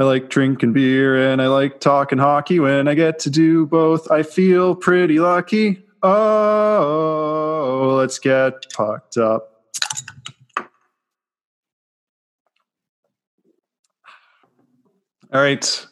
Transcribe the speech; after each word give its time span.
I 0.00 0.04
like 0.04 0.30
drinking 0.30 0.72
beer 0.72 1.30
and 1.30 1.42
I 1.42 1.48
like 1.48 1.78
talking 1.78 2.16
hockey. 2.16 2.58
When 2.58 2.88
I 2.88 2.94
get 2.94 3.18
to 3.18 3.28
do 3.28 3.66
both, 3.66 4.10
I 4.10 4.22
feel 4.22 4.74
pretty 4.74 5.18
lucky. 5.18 5.84
Oh, 6.02 7.96
let's 7.98 8.18
get 8.18 8.54
pucked 8.72 9.18
up. 9.18 9.66
All 15.30 15.42
right. 15.42 15.86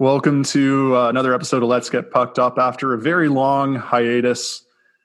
Welcome 0.00 0.42
to 0.46 0.96
uh, 0.96 1.08
another 1.08 1.32
episode 1.32 1.62
of 1.62 1.68
Let's 1.68 1.88
Get 1.88 2.10
Pucked 2.10 2.40
Up 2.40 2.58
after 2.58 2.94
a 2.94 2.98
very 2.98 3.28
long 3.28 3.76
hiatus. 3.76 4.64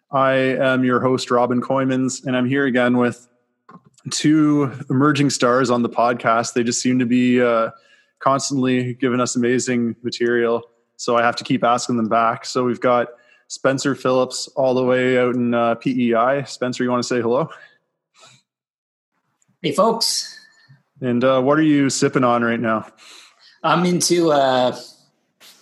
I 0.09 0.31
am 0.33 0.83
your 0.83 0.99
host, 0.99 1.29
Robin 1.29 1.61
Coymans, 1.61 2.25
and 2.25 2.35
I'm 2.35 2.47
here 2.47 2.65
again 2.65 2.97
with 2.97 3.27
two 4.09 4.73
emerging 4.89 5.29
stars 5.29 5.69
on 5.69 5.83
the 5.83 5.89
podcast. 5.89 6.53
They 6.53 6.63
just 6.63 6.81
seem 6.81 6.97
to 6.97 7.05
be 7.05 7.39
uh, 7.39 7.69
constantly 8.19 8.93
giving 8.93 9.19
us 9.19 9.35
amazing 9.35 9.95
material. 10.03 10.63
So 10.97 11.15
I 11.15 11.21
have 11.21 11.35
to 11.37 11.43
keep 11.43 11.63
asking 11.63 11.97
them 11.97 12.09
back. 12.09 12.45
So 12.45 12.63
we've 12.63 12.81
got 12.81 13.09
Spencer 13.47 13.95
Phillips 13.95 14.47
all 14.55 14.73
the 14.73 14.83
way 14.83 15.17
out 15.17 15.35
in 15.35 15.53
uh, 15.53 15.75
PEI. 15.75 16.43
Spencer, 16.45 16.83
you 16.83 16.89
want 16.89 17.03
to 17.03 17.07
say 17.07 17.21
hello? 17.21 17.49
Hey, 19.61 19.71
folks. 19.71 20.33
And 21.01 21.23
uh, 21.23 21.41
what 21.41 21.57
are 21.57 21.63
you 21.63 21.89
sipping 21.89 22.23
on 22.23 22.43
right 22.43 22.59
now? 22.59 22.87
I'm 23.63 23.85
into 23.85 24.31
uh, 24.31 24.77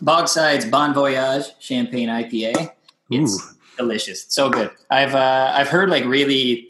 Bogside's 0.04 0.66
Bon 0.66 0.94
Voyage 0.94 1.46
Champagne 1.60 2.10
IPA. 2.10 2.72
It's 3.10 3.36
Ooh. 3.36 3.56
delicious. 3.78 4.26
So 4.30 4.50
good. 4.50 4.72
I've 4.90 5.16
uh, 5.16 5.52
I've 5.54 5.68
heard 5.68 5.90
like 5.90 6.06
really 6.06 6.70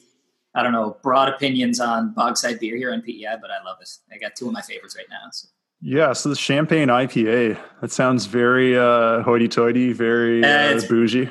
I 0.54 0.64
don't 0.64 0.72
know 0.72 0.98
broad 1.02 1.30
opinions 1.30 1.80
on 1.80 2.14
Bogside 2.14 2.60
beer 2.60 2.76
here 2.78 2.94
on 2.94 3.02
PEI, 3.02 3.38
but 3.42 3.52
I 3.52 3.64
love 3.64 3.78
it. 3.82 3.90
I 4.12 4.18
got 4.18 4.36
two 4.36 4.48
of 4.48 4.54
my 4.54 4.62
favorites 4.62 4.96
right 4.96 5.08
now. 5.10 5.30
So. 5.32 5.48
Yeah, 5.82 6.14
so 6.14 6.30
the 6.30 6.36
champagne 6.36 6.88
IPA. 6.88 7.60
That 7.82 7.92
sounds 7.92 8.26
very 8.26 8.78
uh, 8.78 9.22
hoity-toity, 9.22 9.94
very 9.94 10.44
uh, 10.44 10.78
uh, 10.78 10.82
bougie. 10.88 11.30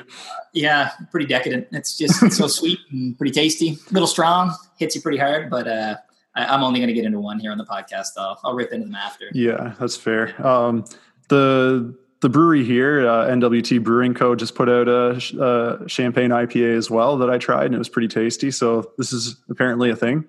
Yeah, 0.53 0.93
pretty 1.11 1.27
decadent. 1.27 1.69
It's 1.73 1.99
just 1.99 2.23
it's 2.23 2.37
so 2.37 2.47
sweet 2.49 2.79
and 2.91 3.17
pretty 3.19 3.33
tasty. 3.33 3.79
A 3.91 3.93
little 3.93 4.07
strong, 4.07 4.55
hits 4.77 4.95
you 4.95 5.01
pretty 5.01 5.19
hard, 5.19 5.51
but 5.51 5.67
uh, 5.67 5.97
I, 6.37 6.55
am 6.55 6.63
only 6.63 6.79
going 6.79 6.89
to 6.89 6.95
get 6.95 7.05
into 7.05 7.19
one 7.21 7.41
here 7.41 7.51
on 7.51 7.59
the 7.59 7.65
podcast. 7.65 8.09
I'll, 8.17 8.39
I'll 8.45 8.55
rip 8.55 8.73
into 8.73 8.87
them 8.87 8.95
after. 8.95 9.27
Yeah, 9.33 9.75
that's 9.81 9.97
fair. 9.97 10.47
Um, 10.47 10.85
the 11.29 11.97
the 12.21 12.29
brewery 12.31 12.65
here, 12.65 13.07
uh, 13.07 13.27
NWT 13.27 13.83
Brewing 13.85 14.15
Co., 14.15 14.35
just 14.35 14.55
put 14.55 14.69
out 14.69 14.89
a, 14.89 15.21
a, 15.39 15.89
champagne 15.89 16.31
IPA 16.31 16.75
as 16.75 16.91
well 16.91 17.19
that 17.19 17.29
I 17.29 17.37
tried, 17.37 17.67
and 17.67 17.75
it 17.75 17.79
was 17.79 17.91
pretty 17.91 18.09
tasty. 18.09 18.51
So 18.51 18.91
this 18.97 19.13
is 19.13 19.37
apparently 19.51 19.91
a 19.91 19.97
thing. 19.97 20.25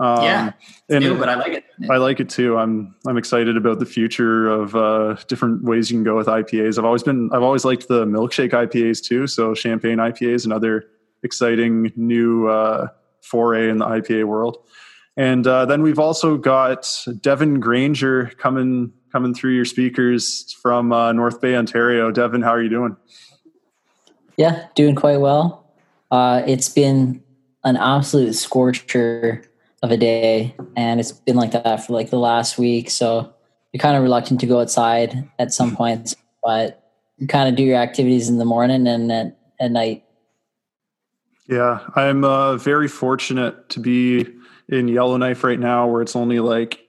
Um, 0.00 0.24
yeah, 0.24 0.52
and 0.88 1.04
new, 1.04 1.18
but 1.18 1.28
I 1.28 1.34
like 1.34 1.52
it. 1.52 1.64
I 1.90 1.98
like 1.98 2.20
it 2.20 2.30
too. 2.30 2.56
I'm 2.56 2.94
I'm 3.06 3.18
excited 3.18 3.58
about 3.58 3.80
the 3.80 3.86
future 3.86 4.48
of 4.48 4.74
uh, 4.74 5.16
different 5.28 5.62
ways 5.64 5.90
you 5.90 5.98
can 5.98 6.04
go 6.04 6.16
with 6.16 6.26
IPAs. 6.26 6.78
I've 6.78 6.86
always 6.86 7.02
been 7.02 7.28
I've 7.34 7.42
always 7.42 7.66
liked 7.66 7.88
the 7.88 8.06
milkshake 8.06 8.52
IPAs 8.52 9.04
too. 9.04 9.26
So 9.26 9.52
champagne 9.52 9.98
IPAs, 9.98 10.34
is 10.36 10.46
another 10.46 10.86
exciting 11.22 11.92
new 11.96 12.48
uh, 12.48 12.88
foray 13.20 13.68
in 13.68 13.76
the 13.76 13.84
IPA 13.84 14.24
world. 14.24 14.56
And 15.18 15.46
uh, 15.46 15.66
then 15.66 15.82
we've 15.82 15.98
also 15.98 16.38
got 16.38 16.88
Devin 17.20 17.60
Granger 17.60 18.32
coming 18.38 18.94
coming 19.12 19.34
through 19.34 19.52
your 19.52 19.66
speakers 19.66 20.50
from 20.62 20.94
uh, 20.94 21.12
North 21.12 21.42
Bay, 21.42 21.56
Ontario. 21.56 22.10
Devin, 22.10 22.40
how 22.40 22.54
are 22.54 22.62
you 22.62 22.70
doing? 22.70 22.96
Yeah, 24.38 24.66
doing 24.74 24.94
quite 24.94 25.20
well. 25.20 25.74
Uh, 26.10 26.42
it's 26.46 26.70
been 26.70 27.22
an 27.64 27.76
absolute 27.76 28.34
scorcher 28.34 29.42
of 29.82 29.90
a 29.90 29.96
day 29.96 30.54
and 30.76 31.00
it's 31.00 31.12
been 31.12 31.36
like 31.36 31.52
that 31.52 31.84
for 31.84 31.94
like 31.94 32.10
the 32.10 32.18
last 32.18 32.58
week 32.58 32.90
so 32.90 33.32
you're 33.72 33.80
kind 33.80 33.96
of 33.96 34.02
reluctant 34.02 34.40
to 34.40 34.46
go 34.46 34.60
outside 34.60 35.28
at 35.38 35.52
some 35.52 35.74
points 35.74 36.14
but 36.42 36.92
you 37.16 37.26
kind 37.26 37.48
of 37.48 37.56
do 37.56 37.62
your 37.62 37.76
activities 37.76 38.28
in 38.28 38.38
the 38.38 38.44
morning 38.44 38.86
and 38.86 39.10
at, 39.12 39.38
at 39.58 39.70
night. 39.70 40.04
Yeah 41.46 41.80
i'm 41.96 42.24
uh, 42.24 42.56
very 42.56 42.88
fortunate 42.88 43.68
to 43.70 43.80
be 43.80 44.26
in 44.68 44.88
yellowknife 44.88 45.42
right 45.44 45.58
now 45.58 45.86
where 45.86 46.02
it's 46.02 46.14
only 46.14 46.40
like 46.40 46.86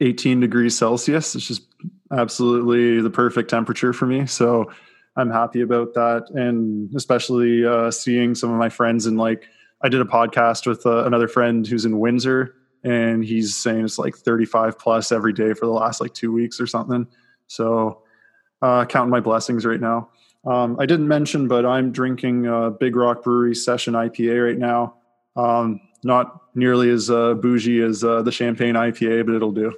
18 0.00 0.40
degrees 0.40 0.76
celsius 0.76 1.34
it's 1.34 1.46
just 1.46 1.62
absolutely 2.12 3.00
the 3.00 3.10
perfect 3.10 3.48
temperature 3.48 3.94
for 3.94 4.06
me 4.06 4.26
so 4.26 4.70
i'm 5.16 5.30
happy 5.30 5.62
about 5.62 5.94
that 5.94 6.28
and 6.34 6.94
especially 6.94 7.64
uh, 7.64 7.90
seeing 7.90 8.34
some 8.34 8.50
of 8.50 8.58
my 8.58 8.68
friends 8.68 9.06
in 9.06 9.16
like 9.16 9.48
I 9.84 9.90
did 9.90 10.00
a 10.00 10.06
podcast 10.06 10.66
with 10.66 10.86
uh, 10.86 11.04
another 11.04 11.28
friend 11.28 11.66
who's 11.66 11.84
in 11.84 12.00
Windsor, 12.00 12.54
and 12.84 13.22
he's 13.22 13.54
saying 13.54 13.84
it's 13.84 13.98
like 13.98 14.16
35 14.16 14.78
plus 14.78 15.12
every 15.12 15.34
day 15.34 15.52
for 15.52 15.66
the 15.66 15.72
last 15.72 16.00
like 16.00 16.14
two 16.14 16.32
weeks 16.32 16.58
or 16.58 16.66
something. 16.66 17.06
So, 17.48 18.02
uh, 18.62 18.86
counting 18.86 19.10
my 19.10 19.20
blessings 19.20 19.66
right 19.66 19.80
now. 19.80 20.08
Um, 20.46 20.78
I 20.80 20.86
didn't 20.86 21.06
mention, 21.06 21.48
but 21.48 21.66
I'm 21.66 21.92
drinking 21.92 22.46
uh, 22.46 22.70
Big 22.70 22.96
Rock 22.96 23.22
Brewery 23.22 23.54
Session 23.54 23.92
IPA 23.92 24.46
right 24.46 24.58
now. 24.58 24.94
Um, 25.36 25.82
not 26.02 26.40
nearly 26.54 26.88
as 26.88 27.10
uh, 27.10 27.34
bougie 27.34 27.82
as 27.82 28.02
uh, 28.02 28.22
the 28.22 28.32
Champagne 28.32 28.76
IPA, 28.76 29.26
but 29.26 29.34
it'll 29.34 29.52
do. 29.52 29.74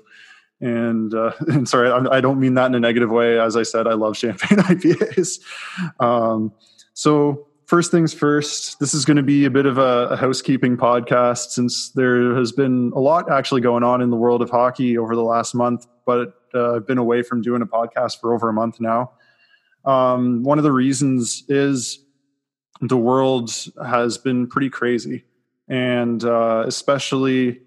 And, 0.61 1.13
uh, 1.15 1.33
and 1.49 1.69
sorry, 1.69 1.91
I, 1.91 2.19
I, 2.19 2.21
don't 2.21 2.39
mean 2.39 2.55
that 2.55 2.67
in 2.67 2.77
a 2.77 2.81
negative 2.81 3.11
way. 3.11 3.41
As 3.41 3.57
I 3.57 3.65
said, 3.65 3.89
I 3.89 3.95
love 3.95 4.17
Champagne 4.17 4.59
IPAs. 4.71 5.41
Um, 5.99 6.53
so 6.95 7.46
first 7.67 7.91
things 7.91 8.15
first, 8.15 8.79
this 8.79 8.95
is 8.95 9.05
going 9.05 9.17
to 9.17 9.23
be 9.23 9.45
a 9.45 9.51
bit 9.51 9.67
of 9.67 9.79
a, 9.79 10.09
a, 10.11 10.17
housekeeping 10.17 10.77
podcast 10.77 11.51
since 11.51 11.91
there 11.91 12.35
has 12.37 12.53
been 12.53 12.93
a 12.95 13.01
lot 13.01 13.31
actually 13.31 13.61
going 13.61 13.83
on 13.83 14.01
in 14.01 14.11
the 14.11 14.17
world 14.17 14.41
of 14.41 14.51
hockey 14.51 14.97
over 14.97 15.15
the 15.15 15.23
last 15.23 15.55
month, 15.55 15.87
but 16.07 16.35
uh, 16.55 16.77
I've 16.77 16.87
been 16.87 16.99
away 16.99 17.23
from 17.23 17.43
doing 17.43 17.63
a 17.63 17.67
podcast 17.67 18.21
for 18.21 18.33
over 18.33 18.49
a 18.49 18.53
month 18.53 18.81
now. 18.81 19.13
Um, 19.85 20.43
one 20.43 20.59
of 20.59 20.65
the 20.65 20.73
reasons 20.73 21.45
is 21.49 21.99
the 22.81 22.97
world 22.97 23.51
has 23.85 24.17
been 24.17 24.47
pretty 24.47 24.71
crazy, 24.71 25.25
and 25.69 26.25
uh, 26.25 26.65
especially 26.67 27.61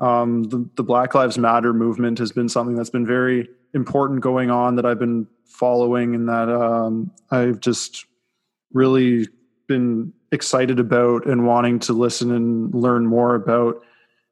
um, 0.00 0.44
the, 0.44 0.68
the 0.76 0.82
Black 0.82 1.14
Lives 1.14 1.38
Matter 1.38 1.72
movement 1.72 2.18
has 2.18 2.32
been 2.32 2.48
something 2.48 2.74
that's 2.74 2.90
been 2.90 3.06
very 3.06 3.48
important 3.74 4.20
going 4.20 4.50
on 4.50 4.76
that 4.76 4.86
I've 4.86 4.98
been 4.98 5.26
following 5.44 6.14
and 6.14 6.28
that 6.28 6.48
um, 6.48 7.12
I've 7.30 7.60
just 7.60 8.06
really 8.72 9.26
been 9.66 10.12
excited 10.32 10.78
about 10.78 11.26
and 11.26 11.46
wanting 11.46 11.78
to 11.80 11.92
listen 11.92 12.32
and 12.32 12.74
learn 12.74 13.06
more 13.06 13.34
about. 13.34 13.82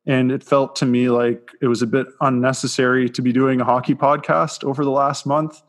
And 0.07 0.31
it 0.31 0.43
felt 0.43 0.77
to 0.77 0.87
me 0.87 1.09
like 1.09 1.51
it 1.63 1.67
was 1.67 1.83
a 1.83 1.87
bit 1.87 2.07
unnecessary 2.21 3.09
to 3.11 3.23
be 3.23 3.33
doing 3.33 3.61
a 3.61 3.65
hockey 3.65 3.95
podcast 3.95 4.65
over 4.65 4.85
the 4.85 4.91
last 4.91 5.27
month. 5.27 5.63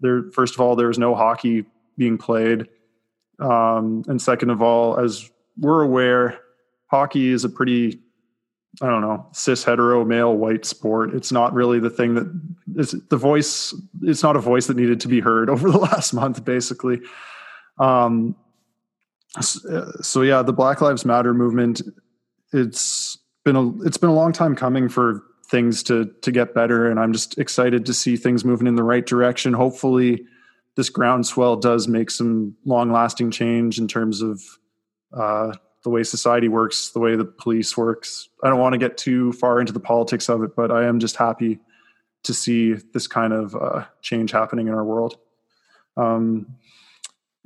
There, 0.00 0.24
first 0.32 0.54
of 0.54 0.60
all, 0.60 0.76
there 0.76 0.88
was 0.88 0.98
no 0.98 1.14
hockey 1.14 1.64
being 1.96 2.18
played, 2.18 2.68
um, 3.38 4.04
and 4.06 4.20
second 4.20 4.50
of 4.50 4.62
all, 4.62 4.98
as 4.98 5.30
we're 5.58 5.82
aware, 5.82 6.40
hockey 6.86 7.28
is 7.28 7.44
a 7.44 7.48
pretty 7.48 8.00
I 8.80 8.86
don't 8.86 9.00
know, 9.00 9.26
cis 9.32 9.64
hetero 9.64 10.04
male 10.04 10.36
white 10.36 10.64
sport. 10.64 11.12
It's 11.12 11.32
not 11.32 11.52
really 11.52 11.80
the 11.80 11.90
thing 11.90 12.14
that 12.14 12.40
is 12.76 12.92
the 13.10 13.16
voice. 13.16 13.74
It's 14.02 14.22
not 14.22 14.36
a 14.36 14.40
voice 14.40 14.68
that 14.68 14.76
needed 14.76 15.00
to 15.00 15.08
be 15.08 15.20
heard 15.20 15.50
over 15.50 15.70
the 15.70 15.78
last 15.78 16.12
month, 16.12 16.44
basically. 16.44 17.00
Um, 17.78 18.36
so 19.40 20.22
yeah, 20.22 20.42
the 20.42 20.52
Black 20.52 20.80
Lives 20.80 21.04
Matter 21.04 21.34
movement. 21.34 21.82
It's 22.52 23.18
been 23.44 23.56
a 23.56 23.82
it's 23.82 23.96
been 23.96 24.10
a 24.10 24.14
long 24.14 24.32
time 24.32 24.56
coming 24.56 24.88
for 24.88 25.22
things 25.48 25.82
to 25.84 26.10
to 26.22 26.32
get 26.32 26.54
better, 26.54 26.90
and 26.90 26.98
I'm 26.98 27.12
just 27.12 27.38
excited 27.38 27.86
to 27.86 27.94
see 27.94 28.16
things 28.16 28.44
moving 28.44 28.66
in 28.66 28.76
the 28.76 28.82
right 28.82 29.06
direction. 29.06 29.52
Hopefully, 29.52 30.24
this 30.76 30.90
groundswell 30.90 31.56
does 31.56 31.86
make 31.86 32.10
some 32.10 32.56
long 32.64 32.90
lasting 32.90 33.30
change 33.30 33.78
in 33.78 33.86
terms 33.86 34.20
of 34.20 34.42
uh, 35.12 35.52
the 35.84 35.90
way 35.90 36.02
society 36.02 36.48
works, 36.48 36.90
the 36.90 37.00
way 37.00 37.16
the 37.16 37.24
police 37.24 37.76
works. 37.76 38.28
I 38.42 38.48
don't 38.48 38.60
want 38.60 38.72
to 38.72 38.78
get 38.78 38.98
too 38.98 39.32
far 39.32 39.60
into 39.60 39.72
the 39.72 39.80
politics 39.80 40.28
of 40.28 40.42
it, 40.42 40.56
but 40.56 40.70
I 40.70 40.86
am 40.86 40.98
just 40.98 41.16
happy 41.16 41.58
to 42.22 42.34
see 42.34 42.74
this 42.92 43.06
kind 43.06 43.32
of 43.32 43.54
uh, 43.54 43.84
change 44.02 44.30
happening 44.32 44.68
in 44.68 44.74
our 44.74 44.84
world. 44.84 45.16
Um, 45.96 46.58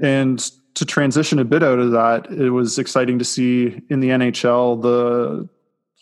and 0.00 0.50
to 0.74 0.84
transition 0.84 1.38
a 1.38 1.44
bit 1.44 1.62
out 1.62 1.78
of 1.78 1.92
that, 1.92 2.30
it 2.30 2.50
was 2.50 2.78
exciting 2.78 3.18
to 3.18 3.24
see 3.24 3.80
in 3.90 4.00
the 4.00 4.08
NHL 4.08 4.82
the 4.82 5.48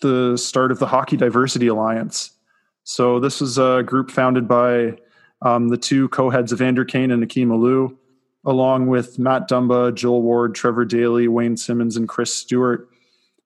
the 0.00 0.36
start 0.36 0.72
of 0.72 0.80
the 0.80 0.86
Hockey 0.86 1.16
Diversity 1.16 1.68
Alliance. 1.68 2.32
So 2.82 3.20
this 3.20 3.40
is 3.40 3.56
a 3.58 3.84
group 3.86 4.10
founded 4.10 4.48
by 4.48 4.98
um, 5.42 5.68
the 5.68 5.76
two 5.76 6.08
co-heads 6.08 6.50
of 6.50 6.60
Evander 6.60 6.84
Kane 6.84 7.12
and 7.12 7.22
Akim 7.22 7.50
Aliu, 7.50 7.96
along 8.44 8.88
with 8.88 9.18
Matt 9.20 9.48
Dumba, 9.48 9.94
Joel 9.94 10.22
Ward, 10.22 10.56
Trevor 10.56 10.84
Daley, 10.84 11.28
Wayne 11.28 11.56
Simmonds, 11.56 11.96
and 11.96 12.08
Chris 12.08 12.34
Stewart, 12.34 12.88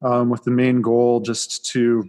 um, 0.00 0.31
with 0.31 0.44
the 0.44 0.50
main 0.50 0.81
goal 0.81 1.20
just 1.20 1.67
to 1.72 2.08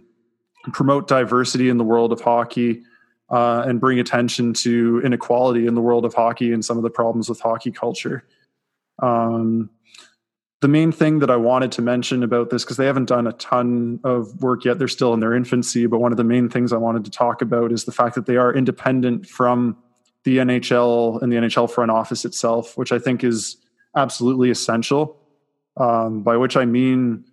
promote 0.72 1.08
diversity 1.08 1.68
in 1.68 1.76
the 1.76 1.84
world 1.84 2.12
of 2.12 2.20
hockey 2.20 2.82
uh, 3.30 3.64
and 3.66 3.80
bring 3.80 3.98
attention 3.98 4.52
to 4.54 5.02
inequality 5.04 5.66
in 5.66 5.74
the 5.74 5.80
world 5.80 6.04
of 6.04 6.14
hockey 6.14 6.52
and 6.52 6.64
some 6.64 6.76
of 6.76 6.82
the 6.82 6.90
problems 6.90 7.28
with 7.28 7.40
hockey 7.40 7.70
culture. 7.70 8.24
Um, 9.00 9.70
the 10.60 10.68
main 10.68 10.90
thing 10.90 11.20
that 11.20 11.30
I 11.30 11.36
wanted 11.36 11.70
to 11.72 11.82
mention 11.82 12.22
about 12.22 12.50
this, 12.50 12.64
because 12.64 12.76
they 12.76 12.86
haven't 12.86 13.08
done 13.08 13.26
a 13.26 13.32
ton 13.32 14.00
of 14.02 14.42
work 14.42 14.64
yet, 14.64 14.78
they're 14.78 14.88
still 14.88 15.14
in 15.14 15.20
their 15.20 15.34
infancy, 15.34 15.86
but 15.86 15.98
one 15.98 16.12
of 16.12 16.16
the 16.16 16.24
main 16.24 16.48
things 16.48 16.72
I 16.72 16.78
wanted 16.78 17.04
to 17.04 17.10
talk 17.10 17.42
about 17.42 17.70
is 17.70 17.84
the 17.84 17.92
fact 17.92 18.16
that 18.16 18.26
they 18.26 18.36
are 18.36 18.52
independent 18.52 19.26
from 19.26 19.76
the 20.24 20.38
NHL 20.38 21.22
and 21.22 21.32
the 21.32 21.36
NHL 21.36 21.70
front 21.70 21.92
office 21.92 22.24
itself, 22.24 22.76
which 22.76 22.90
I 22.90 22.98
think 22.98 23.22
is 23.22 23.56
absolutely 23.96 24.50
essential. 24.50 25.16
Um, 25.76 26.22
by 26.24 26.36
which 26.36 26.56
I 26.56 26.64
mean 26.64 27.24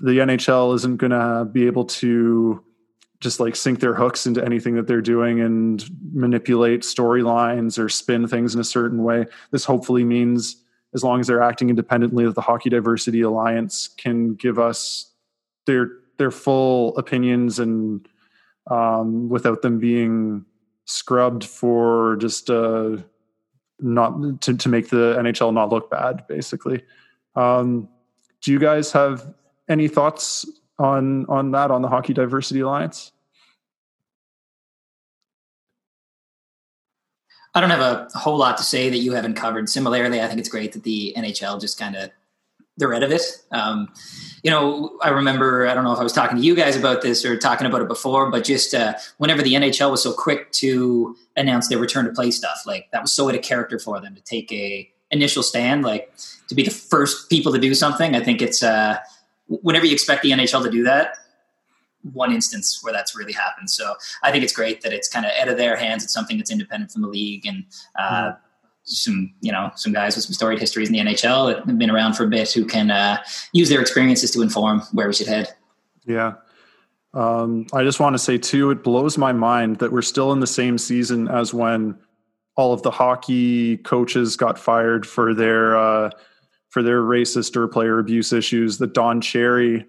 the 0.00 0.18
NHL 0.18 0.74
isn't 0.74 0.98
going 0.98 1.12
to 1.12 1.46
be 1.50 1.66
able 1.66 1.86
to 1.86 2.62
just 3.22 3.38
like 3.38 3.54
sink 3.54 3.78
their 3.78 3.94
hooks 3.94 4.26
into 4.26 4.44
anything 4.44 4.74
that 4.74 4.88
they're 4.88 5.00
doing 5.00 5.40
and 5.40 5.84
manipulate 6.12 6.82
storylines 6.82 7.78
or 7.78 7.88
spin 7.88 8.26
things 8.26 8.52
in 8.52 8.60
a 8.60 8.64
certain 8.64 9.04
way. 9.04 9.24
This 9.52 9.64
hopefully 9.64 10.04
means 10.04 10.56
as 10.92 11.04
long 11.04 11.20
as 11.20 11.28
they're 11.28 11.42
acting 11.42 11.70
independently 11.70 12.26
that 12.26 12.34
the 12.34 12.40
Hockey 12.40 12.68
Diversity 12.68 13.22
Alliance 13.22 13.88
can 13.88 14.34
give 14.34 14.58
us 14.58 15.10
their 15.66 15.92
their 16.18 16.32
full 16.32 16.96
opinions 16.98 17.58
and 17.58 18.06
um, 18.70 19.28
without 19.28 19.62
them 19.62 19.78
being 19.78 20.44
scrubbed 20.84 21.44
for 21.44 22.16
just 22.16 22.50
uh, 22.50 22.96
not 23.78 24.40
to, 24.42 24.56
to 24.56 24.68
make 24.68 24.90
the 24.90 25.16
NHL 25.18 25.54
not 25.54 25.70
look 25.70 25.90
bad, 25.90 26.26
basically. 26.28 26.82
Um, 27.34 27.88
do 28.42 28.52
you 28.52 28.58
guys 28.58 28.92
have 28.92 29.32
any 29.68 29.88
thoughts 29.88 30.44
on 30.82 31.26
on 31.26 31.52
that 31.52 31.70
on 31.70 31.82
the 31.82 31.88
Hockey 31.88 32.12
Diversity 32.12 32.60
Alliance? 32.60 33.12
I 37.54 37.60
don't 37.60 37.70
have 37.70 37.80
a 37.80 38.08
whole 38.18 38.38
lot 38.38 38.56
to 38.58 38.62
say 38.62 38.88
that 38.88 38.98
you 38.98 39.12
haven't 39.12 39.34
covered. 39.34 39.68
Similarly, 39.68 40.20
I 40.20 40.26
think 40.26 40.40
it's 40.40 40.48
great 40.48 40.72
that 40.72 40.84
the 40.84 41.14
NHL 41.16 41.60
just 41.60 41.78
kind 41.78 41.96
of 41.96 42.10
they're 42.78 42.88
rid 42.88 43.02
of 43.02 43.12
it. 43.12 43.22
Um, 43.50 43.92
you 44.42 44.50
know, 44.50 44.98
I 45.02 45.10
remember 45.10 45.66
I 45.66 45.74
don't 45.74 45.84
know 45.84 45.92
if 45.92 45.98
I 45.98 46.02
was 46.02 46.14
talking 46.14 46.38
to 46.38 46.42
you 46.42 46.54
guys 46.54 46.76
about 46.76 47.02
this 47.02 47.24
or 47.24 47.36
talking 47.36 47.66
about 47.66 47.82
it 47.82 47.88
before, 47.88 48.30
but 48.30 48.44
just 48.44 48.74
uh, 48.74 48.94
whenever 49.18 49.42
the 49.42 49.52
NHL 49.52 49.90
was 49.90 50.02
so 50.02 50.12
quick 50.12 50.50
to 50.52 51.14
announce 51.36 51.68
their 51.68 51.78
return 51.78 52.06
to 52.06 52.12
play 52.12 52.30
stuff, 52.30 52.62
like 52.66 52.90
that 52.92 53.02
was 53.02 53.12
so 53.12 53.28
out 53.28 53.34
of 53.34 53.42
character 53.42 53.78
for 53.78 54.00
them 54.00 54.14
to 54.14 54.22
take 54.22 54.50
a 54.50 54.90
initial 55.10 55.42
stand, 55.42 55.84
like 55.84 56.12
to 56.48 56.54
be 56.54 56.62
the 56.62 56.70
first 56.70 57.28
people 57.28 57.52
to 57.52 57.58
do 57.58 57.74
something. 57.74 58.16
I 58.16 58.20
think 58.20 58.40
it's 58.40 58.62
uh, 58.62 58.98
whenever 59.62 59.86
you 59.86 59.92
expect 59.92 60.22
the 60.22 60.30
NHL 60.30 60.62
to 60.64 60.70
do 60.70 60.82
that, 60.84 61.16
one 62.02 62.32
instance 62.32 62.80
where 62.82 62.92
that's 62.92 63.16
really 63.16 63.32
happened. 63.32 63.70
So 63.70 63.94
I 64.22 64.32
think 64.32 64.44
it's 64.44 64.52
great 64.52 64.80
that 64.82 64.92
it's 64.92 65.08
kind 65.08 65.24
of 65.24 65.32
out 65.40 65.48
of 65.48 65.56
their 65.56 65.76
hands. 65.76 66.02
It's 66.02 66.12
something 66.12 66.36
that's 66.36 66.50
independent 66.50 66.90
from 66.90 67.02
the 67.02 67.08
league 67.08 67.46
and 67.46 67.64
uh, 67.96 68.32
mm-hmm. 68.32 68.38
some, 68.84 69.34
you 69.40 69.52
know, 69.52 69.70
some 69.76 69.92
guys 69.92 70.16
with 70.16 70.24
some 70.24 70.34
storied 70.34 70.58
histories 70.58 70.88
in 70.88 70.94
the 70.94 71.00
NHL 71.00 71.52
that 71.52 71.64
have 71.64 71.78
been 71.78 71.90
around 71.90 72.14
for 72.14 72.24
a 72.24 72.28
bit 72.28 72.50
who 72.52 72.64
can 72.64 72.90
uh, 72.90 73.22
use 73.52 73.68
their 73.68 73.80
experiences 73.80 74.30
to 74.32 74.42
inform 74.42 74.80
where 74.92 75.06
we 75.06 75.12
should 75.12 75.28
head. 75.28 75.54
Yeah. 76.04 76.34
Um, 77.14 77.66
I 77.72 77.84
just 77.84 78.00
want 78.00 78.14
to 78.14 78.18
say 78.18 78.38
too, 78.38 78.70
it 78.70 78.82
blows 78.82 79.18
my 79.18 79.32
mind 79.32 79.78
that 79.78 79.92
we're 79.92 80.02
still 80.02 80.32
in 80.32 80.40
the 80.40 80.46
same 80.46 80.78
season 80.78 81.28
as 81.28 81.52
when 81.52 81.98
all 82.56 82.72
of 82.72 82.82
the 82.82 82.90
hockey 82.90 83.76
coaches 83.78 84.36
got 84.36 84.58
fired 84.58 85.06
for 85.06 85.34
their 85.34 85.76
uh, 85.76 86.10
for 86.72 86.82
their 86.82 87.02
racist 87.02 87.54
or 87.54 87.68
player 87.68 87.98
abuse 87.98 88.32
issues. 88.32 88.78
That 88.78 88.94
Don 88.94 89.20
Cherry 89.20 89.86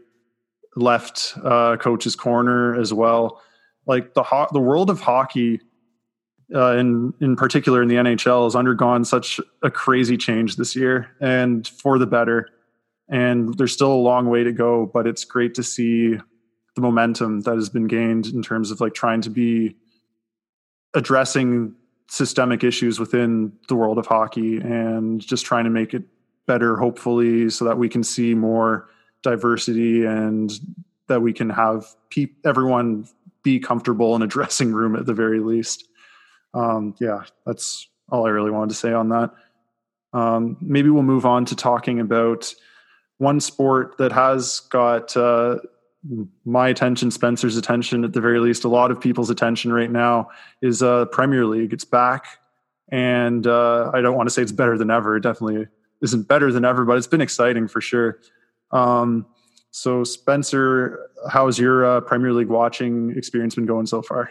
left 0.75 1.33
uh, 1.44 1.77
coach's 1.77 2.15
corner 2.15 2.80
as 2.80 2.94
well. 2.94 3.41
Like 3.88 4.13
the 4.13 4.24
ho- 4.24 4.50
the 4.51 4.59
world 4.59 4.89
of 4.89 5.00
hockey, 5.00 5.62
uh, 6.53 6.75
in 6.77 7.13
in 7.21 7.35
particular 7.35 7.81
in 7.81 7.88
the 7.88 7.95
NHL, 7.95 8.44
has 8.44 8.56
undergone 8.56 9.06
such 9.06 9.39
a 9.62 9.71
crazy 9.71 10.18
change 10.18 10.57
this 10.57 10.75
year, 10.75 11.09
and 11.19 11.68
for 11.68 11.97
the 11.97 12.07
better. 12.07 12.50
And 13.09 13.57
there's 13.57 13.74
still 13.74 13.91
a 13.91 13.95
long 13.95 14.29
way 14.29 14.44
to 14.44 14.51
go, 14.51 14.86
but 14.86 15.07
it's 15.07 15.25
great 15.25 15.56
to 15.56 15.63
see 15.63 16.18
the 16.75 16.81
momentum 16.81 17.41
that 17.41 17.56
has 17.56 17.69
been 17.69 17.88
gained 17.88 18.27
in 18.27 18.41
terms 18.41 18.71
of 18.71 18.81
like 18.81 18.94
trying 18.94 19.21
to 19.21 19.29
be 19.29 19.75
addressing 20.94 21.75
systemic 22.09 22.63
issues 22.63 23.00
within 23.00 23.51
the 23.68 23.75
world 23.75 23.97
of 23.97 24.06
hockey 24.06 24.57
and 24.57 25.21
just 25.21 25.45
trying 25.45 25.63
to 25.63 25.69
make 25.69 25.94
it 25.94 26.03
better 26.45 26.77
hopefully 26.77 27.49
so 27.49 27.65
that 27.65 27.77
we 27.77 27.89
can 27.89 28.03
see 28.03 28.33
more 28.33 28.89
diversity 29.21 30.05
and 30.05 30.51
that 31.07 31.21
we 31.21 31.33
can 31.33 31.49
have 31.49 31.85
pe- 32.09 32.27
everyone 32.45 33.07
be 33.43 33.59
comfortable 33.59 34.15
in 34.15 34.21
a 34.21 34.27
dressing 34.35 34.71
room 34.71 34.95
at 34.95 35.05
the 35.05 35.13
very 35.13 35.39
least. 35.39 35.87
Um, 36.53 36.95
yeah, 36.99 37.23
that's 37.45 37.87
all 38.09 38.25
I 38.27 38.29
really 38.29 38.51
wanted 38.51 38.69
to 38.69 38.75
say 38.75 38.93
on 38.93 39.09
that. 39.09 39.31
Um, 40.13 40.57
maybe 40.61 40.89
we'll 40.89 41.03
move 41.03 41.25
on 41.25 41.45
to 41.45 41.55
talking 41.55 41.99
about 41.99 42.53
one 43.17 43.39
sport 43.39 43.97
that 43.97 44.11
has 44.11 44.59
got 44.59 45.15
uh, 45.17 45.57
my 46.45 46.67
attention, 46.67 47.09
Spencer's 47.09 47.57
attention, 47.57 48.03
at 48.03 48.13
the 48.13 48.21
very 48.21 48.39
least, 48.39 48.63
a 48.63 48.69
lot 48.69 48.91
of 48.91 48.99
people's 48.99 49.29
attention 49.29 49.71
right 49.71 49.89
now 49.89 50.29
is 50.61 50.83
uh, 50.83 51.05
Premier 51.05 51.45
League. 51.45 51.73
It's 51.73 51.85
back, 51.85 52.25
and 52.89 53.47
uh, 53.47 53.89
I 53.93 54.01
don't 54.01 54.15
want 54.15 54.27
to 54.27 54.33
say 54.33 54.41
it's 54.41 54.51
better 54.51 54.77
than 54.77 54.91
ever. 54.91 55.15
It 55.15 55.21
definitely 55.21 55.67
isn't 56.03 56.27
better 56.27 56.51
than 56.51 56.65
ever, 56.65 56.85
but 56.85 56.97
it's 56.97 57.07
been 57.07 57.21
exciting 57.21 57.67
for 57.67 57.81
sure. 57.81 58.19
Um, 58.71 59.25
so, 59.71 60.03
Spencer, 60.03 61.09
how's 61.29 61.57
your 61.57 61.85
uh, 61.85 62.01
Premier 62.01 62.33
League 62.33 62.50
watching 62.50 63.11
experience 63.17 63.55
been 63.55 63.65
going 63.65 63.88
so 63.88 64.03
far? 64.03 64.29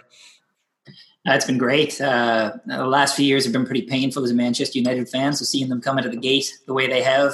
Uh, 1.26 1.32
it's 1.32 1.46
been 1.46 1.58
great. 1.58 2.00
Uh, 2.00 2.52
the 2.66 2.86
last 2.86 3.16
few 3.16 3.24
years 3.24 3.44
have 3.44 3.52
been 3.52 3.64
pretty 3.64 3.82
painful 3.82 4.22
as 4.22 4.30
a 4.30 4.34
Manchester 4.34 4.78
United 4.78 5.08
fan. 5.08 5.32
So 5.32 5.44
seeing 5.44 5.68
them 5.68 5.80
come 5.80 5.98
into 5.98 6.10
the 6.10 6.16
gate 6.16 6.52
the 6.66 6.74
way 6.74 6.86
they 6.86 7.02
have, 7.02 7.32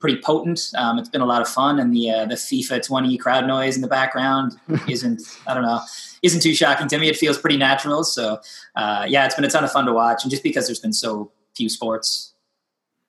pretty 0.00 0.20
potent. 0.20 0.70
Um, 0.76 0.98
it's 0.98 1.08
been 1.08 1.20
a 1.20 1.26
lot 1.26 1.42
of 1.42 1.48
fun, 1.48 1.78
and 1.78 1.94
the 1.94 2.10
uh, 2.10 2.24
the 2.26 2.34
FIFA 2.34 2.84
20 2.84 3.16
crowd 3.18 3.46
noise 3.46 3.76
in 3.76 3.82
the 3.82 3.88
background 3.88 4.52
isn't 4.88 5.22
I 5.46 5.54
don't 5.54 5.62
know 5.62 5.80
isn't 6.22 6.40
too 6.40 6.54
shocking 6.54 6.88
to 6.88 6.98
me. 6.98 7.08
It 7.08 7.16
feels 7.16 7.38
pretty 7.38 7.56
natural. 7.56 8.04
So 8.04 8.40
uh, 8.74 9.06
yeah, 9.08 9.26
it's 9.26 9.34
been 9.34 9.44
a 9.44 9.50
ton 9.50 9.64
of 9.64 9.72
fun 9.72 9.86
to 9.86 9.92
watch, 9.92 10.24
and 10.24 10.30
just 10.30 10.42
because 10.42 10.66
there's 10.66 10.80
been 10.80 10.94
so 10.94 11.30
few 11.54 11.68
sports 11.68 12.32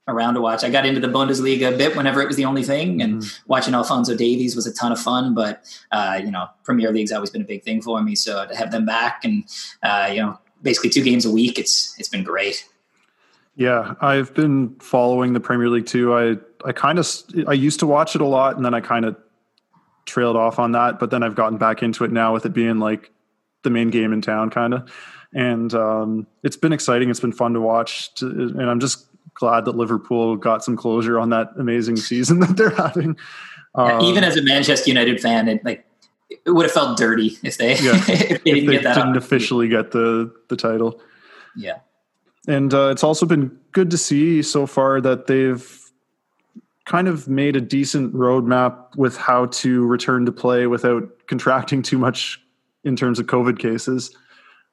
around 0.07 0.35
to 0.35 0.41
watch. 0.41 0.63
I 0.63 0.69
got 0.69 0.85
into 0.85 0.99
the 0.99 1.07
Bundesliga 1.07 1.73
a 1.73 1.77
bit 1.77 1.95
whenever 1.95 2.21
it 2.21 2.27
was 2.27 2.37
the 2.37 2.45
only 2.45 2.63
thing, 2.63 3.01
and 3.01 3.21
mm-hmm. 3.21 3.43
watching 3.47 3.73
Alphonso 3.73 4.15
Davies 4.15 4.55
was 4.55 4.65
a 4.65 4.73
ton 4.73 4.91
of 4.91 4.99
fun. 4.99 5.33
But 5.33 5.63
uh, 5.91 6.19
you 6.23 6.31
know, 6.31 6.47
Premier 6.63 6.91
League's 6.91 7.11
always 7.11 7.29
been 7.29 7.41
a 7.41 7.45
big 7.45 7.63
thing 7.63 7.81
for 7.81 8.01
me, 8.01 8.15
so 8.15 8.45
to 8.45 8.55
have 8.55 8.71
them 8.71 8.85
back 8.85 9.23
and 9.25 9.43
uh, 9.83 10.09
you 10.11 10.21
know, 10.21 10.39
basically 10.61 10.89
two 10.89 11.03
games 11.03 11.25
a 11.25 11.31
week, 11.31 11.59
it's 11.59 11.97
it's 11.99 12.09
been 12.09 12.23
great. 12.23 12.67
Yeah, 13.55 13.95
I've 14.01 14.33
been 14.33 14.75
following 14.79 15.33
the 15.33 15.39
Premier 15.39 15.69
League 15.69 15.87
too. 15.87 16.15
I 16.15 16.37
I 16.65 16.71
kind 16.71 16.99
of 16.99 17.07
I 17.47 17.53
used 17.53 17.79
to 17.79 17.87
watch 17.87 18.15
it 18.15 18.21
a 18.21 18.25
lot, 18.25 18.55
and 18.55 18.65
then 18.65 18.73
I 18.73 18.81
kind 18.81 19.05
of 19.05 19.15
trailed 20.05 20.37
off 20.37 20.59
on 20.59 20.71
that. 20.71 20.99
But 20.99 21.11
then 21.11 21.23
I've 21.23 21.35
gotten 21.35 21.57
back 21.57 21.83
into 21.83 22.03
it 22.03 22.11
now 22.11 22.33
with 22.33 22.45
it 22.45 22.53
being 22.53 22.79
like 22.79 23.11
the 23.63 23.69
main 23.69 23.89
game 23.89 24.13
in 24.13 24.21
town, 24.21 24.49
kind 24.49 24.73
of. 24.73 24.91
And 25.33 25.73
um, 25.73 26.27
it's 26.43 26.55
been 26.55 26.71
exciting. 26.71 27.09
It's 27.09 27.19
been 27.19 27.33
fun 27.33 27.53
to 27.53 27.61
watch, 27.61 28.13
to, 28.15 28.27
and 28.27 28.69
I'm 28.69 28.79
just 28.79 29.07
glad 29.39 29.65
that 29.65 29.75
Liverpool 29.75 30.35
got 30.35 30.63
some 30.63 30.75
closure 30.75 31.19
on 31.19 31.29
that 31.29 31.51
amazing 31.57 31.95
season 31.95 32.39
that 32.41 32.57
they're 32.57 32.69
having. 32.71 33.17
Um, 33.75 33.89
yeah, 33.89 34.01
even 34.01 34.23
as 34.23 34.37
a 34.37 34.41
Manchester 34.41 34.89
United 34.89 35.21
fan, 35.21 35.47
it 35.47 35.63
like 35.63 35.85
it 36.29 36.51
would 36.51 36.65
have 36.65 36.71
felt 36.71 36.97
dirty 36.97 37.37
if 37.43 37.57
they 37.57 37.77
yeah, 37.77 37.95
if 38.07 38.07
they 38.07 38.17
didn't, 38.17 38.47
if 38.47 38.65
they 38.65 38.71
get 38.73 38.83
that 38.83 38.95
didn't 38.95 39.17
officially 39.17 39.67
get 39.67 39.91
the 39.91 40.33
the 40.49 40.55
title. 40.55 40.99
Yeah, 41.55 41.79
and 42.47 42.73
uh, 42.73 42.89
it's 42.89 43.03
also 43.03 43.25
been 43.25 43.57
good 43.71 43.91
to 43.91 43.97
see 43.97 44.41
so 44.41 44.65
far 44.65 44.99
that 45.01 45.27
they've 45.27 45.83
kind 46.85 47.07
of 47.07 47.27
made 47.27 47.55
a 47.55 47.61
decent 47.61 48.13
roadmap 48.13 48.95
with 48.95 49.17
how 49.17 49.45
to 49.47 49.85
return 49.85 50.25
to 50.25 50.31
play 50.31 50.67
without 50.67 51.03
contracting 51.27 51.81
too 51.81 51.97
much 51.97 52.41
in 52.85 52.95
terms 52.95 53.19
of 53.19 53.25
COVID 53.25 53.59
cases. 53.59 54.15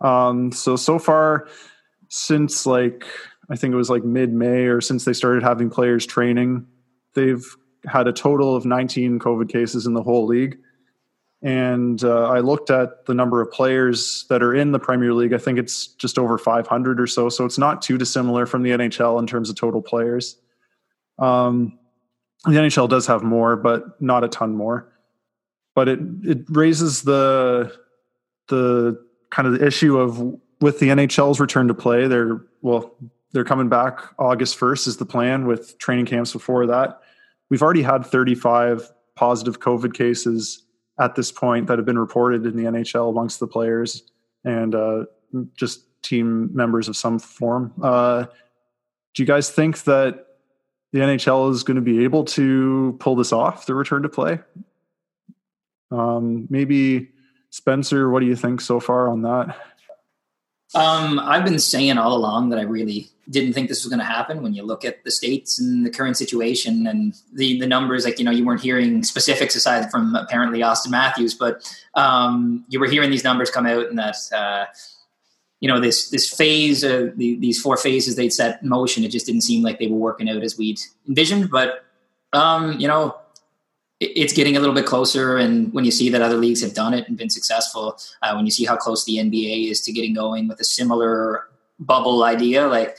Um, 0.00 0.52
so 0.52 0.76
so 0.76 0.98
far, 0.98 1.48
since 2.08 2.66
like 2.66 3.04
I 3.50 3.56
think 3.56 3.72
it 3.72 3.76
was 3.76 3.90
like 3.90 4.04
mid 4.04 4.32
May 4.32 4.64
or 4.66 4.80
since 4.80 5.04
they 5.04 5.12
started 5.12 5.42
having 5.42 5.70
players 5.70 6.06
training, 6.06 6.66
they've 7.14 7.44
had 7.86 8.08
a 8.08 8.12
total 8.12 8.56
of 8.56 8.64
19 8.64 9.18
COVID 9.18 9.48
cases 9.48 9.86
in 9.86 9.94
the 9.94 10.02
whole 10.02 10.26
league. 10.26 10.58
And 11.42 12.02
uh, 12.02 12.30
I 12.30 12.40
looked 12.40 12.70
at 12.70 13.04
the 13.04 13.12
number 13.12 13.42
of 13.42 13.50
players 13.50 14.24
that 14.30 14.42
are 14.42 14.54
in 14.54 14.72
the 14.72 14.78
Premier 14.78 15.12
League. 15.12 15.34
I 15.34 15.38
think 15.38 15.58
it's 15.58 15.88
just 15.88 16.18
over 16.18 16.38
500 16.38 16.98
or 16.98 17.06
so. 17.06 17.28
So 17.28 17.44
it's 17.44 17.58
not 17.58 17.82
too 17.82 17.98
dissimilar 17.98 18.46
from 18.46 18.62
the 18.62 18.70
NHL 18.70 19.18
in 19.20 19.26
terms 19.26 19.50
of 19.50 19.56
total 19.56 19.82
players. 19.82 20.36
Um, 21.18 21.78
the 22.44 22.52
NHL 22.52 22.88
does 22.88 23.06
have 23.06 23.22
more, 23.22 23.56
but 23.56 24.00
not 24.00 24.24
a 24.24 24.28
ton 24.28 24.54
more. 24.54 24.90
But 25.74 25.88
it 25.88 25.98
it 26.22 26.38
raises 26.48 27.02
the 27.02 27.74
the 28.48 29.04
kind 29.30 29.48
of 29.48 29.58
the 29.58 29.66
issue 29.66 29.98
of 29.98 30.18
with 30.60 30.78
the 30.78 30.88
NHL's 30.88 31.40
return 31.40 31.68
to 31.68 31.74
play. 31.74 32.06
They're 32.06 32.40
well, 32.62 32.94
they're 33.34 33.44
coming 33.44 33.68
back 33.68 34.00
August 34.18 34.58
1st 34.58 34.86
is 34.86 34.96
the 34.96 35.04
plan 35.04 35.46
with 35.46 35.76
training 35.78 36.06
camps 36.06 36.32
before 36.32 36.66
that. 36.66 37.00
We've 37.50 37.62
already 37.62 37.82
had 37.82 38.06
35 38.06 38.90
positive 39.16 39.60
COVID 39.60 39.92
cases 39.92 40.62
at 40.98 41.16
this 41.16 41.32
point 41.32 41.66
that 41.66 41.78
have 41.78 41.84
been 41.84 41.98
reported 41.98 42.46
in 42.46 42.56
the 42.56 42.62
NHL 42.62 43.10
amongst 43.10 43.40
the 43.40 43.48
players 43.48 44.04
and 44.44 44.74
uh, 44.74 45.04
just 45.56 45.80
team 46.02 46.54
members 46.54 46.88
of 46.88 46.96
some 46.96 47.18
form. 47.18 47.72
Uh, 47.82 48.26
do 49.14 49.22
you 49.22 49.26
guys 49.26 49.50
think 49.50 49.82
that 49.82 50.26
the 50.92 51.00
NHL 51.00 51.50
is 51.50 51.64
going 51.64 51.74
to 51.74 51.82
be 51.82 52.04
able 52.04 52.24
to 52.24 52.96
pull 53.00 53.16
this 53.16 53.32
off, 53.32 53.66
the 53.66 53.74
return 53.74 54.02
to 54.02 54.08
play. 54.08 54.38
Um, 55.90 56.46
maybe 56.48 57.10
Spencer, 57.50 58.08
what 58.10 58.20
do 58.20 58.26
you 58.26 58.36
think 58.36 58.60
so 58.60 58.78
far 58.78 59.08
on 59.08 59.22
that? 59.22 59.56
Um, 60.72 61.18
I've 61.18 61.44
been 61.44 61.58
saying 61.58 61.98
all 61.98 62.16
along 62.16 62.50
that 62.50 62.60
I 62.60 62.62
really 62.62 63.10
didn't 63.30 63.52
think 63.52 63.68
this 63.68 63.84
was 63.84 63.90
going 63.90 64.00
to 64.00 64.04
happen. 64.04 64.42
When 64.42 64.54
you 64.54 64.62
look 64.62 64.84
at 64.84 65.04
the 65.04 65.10
states 65.10 65.58
and 65.58 65.84
the 65.84 65.90
current 65.90 66.16
situation 66.16 66.86
and 66.86 67.14
the 67.32 67.58
the 67.58 67.66
numbers, 67.66 68.04
like 68.04 68.18
you 68.18 68.24
know, 68.24 68.30
you 68.30 68.44
weren't 68.44 68.60
hearing 68.60 69.02
specifics 69.02 69.54
aside 69.54 69.90
from 69.90 70.14
apparently 70.14 70.62
austin 70.62 70.90
Matthews, 70.90 71.34
but 71.34 71.62
um, 71.94 72.64
you 72.68 72.80
were 72.80 72.88
hearing 72.88 73.10
these 73.10 73.24
numbers 73.24 73.50
come 73.50 73.66
out, 73.66 73.86
and 73.86 73.98
that 73.98 74.16
uh, 74.34 74.66
you 75.60 75.68
know 75.68 75.80
this 75.80 76.10
this 76.10 76.32
phase, 76.32 76.84
uh, 76.84 77.10
the, 77.16 77.36
these 77.36 77.60
four 77.60 77.76
phases 77.76 78.16
they'd 78.16 78.32
set 78.32 78.62
in 78.62 78.68
motion, 78.68 79.04
it 79.04 79.10
just 79.10 79.26
didn't 79.26 79.42
seem 79.42 79.62
like 79.62 79.78
they 79.78 79.86
were 79.86 79.96
working 79.96 80.28
out 80.28 80.42
as 80.42 80.58
we'd 80.58 80.80
envisioned. 81.08 81.50
But 81.50 81.84
um, 82.32 82.78
you 82.78 82.88
know, 82.88 83.16
it's 84.00 84.32
getting 84.32 84.56
a 84.56 84.60
little 84.60 84.74
bit 84.74 84.86
closer. 84.86 85.36
And 85.36 85.72
when 85.72 85.84
you 85.84 85.90
see 85.90 86.08
that 86.10 86.20
other 86.20 86.36
leagues 86.36 86.62
have 86.62 86.74
done 86.74 86.94
it 86.94 87.08
and 87.08 87.16
been 87.16 87.30
successful, 87.30 87.98
uh, 88.22 88.34
when 88.34 88.44
you 88.44 88.50
see 88.50 88.64
how 88.64 88.76
close 88.76 89.04
the 89.04 89.16
NBA 89.16 89.70
is 89.70 89.80
to 89.82 89.92
getting 89.92 90.14
going 90.14 90.48
with 90.48 90.60
a 90.60 90.64
similar 90.64 91.48
bubble 91.78 92.24
idea, 92.24 92.66
like 92.66 92.98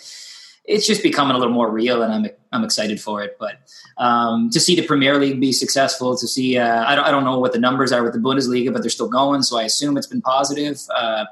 it's 0.67 0.87
just 0.87 1.03
becoming 1.03 1.35
a 1.35 1.37
little 1.37 1.53
more 1.53 1.69
real, 1.69 2.01
and 2.01 2.13
I'm 2.13 2.31
I'm 2.51 2.63
excited 2.63 2.99
for 2.99 3.21
it. 3.23 3.37
But 3.39 3.59
um, 3.97 4.49
to 4.51 4.59
see 4.59 4.75
the 4.75 4.85
Premier 4.85 5.17
League 5.19 5.39
be 5.39 5.51
successful, 5.51 6.17
to 6.17 6.27
see 6.27 6.57
uh, 6.57 6.85
I 6.85 6.95
don't 6.95 7.05
I 7.05 7.11
don't 7.11 7.23
know 7.23 7.39
what 7.39 7.53
the 7.53 7.59
numbers 7.59 7.91
are 7.91 8.03
with 8.03 8.13
the 8.13 8.19
Bundesliga, 8.19 8.73
but 8.73 8.81
they're 8.81 8.89
still 8.89 9.09
going, 9.09 9.43
so 9.43 9.57
I 9.57 9.63
assume 9.63 9.97
it's 9.97 10.07
been 10.07 10.21
positive. 10.21 10.79
Uh, 10.95 11.25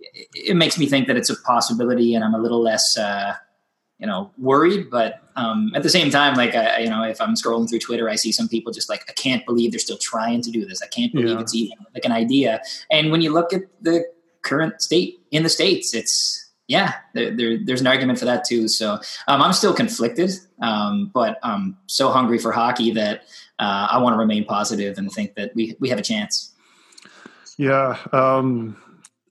it, 0.00 0.28
it, 0.34 0.56
makes 0.56 0.78
me 0.78 0.86
think 0.86 1.06
that 1.08 1.16
it's 1.16 1.30
a 1.30 1.36
possibility, 1.42 2.14
and 2.14 2.24
I'm 2.24 2.34
a 2.34 2.38
little 2.38 2.62
less. 2.62 2.96
Uh, 2.96 3.34
you 4.00 4.06
know 4.06 4.30
worried 4.38 4.90
but 4.90 5.20
um, 5.36 5.70
at 5.74 5.82
the 5.82 5.90
same 5.90 6.10
time 6.10 6.34
like 6.34 6.54
I, 6.54 6.78
you 6.78 6.88
know 6.88 7.04
if 7.04 7.20
i'm 7.20 7.34
scrolling 7.34 7.68
through 7.68 7.80
twitter 7.80 8.08
i 8.08 8.16
see 8.16 8.32
some 8.32 8.48
people 8.48 8.72
just 8.72 8.88
like 8.88 9.04
i 9.08 9.12
can't 9.12 9.44
believe 9.44 9.72
they're 9.72 9.78
still 9.78 9.98
trying 9.98 10.40
to 10.40 10.50
do 10.50 10.64
this 10.64 10.82
i 10.82 10.86
can't 10.86 11.12
believe 11.12 11.36
yeah. 11.36 11.40
it's 11.40 11.54
even 11.54 11.76
like 11.94 12.04
an 12.06 12.12
idea 12.12 12.62
and 12.90 13.10
when 13.10 13.20
you 13.20 13.30
look 13.30 13.52
at 13.52 13.64
the 13.82 14.04
current 14.42 14.80
state 14.80 15.20
in 15.30 15.42
the 15.42 15.50
states 15.50 15.92
it's 15.92 16.49
yeah 16.70 16.94
there, 17.14 17.36
there, 17.36 17.58
there's 17.58 17.80
an 17.80 17.86
argument 17.86 18.18
for 18.18 18.24
that 18.24 18.44
too 18.44 18.68
so 18.68 18.94
um, 19.28 19.42
i'm 19.42 19.52
still 19.52 19.74
conflicted 19.74 20.30
um, 20.62 21.10
but 21.12 21.38
i'm 21.42 21.76
so 21.86 22.10
hungry 22.10 22.38
for 22.38 22.52
hockey 22.52 22.92
that 22.92 23.24
uh, 23.58 23.88
i 23.90 23.98
want 23.98 24.14
to 24.14 24.18
remain 24.18 24.44
positive 24.44 24.96
and 24.96 25.10
think 25.12 25.34
that 25.34 25.54
we, 25.54 25.76
we 25.80 25.88
have 25.88 25.98
a 25.98 26.02
chance 26.02 26.52
yeah 27.58 27.98
um, 28.12 28.76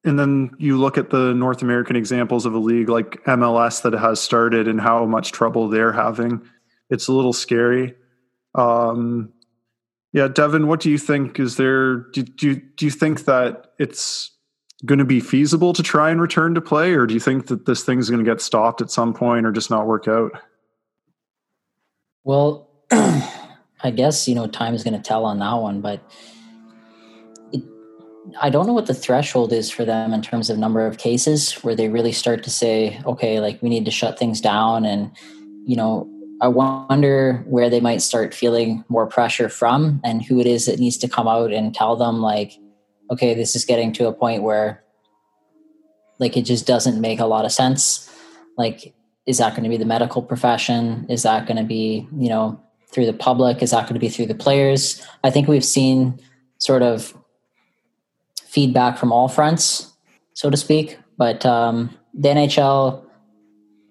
and 0.03 0.19
then 0.19 0.51
you 0.57 0.77
look 0.77 0.97
at 0.97 1.09
the 1.09 1.33
North 1.33 1.61
American 1.61 1.97
examples 1.97 2.45
of 2.45 2.53
a 2.53 2.57
league 2.57 2.87
like 2.87 3.21
MLS 3.25 3.81
that 3.81 3.91
has 3.93 4.21
started 4.21 4.67
and 4.67 4.79
how 4.79 5.05
much 5.05 5.33
trouble 5.33 5.67
they're 5.67 5.91
having. 5.91 6.41
It's 6.89 7.09
a 7.09 7.11
little 7.11 7.33
scary. 7.33 7.95
Um, 8.55 9.33
yeah, 10.13 10.29
Devin, 10.29 10.67
what 10.67 10.79
do 10.79 10.89
you 10.89 10.97
think? 10.97 11.39
Is 11.39 11.57
there 11.57 11.97
do, 11.97 12.23
do 12.23 12.55
do 12.55 12.85
you 12.85 12.91
think 12.91 13.25
that 13.25 13.73
it's 13.77 14.31
going 14.85 14.99
to 14.99 15.05
be 15.05 15.19
feasible 15.19 15.73
to 15.73 15.83
try 15.83 16.09
and 16.09 16.21
return 16.21 16.55
to 16.55 16.61
play, 16.61 16.93
or 16.93 17.05
do 17.05 17.13
you 17.13 17.19
think 17.19 17.47
that 17.47 17.65
this 17.65 17.83
thing's 17.83 18.09
going 18.09 18.23
to 18.23 18.29
get 18.29 18.41
stopped 18.41 18.81
at 18.81 18.89
some 18.89 19.13
point 19.13 19.45
or 19.45 19.51
just 19.51 19.69
not 19.69 19.85
work 19.85 20.07
out? 20.07 20.31
Well, 22.23 22.69
I 22.91 23.91
guess 23.93 24.27
you 24.27 24.35
know 24.35 24.47
time 24.47 24.73
is 24.73 24.83
going 24.83 24.95
to 24.95 25.01
tell 25.01 25.25
on 25.25 25.39
that 25.39 25.53
one, 25.55 25.81
but 25.81 26.01
I 28.39 28.49
don't 28.49 28.67
know 28.67 28.73
what 28.73 28.85
the 28.85 28.93
threshold 28.93 29.53
is 29.53 29.71
for 29.71 29.85
them 29.85 30.13
in 30.13 30.21
terms 30.21 30.49
of 30.49 30.57
number 30.57 30.85
of 30.85 30.97
cases 30.97 31.53
where 31.63 31.75
they 31.75 31.89
really 31.89 32.11
start 32.11 32.43
to 32.43 32.49
say, 32.49 33.01
okay, 33.05 33.39
like 33.39 33.61
we 33.61 33.69
need 33.69 33.85
to 33.85 33.91
shut 33.91 34.19
things 34.19 34.39
down. 34.41 34.85
And, 34.85 35.11
you 35.65 35.75
know, 35.75 36.07
I 36.41 36.47
wonder 36.47 37.43
where 37.47 37.69
they 37.69 37.79
might 37.79 38.01
start 38.01 38.33
feeling 38.33 38.83
more 38.87 39.07
pressure 39.07 39.49
from 39.49 39.99
and 40.03 40.23
who 40.23 40.39
it 40.39 40.47
is 40.47 40.65
that 40.65 40.79
needs 40.79 40.97
to 40.97 41.09
come 41.09 41.27
out 41.27 41.51
and 41.51 41.73
tell 41.73 41.95
them, 41.95 42.21
like, 42.21 42.53
okay, 43.09 43.33
this 43.33 43.55
is 43.55 43.65
getting 43.65 43.91
to 43.93 44.07
a 44.07 44.13
point 44.13 44.43
where, 44.43 44.83
like, 46.19 46.37
it 46.37 46.43
just 46.43 46.67
doesn't 46.67 46.99
make 46.99 47.19
a 47.19 47.25
lot 47.25 47.45
of 47.45 47.51
sense. 47.51 48.09
Like, 48.57 48.93
is 49.25 49.37
that 49.37 49.51
going 49.51 49.63
to 49.63 49.69
be 49.69 49.77
the 49.77 49.85
medical 49.85 50.21
profession? 50.21 51.05
Is 51.09 51.23
that 51.23 51.45
going 51.45 51.57
to 51.57 51.63
be, 51.63 52.07
you 52.17 52.29
know, 52.29 52.61
through 52.91 53.05
the 53.05 53.13
public? 53.13 53.61
Is 53.61 53.71
that 53.71 53.83
going 53.83 53.93
to 53.93 53.99
be 53.99 54.09
through 54.09 54.25
the 54.25 54.35
players? 54.35 55.05
I 55.23 55.29
think 55.29 55.47
we've 55.47 55.65
seen 55.65 56.19
sort 56.57 56.81
of 56.81 57.13
feedback 58.45 58.97
from 58.97 59.11
all 59.11 59.27
fronts, 59.27 59.93
so 60.33 60.49
to 60.49 60.57
speak. 60.57 60.97
But 61.17 61.45
um, 61.45 61.95
the 62.13 62.29
NHL, 62.29 63.05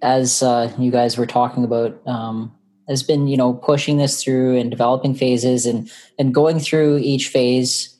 as 0.03 0.43
uh, 0.43 0.73
you 0.79 0.91
guys 0.91 1.17
were 1.17 1.27
talking 1.27 1.65
about, 1.65 2.01
um, 2.07 2.55
has 2.89 3.03
been 3.03 3.29
you 3.29 3.37
know 3.37 3.53
pushing 3.53 3.99
this 3.99 4.23
through 4.23 4.57
and 4.59 4.71
developing 4.71 5.15
phases 5.15 5.67
and 5.67 5.91
and 6.19 6.35
going 6.35 6.59
through 6.59 6.99
each 6.99 7.29
phase. 7.29 7.95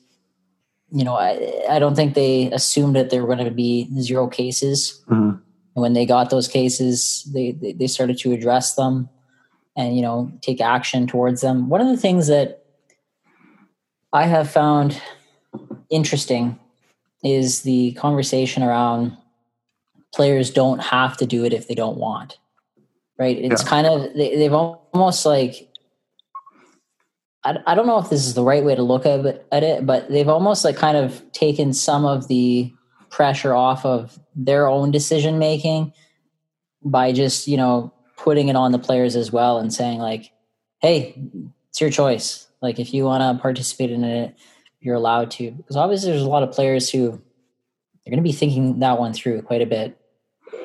You 0.91 1.03
know, 1.03 1.15
I, 1.15 1.63
I 1.69 1.79
don't 1.79 1.95
think 1.95 2.15
they 2.15 2.51
assumed 2.51 2.95
that 2.95 3.09
there 3.09 3.21
were 3.21 3.35
going 3.35 3.45
to 3.45 3.53
be 3.53 3.89
zero 4.01 4.27
cases. 4.27 5.01
Mm-hmm. 5.07 5.37
And 5.75 5.81
when 5.83 5.93
they 5.93 6.05
got 6.05 6.29
those 6.29 6.47
cases, 6.47 7.29
they, 7.33 7.51
they 7.51 7.73
they 7.73 7.87
started 7.87 8.17
to 8.19 8.31
address 8.31 8.75
them 8.75 9.09
and 9.75 9.95
you 9.95 10.01
know 10.01 10.31
take 10.41 10.61
action 10.61 11.07
towards 11.07 11.41
them. 11.41 11.69
One 11.69 11.81
of 11.81 11.87
the 11.87 11.97
things 11.97 12.27
that 12.27 12.65
I 14.11 14.25
have 14.25 14.49
found 14.49 14.99
interesting 15.89 16.59
is 17.23 17.61
the 17.61 17.91
conversation 17.93 18.63
around 18.63 19.15
players 20.13 20.49
don't 20.49 20.79
have 20.79 21.17
to 21.17 21.25
do 21.25 21.43
it 21.45 21.53
if 21.53 21.67
they 21.67 21.75
don't 21.75 21.97
want 21.97 22.39
right 23.19 23.37
it's 23.37 23.63
yeah. 23.63 23.69
kind 23.69 23.85
of 23.85 24.13
they, 24.15 24.43
have 24.43 24.53
almost 24.53 25.25
like 25.25 25.68
I, 27.43 27.57
I 27.65 27.75
don't 27.75 27.87
know 27.87 27.99
if 27.99 28.09
this 28.09 28.25
is 28.25 28.33
the 28.33 28.43
right 28.43 28.63
way 28.63 28.75
to 28.75 28.83
look 28.83 29.05
at 29.05 29.63
it, 29.63 29.85
but 29.85 30.09
they've 30.09 30.27
almost 30.27 30.65
like 30.65 30.75
kind 30.75 30.97
of 30.97 31.23
taken 31.31 31.73
some 31.73 32.05
of 32.05 32.27
the 32.27 32.73
pressure 33.09 33.55
off 33.55 33.85
of 33.85 34.19
their 34.35 34.67
own 34.67 34.91
decision 34.91 35.39
making 35.39 35.93
by 36.83 37.11
just 37.11 37.47
you 37.47 37.57
know 37.57 37.93
putting 38.17 38.49
it 38.49 38.55
on 38.55 38.71
the 38.71 38.79
players 38.79 39.15
as 39.15 39.31
well 39.31 39.57
and 39.57 39.73
saying 39.73 39.99
like 39.99 40.31
hey 40.81 41.19
it's 41.69 41.81
your 41.81 41.89
choice. 41.89 42.47
Like 42.61 42.79
if 42.79 42.93
you 42.93 43.05
want 43.05 43.21
to 43.21 43.41
participate 43.41 43.91
in 43.91 44.03
it 44.03 44.35
you're 44.81 44.95
allowed 44.95 45.31
to. 45.31 45.51
Because 45.51 45.75
obviously 45.75 46.11
there's 46.11 46.23
a 46.23 46.29
lot 46.29 46.43
of 46.43 46.51
players 46.51 46.89
who 46.89 47.09
they're 47.09 48.11
going 48.11 48.17
to 48.17 48.23
be 48.23 48.31
thinking 48.31 48.79
that 48.79 48.99
one 48.99 49.13
through 49.13 49.41
quite 49.41 49.61
a 49.61 49.65
bit 49.65 49.97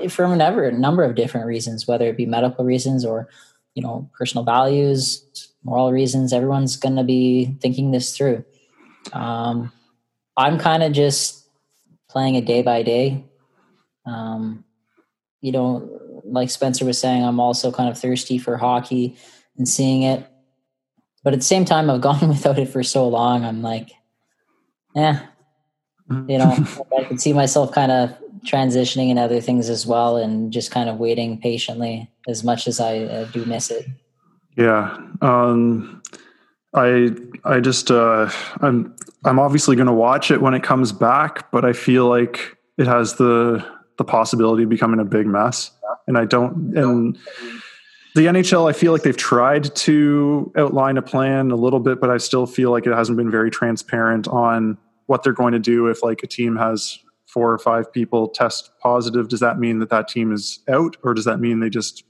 for 0.08 0.24
a 0.24 0.72
number 0.72 1.04
of 1.04 1.14
different 1.14 1.46
reasons 1.46 1.86
whether 1.86 2.06
it 2.06 2.16
be 2.16 2.26
medical 2.26 2.64
reasons 2.64 3.04
or 3.04 3.28
you 3.74 3.82
know 3.82 4.08
personal 4.16 4.44
values 4.44 5.52
moral 5.64 5.92
reasons 5.92 6.32
everyone's 6.32 6.76
going 6.76 6.96
to 6.96 7.04
be 7.04 7.56
thinking 7.60 7.90
this 7.90 8.16
through 8.16 8.44
um, 9.12 9.72
i'm 10.36 10.58
kind 10.58 10.82
of 10.82 10.92
just 10.92 11.46
playing 12.08 12.34
it 12.34 12.44
day 12.44 12.62
by 12.62 12.82
day 12.82 13.24
um, 14.06 14.64
you 15.40 15.52
know 15.52 16.22
like 16.24 16.50
spencer 16.50 16.84
was 16.84 16.98
saying 16.98 17.24
i'm 17.24 17.40
also 17.40 17.72
kind 17.72 17.88
of 17.88 17.98
thirsty 17.98 18.38
for 18.38 18.56
hockey 18.56 19.16
and 19.58 19.68
seeing 19.68 20.02
it 20.02 20.26
but 21.22 21.32
at 21.32 21.40
the 21.40 21.44
same 21.44 21.64
time 21.64 21.90
i've 21.90 22.00
gone 22.08 22.28
without 22.28 22.58
it 22.58 22.68
for 22.68 22.82
so 22.82 23.08
long 23.08 23.44
i'm 23.44 23.62
like 23.62 23.90
yeah, 24.94 25.26
mm. 26.10 26.30
you 26.30 26.38
know, 26.38 26.96
I 26.96 27.04
can 27.04 27.18
see 27.18 27.32
myself 27.32 27.72
kind 27.72 27.90
of 27.90 28.16
transitioning 28.46 29.10
in 29.10 29.18
other 29.18 29.40
things 29.40 29.68
as 29.68 29.86
well, 29.86 30.16
and 30.16 30.52
just 30.52 30.70
kind 30.70 30.88
of 30.88 30.98
waiting 30.98 31.40
patiently 31.40 32.10
as 32.28 32.44
much 32.44 32.68
as 32.68 32.80
I 32.80 32.98
uh, 33.00 33.24
do 33.26 33.44
miss 33.44 33.70
it. 33.70 33.86
Yeah, 34.56 34.96
um, 35.20 36.02
I 36.74 37.10
I 37.44 37.60
just 37.60 37.90
uh, 37.90 38.30
I'm 38.60 38.94
I'm 39.24 39.38
obviously 39.38 39.76
going 39.76 39.86
to 39.86 39.92
watch 39.92 40.30
it 40.30 40.40
when 40.40 40.54
it 40.54 40.62
comes 40.62 40.92
back, 40.92 41.50
but 41.50 41.64
I 41.64 41.72
feel 41.72 42.06
like 42.08 42.56
it 42.78 42.86
has 42.86 43.14
the 43.14 43.64
the 43.98 44.04
possibility 44.04 44.64
of 44.64 44.68
becoming 44.68 45.00
a 45.00 45.04
big 45.04 45.26
mess, 45.26 45.70
and 46.06 46.16
I 46.16 46.24
don't 46.24 46.76
and 46.76 47.18
the 48.14 48.26
NHL, 48.26 48.70
I 48.70 48.72
feel 48.72 48.92
like 48.92 49.02
they've 49.02 49.16
tried 49.16 49.74
to 49.74 50.52
outline 50.56 50.96
a 50.96 51.02
plan 51.02 51.50
a 51.50 51.56
little 51.56 51.80
bit, 51.80 52.00
but 52.00 52.10
I 52.10 52.18
still 52.18 52.46
feel 52.46 52.70
like 52.70 52.86
it 52.86 52.92
hasn't 52.92 53.18
been 53.18 53.30
very 53.30 53.50
transparent 53.50 54.28
on 54.28 54.78
what 55.06 55.24
they're 55.24 55.32
going 55.32 55.52
to 55.52 55.58
do 55.58 55.88
if 55.88 56.02
like 56.02 56.22
a 56.22 56.28
team 56.28 56.54
has 56.56 56.98
four 57.26 57.52
or 57.52 57.58
five 57.58 57.92
people 57.92 58.28
test 58.28 58.70
positive. 58.80 59.28
Does 59.28 59.40
that 59.40 59.58
mean 59.58 59.80
that 59.80 59.90
that 59.90 60.06
team 60.06 60.32
is 60.32 60.60
out 60.68 60.96
or 61.02 61.12
does 61.12 61.24
that 61.24 61.40
mean 61.40 61.58
they 61.58 61.68
just 61.68 62.04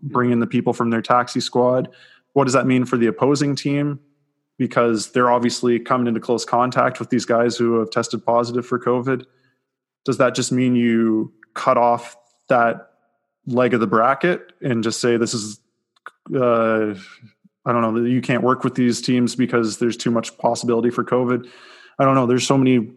bring 0.00 0.30
in 0.30 0.40
the 0.40 0.46
people 0.46 0.72
from 0.72 0.90
their 0.90 1.02
taxi 1.02 1.40
squad 1.40 1.88
what 2.32 2.44
does 2.44 2.52
that 2.52 2.66
mean 2.66 2.84
for 2.84 2.96
the 2.96 3.06
opposing 3.06 3.54
team 3.54 4.00
because 4.58 5.12
they're 5.12 5.30
obviously 5.30 5.78
coming 5.78 6.06
into 6.06 6.20
close 6.20 6.44
contact 6.44 7.00
with 7.00 7.10
these 7.10 7.24
guys 7.24 7.56
who 7.56 7.78
have 7.78 7.90
tested 7.90 8.24
positive 8.24 8.66
for 8.66 8.78
covid 8.78 9.24
does 10.04 10.18
that 10.18 10.34
just 10.34 10.52
mean 10.52 10.74
you 10.74 11.32
cut 11.54 11.76
off 11.76 12.16
that 12.48 12.90
leg 13.46 13.74
of 13.74 13.80
the 13.80 13.86
bracket 13.86 14.52
and 14.60 14.82
just 14.82 15.00
say 15.00 15.16
this 15.16 15.34
is 15.34 15.60
uh, 16.34 16.94
i 17.66 17.72
don't 17.72 17.82
know 17.82 18.04
you 18.04 18.20
can't 18.20 18.42
work 18.42 18.64
with 18.64 18.74
these 18.74 19.02
teams 19.02 19.34
because 19.34 19.78
there's 19.78 19.96
too 19.96 20.10
much 20.10 20.36
possibility 20.38 20.90
for 20.90 21.04
covid 21.04 21.48
I 21.98 22.04
don't 22.04 22.14
know. 22.14 22.26
There's 22.26 22.46
so 22.46 22.58
many. 22.58 22.90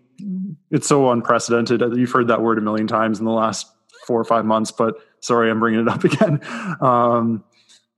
It's 0.72 0.88
so 0.88 1.12
unprecedented. 1.12 1.82
You've 1.96 2.12
heard 2.12 2.30
that 2.30 2.42
word 2.42 2.58
a 2.58 2.62
million 2.62 2.88
times 2.88 3.20
in 3.20 3.26
the 3.26 3.32
last 3.32 3.68
four 4.06 4.20
or 4.20 4.24
five 4.24 4.46
months, 4.46 4.72
but 4.72 4.96
sorry, 5.20 5.50
I'm 5.50 5.60
bringing 5.60 5.82
it 5.82 5.88
up 5.88 6.04
again. 6.04 6.40
Um, 6.82 7.44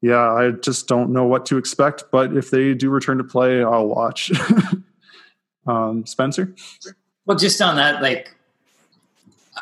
yeah, 0.01 0.31
I 0.31 0.51
just 0.51 0.87
don't 0.87 1.11
know 1.11 1.25
what 1.25 1.45
to 1.47 1.57
expect. 1.57 2.05
But 2.11 2.35
if 2.35 2.51
they 2.51 2.73
do 2.73 2.89
return 2.89 3.17
to 3.17 3.23
play, 3.23 3.63
I'll 3.63 3.87
watch. 3.87 4.31
um, 5.67 6.05
Spencer. 6.05 6.55
Well, 7.25 7.37
just 7.37 7.61
on 7.61 7.75
that, 7.77 8.01
like, 8.01 8.33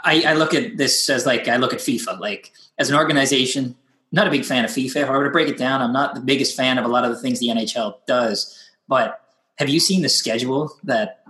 I, 0.03 0.23
I 0.27 0.33
look 0.33 0.53
at 0.53 0.77
this 0.77 1.09
as 1.09 1.25
like 1.25 1.47
I 1.47 1.55
look 1.57 1.73
at 1.73 1.79
FIFA. 1.79 2.19
Like, 2.19 2.51
as 2.77 2.89
an 2.89 2.97
organization, 2.97 3.75
not 4.11 4.27
a 4.27 4.29
big 4.29 4.45
fan 4.45 4.65
of 4.65 4.71
FIFA. 4.71 4.95
If 4.97 5.09
I 5.09 5.11
were 5.11 5.23
to 5.23 5.29
break 5.29 5.47
it 5.47 5.57
down, 5.57 5.81
I'm 5.81 5.93
not 5.93 6.15
the 6.15 6.21
biggest 6.21 6.55
fan 6.55 6.77
of 6.77 6.85
a 6.85 6.89
lot 6.89 7.05
of 7.05 7.11
the 7.11 7.17
things 7.17 7.39
the 7.39 7.47
NHL 7.47 7.95
does. 8.05 8.61
But 8.87 9.21
have 9.57 9.69
you 9.69 9.79
seen 9.79 10.01
the 10.01 10.09
schedule 10.09 10.77
that 10.83 11.23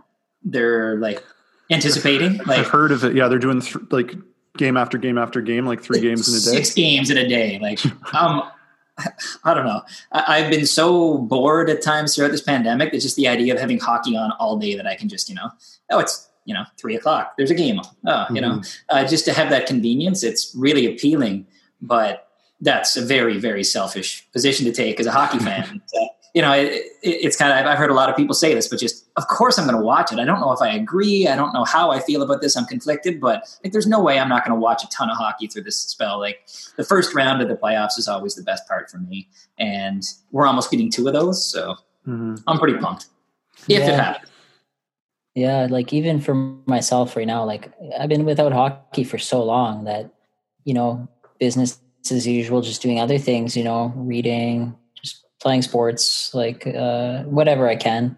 they're 0.43 0.97
like 0.97 1.23
anticipating? 1.69 2.37
Like, 2.37 2.59
I've 2.59 2.67
heard 2.67 2.91
of 2.91 3.03
it. 3.03 3.15
Yeah, 3.15 3.27
they're 3.27 3.39
doing 3.39 3.61
th- 3.61 3.91
like 3.91 4.15
game 4.57 4.77
after 4.77 4.97
game 4.97 5.17
after 5.17 5.41
game, 5.41 5.65
like 5.65 5.81
three 5.81 5.99
games 5.99 6.27
in 6.27 6.35
a 6.35 6.39
day. 6.39 6.63
Six 6.63 6.73
games 6.73 7.09
in 7.09 7.17
a 7.17 7.27
day. 7.27 7.59
Like, 7.59 7.79
um, 8.13 8.43
I 9.43 9.53
don't 9.53 9.65
know. 9.65 9.81
I, 10.11 10.39
have 10.39 10.51
been 10.51 10.65
so 10.65 11.17
bored 11.17 11.69
at 11.69 11.81
times 11.81 12.15
throughout 12.15 12.31
this 12.31 12.41
pandemic 12.41 12.91
that 12.91 13.01
just 13.01 13.15
the 13.15 13.27
idea 13.27 13.53
of 13.53 13.59
having 13.59 13.79
hockey 13.79 14.15
on 14.15 14.31
all 14.39 14.57
day 14.57 14.75
that 14.75 14.87
I 14.87 14.95
can 14.95 15.09
just, 15.09 15.27
you 15.29 15.35
know, 15.35 15.49
oh, 15.91 15.99
it's 15.99 16.29
you 16.45 16.53
know 16.53 16.63
three 16.77 16.95
o'clock. 16.95 17.33
There's 17.37 17.51
a 17.51 17.55
game 17.55 17.79
on. 17.79 17.85
Oh, 18.07 18.25
you 18.33 18.41
mm-hmm. 18.41 18.57
know, 18.57 18.61
uh, 18.89 19.05
just 19.05 19.25
to 19.25 19.33
have 19.33 19.49
that 19.49 19.65
convenience, 19.65 20.23
it's 20.23 20.53
really 20.55 20.85
appealing. 20.85 21.45
But 21.81 22.29
that's 22.61 22.95
a 22.95 23.01
very 23.03 23.37
very 23.37 23.63
selfish 23.63 24.25
position 24.31 24.65
to 24.65 24.71
take 24.71 24.99
as 24.99 25.05
a 25.05 25.11
hockey 25.11 25.39
fan. 25.39 25.81
you 26.35 26.41
know, 26.41 26.51
it, 26.51 26.73
it, 27.01 27.09
it's 27.23 27.37
kind 27.37 27.57
of, 27.57 27.65
I've 27.65 27.77
heard 27.77 27.89
a 27.89 27.93
lot 27.93 28.09
of 28.09 28.15
people 28.17 28.35
say 28.35 28.53
this, 28.53 28.67
but 28.67 28.77
just, 28.77 29.07
of 29.15 29.25
course 29.27 29.57
I'm 29.57 29.65
going 29.65 29.77
to 29.77 29.83
watch 29.83 30.11
it. 30.11 30.19
I 30.19 30.25
don't 30.25 30.41
know 30.41 30.51
if 30.51 30.61
I 30.61 30.75
agree. 30.75 31.29
I 31.29 31.35
don't 31.37 31.53
know 31.53 31.63
how 31.63 31.91
I 31.91 32.01
feel 32.01 32.21
about 32.21 32.41
this. 32.41 32.57
I'm 32.57 32.65
conflicted, 32.65 33.21
but 33.21 33.47
like, 33.63 33.71
there's 33.71 33.87
no 33.87 34.03
way 34.03 34.19
I'm 34.19 34.27
not 34.27 34.45
going 34.45 34.53
to 34.53 34.59
watch 34.59 34.83
a 34.83 34.89
ton 34.89 35.09
of 35.09 35.15
hockey 35.15 35.47
through 35.47 35.63
this 35.63 35.77
spell. 35.77 36.19
Like 36.19 36.45
the 36.75 36.83
first 36.83 37.15
round 37.15 37.41
of 37.41 37.47
the 37.47 37.55
playoffs 37.55 37.97
is 37.97 38.09
always 38.09 38.35
the 38.35 38.43
best 38.43 38.67
part 38.67 38.91
for 38.91 38.97
me. 38.97 39.29
And 39.57 40.03
we're 40.31 40.45
almost 40.45 40.69
getting 40.69 40.91
two 40.91 41.07
of 41.07 41.13
those. 41.13 41.49
So 41.49 41.75
mm-hmm. 42.05 42.35
I'm 42.47 42.59
pretty 42.59 42.77
pumped 42.79 43.07
if 43.61 43.69
yeah. 43.69 43.77
it 43.77 43.95
happens. 43.95 44.31
Yeah. 45.35 45.67
Like 45.69 45.93
even 45.93 46.19
for 46.19 46.35
myself 46.65 47.15
right 47.15 47.27
now, 47.27 47.45
like 47.45 47.71
I've 47.97 48.09
been 48.09 48.25
without 48.25 48.51
hockey 48.51 49.05
for 49.05 49.17
so 49.17 49.41
long 49.41 49.85
that, 49.85 50.11
you 50.65 50.73
know, 50.73 51.07
business 51.39 51.79
as 52.11 52.27
usual, 52.27 52.61
just 52.61 52.81
doing 52.81 52.99
other 52.99 53.17
things, 53.17 53.55
you 53.55 53.63
know, 53.63 53.93
reading, 53.95 54.75
playing 55.45 55.61
sports, 55.61 56.33
like 56.33 56.65
uh, 56.65 57.21
whatever 57.25 57.69
I 57.69 57.75
can. 57.75 58.17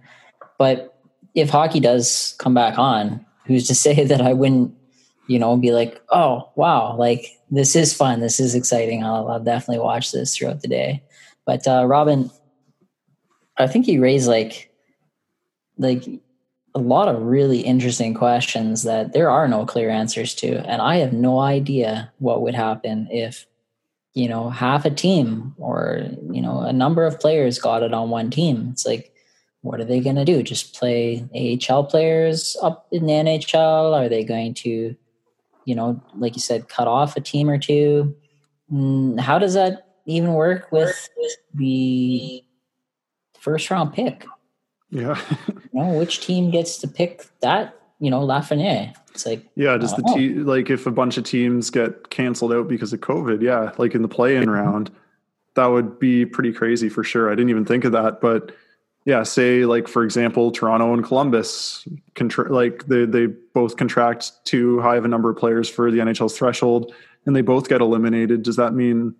But 0.57 0.97
if 1.35 1.49
hockey 1.49 1.81
does 1.81 2.33
come 2.39 2.53
back 2.53 2.79
on, 2.79 3.25
who's 3.45 3.67
to 3.67 3.75
say 3.85 4.05
that 4.05 4.21
I 4.21 4.31
wouldn't, 4.31 4.73
you 5.27 5.37
know, 5.37 5.57
be 5.57 5.71
like, 5.71 6.01
oh 6.09 6.49
wow, 6.55 6.95
like 6.95 7.25
this 7.51 7.75
is 7.75 7.93
fun, 7.93 8.21
this 8.21 8.39
is 8.39 8.55
exciting. 8.55 9.03
I'll, 9.03 9.27
I'll 9.27 9.43
definitely 9.43 9.83
watch 9.83 10.13
this 10.13 10.37
throughout 10.37 10.61
the 10.61 10.69
day. 10.69 11.03
But 11.45 11.67
uh, 11.67 11.85
Robin, 11.85 12.31
I 13.57 13.67
think 13.67 13.87
you 13.87 14.01
raised 14.01 14.29
like 14.29 14.71
like 15.77 16.05
a 16.73 16.79
lot 16.79 17.09
of 17.09 17.21
really 17.21 17.59
interesting 17.59 18.13
questions 18.13 18.83
that 18.83 19.11
there 19.11 19.29
are 19.29 19.49
no 19.49 19.65
clear 19.65 19.89
answers 19.89 20.33
to, 20.35 20.59
and 20.65 20.81
I 20.81 20.97
have 20.97 21.11
no 21.11 21.39
idea 21.39 22.13
what 22.19 22.41
would 22.41 22.55
happen 22.55 23.09
if 23.11 23.45
you 24.17 24.27
know 24.27 24.49
half 24.49 24.83
a 24.83 24.89
team 24.89 25.53
or 25.59 26.07
you 26.31 26.41
know 26.41 26.61
a 26.61 26.73
number 26.73 27.05
of 27.05 27.19
players 27.19 27.59
got 27.59 27.83
it 27.83 27.93
on 27.93 28.09
one 28.09 28.31
team. 28.31 28.69
It's 28.71 28.83
like 28.83 29.13
what 29.61 29.79
are 29.79 29.85
they 29.85 29.99
going 29.99 30.15
to 30.15 30.25
do? 30.25 30.41
Just 30.41 30.73
play 30.73 31.23
ahl 31.69 31.83
players 31.83 32.57
up 32.63 32.87
in 32.91 33.05
the 33.05 33.13
nhl 33.13 33.93
are 33.93 34.09
they 34.09 34.23
going 34.23 34.55
to 34.55 34.95
you 35.65 35.75
know 35.75 36.01
like 36.15 36.35
you 36.35 36.41
said 36.41 36.67
cut 36.67 36.87
off 36.87 37.15
a 37.15 37.21
team 37.21 37.47
or 37.47 37.59
two? 37.59 38.15
Mm, 38.73 39.19
how 39.19 39.37
does 39.37 39.53
that 39.53 39.87
even 40.07 40.33
work 40.33 40.71
with 40.71 41.09
the 41.53 42.43
first 43.39 43.69
round 43.69 43.93
pick? 43.93 44.25
Yeah. 44.89 45.21
You 45.73 45.83
know, 45.83 45.99
which 45.99 46.21
team 46.21 46.49
gets 46.49 46.79
to 46.79 46.87
pick 46.87 47.27
that 47.41 47.76
you 47.99 48.11
know 48.11 48.19
lafreniere 48.21 48.93
it's 49.17 49.25
like 49.25 49.43
yeah, 49.55 49.77
does 49.77 49.95
the 49.95 50.03
oh. 50.05 50.15
team 50.15 50.45
like 50.45 50.69
if 50.69 50.85
a 50.85 50.91
bunch 50.91 51.17
of 51.17 51.23
teams 51.23 51.71
get 51.71 52.11
canceled 52.11 52.53
out 52.53 52.67
because 52.67 52.93
of 52.93 52.99
COVID? 53.01 53.41
Yeah, 53.41 53.71
like 53.79 53.95
in 53.95 54.03
the 54.03 54.07
play-in 54.07 54.47
round, 54.47 54.91
that 55.55 55.65
would 55.65 55.97
be 55.97 56.23
pretty 56.23 56.53
crazy 56.53 56.87
for 56.87 57.03
sure. 57.03 57.27
I 57.27 57.33
didn't 57.33 57.49
even 57.49 57.65
think 57.65 57.83
of 57.83 57.93
that, 57.93 58.21
but 58.21 58.51
yeah, 59.05 59.23
say 59.23 59.65
like 59.65 59.87
for 59.87 60.03
example, 60.03 60.51
Toronto 60.51 60.93
and 60.93 61.03
Columbus, 61.03 61.87
contra- 62.13 62.53
like 62.53 62.85
they 62.85 63.05
they 63.05 63.25
both 63.25 63.75
contract 63.75 64.33
too 64.45 64.79
high 64.81 64.97
of 64.97 65.05
a 65.05 65.07
number 65.07 65.31
of 65.31 65.37
players 65.37 65.67
for 65.67 65.89
the 65.89 65.97
NHL's 65.97 66.37
threshold, 66.37 66.93
and 67.25 67.35
they 67.35 67.41
both 67.41 67.67
get 67.67 67.81
eliminated. 67.81 68.43
Does 68.43 68.57
that 68.57 68.75
mean 68.75 69.15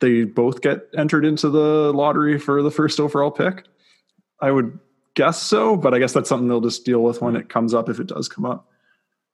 they 0.00 0.24
both 0.24 0.62
get 0.62 0.88
entered 0.96 1.26
into 1.26 1.50
the 1.50 1.92
lottery 1.92 2.38
for 2.38 2.62
the 2.62 2.70
first 2.70 3.00
overall 3.00 3.30
pick? 3.30 3.66
I 4.40 4.50
would 4.50 4.78
guess 5.16 5.42
so, 5.42 5.76
but 5.76 5.94
I 5.94 5.98
guess 5.98 6.12
that's 6.12 6.28
something 6.28 6.46
they'll 6.46 6.60
just 6.60 6.84
deal 6.84 7.02
with 7.02 7.20
when 7.20 7.34
it 7.34 7.48
comes 7.48 7.74
up 7.74 7.88
if 7.88 7.98
it 7.98 8.06
does 8.06 8.28
come 8.28 8.44
up. 8.44 8.70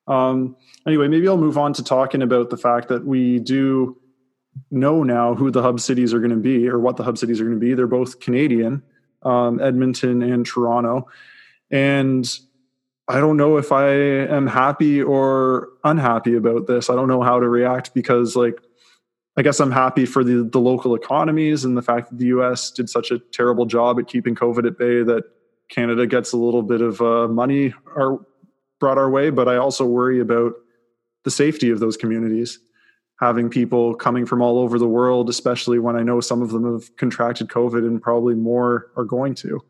Um, 0.06 0.56
anyway, 0.86 1.08
maybe 1.08 1.28
I'll 1.28 1.36
move 1.36 1.58
on 1.58 1.74
to 1.74 1.84
talking 1.84 2.22
about 2.22 2.48
the 2.48 2.56
fact 2.56 2.88
that 2.88 3.04
we 3.04 3.38
do 3.40 3.98
know 4.70 5.02
now 5.02 5.34
who 5.34 5.50
the 5.50 5.62
hub 5.62 5.80
cities 5.80 6.14
are 6.14 6.20
going 6.20 6.30
to 6.30 6.36
be 6.36 6.68
or 6.68 6.78
what 6.78 6.96
the 6.96 7.04
hub 7.04 7.18
cities 7.18 7.40
are 7.40 7.44
going 7.44 7.58
to 7.58 7.60
be. 7.60 7.74
They're 7.74 7.86
both 7.86 8.20
Canadian, 8.20 8.82
um, 9.22 9.60
Edmonton 9.60 10.22
and 10.22 10.46
Toronto. 10.46 11.08
And 11.70 12.28
I 13.08 13.18
don't 13.18 13.36
know 13.36 13.56
if 13.56 13.72
I 13.72 13.88
am 13.88 14.46
happy 14.46 15.02
or 15.02 15.68
unhappy 15.84 16.36
about 16.36 16.66
this. 16.66 16.90
I 16.90 16.94
don't 16.94 17.08
know 17.08 17.22
how 17.22 17.40
to 17.40 17.48
react 17.48 17.92
because, 17.92 18.36
like, 18.36 18.60
I 19.36 19.42
guess 19.42 19.58
I'm 19.60 19.72
happy 19.72 20.06
for 20.06 20.22
the, 20.22 20.44
the 20.44 20.60
local 20.60 20.94
economies 20.94 21.64
and 21.64 21.76
the 21.76 21.82
fact 21.82 22.10
that 22.10 22.18
the 22.18 22.26
US 22.26 22.70
did 22.70 22.88
such 22.88 23.10
a 23.10 23.18
terrible 23.18 23.66
job 23.66 23.98
at 23.98 24.06
keeping 24.06 24.34
COVID 24.34 24.66
at 24.66 24.78
bay 24.78 25.02
that 25.02 25.24
Canada 25.72 26.06
gets 26.06 26.32
a 26.32 26.36
little 26.36 26.62
bit 26.62 26.82
of 26.82 27.00
uh, 27.00 27.26
money 27.28 27.72
brought 28.78 28.98
our 28.98 29.08
way, 29.08 29.30
but 29.30 29.48
I 29.48 29.56
also 29.56 29.86
worry 29.86 30.20
about 30.20 30.52
the 31.24 31.30
safety 31.30 31.70
of 31.70 31.80
those 31.80 31.96
communities. 31.96 32.58
Having 33.20 33.50
people 33.50 33.94
coming 33.94 34.26
from 34.26 34.42
all 34.42 34.58
over 34.58 34.78
the 34.78 34.88
world, 34.88 35.30
especially 35.30 35.78
when 35.78 35.96
I 35.96 36.02
know 36.02 36.20
some 36.20 36.42
of 36.42 36.50
them 36.50 36.70
have 36.70 36.94
contracted 36.96 37.48
COVID 37.48 37.86
and 37.86 38.02
probably 38.02 38.34
more 38.34 38.90
are 38.96 39.04
going 39.04 39.34
to. 39.36 39.60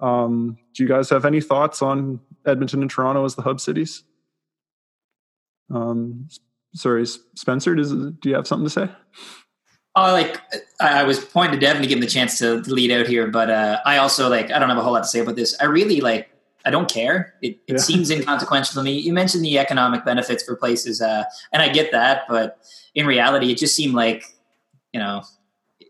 Um, 0.00 0.56
do 0.74 0.82
you 0.82 0.88
guys 0.88 1.10
have 1.10 1.24
any 1.24 1.40
thoughts 1.40 1.82
on 1.82 2.20
Edmonton 2.46 2.82
and 2.82 2.90
Toronto 2.90 3.24
as 3.24 3.34
the 3.34 3.42
hub 3.42 3.60
cities? 3.60 4.04
Um, 5.70 6.28
sorry, 6.74 7.04
Spencer, 7.06 7.74
does, 7.74 7.92
do 7.92 8.28
you 8.28 8.36
have 8.36 8.46
something 8.46 8.66
to 8.66 8.70
say? 8.70 8.88
Oh, 9.96 10.12
like 10.12 10.40
I 10.80 11.04
was 11.04 11.24
pointing 11.24 11.58
to 11.58 11.64
Devin 11.64 11.82
to 11.82 11.88
give 11.88 11.98
him 11.98 12.00
the 12.00 12.08
chance 12.08 12.38
to 12.38 12.56
lead 12.62 12.90
out 12.90 13.06
here, 13.06 13.28
but 13.28 13.48
uh, 13.48 13.78
I 13.86 13.98
also 13.98 14.28
like 14.28 14.50
I 14.50 14.58
don't 14.58 14.68
have 14.68 14.78
a 14.78 14.82
whole 14.82 14.92
lot 14.92 15.04
to 15.04 15.08
say 15.08 15.20
about 15.20 15.36
this. 15.36 15.56
I 15.60 15.66
really 15.66 16.00
like 16.00 16.28
I 16.64 16.70
don't 16.70 16.90
care. 16.90 17.34
It, 17.42 17.58
it 17.68 17.74
yeah. 17.74 17.76
seems 17.76 18.10
inconsequential 18.10 18.74
to 18.74 18.82
me. 18.82 18.98
You 18.98 19.12
mentioned 19.12 19.44
the 19.44 19.58
economic 19.58 20.04
benefits 20.04 20.42
for 20.42 20.56
places, 20.56 21.00
uh, 21.00 21.24
and 21.52 21.62
I 21.62 21.68
get 21.68 21.92
that, 21.92 22.22
but 22.28 22.58
in 22.94 23.06
reality, 23.06 23.52
it 23.52 23.58
just 23.58 23.76
seemed 23.76 23.94
like 23.94 24.24
you 24.92 24.98
know 24.98 25.22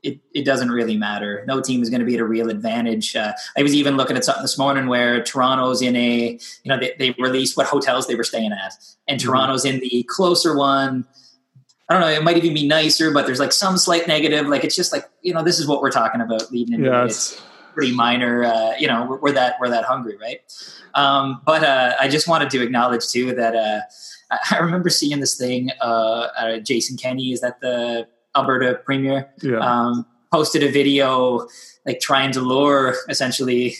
it, 0.04 0.20
it 0.34 0.44
doesn't 0.44 0.70
really 0.70 0.96
matter. 0.96 1.42
No 1.48 1.60
team 1.60 1.82
is 1.82 1.88
going 1.88 2.00
to 2.00 2.06
be 2.06 2.14
at 2.14 2.20
a 2.20 2.26
real 2.26 2.50
advantage. 2.50 3.16
Uh, 3.16 3.32
I 3.56 3.62
was 3.62 3.74
even 3.74 3.96
looking 3.96 4.16
at 4.16 4.24
something 4.24 4.42
this 4.42 4.58
morning 4.58 4.86
where 4.86 5.22
Toronto's 5.24 5.80
in 5.80 5.96
a, 5.96 6.38
you 6.62 6.68
know, 6.68 6.78
they, 6.78 6.94
they 6.98 7.10
released 7.18 7.56
what 7.56 7.66
hotels 7.66 8.06
they 8.06 8.14
were 8.14 8.24
staying 8.24 8.52
at, 8.52 8.74
and 9.08 9.18
mm-hmm. 9.18 9.28
Toronto's 9.28 9.64
in 9.64 9.80
the 9.80 10.06
closer 10.08 10.56
one. 10.56 11.06
I 11.88 11.94
don't 11.94 12.00
know. 12.00 12.08
It 12.08 12.22
might 12.22 12.36
even 12.38 12.54
be 12.54 12.66
nicer, 12.66 13.10
but 13.10 13.26
there's 13.26 13.40
like 13.40 13.52
some 13.52 13.76
slight 13.76 14.08
negative. 14.08 14.46
Like 14.46 14.64
it's 14.64 14.76
just 14.76 14.92
like 14.92 15.08
you 15.22 15.34
know, 15.34 15.42
this 15.42 15.58
is 15.58 15.66
what 15.66 15.82
we're 15.82 15.90
talking 15.90 16.20
about 16.20 16.50
leading 16.50 16.74
into 16.74 16.90
yeah, 16.90 17.04
it's, 17.04 17.42
pretty 17.74 17.92
minor. 17.92 18.44
Uh, 18.44 18.72
you 18.78 18.86
know, 18.86 19.06
we're, 19.08 19.18
we're, 19.18 19.32
that 19.32 19.56
we're 19.60 19.68
that 19.68 19.84
hungry, 19.84 20.16
right? 20.16 20.40
Um, 20.94 21.42
but 21.44 21.64
uh, 21.64 21.94
I 22.00 22.08
just 22.08 22.28
wanted 22.28 22.50
to 22.50 22.62
acknowledge 22.62 23.08
too 23.08 23.34
that 23.34 23.54
uh, 23.54 23.80
I 24.50 24.58
remember 24.58 24.88
seeing 24.88 25.20
this 25.20 25.36
thing. 25.36 25.70
Uh, 25.80 26.28
uh, 26.38 26.58
Jason 26.58 26.96
Kenney 26.96 27.32
is 27.32 27.40
that 27.40 27.60
the 27.60 28.06
Alberta 28.36 28.80
premier 28.84 29.30
yeah. 29.42 29.58
um, 29.58 30.06
posted 30.32 30.62
a 30.62 30.70
video 30.70 31.46
like 31.84 32.00
trying 32.00 32.32
to 32.32 32.40
lure 32.40 32.96
essentially 33.08 33.76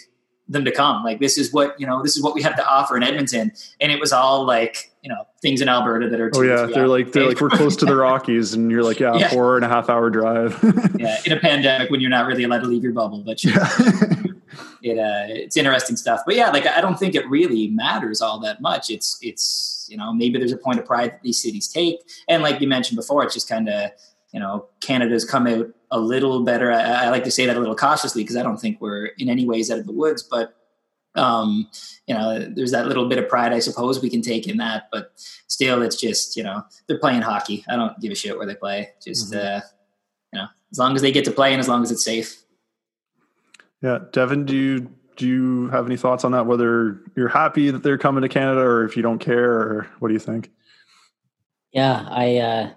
them 0.49 0.64
to 0.64 0.71
come. 0.71 1.03
Like 1.03 1.21
this 1.21 1.38
is 1.38 1.53
what 1.53 1.79
you 1.81 1.87
know. 1.87 2.03
This 2.03 2.17
is 2.17 2.23
what 2.23 2.35
we 2.35 2.43
have 2.43 2.57
to 2.57 2.67
offer 2.67 2.97
in 2.97 3.03
Edmonton, 3.03 3.53
and 3.81 3.93
it 3.93 4.01
was 4.01 4.12
all 4.12 4.45
like 4.45 4.93
you 5.05 5.11
know 5.11 5.27
things 5.43 5.61
in 5.61 5.69
Alberta 5.69 6.09
that 6.09 6.19
are. 6.19 6.31
Oh 6.35 6.40
yeah, 6.40 6.64
they're 6.64 6.88
like 6.88 7.12
they're 7.12 7.29
like 7.29 7.38
we're 7.38 7.51
close 7.51 7.77
to 7.77 7.85
the 7.85 7.95
Rockies, 8.07 8.55
and 8.55 8.71
you're 8.71 8.83
like 8.83 8.99
yeah, 8.99 9.14
yeah. 9.14 9.29
four 9.29 9.57
and 9.57 9.64
a 9.64 9.69
half 9.69 9.90
hour 9.90 10.09
drive. 10.09 10.59
yeah, 10.99 11.21
in 11.27 11.33
a 11.33 11.38
pandemic 11.38 11.90
when 11.90 12.01
you're 12.01 12.11
not 12.11 12.27
really 12.27 12.43
allowed 12.43 12.62
to 12.62 12.67
leave 12.67 12.83
your 12.83 12.95
bubble, 12.95 13.23
but 13.23 13.45
yeah. 13.45 13.69
it 14.83 14.99
uh, 14.99 15.27
it's 15.29 15.59
interesting 15.59 15.97
stuff. 15.97 16.23
But 16.25 16.37
yeah, 16.37 16.49
like 16.49 16.67
I 16.67 16.81
don't 16.81 16.99
think 16.99 17.14
it 17.14 17.29
really 17.29 17.69
matters 17.69 18.23
all 18.23 18.40
that 18.40 18.62
much. 18.62 18.88
It's 18.88 19.19
it's 19.21 19.87
you 19.90 19.99
know 19.99 20.11
maybe 20.14 20.38
there's 20.38 20.53
a 20.53 20.57
point 20.57 20.79
of 20.79 20.87
pride 20.87 21.12
that 21.12 21.23
these 21.23 21.40
cities 21.40 21.69
take, 21.69 22.01
and 22.27 22.43
like 22.43 22.62
you 22.62 22.67
mentioned 22.67 22.97
before, 22.97 23.25
it's 23.25 23.35
just 23.35 23.49
kind 23.49 23.69
of 23.69 23.90
you 24.33 24.40
know 24.40 24.69
Canada's 24.81 25.27
come 25.27 25.47
out 25.47 25.67
a 25.90 26.01
little 26.01 26.45
better. 26.45 26.73
I, 26.73 26.81
I 26.81 27.09
like 27.11 27.25
to 27.25 27.31
say 27.31 27.45
that 27.45 27.59
a 27.59 27.61
little 27.61 27.77
cautiously 27.77 28.23
because 28.23 28.37
I 28.37 28.43
don't 28.43 28.59
think 28.59 28.81
we're 28.81 29.11
in 29.19 29.29
any 29.29 29.45
ways 29.45 29.71
out 29.71 29.79
of 29.79 29.87
the 29.87 29.93
woods, 29.93 30.23
but 30.23 30.57
um, 31.14 31.68
you 32.07 32.14
know, 32.14 32.38
there's 32.38 32.72
that 32.72 32.87
little 32.87 33.09
bit 33.09 33.18
of 33.18 33.29
pride, 33.29 33.53
I 33.53 33.61
suppose, 33.61 34.03
we 34.03 34.11
can 34.11 34.22
take 34.22 34.48
in 34.48 34.57
that. 34.59 34.88
But 34.90 35.12
still, 35.46 35.83
it's 35.83 36.00
just 36.00 36.37
you 36.37 36.42
know 36.42 36.62
they're 36.87 36.98
playing 36.98 37.22
hockey. 37.22 37.64
I 37.68 37.77
don't 37.77 37.98
give 38.00 38.12
a 38.12 38.14
shit 38.14 38.37
where 38.37 38.46
they 38.46 38.55
play. 38.55 38.90
Just 39.03 39.33
mm-hmm. 39.33 39.57
uh, 39.57 39.61
you 40.33 40.38
know, 40.40 40.46
as 40.72 40.79
long 40.79 40.94
as 40.94 41.03
they 41.03 41.12
get 41.12 41.24
to 41.27 41.31
play 41.31 41.53
and 41.53 41.61
as 41.61 41.68
long 41.68 41.83
as 41.83 41.90
it's 41.90 42.05
safe. 42.05 42.42
Yeah, 43.83 43.98
Devin, 44.12 44.44
do 44.46 44.57
you 44.57 44.90
do 45.16 45.27
you 45.29 45.68
have 45.68 45.87
any 45.87 45.96
thoughts 45.96 46.24
on 46.24 46.33
that? 46.33 46.46
Whether 46.46 47.00
you're 47.16 47.29
happy 47.29 47.70
that 47.70 47.83
they're 47.83 47.98
coming 47.98 48.22
to 48.22 48.29
Canada, 48.29 48.61
or 48.61 48.85
if 48.85 48.96
you 48.96 49.03
don't 49.03 49.18
care, 49.18 49.53
or 49.53 49.90
what 49.98 50.09
do 50.09 50.14
you 50.14 50.20
think? 50.20 50.50
Yeah, 51.72 52.07
I 52.09 52.37
uh, 52.37 52.70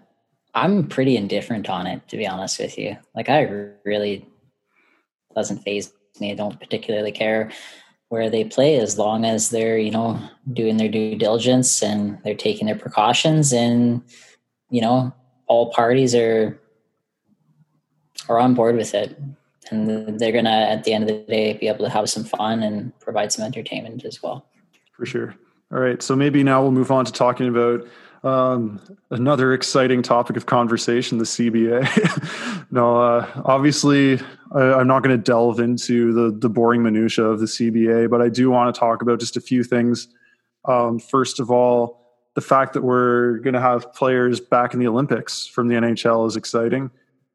I'm 0.58 0.88
pretty 0.88 1.18
indifferent 1.18 1.70
on 1.70 1.86
it, 1.86 2.08
to 2.08 2.18
be 2.18 2.28
honest 2.28 2.60
with 2.60 2.78
you. 2.80 2.98
Like, 3.16 3.30
I 3.30 3.44
really 3.86 4.28
doesn't 5.36 5.60
phase 5.60 5.94
me. 6.20 6.32
I 6.32 6.36
don't 6.36 6.60
particularly 6.60 7.12
care 7.12 7.52
where 8.10 8.30
they 8.30 8.44
play 8.44 8.80
as 8.80 8.98
long 8.98 9.26
as 9.26 9.50
they're 9.50 9.78
you 9.78 9.92
know 9.92 10.20
doing 10.54 10.78
their 10.78 10.90
due 10.90 11.16
diligence 11.16 11.82
and 11.84 12.18
they're 12.24 12.36
taking 12.36 12.68
their 12.68 12.78
precautions 12.78 13.54
and 13.54 14.02
you 14.70 14.82
know 14.82 15.14
all 15.48 15.72
parties 15.72 16.14
are 16.14 16.60
are 18.30 18.40
on 18.40 18.54
board 18.54 18.76
with 18.76 18.94
it. 18.94 19.20
And 19.70 20.20
they're 20.20 20.32
gonna 20.32 20.50
at 20.50 20.84
the 20.84 20.94
end 20.94 21.04
of 21.04 21.08
the 21.10 21.24
day 21.26 21.54
be 21.54 21.68
able 21.68 21.86
to 21.86 21.90
have 21.90 22.10
some 22.10 22.24
fun 22.24 22.64
and 22.64 22.98
provide 23.00 23.32
some 23.32 23.44
entertainment 23.44 24.06
as 24.06 24.24
well. 24.24 24.46
For 24.94 25.06
sure. 25.06 25.36
All 25.72 25.80
right. 25.80 26.02
So 26.02 26.16
maybe 26.16 26.44
now 26.44 26.62
we'll 26.62 26.72
move 26.72 26.92
on 26.92 27.04
to 27.06 27.12
talking 27.12 27.50
about 27.50 27.86
um, 28.24 28.82
another 29.12 29.54
exciting 29.54 30.02
topic 30.02 30.38
of 30.38 30.46
conversation 30.46 31.18
the 31.18 31.24
cba 31.24 32.68
no 32.72 32.98
uh, 32.98 33.42
obviously 33.46 34.20
I, 34.54 34.80
am 34.80 34.88
not 34.88 35.04
going 35.04 35.16
to 35.16 35.22
delve 35.22 35.60
into 35.60 36.14
the 36.14 36.38
the 36.38 36.50
boring 36.50 36.84
minutia 36.84 37.26
of 37.26 37.40
the 37.40 37.46
cba 37.46 38.10
but 38.10 38.22
i 38.22 38.30
do 38.30 38.50
want 38.50 38.74
to 38.74 38.80
talk 38.80 39.02
about 39.02 39.20
just 39.20 39.38
a 39.38 39.42
few 39.42 39.64
things. 39.64 40.08
Um, 40.66 41.00
first 41.00 41.40
of 41.40 41.50
all 41.50 42.06
the 42.34 42.42
fact 42.42 42.74
that 42.74 42.84
we're 42.84 43.38
going 43.40 43.54
to 43.54 43.62
have 43.62 43.94
players 43.94 44.40
back 44.40 44.74
in 44.74 44.80
the 44.80 44.88
olympics 44.88 45.48
from 45.48 45.68
the 45.68 45.76
nhl 45.76 46.28
is 46.28 46.36
exciting. 46.36 46.92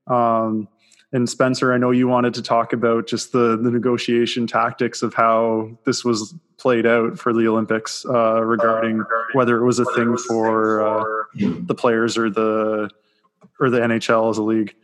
Um, 0.06 0.68
and 1.12 1.28
Spencer, 1.28 1.72
I 1.72 1.78
know 1.78 1.90
you 1.90 2.08
wanted 2.08 2.32
to 2.34 2.42
talk 2.42 2.72
about 2.72 3.06
just 3.06 3.32
the 3.32 3.56
the 3.56 3.70
negotiation 3.70 4.46
tactics 4.46 5.02
of 5.02 5.12
how 5.12 5.70
this 5.84 6.04
was 6.04 6.34
played 6.56 6.86
out 6.86 7.18
for 7.18 7.32
the 7.32 7.46
Olympics 7.46 8.06
uh, 8.06 8.42
regarding, 8.42 9.00
uh, 9.00 9.04
regarding 9.04 9.34
whether 9.34 9.58
it 9.58 9.64
was 9.64 9.78
a 9.78 9.84
thing 9.94 10.12
was 10.12 10.24
for, 10.24 10.46
for 10.46 11.28
uh, 11.40 11.52
the 11.66 11.74
players 11.74 12.16
or 12.16 12.30
the 12.30 12.88
or 13.60 13.68
the 13.68 13.80
NHL 13.80 14.30
as 14.30 14.38
a 14.38 14.42
league. 14.42 14.74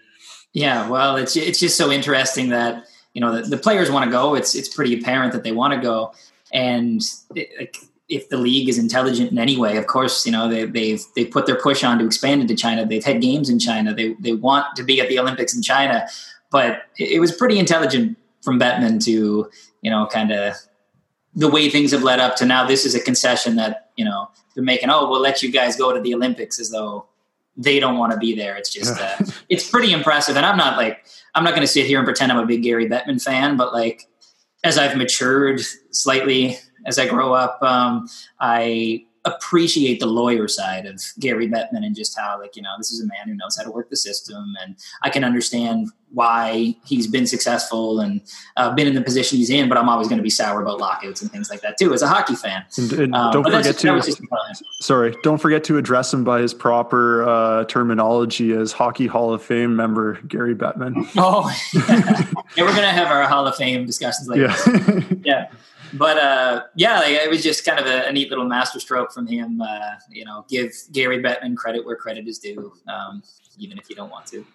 Yeah, 0.53 0.89
well, 0.89 1.17
it's 1.17 1.37
it's 1.37 1.59
just 1.59 1.77
so 1.77 1.91
interesting 1.91 2.51
that 2.51 2.85
you 3.15 3.21
know 3.21 3.41
the, 3.41 3.49
the 3.49 3.57
players 3.57 3.91
want 3.91 4.05
to 4.05 4.11
go. 4.11 4.35
It's 4.35 4.55
it's 4.55 4.69
pretty 4.69 4.99
apparent 4.99 5.33
that 5.33 5.45
they 5.45 5.53
want 5.53 5.73
to 5.75 5.81
go, 5.81 6.13
and 6.53 7.03
it, 7.35 7.79
if 8.09 8.29
the 8.31 8.39
league 8.39 8.69
is 8.69 8.79
intelligent 8.79 9.31
in 9.31 9.39
any 9.39 9.57
way, 9.59 9.77
of 9.77 9.87
course, 9.87 10.25
you 10.25 10.33
know 10.33 10.49
they, 10.49 10.65
they've 10.65 11.03
they 11.15 11.25
put 11.25 11.47
their 11.47 11.61
push 11.61 11.85
on 11.85 11.99
to 11.99 12.07
expand 12.07 12.41
into 12.41 12.55
China. 12.55 12.87
They've 12.87 13.05
had 13.05 13.21
games 13.21 13.49
in 13.49 13.59
China. 13.59 13.95
They 13.95 14.15
they 14.15 14.33
want 14.33 14.77
to 14.77 14.83
be 14.83 15.01
at 15.01 15.09
the 15.09 15.19
Olympics 15.19 15.55
in 15.55 15.63
China 15.63 16.07
but 16.51 16.83
it 16.99 17.21
was 17.21 17.33
pretty 17.33 17.59
intelligent 17.59 18.17
from 18.43 18.59
Bettman 18.59 19.03
to 19.05 19.51
you 19.83 19.91
know 19.91 20.07
kind 20.07 20.33
of 20.33 20.55
the 21.35 21.49
way 21.49 21.69
things 21.69 21.93
have 21.93 22.03
led 22.03 22.21
up 22.21 22.37
to 22.37 22.47
now. 22.47 22.67
This 22.67 22.85
is 22.85 22.95
a 22.95 23.01
concession 23.01 23.57
that 23.57 23.91
you 23.97 24.05
know 24.05 24.31
they're 24.55 24.65
making. 24.65 24.91
Oh, 24.91 25.09
we'll 25.11 25.21
let 25.21 25.43
you 25.43 25.51
guys 25.51 25.77
go 25.77 25.93
to 25.93 26.01
the 26.01 26.15
Olympics 26.15 26.59
as 26.59 26.71
though 26.71 27.07
they 27.57 27.81
don't 27.81 27.99
want 27.99 28.13
to 28.13 28.19
be 28.19 28.35
there. 28.35 28.57
It's 28.57 28.73
just 28.73 28.99
uh, 28.99 29.17
it's 29.49 29.69
pretty 29.69 29.93
impressive. 29.93 30.37
And 30.37 30.47
I'm 30.47 30.57
not 30.57 30.77
like 30.77 31.05
I'm 31.35 31.45
not 31.45 31.51
going 31.51 31.63
to 31.63 31.73
sit 31.73 31.87
here 31.87 31.99
and 31.99 32.07
pretend 32.07 32.33
I'm 32.33 32.39
a 32.39 32.47
big 32.47 32.63
Gary 32.63 32.89
Bettman 32.89 33.23
fan, 33.23 33.57
but 33.57 33.73
like 33.73 34.07
as 34.65 34.79
I've 34.79 34.97
matured 34.97 35.61
slightly 35.91 36.59
as 36.87 36.99
I 36.99 37.09
grow 37.09 37.33
up, 37.33 37.63
um, 37.63 38.09
I 38.41 39.05
appreciate 39.25 40.01
the 40.01 40.07
lawyer 40.07 40.49
side 40.49 40.87
of 40.87 41.01
Gary 41.19 41.49
Bettman 41.49 41.85
and 41.85 41.95
just 41.95 42.19
how 42.19 42.39
like 42.41 42.57
you 42.57 42.63
know 42.63 42.71
this 42.79 42.91
is 42.91 43.03
a 43.03 43.07
man 43.07 43.27
who 43.27 43.35
knows 43.35 43.57
how 43.57 43.65
to 43.65 43.71
work 43.71 43.91
the 43.91 43.97
system 43.97 44.55
and 44.63 44.77
I 45.03 45.11
can 45.11 45.25
understand 45.25 45.89
why 46.11 46.75
he's 46.87 47.07
been 47.07 47.27
successful 47.27 48.01
and 48.01 48.23
uh, 48.57 48.75
been 48.75 48.87
in 48.87 48.95
the 48.95 49.03
position 49.03 49.37
he's 49.39 49.51
in 49.51 49.69
but 49.69 49.77
I'm 49.77 49.89
always 49.89 50.09
going 50.09 50.19
to 50.19 50.23
be 50.23 50.31
sour 50.31 50.63
about 50.63 50.79
lockouts 50.79 51.21
and 51.21 51.31
things 51.31 51.51
like 51.51 51.61
that 51.63 51.77
too 51.79 51.93
as 51.93 52.01
a 52.01 52.09
hockey 52.09 52.35
fan. 52.35 52.65
And, 52.79 52.93
and 52.93 53.15
um, 53.15 53.33
don't 53.33 53.45
forget 53.45 53.77
to 53.79 54.55
sorry 54.81 55.17
don't 55.23 55.39
forget 55.39 55.65
to 55.65 55.77
address 55.77 56.13
him 56.15 56.25
by 56.25 56.41
his 56.41 56.55
proper 56.55 57.29
uh, 57.29 57.65
terminology 57.65 58.53
as 58.53 58.73
hockey 58.73 59.07
hall 59.07 59.35
of 59.35 59.43
fame 59.43 59.77
member 59.77 60.15
Gary 60.23 60.55
Bettman. 60.55 61.07
Oh. 61.17 61.51
Yeah, 61.75 62.43
yeah 62.57 62.65
we're 62.65 62.71
going 62.71 62.83
to 62.83 62.89
have 62.89 63.09
our 63.09 63.25
hall 63.25 63.47
of 63.47 63.57
fame 63.57 63.85
discussions 63.85 64.29
later. 64.29 64.47
Yeah, 64.47 65.01
yeah 65.25 65.51
but 65.95 66.19
uh, 66.19 66.65
yeah, 66.77 66.99
like, 66.99 67.11
it 67.11 67.31
was 67.31 67.43
just 67.43 67.65
kind 67.65 67.79
of 67.79 67.87
a, 67.87 68.07
a, 68.07 68.13
neat 68.13 68.31
little 68.31 68.45
masterstroke 68.45 69.13
from 69.13 69.27
him. 69.27 69.61
Uh, 69.61 69.95
you 70.11 70.25
know, 70.25 70.45
give 70.49 70.73
Gary 70.93 71.23
Bettman 71.23 71.57
credit 71.57 71.85
where 71.85 71.97
credit 71.97 72.27
is 72.27 72.39
due, 72.39 72.73
um, 72.89 73.23
even 73.59 73.79
if 73.79 73.89
you 73.89 73.97
don't 73.97 74.11
want 74.11 74.27
to. 74.27 74.47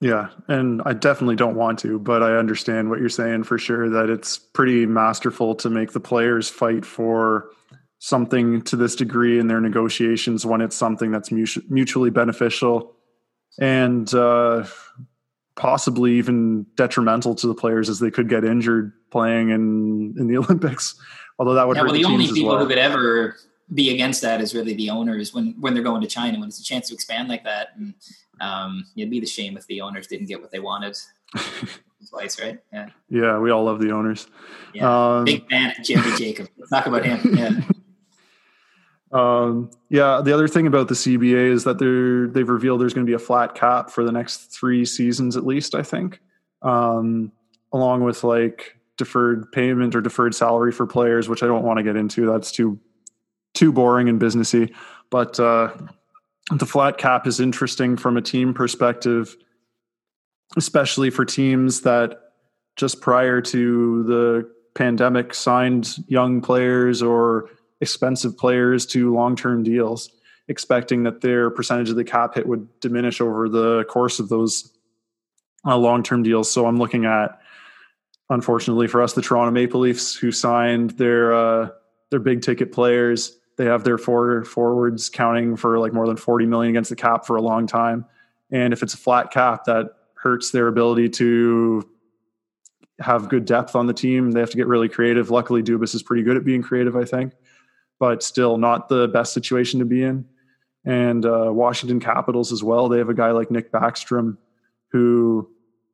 Yeah, 0.00 0.28
and 0.48 0.82
I 0.84 0.92
definitely 0.92 1.36
don't 1.36 1.56
want 1.56 1.78
to, 1.80 1.98
but 1.98 2.22
I 2.22 2.36
understand 2.36 2.90
what 2.90 3.00
you're 3.00 3.08
saying 3.08 3.44
for 3.44 3.56
sure. 3.56 3.88
That 3.88 4.10
it's 4.10 4.36
pretty 4.36 4.84
masterful 4.84 5.54
to 5.56 5.70
make 5.70 5.92
the 5.92 6.00
players 6.00 6.50
fight 6.50 6.84
for 6.84 7.50
something 7.98 8.60
to 8.62 8.76
this 8.76 8.94
degree 8.94 9.38
in 9.38 9.48
their 9.48 9.60
negotiations 9.60 10.44
when 10.44 10.60
it's 10.60 10.76
something 10.76 11.10
that's 11.10 11.30
mutually 11.30 12.10
beneficial. 12.10 12.94
And 13.58 14.12
uh, 14.12 14.66
possibly 15.56 16.12
even 16.12 16.64
detrimental 16.76 17.34
to 17.34 17.46
the 17.46 17.54
players 17.54 17.88
as 17.88 17.98
they 17.98 18.10
could 18.10 18.28
get 18.28 18.44
injured 18.44 18.92
playing 19.10 19.50
in 19.50 20.14
in 20.18 20.28
the 20.28 20.36
Olympics. 20.38 20.94
Although 21.38 21.54
that 21.54 21.66
would 21.66 21.76
yeah, 21.76 21.82
well, 21.82 21.92
the, 21.92 22.02
the 22.02 22.08
only 22.08 22.26
people 22.32 22.50
well. 22.50 22.58
who 22.58 22.68
could 22.68 22.78
ever 22.78 23.36
be 23.74 23.92
against 23.92 24.22
that 24.22 24.40
is 24.40 24.54
really 24.54 24.74
the 24.74 24.90
owners 24.90 25.34
when 25.34 25.54
when 25.60 25.74
they're 25.74 25.82
going 25.82 26.00
to 26.00 26.06
China 26.06 26.38
when 26.38 26.48
it's 26.48 26.60
a 26.60 26.64
chance 26.64 26.88
to 26.88 26.94
expand 26.94 27.28
like 27.28 27.44
that. 27.44 27.68
And 27.76 27.94
um, 28.40 28.84
it'd 28.96 29.10
be 29.10 29.20
the 29.20 29.26
shame 29.26 29.56
if 29.56 29.66
the 29.66 29.80
owners 29.80 30.06
didn't 30.06 30.26
get 30.26 30.40
what 30.40 30.50
they 30.50 30.60
wanted. 30.60 30.96
Twice, 32.10 32.40
right? 32.40 32.60
Yeah. 32.72 32.90
Yeah, 33.08 33.38
we 33.38 33.50
all 33.50 33.64
love 33.64 33.80
the 33.80 33.90
owners. 33.90 34.28
Yeah. 34.72 35.16
Um, 35.16 35.24
Big 35.24 35.48
fan 35.48 35.74
of 35.76 35.84
Jeremy 35.84 36.16
Jacob. 36.16 36.48
talk 36.70 36.86
about 36.86 37.04
him. 37.04 37.36
Yeah. 37.36 37.50
Um, 39.16 39.70
yeah, 39.88 40.20
the 40.22 40.34
other 40.34 40.46
thing 40.46 40.66
about 40.66 40.88
the 40.88 40.94
CBA 40.94 41.50
is 41.50 41.64
that 41.64 41.78
they're 41.78 42.26
they've 42.26 42.48
revealed 42.48 42.82
there's 42.82 42.92
going 42.92 43.06
to 43.06 43.10
be 43.10 43.14
a 43.14 43.18
flat 43.18 43.54
cap 43.54 43.90
for 43.90 44.04
the 44.04 44.12
next 44.12 44.52
three 44.52 44.84
seasons 44.84 45.38
at 45.38 45.46
least. 45.46 45.74
I 45.74 45.82
think, 45.82 46.20
um, 46.60 47.32
along 47.72 48.04
with 48.04 48.24
like 48.24 48.76
deferred 48.98 49.50
payment 49.52 49.94
or 49.94 50.02
deferred 50.02 50.34
salary 50.34 50.70
for 50.70 50.86
players, 50.86 51.30
which 51.30 51.42
I 51.42 51.46
don't 51.46 51.62
want 51.62 51.78
to 51.78 51.82
get 51.82 51.96
into. 51.96 52.26
That's 52.26 52.52
too 52.52 52.78
too 53.54 53.72
boring 53.72 54.10
and 54.10 54.20
businessy. 54.20 54.74
But 55.08 55.40
uh, 55.40 55.72
the 56.50 56.66
flat 56.66 56.98
cap 56.98 57.26
is 57.26 57.40
interesting 57.40 57.96
from 57.96 58.18
a 58.18 58.22
team 58.22 58.52
perspective, 58.52 59.34
especially 60.58 61.08
for 61.08 61.24
teams 61.24 61.80
that 61.82 62.20
just 62.76 63.00
prior 63.00 63.40
to 63.40 64.02
the 64.02 64.50
pandemic 64.74 65.32
signed 65.32 65.96
young 66.06 66.42
players 66.42 67.02
or 67.02 67.48
expensive 67.80 68.36
players 68.36 68.86
to 68.86 69.12
long 69.12 69.36
term 69.36 69.62
deals, 69.62 70.10
expecting 70.48 71.02
that 71.04 71.20
their 71.20 71.50
percentage 71.50 71.90
of 71.90 71.96
the 71.96 72.04
cap 72.04 72.34
hit 72.34 72.46
would 72.46 72.68
diminish 72.80 73.20
over 73.20 73.48
the 73.48 73.84
course 73.84 74.18
of 74.18 74.28
those 74.28 74.72
uh, 75.64 75.76
long 75.76 76.02
term 76.02 76.22
deals. 76.22 76.50
So 76.50 76.66
I'm 76.66 76.78
looking 76.78 77.04
at, 77.04 77.38
unfortunately 78.30 78.86
for 78.86 79.02
us, 79.02 79.12
the 79.12 79.22
Toronto 79.22 79.50
Maple 79.50 79.80
Leafs, 79.80 80.14
who 80.14 80.32
signed 80.32 80.90
their 80.92 81.34
uh, 81.34 81.68
their 82.10 82.20
big 82.20 82.42
ticket 82.42 82.72
players. 82.72 83.36
They 83.56 83.64
have 83.66 83.84
their 83.84 83.98
four 83.98 84.44
forwards 84.44 85.08
counting 85.08 85.56
for 85.56 85.78
like 85.78 85.94
more 85.94 86.06
than 86.06 86.18
40 86.18 86.46
million 86.46 86.70
against 86.70 86.90
the 86.90 86.96
cap 86.96 87.24
for 87.24 87.36
a 87.36 87.42
long 87.42 87.66
time. 87.66 88.04
And 88.50 88.72
if 88.72 88.82
it's 88.82 88.92
a 88.92 88.98
flat 88.98 89.30
cap, 89.30 89.64
that 89.64 89.86
hurts 90.14 90.50
their 90.50 90.68
ability 90.68 91.08
to 91.08 91.88
have 93.00 93.30
good 93.30 93.46
depth 93.46 93.74
on 93.74 93.86
the 93.86 93.94
team. 93.94 94.30
They 94.30 94.40
have 94.40 94.50
to 94.50 94.56
get 94.56 94.66
really 94.66 94.90
creative. 94.90 95.30
Luckily, 95.30 95.62
Dubas 95.62 95.94
is 95.94 96.02
pretty 96.02 96.22
good 96.22 96.36
at 96.36 96.44
being 96.44 96.62
creative, 96.62 96.96
I 96.96 97.04
think 97.04 97.32
but 97.98 98.22
still 98.22 98.58
not 98.58 98.88
the 98.88 99.08
best 99.08 99.32
situation 99.32 99.80
to 99.80 99.86
be 99.86 100.02
in. 100.02 100.24
And 100.84 101.26
uh, 101.26 101.50
Washington 101.52 101.98
Capitals 101.98 102.52
as 102.52 102.62
well. 102.62 102.88
They 102.88 102.98
have 102.98 103.08
a 103.08 103.14
guy 103.14 103.32
like 103.32 103.50
Nick 103.50 103.72
Backstrom 103.72 104.36
who 104.92 105.50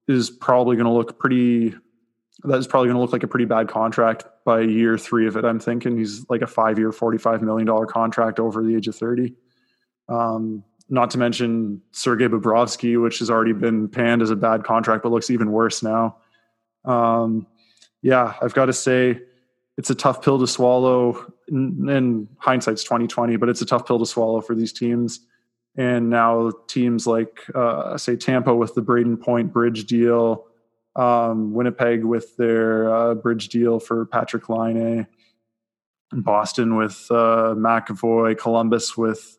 is 0.06 0.30
probably 0.30 0.76
going 0.76 0.86
to 0.86 0.92
look 0.92 1.18
pretty. 1.18 1.74
That 2.44 2.58
is 2.58 2.66
probably 2.66 2.88
going 2.88 2.96
to 2.96 3.00
look 3.00 3.12
like 3.12 3.22
a 3.22 3.28
pretty 3.28 3.46
bad 3.46 3.68
contract 3.68 4.24
by 4.44 4.60
year 4.60 4.98
three 4.98 5.26
of 5.26 5.36
it. 5.36 5.44
I'm 5.44 5.60
thinking 5.60 5.96
he's 5.96 6.26
like 6.28 6.42
a 6.42 6.46
five-year, 6.46 6.92
forty-five 6.92 7.40
million 7.40 7.66
dollar 7.66 7.86
contract 7.86 8.38
over 8.38 8.62
the 8.62 8.76
age 8.76 8.88
of 8.88 8.96
thirty. 8.96 9.34
Um, 10.08 10.64
not 10.88 11.10
to 11.12 11.18
mention 11.18 11.80
Sergei 11.92 12.26
Bobrovsky, 12.28 13.00
which 13.00 13.20
has 13.20 13.30
already 13.30 13.52
been 13.52 13.88
panned 13.88 14.20
as 14.20 14.30
a 14.30 14.36
bad 14.36 14.64
contract, 14.64 15.04
but 15.04 15.12
looks 15.12 15.30
even 15.30 15.52
worse 15.52 15.82
now. 15.82 16.18
Um, 16.84 17.46
yeah, 18.02 18.34
I've 18.42 18.52
got 18.52 18.66
to 18.66 18.72
say 18.72 19.20
it's 19.78 19.90
a 19.90 19.94
tough 19.94 20.22
pill 20.22 20.38
to 20.38 20.46
swallow. 20.46 21.32
In, 21.48 22.28
hindsight's 22.38 22.84
twenty 22.84 23.06
twenty, 23.06 23.36
but 23.36 23.48
it's 23.48 23.62
a 23.62 23.66
tough 23.66 23.86
pill 23.86 23.98
to 23.98 24.06
swallow 24.06 24.40
for 24.40 24.54
these 24.54 24.72
teams. 24.72 25.20
And 25.76 26.10
now 26.10 26.52
teams 26.68 27.06
like 27.06 27.40
uh, 27.54 27.96
say 27.96 28.16
Tampa 28.16 28.54
with 28.54 28.74
the 28.74 28.82
Brayden 28.82 29.18
Point 29.20 29.52
bridge 29.52 29.86
deal, 29.86 30.46
um, 30.96 31.54
Winnipeg 31.54 32.04
with 32.04 32.36
their 32.36 32.94
uh, 32.94 33.14
bridge 33.14 33.48
deal 33.48 33.80
for 33.80 34.04
Patrik 34.06 34.48
Laine, 34.48 35.06
Boston 36.12 36.76
with 36.76 37.06
uh, 37.10 37.54
McAvoy, 37.56 38.36
Columbus 38.38 38.98
with 38.98 39.38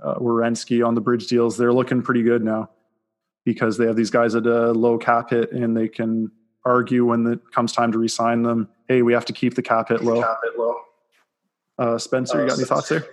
uh, 0.00 0.14
Werenski 0.14 0.86
on 0.86 0.94
the 0.94 1.00
bridge 1.00 1.26
deals. 1.26 1.56
They're 1.56 1.72
looking 1.72 2.02
pretty 2.02 2.22
good 2.22 2.44
now. 2.44 2.70
because 3.44 3.76
they 3.78 3.86
have 3.86 3.96
these 3.96 4.10
guys 4.10 4.34
at 4.34 4.46
a 4.46 4.72
low 4.72 4.98
cap 4.98 5.30
hit 5.30 5.52
and 5.52 5.76
they 5.76 5.88
can 5.88 6.30
argue 6.64 7.04
when 7.04 7.26
it 7.26 7.40
comes 7.52 7.72
time 7.72 7.92
to 7.92 7.98
resign 7.98 8.42
them. 8.42 8.68
Hey, 8.88 9.02
we 9.02 9.12
have 9.12 9.24
to 9.26 9.32
keep 9.32 9.54
the 9.54 9.62
cap 9.62 9.88
hit 9.88 10.02
low. 10.02 10.22
Cap 10.22 10.40
hit 10.42 10.58
low. 10.58 10.76
Uh, 11.78 11.98
Spencer, 11.98 12.40
you 12.40 12.48
got 12.48 12.58
any 12.58 12.66
thoughts 12.66 12.88
there? 12.88 13.06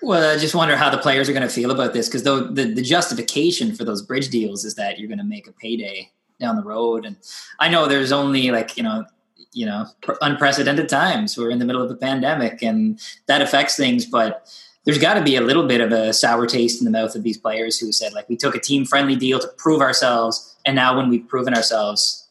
Well, 0.00 0.34
I 0.34 0.38
just 0.38 0.54
wonder 0.54 0.76
how 0.76 0.88
the 0.88 0.98
players 0.98 1.28
are 1.28 1.32
going 1.32 1.46
to 1.46 1.52
feel 1.52 1.70
about 1.70 1.92
this 1.92 2.08
because 2.08 2.22
the, 2.22 2.44
the 2.52 2.80
justification 2.80 3.74
for 3.74 3.84
those 3.84 4.02
bridge 4.02 4.28
deals 4.28 4.64
is 4.64 4.76
that 4.76 4.98
you're 4.98 5.08
going 5.08 5.18
to 5.18 5.24
make 5.24 5.46
a 5.48 5.52
payday 5.52 6.10
down 6.40 6.56
the 6.56 6.62
road, 6.62 7.04
and 7.04 7.16
I 7.58 7.68
know 7.68 7.86
there's 7.86 8.12
only 8.12 8.50
like 8.50 8.76
you 8.76 8.82
know 8.82 9.04
you 9.52 9.66
know 9.66 9.86
unprecedented 10.22 10.88
times. 10.88 11.36
We're 11.36 11.50
in 11.50 11.58
the 11.58 11.64
middle 11.64 11.82
of 11.82 11.90
a 11.90 11.96
pandemic, 11.96 12.62
and 12.62 13.00
that 13.26 13.42
affects 13.42 13.76
things, 13.76 14.06
but 14.06 14.48
there's 14.84 14.98
got 14.98 15.14
to 15.14 15.22
be 15.22 15.36
a 15.36 15.40
little 15.40 15.66
bit 15.66 15.80
of 15.80 15.92
a 15.92 16.12
sour 16.12 16.46
taste 16.46 16.80
in 16.80 16.84
the 16.84 16.90
mouth 16.90 17.14
of 17.14 17.22
these 17.22 17.38
players 17.38 17.78
who 17.78 17.90
said 17.90 18.12
like 18.12 18.28
we 18.28 18.36
took 18.36 18.54
a 18.54 18.60
team 18.60 18.84
friendly 18.84 19.16
deal 19.16 19.38
to 19.38 19.48
prove 19.56 19.80
ourselves 19.80 20.56
and 20.64 20.76
now 20.76 20.96
when 20.96 21.08
we've 21.08 21.26
proven 21.26 21.54
ourselves 21.54 22.23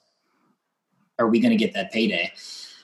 are 1.19 1.27
we 1.27 1.39
going 1.39 1.51
to 1.51 1.57
get 1.57 1.73
that 1.73 1.91
payday 1.91 2.31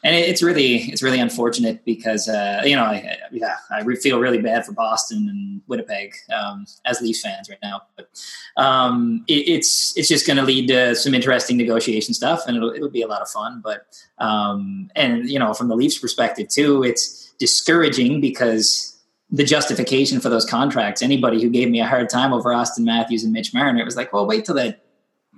and 0.03 0.15
it's 0.15 0.41
really 0.41 0.77
it's 0.83 1.03
really 1.03 1.19
unfortunate 1.19 1.83
because 1.83 2.27
uh, 2.29 2.61
you 2.63 2.75
know 2.75 2.83
I, 2.83 3.17
yeah 3.31 3.55
I 3.69 3.83
feel 3.95 4.19
really 4.19 4.41
bad 4.41 4.65
for 4.65 4.71
Boston 4.71 5.27
and 5.29 5.61
Winnipeg 5.67 6.13
um, 6.33 6.65
as 6.85 7.01
Leafs 7.01 7.21
fans 7.21 7.49
right 7.49 7.59
now 7.61 7.81
but 7.95 8.09
um, 8.57 9.23
it, 9.27 9.47
it's 9.47 9.97
it's 9.97 10.07
just 10.07 10.25
going 10.25 10.37
to 10.37 10.43
lead 10.43 10.67
to 10.69 10.95
some 10.95 11.13
interesting 11.13 11.57
negotiation 11.57 12.13
stuff 12.13 12.43
and 12.47 12.57
it'll 12.57 12.71
it'll 12.71 12.89
be 12.89 13.01
a 13.01 13.07
lot 13.07 13.21
of 13.21 13.29
fun 13.29 13.61
but 13.63 13.87
um, 14.19 14.89
and 14.95 15.29
you 15.29 15.39
know 15.39 15.53
from 15.53 15.67
the 15.67 15.75
Leafs 15.75 15.97
perspective 15.97 16.47
too 16.47 16.83
it's 16.83 17.33
discouraging 17.39 18.21
because 18.21 18.95
the 19.31 19.43
justification 19.43 20.19
for 20.19 20.29
those 20.29 20.43
contracts. 20.43 21.03
Anybody 21.03 21.39
who 21.39 21.51
gave 21.51 21.69
me 21.69 21.79
a 21.79 21.85
hard 21.85 22.09
time 22.09 22.33
over 22.33 22.51
Austin 22.51 22.83
Matthews 22.83 23.23
and 23.23 23.31
Mitch 23.31 23.53
Marner, 23.53 23.79
it 23.79 23.85
was 23.85 23.95
like, 23.95 24.11
well, 24.11 24.25
wait 24.25 24.43
till 24.43 24.55
that 24.55 24.83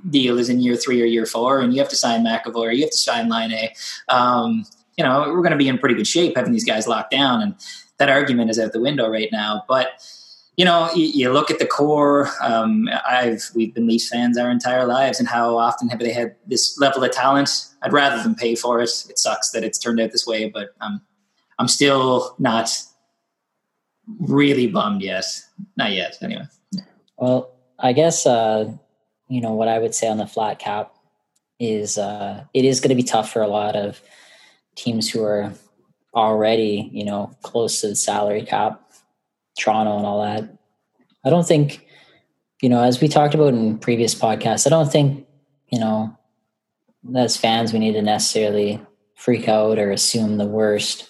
deal 0.09 0.37
is 0.37 0.49
in 0.49 0.59
year 0.59 0.75
three 0.75 1.01
or 1.01 1.05
year 1.05 1.25
four, 1.25 1.59
and 1.59 1.73
you 1.73 1.79
have 1.79 1.89
to 1.89 1.95
sign 1.95 2.23
McAvoy, 2.23 2.55
or 2.55 2.71
you 2.71 2.83
have 2.83 2.91
to 2.91 2.97
sign 2.97 3.29
Laine. 3.29 3.69
Um, 4.09 4.65
you 4.97 5.03
know, 5.03 5.21
we're 5.29 5.41
going 5.41 5.51
to 5.51 5.57
be 5.57 5.67
in 5.67 5.77
pretty 5.77 5.95
good 5.95 6.07
shape 6.07 6.35
having 6.35 6.53
these 6.53 6.65
guys 6.65 6.87
locked 6.87 7.11
down, 7.11 7.41
and 7.41 7.55
that 7.97 8.09
argument 8.09 8.49
is 8.49 8.59
out 8.59 8.73
the 8.73 8.81
window 8.81 9.09
right 9.09 9.29
now. 9.31 9.63
But 9.67 10.01
you 10.57 10.65
know, 10.65 10.91
you, 10.93 11.31
look 11.31 11.49
at 11.49 11.59
the 11.59 11.65
core. 11.65 12.29
Um, 12.41 12.89
I've 13.07 13.49
we've 13.55 13.73
been 13.73 13.87
Leafs 13.87 14.09
fans 14.09 14.37
our 14.37 14.51
entire 14.51 14.85
lives, 14.85 15.19
and 15.19 15.27
how 15.27 15.57
often 15.57 15.89
have 15.89 15.99
they 15.99 16.11
had 16.11 16.35
this 16.45 16.77
level 16.77 17.03
of 17.03 17.11
talent? 17.11 17.67
I'd 17.81 17.93
rather 17.93 18.21
them 18.21 18.35
pay 18.35 18.55
for 18.55 18.79
it. 18.81 18.89
It 19.09 19.17
sucks 19.17 19.51
that 19.51 19.63
it's 19.63 19.79
turned 19.79 19.99
out 19.99 20.11
this 20.11 20.27
way, 20.27 20.49
but 20.49 20.75
um, 20.81 21.01
I'm 21.57 21.67
still 21.67 22.35
not 22.37 22.69
really 24.19 24.67
bummed 24.67 25.01
yet. 25.01 25.25
Not 25.77 25.93
yet, 25.93 26.17
anyway. 26.21 26.45
Well, 27.17 27.53
I 27.79 27.93
guess 27.93 28.25
uh, 28.25 28.71
you 29.31 29.39
know 29.39 29.53
what 29.53 29.69
I 29.69 29.79
would 29.79 29.95
say 29.95 30.09
on 30.09 30.17
the 30.17 30.27
flat 30.27 30.59
cap 30.59 30.93
is 31.57 31.97
uh, 31.97 32.43
it 32.53 32.65
is 32.65 32.81
going 32.81 32.89
to 32.89 32.95
be 32.95 33.03
tough 33.03 33.31
for 33.31 33.41
a 33.41 33.47
lot 33.47 33.77
of 33.77 34.01
teams 34.75 35.09
who 35.09 35.23
are 35.23 35.53
already 36.13 36.89
you 36.91 37.05
know 37.05 37.31
close 37.41 37.79
to 37.79 37.87
the 37.87 37.95
salary 37.95 38.43
cap, 38.43 38.81
Toronto 39.57 39.95
and 39.95 40.05
all 40.05 40.21
that. 40.21 40.57
I 41.23 41.29
don't 41.29 41.47
think 41.47 41.87
you 42.61 42.67
know 42.67 42.83
as 42.83 42.99
we 42.99 43.07
talked 43.07 43.33
about 43.33 43.53
in 43.53 43.77
previous 43.77 44.13
podcasts. 44.13 44.67
I 44.67 44.69
don't 44.69 44.91
think 44.91 45.25
you 45.69 45.79
know 45.79 46.13
as 47.15 47.37
fans 47.37 47.71
we 47.71 47.79
need 47.79 47.93
to 47.93 48.01
necessarily 48.01 48.81
freak 49.15 49.47
out 49.47 49.79
or 49.79 49.91
assume 49.91 50.37
the 50.37 50.45
worst 50.45 51.09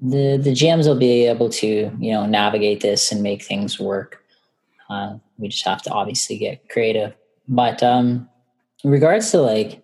the 0.00 0.36
the 0.36 0.50
GMs 0.50 0.88
will 0.88 0.98
be 0.98 1.26
able 1.26 1.48
to 1.50 1.66
you 1.96 2.12
know 2.12 2.26
navigate 2.26 2.80
this 2.80 3.12
and 3.12 3.22
make 3.22 3.44
things 3.44 3.78
work. 3.78 4.20
Uh, 4.90 5.18
we 5.38 5.48
just 5.48 5.64
have 5.64 5.82
to 5.82 5.90
obviously 5.90 6.38
get 6.38 6.68
creative. 6.68 7.14
But 7.48 7.82
um, 7.82 8.28
in 8.82 8.90
regards 8.90 9.30
to 9.32 9.38
like 9.38 9.82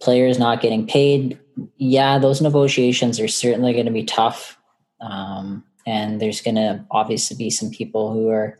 players 0.00 0.38
not 0.38 0.60
getting 0.60 0.86
paid, 0.86 1.38
yeah, 1.76 2.18
those 2.18 2.40
negotiations 2.40 3.20
are 3.20 3.28
certainly 3.28 3.72
going 3.72 3.86
to 3.86 3.92
be 3.92 4.04
tough. 4.04 4.58
Um, 5.00 5.64
and 5.86 6.20
there's 6.20 6.40
going 6.40 6.56
to 6.56 6.84
obviously 6.90 7.36
be 7.36 7.50
some 7.50 7.70
people 7.70 8.12
who 8.12 8.28
are 8.28 8.58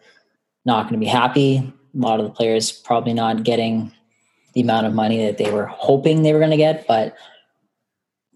not 0.64 0.84
going 0.84 0.94
to 0.94 1.04
be 1.04 1.06
happy. 1.06 1.58
A 1.58 1.98
lot 1.98 2.20
of 2.20 2.26
the 2.26 2.32
players 2.32 2.72
probably 2.72 3.14
not 3.14 3.42
getting 3.42 3.92
the 4.54 4.60
amount 4.60 4.86
of 4.86 4.94
money 4.94 5.24
that 5.26 5.38
they 5.38 5.50
were 5.50 5.66
hoping 5.66 6.22
they 6.22 6.32
were 6.32 6.38
going 6.38 6.50
to 6.50 6.56
get. 6.56 6.86
But 6.86 7.16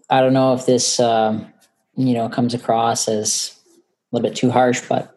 I 0.09 0.21
don't 0.21 0.33
know 0.33 0.53
if 0.53 0.65
this 0.65 0.99
um, 0.99 1.51
you 1.95 2.13
know 2.13 2.29
comes 2.29 2.53
across 2.53 3.07
as 3.07 3.57
a 3.71 4.15
little 4.15 4.29
bit 4.29 4.37
too 4.37 4.51
harsh 4.51 4.81
but 4.87 5.14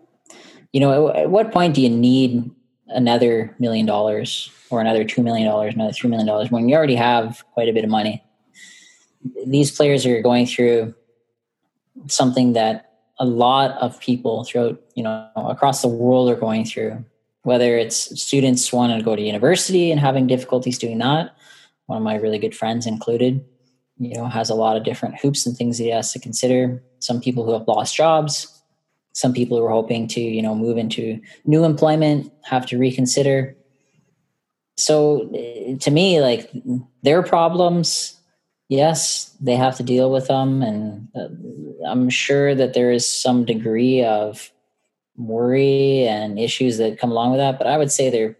you 0.73 0.81
know 0.81 1.13
at, 1.15 1.31
what 1.31 1.53
point 1.53 1.75
do 1.75 1.83
you 1.83 1.91
need 1.91 2.51
another 2.89 3.55
million 3.59 3.87
dollars 3.87 4.51
or 4.71 4.81
another 4.81 5.05
two 5.05 5.23
million 5.23 5.47
dollars 5.47 5.75
another 5.75 5.93
three 5.93 6.11
million 6.11 6.27
dollars 6.27 6.51
when 6.51 6.69
you 6.69 6.75
already 6.75 6.95
have 6.95 7.45
quite 7.53 7.69
a 7.69 7.73
bit 7.73 7.85
of 7.85 7.91
money? 7.91 8.23
These 9.47 9.71
players 9.77 10.07
are 10.07 10.23
going 10.23 10.47
through 10.47 10.95
something 12.07 12.53
that 12.53 12.93
a 13.19 13.25
lot 13.25 13.73
of 13.79 13.99
people 14.01 14.45
throughout 14.45 14.81
you 14.95 15.03
know 15.03 15.29
across 15.37 15.83
the 15.83 15.89
world 15.89 16.31
are 16.31 16.37
going 16.37 16.65
through 16.65 17.05
whether 17.43 17.79
it's 17.79 18.21
students 18.21 18.73
wanting 18.73 18.99
to 18.99 19.05
go 19.05 19.17
to 19.17 19.23
university 19.23 19.91
and 19.91 20.01
having 20.01 20.27
difficulties 20.27 20.79
doing 20.79 20.99
that. 20.99 21.35
One 21.87 21.97
of 21.97 22.05
my 22.05 22.17
really 22.17 22.39
good 22.39 22.55
friends 22.55 22.87
included 22.87 23.45
you 23.99 24.15
know 24.15 24.27
has 24.27 24.51
a 24.51 24.55
lot 24.55 24.77
of 24.77 24.85
different 24.85 25.19
hoops 25.19 25.47
and 25.47 25.57
things 25.57 25.79
he 25.79 25.89
has 25.89 26.13
to 26.13 26.19
consider. 26.19 26.83
Some 27.01 27.21
people 27.21 27.45
who 27.45 27.53
have 27.53 27.67
lost 27.67 27.97
jobs 27.97 28.58
some 29.19 29.33
people 29.33 29.59
who 29.59 29.65
are 29.65 29.71
hoping 29.71 30.07
to 30.07 30.21
you 30.21 30.41
know 30.41 30.55
move 30.55 30.79
into 30.79 31.21
new 31.45 31.65
employment 31.65 32.33
have 32.45 32.65
to 32.67 32.79
reconsider. 32.79 33.57
So 34.77 35.29
eh, 35.35 35.77
to 35.81 35.91
me 35.91 36.21
like 36.21 36.51
their 37.03 37.23
problems 37.23 38.15
yes 38.69 39.35
they 39.41 39.57
have 39.57 39.77
to 39.77 39.83
deal 39.83 40.11
with 40.13 40.29
them. 40.29 40.63
And 40.63 41.09
uh, 41.17 41.29
i'm 41.91 42.09
sure 42.09 42.55
that 42.55 42.75
there 42.75 42.93
is 42.93 43.09
some 43.09 43.45
degree 43.45 44.05
of 44.05 44.51
worry 45.17 46.07
and 46.07 46.39
issues 46.39 46.79
that 46.79 47.01
come 47.01 47.11
along 47.11 47.33
with 47.33 47.41
that. 47.41 47.59
But 47.59 47.67
i 47.67 47.77
would 47.77 47.91
say 47.91 48.09
they're 48.09 48.37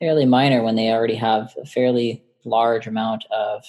fairly 0.00 0.26
minor 0.26 0.62
when 0.64 0.74
they 0.74 0.90
already 0.90 1.14
have 1.14 1.54
a 1.62 1.66
fairly 1.66 2.24
large 2.44 2.86
amount 2.88 3.26
of 3.30 3.64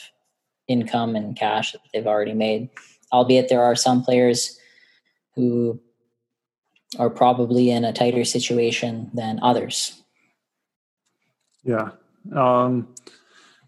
income 0.67 1.15
and 1.15 1.35
cash 1.35 1.73
that 1.73 1.81
they've 1.93 2.07
already 2.07 2.33
made. 2.33 2.69
Albeit 3.11 3.49
there 3.49 3.63
are 3.63 3.75
some 3.75 4.01
players 4.03 4.57
who 5.35 5.79
are 6.99 7.09
probably 7.09 7.71
in 7.71 7.85
a 7.85 7.93
tighter 7.93 8.25
situation 8.25 9.09
than 9.13 9.39
others. 9.41 10.01
Yeah. 11.63 11.91
Um, 12.35 12.87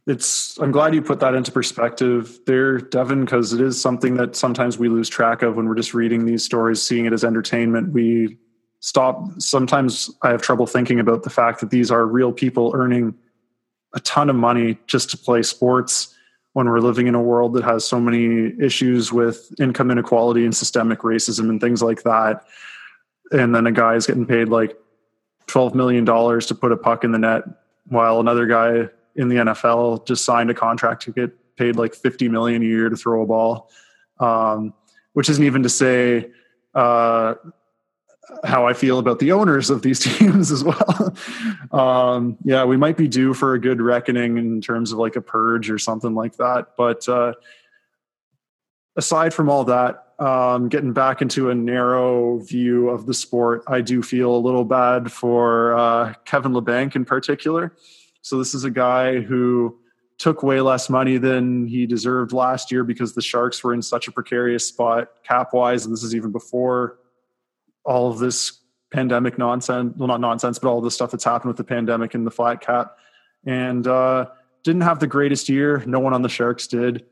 it's 0.05 0.59
i'm 0.59 0.73
glad 0.73 0.93
you 0.93 1.01
put 1.01 1.21
that 1.21 1.33
into 1.33 1.49
perspective 1.49 2.37
there 2.45 2.77
devin 2.77 3.23
because 3.23 3.53
it 3.53 3.61
is 3.61 3.79
something 3.79 4.15
that 4.15 4.35
sometimes 4.35 4.77
we 4.77 4.89
lose 4.89 5.07
track 5.07 5.41
of 5.41 5.55
when 5.55 5.65
we're 5.65 5.75
just 5.75 5.93
reading 5.93 6.25
these 6.25 6.43
stories 6.43 6.81
seeing 6.81 7.05
it 7.05 7.13
as 7.13 7.23
entertainment 7.23 7.93
we 7.93 8.37
stop 8.81 9.25
sometimes 9.37 10.11
i 10.21 10.29
have 10.29 10.41
trouble 10.41 10.67
thinking 10.67 10.99
about 10.99 11.23
the 11.23 11.29
fact 11.29 11.61
that 11.61 11.69
these 11.69 11.89
are 11.89 12.05
real 12.05 12.33
people 12.33 12.73
earning 12.75 13.15
a 13.93 13.99
ton 14.01 14.29
of 14.29 14.35
money 14.35 14.77
just 14.87 15.09
to 15.09 15.17
play 15.17 15.41
sports 15.41 16.13
when 16.53 16.69
we're 16.69 16.79
living 16.79 17.07
in 17.07 17.15
a 17.15 17.21
world 17.21 17.53
that 17.53 17.63
has 17.63 17.83
so 17.83 17.99
many 17.99 18.53
issues 18.63 19.11
with 19.11 19.51
income 19.59 19.91
inequality 19.91 20.45
and 20.45 20.55
systemic 20.55 20.99
racism 20.99 21.49
and 21.49 21.59
things 21.59 21.81
like 21.81 22.03
that. 22.03 22.45
And 23.33 23.53
then 23.53 23.67
a 23.67 23.71
guy 23.71 23.95
is 23.95 24.07
getting 24.07 24.25
paid 24.25 24.47
like 24.47 24.77
$12 25.47 25.75
million 25.75 26.05
to 26.05 26.55
put 26.55 26.71
a 26.71 26.77
puck 26.77 27.03
in 27.03 27.11
the 27.11 27.19
net, 27.19 27.43
while 27.87 28.19
another 28.19 28.45
guy 28.45 28.89
in 29.15 29.27
the 29.27 29.35
NFL 29.35 30.07
just 30.07 30.23
signed 30.23 30.49
a 30.49 30.53
contract 30.53 31.03
to 31.03 31.11
get 31.11 31.31
paid 31.57 31.75
like 31.75 31.93
50 31.93 32.29
million 32.29 32.61
a 32.61 32.65
year 32.65 32.89
to 32.89 32.95
throw 32.95 33.23
a 33.23 33.25
ball. 33.25 33.69
Um, 34.19 34.73
which 35.13 35.29
isn't 35.29 35.43
even 35.43 35.63
to 35.63 35.69
say 35.69 36.31
uh, 36.73 37.35
how 38.43 38.67
I 38.67 38.73
feel 38.73 38.99
about 38.99 39.19
the 39.19 39.31
owners 39.31 39.69
of 39.69 39.81
these 39.81 39.99
teams 40.17 40.51
as 40.51 40.63
well. 40.63 41.15
um, 41.71 42.37
yeah, 42.43 42.65
we 42.65 42.77
might 42.77 42.97
be 42.97 43.07
due 43.07 43.33
for 43.33 43.53
a 43.53 43.59
good 43.59 43.81
reckoning 43.81 44.37
in 44.37 44.61
terms 44.61 44.91
of 44.91 44.97
like 44.97 45.15
a 45.15 45.21
purge 45.21 45.69
or 45.69 45.77
something 45.77 46.13
like 46.13 46.37
that. 46.37 46.69
But 46.77 47.07
uh, 47.07 47.33
aside 48.95 49.33
from 49.33 49.49
all 49.49 49.63
that, 49.65 50.02
um, 50.19 50.69
getting 50.69 50.93
back 50.93 51.21
into 51.21 51.49
a 51.49 51.55
narrow 51.55 52.39
view 52.39 52.89
of 52.89 53.05
the 53.05 53.13
sport, 53.13 53.63
I 53.67 53.81
do 53.81 54.01
feel 54.01 54.35
a 54.35 54.37
little 54.37 54.65
bad 54.65 55.11
for 55.11 55.75
uh, 55.75 56.13
Kevin 56.25 56.53
Labanc 56.53 56.95
in 56.95 57.05
particular. 57.05 57.75
So 58.21 58.37
this 58.37 58.53
is 58.53 58.63
a 58.63 58.69
guy 58.69 59.19
who 59.21 59.77
took 60.17 60.43
way 60.43 60.61
less 60.61 60.89
money 60.89 61.17
than 61.17 61.67
he 61.67 61.85
deserved 61.85 62.31
last 62.31 62.71
year 62.71 62.83
because 62.83 63.13
the 63.13 63.21
Sharks 63.21 63.63
were 63.63 63.73
in 63.73 63.81
such 63.81 64.07
a 64.07 64.11
precarious 64.11 64.67
spot 64.67 65.09
cap 65.23 65.53
wise, 65.53 65.85
and 65.85 65.93
this 65.93 66.03
is 66.03 66.15
even 66.15 66.31
before 66.31 66.99
all 67.83 68.09
of 68.09 68.19
this 68.19 68.59
pandemic 68.91 69.37
nonsense 69.37 69.91
well 69.97 70.07
not 70.07 70.21
nonsense 70.21 70.59
but 70.59 70.69
all 70.69 70.79
the 70.79 70.91
stuff 70.91 71.09
that's 71.09 71.23
happened 71.23 71.47
with 71.47 71.57
the 71.57 71.63
pandemic 71.63 72.13
and 72.13 72.25
the 72.25 72.31
flat 72.31 72.61
cap. 72.61 72.95
And 73.45 73.85
uh, 73.87 74.27
didn't 74.63 74.81
have 74.81 74.99
the 74.99 75.07
greatest 75.07 75.49
year. 75.49 75.83
No 75.85 75.99
one 75.99 76.13
on 76.13 76.21
the 76.21 76.29
sharks 76.29 76.67
did 76.67 77.03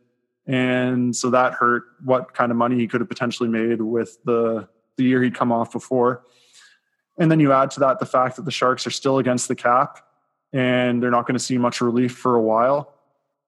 and 0.48 1.16
so 1.16 1.30
that 1.30 1.54
hurt 1.54 1.84
what 2.04 2.34
kind 2.34 2.52
of 2.52 2.58
money 2.58 2.76
he 2.76 2.88
could 2.88 3.02
have 3.02 3.10
potentially 3.10 3.50
made 3.50 3.82
with 3.82 4.18
the 4.26 4.68
the 4.98 5.04
year 5.04 5.22
he'd 5.24 5.36
come 5.36 5.52
off 5.52 5.72
before 5.72 6.24
And 7.18 7.30
then 7.30 7.40
you 7.40 7.54
add 7.54 7.72
to 7.72 7.80
that 7.82 8.00
the 8.00 8.06
fact 8.06 8.36
that 8.36 8.46
the 8.46 8.52
Sharks 8.52 8.88
are 8.88 8.92
still 8.92 9.18
against 9.20 9.48
the 9.48 9.56
cap 9.56 10.00
and 10.54 11.02
they're 11.02 11.12
not 11.12 11.26
going 11.28 11.38
to 11.38 11.44
see 11.44 11.58
much 11.58 11.82
relief 11.82 12.14
for 12.14 12.36
a 12.36 12.42
while. 12.42 12.94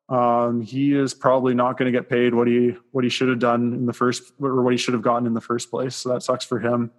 Um, 0.09 0.61
he 0.61 0.93
is 0.93 1.13
probably 1.13 1.53
not 1.53 1.77
going 1.77 1.91
to 1.91 1.97
get 1.97 2.09
paid 2.09 2.35
what 2.35 2.47
he 2.47 2.75
what 2.91 3.03
he 3.03 3.09
should 3.09 3.29
have 3.29 3.39
done 3.39 3.73
in 3.73 3.85
the 3.85 3.93
first 3.93 4.33
or 4.39 4.61
what 4.61 4.73
he 4.73 4.77
should 4.77 4.93
have 4.93 5.01
gotten 5.01 5.25
in 5.25 5.33
the 5.33 5.41
first 5.41 5.71
place. 5.71 5.95
So 5.95 6.09
that 6.09 6.23
sucks 6.23 6.45
for 6.45 6.59
him. 6.59 6.91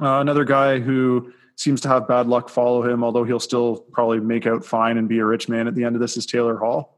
Uh, 0.00 0.20
another 0.20 0.44
guy 0.44 0.80
who 0.80 1.32
seems 1.56 1.80
to 1.82 1.88
have 1.88 2.08
bad 2.08 2.26
luck 2.26 2.48
follow 2.48 2.82
him, 2.82 3.04
although 3.04 3.24
he'll 3.24 3.40
still 3.40 3.76
probably 3.92 4.20
make 4.20 4.46
out 4.46 4.64
fine 4.64 4.98
and 4.98 5.08
be 5.08 5.18
a 5.18 5.24
rich 5.24 5.48
man 5.48 5.68
at 5.68 5.74
the 5.74 5.84
end 5.84 5.94
of 5.94 6.00
this, 6.00 6.16
is 6.16 6.26
Taylor 6.26 6.56
Hall. 6.56 6.96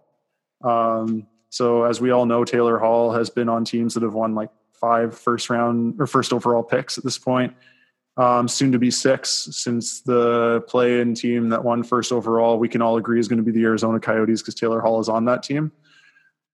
Um, 0.62 1.26
so 1.52 1.84
as 1.84 2.00
we 2.00 2.10
all 2.10 2.24
know, 2.24 2.44
Taylor 2.44 2.78
Hall 2.78 3.12
has 3.12 3.28
been 3.28 3.50
on 3.50 3.66
teams 3.66 3.92
that 3.92 4.02
have 4.02 4.14
won 4.14 4.34
like 4.34 4.48
five 4.72 5.16
first 5.16 5.50
round 5.50 6.00
or 6.00 6.06
first 6.06 6.32
overall 6.32 6.62
picks 6.62 6.96
at 6.96 7.04
this 7.04 7.18
point. 7.18 7.52
Um, 8.16 8.48
soon 8.48 8.72
to 8.72 8.78
be 8.78 8.90
six, 8.90 9.48
since 9.52 10.00
the 10.00 10.62
play-in 10.66 11.14
team 11.14 11.50
that 11.50 11.62
won 11.62 11.82
first 11.82 12.10
overall, 12.10 12.58
we 12.58 12.70
can 12.70 12.80
all 12.80 12.96
agree 12.96 13.20
is 13.20 13.28
going 13.28 13.36
to 13.36 13.42
be 13.44 13.50
the 13.50 13.64
Arizona 13.64 14.00
Coyotes 14.00 14.40
because 14.40 14.54
Taylor 14.54 14.80
Hall 14.80 14.98
is 14.98 15.10
on 15.10 15.26
that 15.26 15.42
team. 15.42 15.72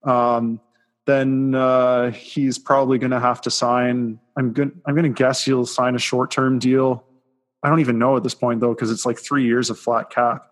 Um, 0.03 0.61
then 1.07 1.55
uh, 1.55 2.11
he's 2.11 2.59
probably 2.59 2.99
going 2.99 3.13
to 3.13 3.21
have 3.21 3.41
to 3.43 3.53
sign. 3.53 4.19
I'm 4.37 4.53
good. 4.53 4.81
I'm 4.85 4.97
going 4.97 5.05
to 5.05 5.17
guess 5.17 5.45
he'll 5.45 5.65
sign 5.65 5.95
a 5.95 6.01
short-term 6.01 6.59
deal. 6.59 7.05
I 7.63 7.69
don't 7.69 7.81
even 7.81 8.01
know 8.01 8.17
at 8.17 8.25
this 8.25 8.35
point 8.35 8.59
though 8.59 8.75
because 8.75 8.91
it's 8.91 9.07
like 9.07 9.19
three 9.21 9.45
years 9.45 9.71
of 9.71 9.79
flat 9.79 10.11
cap. 10.11 10.51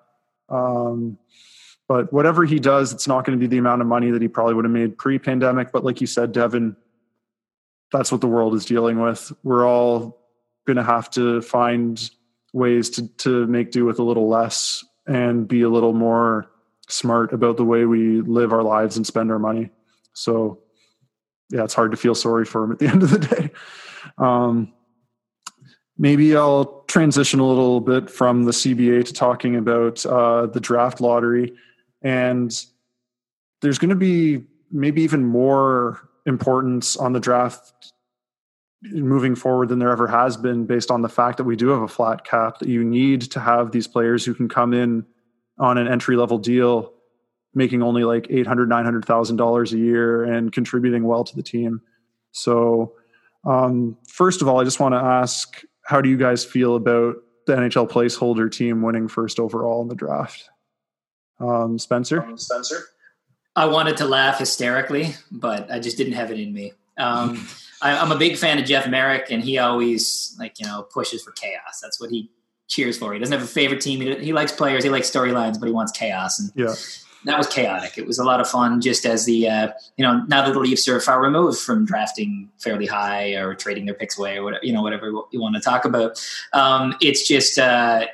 Um, 0.48 1.18
but 1.88 2.12
whatever 2.12 2.44
he 2.44 2.58
does, 2.58 2.92
it's 2.92 3.06
not 3.06 3.24
going 3.24 3.38
to 3.38 3.40
be 3.40 3.46
the 3.46 3.58
amount 3.58 3.80
of 3.80 3.86
money 3.86 4.10
that 4.10 4.22
he 4.22 4.28
probably 4.28 4.54
would 4.54 4.64
have 4.64 4.72
made 4.72 4.98
pre-pandemic. 4.98 5.72
But 5.72 5.84
like 5.84 6.00
you 6.00 6.06
said, 6.06 6.32
Devin, 6.32 6.76
that's 7.92 8.10
what 8.10 8.20
the 8.20 8.26
world 8.26 8.54
is 8.54 8.64
dealing 8.64 9.00
with. 9.00 9.32
We're 9.42 9.66
all 9.66 10.18
going 10.66 10.76
to 10.76 10.82
have 10.82 11.10
to 11.10 11.40
find 11.42 12.10
ways 12.52 12.90
to 12.90 13.06
to 13.08 13.46
make 13.46 13.70
do 13.70 13.84
with 13.84 13.98
a 13.98 14.02
little 14.02 14.28
less 14.28 14.84
and 15.06 15.46
be 15.46 15.62
a 15.62 15.68
little 15.68 15.92
more 15.92 16.50
smart 16.88 17.32
about 17.32 17.56
the 17.56 17.64
way 17.64 17.84
we 17.84 18.20
live 18.22 18.52
our 18.52 18.62
lives 18.62 18.96
and 18.96 19.06
spend 19.06 19.30
our 19.30 19.38
money. 19.38 19.70
So, 20.12 20.60
yeah, 21.50 21.64
it's 21.64 21.74
hard 21.74 21.90
to 21.92 21.96
feel 21.96 22.14
sorry 22.14 22.44
for 22.44 22.64
him 22.64 22.72
at 22.72 22.78
the 22.78 22.86
end 22.92 23.02
of 23.02 23.10
the 23.10 23.18
day. 23.18 23.50
Um, 24.18 24.72
maybe 25.98 26.36
I'll 26.36 26.82
transition 26.88 27.40
a 27.40 27.46
little 27.46 27.80
bit 27.80 28.10
from 28.10 28.44
the 28.44 28.52
CBA 28.52 29.04
to 29.06 29.12
talking 29.12 29.56
about 29.56 30.04
uh, 30.06 30.46
the 30.46 30.60
draft 30.60 31.00
lottery. 31.00 31.54
And 32.02 32.52
there's 33.62 33.78
going 33.78 33.90
to 33.90 33.96
be 33.96 34.44
maybe 34.70 35.02
even 35.02 35.24
more 35.24 36.08
importance 36.26 36.96
on 36.96 37.12
the 37.12 37.20
draft 37.20 37.92
moving 38.82 39.34
forward 39.34 39.68
than 39.68 39.78
there 39.78 39.90
ever 39.90 40.06
has 40.06 40.36
been 40.36 40.66
based 40.66 40.90
on 40.90 41.02
the 41.02 41.08
fact 41.08 41.38
that 41.38 41.44
we 41.44 41.56
do 41.56 41.68
have 41.68 41.82
a 41.82 41.88
flat 41.88 42.24
cap 42.24 42.58
that 42.58 42.68
you 42.68 42.84
need 42.84 43.22
to 43.22 43.40
have 43.40 43.72
these 43.72 43.86
players 43.86 44.24
who 44.24 44.34
can 44.34 44.48
come 44.48 44.74
in 44.74 45.04
on 45.58 45.78
an 45.78 45.88
entry 45.88 46.16
level 46.16 46.38
deal 46.38 46.92
making 47.54 47.82
only 47.82 48.04
like 48.04 48.26
800 48.28 48.68
900000 48.68 49.36
dollars 49.36 49.72
a 49.72 49.78
year 49.78 50.24
and 50.24 50.52
contributing 50.52 51.04
well 51.04 51.24
to 51.24 51.34
the 51.34 51.42
team. 51.42 51.80
So 52.32 52.92
um, 53.46 53.96
first 54.08 54.42
of 54.42 54.48
all 54.48 54.60
i 54.60 54.64
just 54.64 54.80
want 54.80 54.92
to 54.92 54.98
ask 54.98 55.62
how 55.84 56.00
do 56.00 56.10
you 56.10 56.16
guys 56.16 56.44
feel 56.44 56.74
about 56.76 57.16
the 57.46 57.54
nhl 57.54 57.88
placeholder 57.88 58.50
team 58.50 58.82
winning 58.82 59.08
first 59.08 59.38
overall 59.38 59.80
in 59.82 59.88
the 59.88 59.94
draft 59.94 60.50
um, 61.40 61.78
spencer 61.78 62.22
um, 62.22 62.38
spencer 62.38 62.86
i 63.54 63.66
wanted 63.66 63.96
to 63.96 64.04
laugh 64.04 64.38
hysterically 64.38 65.14
but 65.30 65.70
i 65.70 65.78
just 65.78 65.96
didn't 65.96 66.14
have 66.14 66.30
it 66.30 66.38
in 66.38 66.52
me 66.52 66.72
um, 66.98 67.46
I, 67.82 67.90
am 68.02 68.12
a 68.12 68.16
big 68.16 68.36
fan 68.36 68.58
of 68.58 68.64
Jeff 68.64 68.88
Marek, 68.88 69.30
and 69.30 69.42
he 69.42 69.58
always 69.58 70.34
like 70.38 70.58
you 70.58 70.66
know 70.66 70.82
pushes 70.82 71.22
for 71.22 71.32
chaos. 71.32 71.80
That's 71.82 72.00
what 72.00 72.10
he 72.10 72.30
cheers 72.68 72.98
for. 72.98 73.12
He 73.12 73.18
doesn't 73.18 73.32
have 73.32 73.42
a 73.42 73.50
favorite 73.50 73.80
team. 73.80 74.00
He, 74.00 74.14
he 74.16 74.32
likes 74.32 74.52
players. 74.52 74.82
He 74.82 74.90
likes 74.90 75.10
storylines, 75.10 75.58
but 75.60 75.66
he 75.66 75.72
wants 75.72 75.92
chaos. 75.92 76.38
And 76.38 76.52
yeah. 76.54 76.74
That 77.24 77.38
was 77.38 77.48
chaotic. 77.48 77.98
It 77.98 78.06
was 78.06 78.20
a 78.20 78.24
lot 78.24 78.40
of 78.40 78.48
fun. 78.48 78.80
Just 78.80 79.04
as 79.04 79.24
the 79.24 79.48
uh, 79.48 79.68
you 79.96 80.04
know 80.04 80.22
now 80.28 80.44
that 80.46 80.52
the 80.52 80.60
Leafs 80.60 80.86
are 80.86 81.00
far 81.00 81.20
removed 81.20 81.58
from 81.58 81.84
drafting 81.84 82.48
fairly 82.58 82.86
high 82.86 83.34
or 83.34 83.54
trading 83.54 83.84
their 83.84 83.96
picks 83.96 84.16
away 84.16 84.36
or 84.36 84.44
whatever 84.44 84.64
you 84.64 84.72
know 84.72 84.82
whatever 84.82 85.06
you 85.32 85.40
want 85.40 85.56
to 85.56 85.60
talk 85.60 85.84
about, 85.84 86.24
um, 86.52 86.94
it's 87.00 87.26
just 87.26 87.58
uh, 87.58 88.06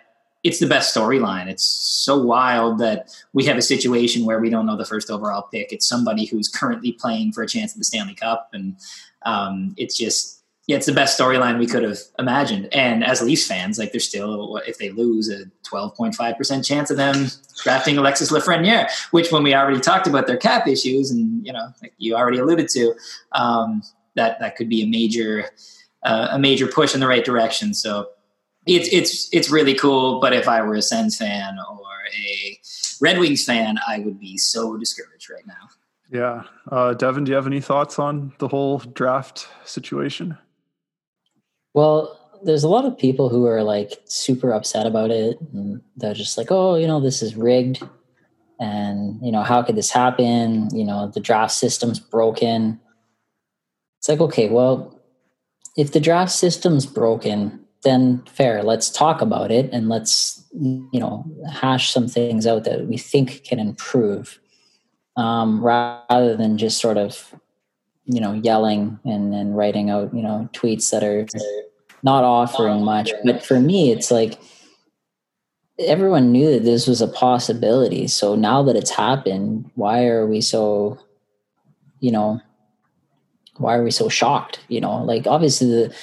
it's 0.45 0.59
the 0.59 0.67
best 0.67 0.95
storyline. 0.95 1.47
It's 1.47 1.65
so 1.65 2.21
wild 2.21 2.79
that 2.79 3.11
we 3.33 3.45
have 3.45 3.57
a 3.57 3.63
situation 3.63 4.25
where 4.25 4.41
we 4.41 4.51
don't 4.51 4.67
know 4.67 4.77
the 4.77 4.85
first 4.85 5.11
overall 5.11 5.43
pick. 5.53 5.73
It's 5.73 5.87
somebody 5.87 6.25
who's 6.27 6.49
currently 6.49 6.93
playing 6.93 7.33
for 7.33 7.43
a 7.43 7.49
chance 7.49 7.73
at 7.73 7.79
the 7.79 7.85
Stanley 7.85 8.15
Cup, 8.15 8.51
and 8.53 8.77
um, 9.25 9.75
it's 9.77 9.97
just 9.97 10.43
yeah, 10.69 10.77
it's 10.77 10.87
the 10.87 10.93
best 10.93 11.19
storyline 11.19 11.59
we 11.59 11.67
could 11.67 11.83
have 11.83 11.99
imagined. 12.21 12.69
And 12.73 13.03
as 13.05 13.21
Leafs 13.21 13.47
fans, 13.47 13.79
like 13.79 13.93
there's 13.93 14.07
still 14.07 14.59
if 14.67 14.79
they 14.79 14.91
lose 14.91 15.29
a 15.29 15.45
12.5 15.69 16.37
percent 16.37 16.65
chance 16.65 16.91
of 16.91 16.97
them 16.97 17.27
drafting 17.63 17.99
Alexis 17.99 18.31
Lafreniere, 18.31 18.89
which 19.11 19.31
when 19.31 19.43
we 19.43 19.55
already 19.55 19.81
talked 19.81 20.07
about 20.07 20.27
their 20.27 20.37
cap 20.37 20.67
issues, 20.67 21.11
and 21.11 21.45
you 21.45 21.53
know, 21.53 21.69
like 21.83 21.95
you 21.99 22.15
already 22.15 22.39
alluded 22.39 22.69
to, 22.71 22.95
um, 23.33 23.83
that 24.15 24.41
that 24.41 24.57
could 24.57 24.69
be 24.69 24.83
a 24.83 24.87
major 24.87 25.51
uh, 26.03 26.29
a 26.33 26.39
major 26.39 26.67
push 26.67 26.95
in 26.95 27.01
the 27.01 27.09
right 27.09 27.25
direction. 27.25 27.75
So 27.75 28.09
it's 28.67 28.89
it's 28.93 29.29
it's 29.33 29.51
really 29.51 29.75
cool. 29.75 30.21
But 30.21 30.33
if 30.33 30.49
I 30.49 30.63
were 30.63 30.75
a 30.75 30.83
Sens 30.83 31.17
fan 31.17 31.57
or 31.71 31.83
a 32.17 32.61
Red 33.01 33.19
Wings 33.19 33.45
fan, 33.45 33.79
I 33.87 34.01
would 34.01 34.21
be 34.21 34.39
so 34.39 34.77
discouraged 34.77 35.31
right 35.31 35.47
now. 35.47 35.69
Yeah, 36.11 36.43
uh, 36.71 36.95
Devin, 36.95 37.25
do 37.25 37.31
you 37.31 37.37
have 37.37 37.47
any 37.47 37.61
thoughts 37.61 37.99
on 37.99 38.33
the 38.39 38.49
whole 38.49 38.79
draft 38.79 39.49
situation? 39.65 40.37
Well, 41.75 42.19
there's 42.45 42.65
a 42.65 42.69
lot 42.69 42.85
of 42.85 42.99
people 42.99 43.31
who 43.31 43.47
are 43.47 43.63
like 43.63 43.93
super 44.05 44.53
upset 44.53 44.87
about 44.87 45.11
it, 45.11 45.39
and 45.53 45.81
they're 45.97 46.15
just 46.15 46.37
like, 46.37 46.49
"Oh, 46.51 46.75
you 46.77 46.87
know, 46.87 47.01
this 47.01 47.23
is 47.23 47.35
rigged." 47.35 47.83
And 48.61 49.19
you 49.23 49.33
know, 49.33 49.43
how 49.43 49.63
could 49.63 49.77
this 49.77 49.91
happen? 49.91 50.69
You 50.77 50.85
know, 50.85 51.11
the 51.13 51.21
draft 51.21 51.53
system's 51.53 51.99
broken. 51.99 52.79
It's 53.99 54.09
like, 54.09 54.21
okay, 54.21 54.49
well, 54.49 55.01
if 55.77 55.93
the 55.93 56.01
draft 56.01 56.33
system's 56.33 56.87
broken, 56.87 57.62
then 57.83 58.23
fair 58.27 58.63
let's 58.63 58.91
talk 58.91 59.21
about 59.21 59.51
it 59.51 59.69
and 59.73 59.89
let's 59.89 60.45
you 60.53 61.01
know 61.01 61.25
hash 61.51 61.91
some 61.91 62.09
things 62.09 62.47
out 62.47 62.65
that 62.65 62.87
we 62.87 62.97
think 62.97 63.45
can 63.45 63.59
improve 63.59 64.39
um, 65.17 65.63
rather 65.63 66.37
than 66.37 66.59
just 66.59 66.81
sort 66.81 66.97
of 66.97 67.35
you 68.05 68.21
know 68.21 68.33
yelling 68.33 68.99
and, 69.05 69.35
and 69.35 69.57
writing 69.57 69.91
out 69.91 70.15
you 70.15 70.23
know 70.23 70.49
tweets 70.53 70.91
that 70.91 71.05
are 71.05 71.27
not 72.05 72.25
offering 72.25 72.85
much. 72.85 73.13
But 73.25 73.45
for 73.45 73.61
me 73.61 73.93
it's 73.93 74.11
like 74.11 74.39
everyone 75.79 76.33
knew 76.33 76.53
that 76.53 76.65
this 76.65 76.87
was 76.87 77.01
a 77.01 77.09
possibility. 77.09 78.07
So 78.09 78.35
now 78.35 78.63
that 78.65 78.77
it's 78.77 78.91
happened 78.91 79.71
why 79.75 80.07
are 80.07 80.27
we 80.27 80.41
so 80.41 80.99
you 82.01 82.11
know 82.11 82.41
why 83.57 83.77
are 83.77 83.85
we 83.85 83.91
so 83.91 84.09
shocked? 84.09 84.61
You 84.69 84.81
know 84.81 85.03
like 85.03 85.27
obviously 85.27 85.69
the 85.69 85.95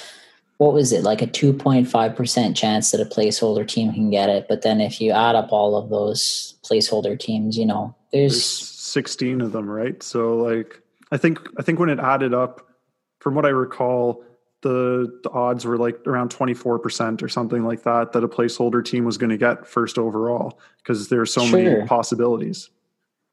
what 0.60 0.74
was 0.74 0.92
it 0.92 1.02
like 1.02 1.22
a 1.22 1.26
2.5% 1.26 2.54
chance 2.54 2.90
that 2.90 3.00
a 3.00 3.06
placeholder 3.06 3.66
team 3.66 3.94
can 3.94 4.10
get 4.10 4.28
it? 4.28 4.44
But 4.46 4.60
then 4.60 4.78
if 4.78 5.00
you 5.00 5.10
add 5.10 5.34
up 5.34 5.52
all 5.52 5.74
of 5.74 5.88
those 5.88 6.58
placeholder 6.62 7.18
teams 7.18 7.56
you 7.56 7.64
know 7.64 7.94
there's, 8.12 8.34
there's 8.34 8.68
16 8.68 9.40
of 9.40 9.52
them 9.52 9.68
right? 9.68 10.02
So 10.02 10.36
like 10.36 10.80
i 11.12 11.16
think 11.16 11.40
i 11.58 11.62
think 11.62 11.78
when 11.78 11.88
it 11.88 11.98
added 11.98 12.34
up 12.34 12.66
from 13.18 13.34
what 13.34 13.44
i 13.44 13.48
recall 13.48 14.24
the, 14.62 15.18
the 15.22 15.30
odds 15.30 15.64
were 15.64 15.78
like 15.78 15.98
around 16.06 16.30
24% 16.30 17.22
or 17.22 17.28
something 17.28 17.64
like 17.64 17.82
that 17.84 18.12
that 18.12 18.22
a 18.22 18.28
placeholder 18.28 18.84
team 18.84 19.06
was 19.06 19.16
going 19.16 19.30
to 19.30 19.38
get 19.38 19.66
first 19.66 19.96
overall 19.96 20.60
because 20.76 21.08
there's 21.08 21.32
so 21.32 21.46
sure. 21.46 21.58
many 21.58 21.86
possibilities 21.86 22.68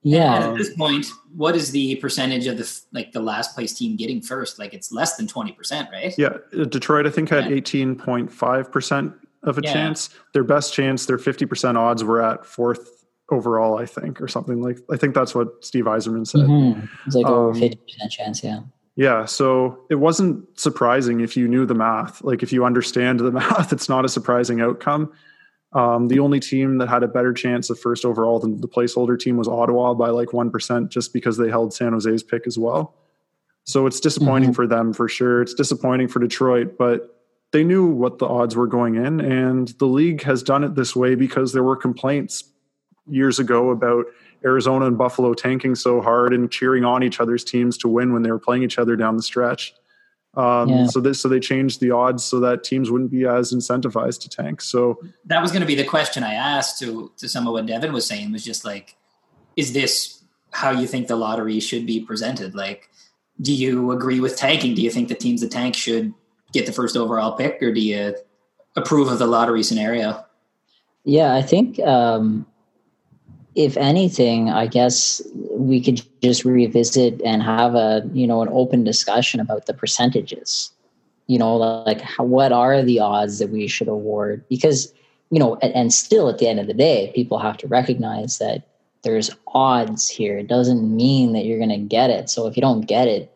yeah. 0.03 0.35
And 0.35 0.43
at 0.45 0.57
this 0.57 0.73
point, 0.75 1.07
what 1.35 1.55
is 1.55 1.71
the 1.71 1.95
percentage 1.95 2.47
of 2.47 2.57
the 2.57 2.81
like 2.91 3.11
the 3.11 3.19
last 3.19 3.55
place 3.55 3.73
team 3.73 3.95
getting 3.95 4.21
first? 4.21 4.59
Like 4.59 4.73
it's 4.73 4.91
less 4.91 5.17
than 5.17 5.27
twenty 5.27 5.51
percent, 5.51 5.89
right? 5.91 6.13
Yeah, 6.17 6.37
uh, 6.57 6.65
Detroit 6.65 7.05
I 7.05 7.09
think 7.09 7.29
had 7.29 7.51
eighteen 7.51 7.95
point 7.95 8.31
five 8.31 8.71
percent 8.71 9.13
of 9.43 9.57
a 9.57 9.61
yeah. 9.63 9.73
chance. 9.73 10.09
Their 10.33 10.43
best 10.43 10.73
chance, 10.73 11.05
their 11.05 11.17
fifty 11.17 11.45
percent 11.45 11.77
odds 11.77 12.03
were 12.03 12.21
at 12.21 12.45
fourth 12.45 13.05
overall, 13.29 13.77
I 13.77 13.85
think, 13.85 14.21
or 14.21 14.27
something 14.27 14.61
like. 14.61 14.79
I 14.91 14.97
think 14.97 15.13
that's 15.15 15.35
what 15.35 15.63
Steve 15.63 15.85
Yzerman 15.85 16.27
said. 16.27 16.41
Mm-hmm. 16.41 16.85
It's 17.05 17.15
like 17.15 17.25
over 17.25 17.49
um, 17.49 17.59
fifty 17.59 17.77
percent 17.77 18.11
chance, 18.11 18.43
yeah. 18.43 18.61
Yeah, 18.95 19.25
so 19.25 19.79
it 19.91 19.95
wasn't 19.95 20.59
surprising 20.59 21.19
if 21.19 21.37
you 21.37 21.47
knew 21.47 21.67
the 21.67 21.75
math. 21.75 22.23
Like 22.23 22.41
if 22.41 22.51
you 22.51 22.65
understand 22.65 23.19
the 23.19 23.31
math, 23.31 23.71
it's 23.71 23.87
not 23.87 24.05
a 24.05 24.09
surprising 24.09 24.59
outcome. 24.59 25.11
Um, 25.73 26.07
the 26.07 26.19
only 26.19 26.39
team 26.39 26.77
that 26.77 26.87
had 26.87 27.03
a 27.03 27.07
better 27.07 27.33
chance 27.33 27.69
of 27.69 27.79
first 27.79 28.05
overall 28.05 28.39
than 28.39 28.61
the 28.61 28.67
placeholder 28.67 29.19
team 29.19 29.37
was 29.37 29.47
Ottawa 29.47 29.93
by 29.93 30.09
like 30.09 30.29
1% 30.29 30.89
just 30.89 31.13
because 31.13 31.37
they 31.37 31.49
held 31.49 31.73
San 31.73 31.91
Jose's 31.91 32.23
pick 32.23 32.47
as 32.47 32.57
well. 32.57 32.95
So 33.65 33.85
it's 33.85 33.99
disappointing 33.99 34.51
mm-hmm. 34.51 34.55
for 34.55 34.67
them 34.67 34.93
for 34.93 35.09
sure. 35.09 35.41
It's 35.41 35.53
disappointing 35.53 36.07
for 36.07 36.19
Detroit, 36.19 36.77
but 36.77 37.13
they 37.51 37.65
knew 37.65 37.85
what 37.85 38.17
the 38.17 38.25
odds 38.25 38.55
were 38.55 38.67
going 38.67 38.95
in. 38.95 39.19
And 39.19 39.67
the 39.79 39.87
league 39.87 40.23
has 40.23 40.41
done 40.41 40.63
it 40.63 40.75
this 40.75 40.95
way 40.95 41.15
because 41.15 41.51
there 41.51 41.63
were 41.63 41.75
complaints 41.75 42.45
years 43.05 43.39
ago 43.39 43.69
about 43.69 44.05
Arizona 44.45 44.85
and 44.85 44.97
Buffalo 44.97 45.33
tanking 45.33 45.75
so 45.75 46.01
hard 46.01 46.33
and 46.33 46.49
cheering 46.49 46.85
on 46.85 47.03
each 47.03 47.19
other's 47.19 47.43
teams 47.43 47.77
to 47.79 47.87
win 47.87 48.13
when 48.13 48.21
they 48.21 48.31
were 48.31 48.39
playing 48.39 48.63
each 48.63 48.79
other 48.79 48.95
down 48.95 49.17
the 49.17 49.23
stretch. 49.23 49.73
Um, 50.37 50.69
yeah. 50.69 50.85
So 50.85 50.99
this, 50.99 51.19
so 51.19 51.27
they 51.27 51.39
changed 51.39 51.79
the 51.79 51.89
odds 51.89 52.23
so 52.23 52.39
that 52.41 52.63
teams 52.63 52.91
wouldn't 52.91 53.09
be 53.09 53.25
as 53.25 53.51
incentivized 53.51 54.21
to 54.21 54.29
tank. 54.29 54.61
So 54.61 55.01
that 55.25 55.41
was 55.41 55.51
going 55.51 55.61
to 55.61 55.67
be 55.67 55.73
the 55.73 55.83
question 55.83 56.23
I 56.23 56.35
asked 56.35 56.79
to 56.79 57.11
to 57.17 57.27
some 57.27 57.47
of 57.47 57.53
what 57.53 57.65
Devin 57.65 57.91
was 57.91 58.05
saying 58.05 58.31
was 58.31 58.45
just 58.45 58.63
like, 58.63 58.95
is 59.55 59.73
this 59.73 60.23
how 60.51 60.69
you 60.69 60.85
think 60.85 61.07
the 61.07 61.15
lottery 61.15 61.59
should 61.59 61.87
be 61.87 61.99
presented? 61.99 62.53
Like, 62.53 62.89
do 63.41 63.51
you 63.51 63.91
agree 63.91 64.19
with 64.19 64.37
tanking? 64.37 64.75
Do 64.75 64.83
you 64.83 64.91
think 64.91 65.07
the 65.07 65.15
teams 65.15 65.41
that 65.41 65.51
tank 65.51 65.75
should 65.75 66.13
get 66.53 66.67
the 66.67 66.71
first 66.71 66.95
overall 66.95 67.35
pick, 67.35 67.61
or 67.63 67.73
do 67.73 67.81
you 67.81 68.15
approve 68.75 69.07
of 69.07 69.17
the 69.17 69.27
lottery 69.27 69.63
scenario? 69.63 70.23
Yeah, 71.03 71.33
I 71.33 71.41
think 71.41 71.79
um, 71.79 72.45
if 73.57 73.75
anything, 73.75 74.51
I 74.51 74.67
guess 74.67 75.19
we 75.49 75.81
could 75.81 75.99
just 76.21 76.45
revisit 76.45 77.19
and 77.25 77.41
have 77.41 77.73
a 77.73 78.07
you 78.13 78.27
know 78.27 78.43
an 78.43 78.49
open 78.51 78.83
discussion 78.83 79.39
about 79.39 79.65
the 79.65 79.73
percentages. 79.73 80.71
You 81.25 81.39
know, 81.39 81.57
like 81.57 81.99
how, 81.99 82.23
what 82.23 82.53
are 82.53 82.81
the 82.83 82.99
odds 82.99 83.39
that 83.39 83.49
we 83.49 83.67
should 83.67 83.87
award? 83.87 84.45
Because 84.47 84.93
you 85.31 85.39
know, 85.39 85.57
and, 85.63 85.73
and 85.73 85.93
still 85.93 86.29
at 86.29 86.37
the 86.37 86.47
end 86.47 86.59
of 86.59 86.67
the 86.67 86.73
day, 86.73 87.11
people 87.15 87.39
have 87.39 87.57
to 87.57 87.67
recognize 87.67 88.37
that 88.37 88.67
there's 89.01 89.31
odds 89.47 90.07
here. 90.07 90.37
It 90.37 90.47
doesn't 90.47 90.95
mean 90.95 91.33
that 91.33 91.45
you're 91.45 91.57
going 91.57 91.69
to 91.69 91.77
get 91.77 92.11
it. 92.11 92.29
So 92.29 92.45
if 92.45 92.55
you 92.55 92.61
don't 92.61 92.81
get 92.81 93.07
it, 93.07 93.31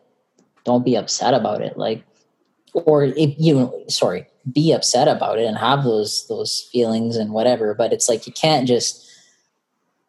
don't 0.64 0.84
be 0.84 0.96
upset 0.96 1.34
about 1.34 1.60
it. 1.60 1.76
Like, 1.76 2.04
or 2.72 3.04
if 3.04 3.34
you, 3.38 3.84
sorry, 3.88 4.26
be 4.50 4.72
upset 4.72 5.08
about 5.08 5.38
it 5.38 5.44
and 5.44 5.58
have 5.58 5.84
those 5.84 6.26
those 6.28 6.68
feelings 6.72 7.16
and 7.16 7.32
whatever. 7.32 7.74
But 7.74 7.92
it's 7.92 8.08
like 8.08 8.26
you 8.26 8.32
can't 8.32 8.68
just 8.68 9.11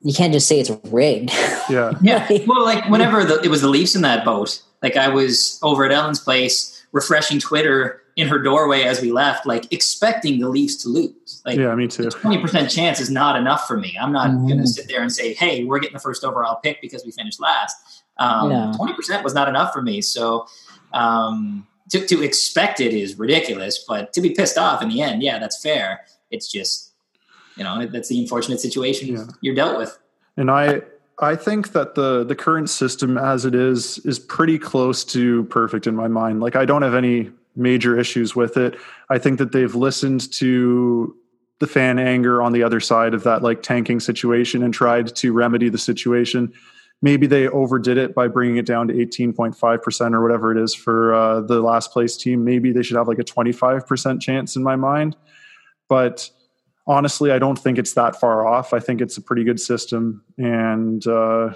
you 0.04 0.14
can't 0.14 0.34
just 0.34 0.48
say 0.48 0.60
it's 0.60 0.72
rigged. 0.86 1.32
Yeah. 1.70 1.94
yeah. 2.02 2.28
Well, 2.46 2.64
like 2.64 2.88
whenever 2.90 3.24
the, 3.24 3.42
it 3.42 3.48
was 3.48 3.62
the 3.62 3.70
Leafs 3.70 3.96
in 3.96 4.02
that 4.02 4.26
boat, 4.26 4.62
like 4.82 4.98
I 4.98 5.10
was 5.10 5.60
over 5.64 5.86
at 5.86 5.92
Ellen's 5.92 6.20
place 6.20 6.86
refreshing 6.92 7.40
Twitter 7.40 8.02
in 8.16 8.28
her 8.28 8.38
doorway 8.38 8.84
as 8.84 9.02
we 9.02 9.12
left, 9.12 9.46
like 9.46 9.72
expecting 9.72 10.40
the 10.40 10.50
Leafs 10.50 10.76
to 10.84 10.90
lose. 10.90 11.42
Like, 11.46 11.58
yeah, 11.58 11.74
me 11.74 11.88
too. 11.88 12.10
Twenty 12.10 12.40
percent 12.40 12.70
chance 12.70 13.00
is 13.00 13.10
not 13.10 13.36
enough 13.36 13.68
for 13.68 13.78
me. 13.78 13.98
I'm 14.00 14.12
not 14.12 14.30
mm-hmm. 14.30 14.48
going 14.48 14.60
to 14.60 14.68
sit 14.68 14.88
there 14.88 15.02
and 15.02 15.12
say, 15.12 15.34
"Hey, 15.34 15.64
we're 15.64 15.80
getting 15.80 15.96
the 15.96 16.02
first 16.02 16.24
overall 16.24 16.60
pick 16.62 16.82
because 16.82 17.04
we 17.06 17.12
finished 17.12 17.40
last." 17.40 17.76
Twenty 18.20 18.54
um, 18.56 18.96
percent 18.96 19.24
was 19.24 19.34
not 19.34 19.50
enough 19.50 19.74
for 19.74 19.82
me. 19.82 20.02
So 20.02 20.46
um, 20.94 21.66
to, 21.90 22.06
to 22.06 22.24
expect 22.24 22.80
it 22.80 22.94
is 22.94 23.18
ridiculous, 23.18 23.84
but 23.88 24.14
to 24.14 24.22
be 24.22 24.32
pissed 24.32 24.58
off 24.58 24.82
in 24.82 24.90
the 24.90 25.02
end, 25.02 25.24
yeah, 25.24 25.40
that's 25.40 25.62
fair. 25.62 26.02
It's 26.30 26.52
just 26.52 26.93
you 27.56 27.64
know 27.64 27.86
that's 27.86 28.10
the 28.10 28.20
unfortunate 28.20 28.60
situation 28.60 29.16
yeah. 29.16 29.26
you're 29.42 29.56
dealt 29.56 29.78
with. 29.78 29.98
And 30.38 30.50
I 30.50 30.82
I 31.20 31.36
think 31.36 31.74
that 31.74 31.96
the 31.96 32.24
the 32.24 32.36
current 32.36 32.70
system 32.70 33.18
as 33.18 33.46
it 33.46 33.56
is 33.56 34.00
is 34.00 34.20
pretty 34.20 34.58
close 34.58 35.04
to 35.06 35.44
perfect 35.46 35.88
in 35.88 35.96
my 35.96 36.08
mind. 36.08 36.42
Like 36.42 36.56
I 36.56 36.66
don't 36.66 36.82
have 36.82 36.96
any 36.96 37.32
major 37.56 38.00
issues 38.00 38.36
with 38.36 38.58
it. 38.58 38.76
I 39.10 39.20
think 39.20 39.38
that 39.40 39.52
they've 39.52 39.74
listened 39.74 40.32
to 40.34 41.16
the 41.60 41.68
fan 41.68 42.00
anger 42.00 42.42
on 42.42 42.52
the 42.52 42.64
other 42.64 42.80
side 42.80 43.14
of 43.14 43.24
that 43.24 43.44
like 43.44 43.62
tanking 43.62 44.00
situation 44.00 44.64
and 44.64 44.74
tried 44.74 45.16
to 45.16 45.32
remedy 45.32 45.70
the 45.70 45.78
situation. 45.78 46.52
Maybe 47.02 47.28
they 47.28 47.48
overdid 47.48 47.98
it 47.98 48.16
by 48.16 48.28
bringing 48.28 48.58
it 48.58 48.66
down 48.66 48.88
to 48.88 48.94
18.5% 48.94 50.14
or 50.14 50.22
whatever 50.22 50.52
it 50.52 50.62
is 50.62 50.74
for 50.74 51.14
uh, 51.14 51.42
the 51.42 51.62
last 51.62 51.92
place 51.92 52.18
team. 52.18 52.44
Maybe 52.44 52.72
they 52.72 52.82
should 52.82 52.98
have 52.98 53.08
like 53.08 53.20
a 53.20 53.24
25% 53.24 54.22
chance 54.22 54.56
in 54.56 54.64
my 54.64 54.76
mind. 54.76 55.16
But 55.90 56.30
honestly, 56.88 57.32
I 57.32 57.40
don't 57.40 57.58
think 57.58 57.78
it's 57.78 57.94
that 57.94 58.20
far 58.20 58.46
off. 58.46 58.74
I 58.74 58.80
think 58.80 59.02
it's 59.02 59.18
a 59.18 59.22
pretty 59.22 59.44
good 59.44 59.60
system, 59.60 60.24
and 60.38 61.06
uh, 61.08 61.54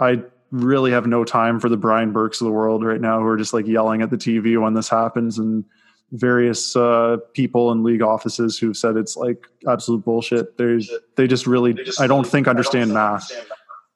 I 0.00 0.22
really 0.50 0.90
have 0.92 1.06
no 1.06 1.24
time 1.24 1.60
for 1.60 1.68
the 1.68 1.76
Brian 1.76 2.12
Burkes 2.12 2.40
of 2.40 2.46
the 2.46 2.52
world 2.52 2.84
right 2.84 3.00
now 3.00 3.20
who 3.20 3.26
are 3.26 3.36
just 3.36 3.52
like 3.52 3.66
yelling 3.66 4.02
at 4.02 4.10
the 4.10 4.16
TV 4.16 4.60
when 4.60 4.74
this 4.74 4.88
happens, 4.88 5.38
and 5.38 5.64
various 6.12 6.74
uh, 6.74 7.18
people 7.34 7.70
in 7.70 7.82
league 7.82 8.02
offices 8.02 8.58
who've 8.58 8.76
said 8.76 8.96
it's 8.96 9.16
like 9.16 9.46
absolute 9.68 10.04
bullshit. 10.04 10.56
They 10.56 10.80
they 11.16 11.26
just 11.26 11.46
really 11.46 11.72
they 11.72 11.84
just 11.84 12.00
I 12.00 12.06
don't 12.06 12.26
think 12.26 12.48
understand 12.48 12.92
math. 12.92 13.30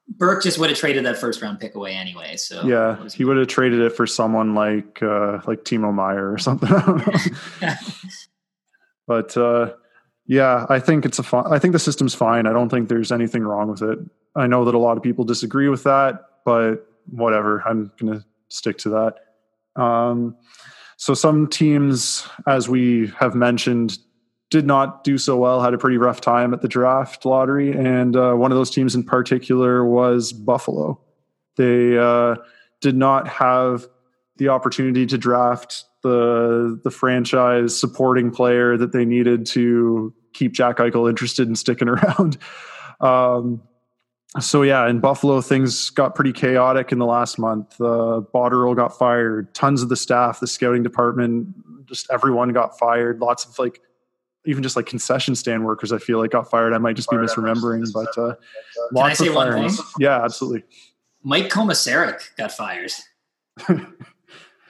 Burke 0.08 0.42
just 0.42 0.58
would 0.58 0.68
have 0.68 0.78
traded 0.78 1.06
that 1.06 1.16
first 1.16 1.40
round 1.40 1.58
pick 1.58 1.74
away 1.74 1.94
anyway. 1.94 2.36
So 2.36 2.62
yeah, 2.66 3.08
he 3.14 3.24
would 3.24 3.38
have 3.38 3.46
traded 3.46 3.80
it 3.80 3.90
for 3.90 4.06
someone 4.06 4.54
like 4.54 5.02
uh, 5.02 5.40
like 5.46 5.64
Timo 5.64 5.92
Meier 5.94 6.30
or 6.30 6.38
something. 6.38 6.68
but 9.06 9.36
uh, 9.36 9.72
yeah, 10.26 10.66
I 10.68 10.78
think 10.78 11.04
it's 11.04 11.18
a 11.18 11.36
I 11.36 11.58
think 11.58 11.72
the 11.72 11.78
system's 11.78 12.14
fine. 12.14 12.46
I 12.46 12.52
don't 12.52 12.68
think 12.68 12.88
there's 12.88 13.12
anything 13.12 13.42
wrong 13.42 13.68
with 13.68 13.82
it. 13.82 13.98
I 14.36 14.46
know 14.46 14.64
that 14.64 14.74
a 14.74 14.78
lot 14.78 14.96
of 14.96 15.02
people 15.02 15.24
disagree 15.24 15.68
with 15.68 15.82
that, 15.84 16.20
but 16.44 16.86
whatever. 17.10 17.62
I'm 17.66 17.90
going 17.98 18.20
to 18.20 18.24
stick 18.48 18.78
to 18.78 18.88
that. 19.76 19.82
Um, 19.82 20.36
so 20.96 21.14
some 21.14 21.48
teams, 21.48 22.26
as 22.46 22.68
we 22.68 23.12
have 23.18 23.34
mentioned, 23.34 23.98
did 24.50 24.66
not 24.66 25.02
do 25.02 25.18
so 25.18 25.36
well. 25.36 25.60
Had 25.60 25.74
a 25.74 25.78
pretty 25.78 25.96
rough 25.96 26.20
time 26.20 26.54
at 26.54 26.60
the 26.60 26.68
draft 26.68 27.24
lottery, 27.24 27.72
and 27.72 28.14
uh, 28.14 28.34
one 28.34 28.52
of 28.52 28.56
those 28.56 28.70
teams 28.70 28.94
in 28.94 29.02
particular 29.02 29.84
was 29.84 30.32
Buffalo. 30.32 31.00
They 31.56 31.98
uh, 31.98 32.36
did 32.80 32.96
not 32.96 33.26
have 33.26 33.86
the 34.36 34.48
opportunity 34.48 35.06
to 35.06 35.18
draft 35.18 35.84
the 36.02 36.80
the 36.82 36.90
franchise 36.90 37.78
supporting 37.78 38.30
player 38.30 38.76
that 38.76 38.92
they 38.92 39.04
needed 39.04 39.46
to 39.46 40.14
keep 40.32 40.52
Jack 40.52 40.78
Eichel 40.78 41.08
interested 41.08 41.48
in 41.48 41.54
sticking 41.54 41.88
around. 41.88 42.38
Um, 43.00 43.62
so 44.40 44.62
yeah, 44.62 44.88
in 44.88 45.00
Buffalo, 45.00 45.40
things 45.40 45.90
got 45.90 46.14
pretty 46.14 46.32
chaotic 46.32 46.90
in 46.90 46.98
the 46.98 47.06
last 47.06 47.38
month. 47.38 47.78
Uh, 47.80 48.22
Botterill 48.34 48.74
got 48.74 48.96
fired. 48.96 49.54
Tons 49.54 49.82
of 49.82 49.88
the 49.88 49.96
staff, 49.96 50.40
the 50.40 50.46
scouting 50.46 50.82
department, 50.82 51.86
just 51.86 52.10
everyone 52.10 52.52
got 52.52 52.78
fired. 52.78 53.20
Lots 53.20 53.44
of 53.44 53.58
like, 53.58 53.80
even 54.46 54.62
just 54.62 54.74
like 54.74 54.86
concession 54.86 55.34
stand 55.34 55.64
workers, 55.64 55.92
I 55.92 55.98
feel 55.98 56.18
like 56.18 56.30
got 56.30 56.50
fired. 56.50 56.72
I 56.72 56.78
might 56.78 56.96
just 56.96 57.10
be 57.10 57.16
misremembering, 57.16 57.92
but 57.92 58.16
uh, 58.18 58.34
lots 58.92 59.20
of 59.20 59.34
firings. 59.34 59.78
Yeah, 59.98 60.24
absolutely. 60.24 60.64
Mike 61.22 61.50
Komisarek 61.50 62.34
got 62.36 62.52
fired. 62.52 62.92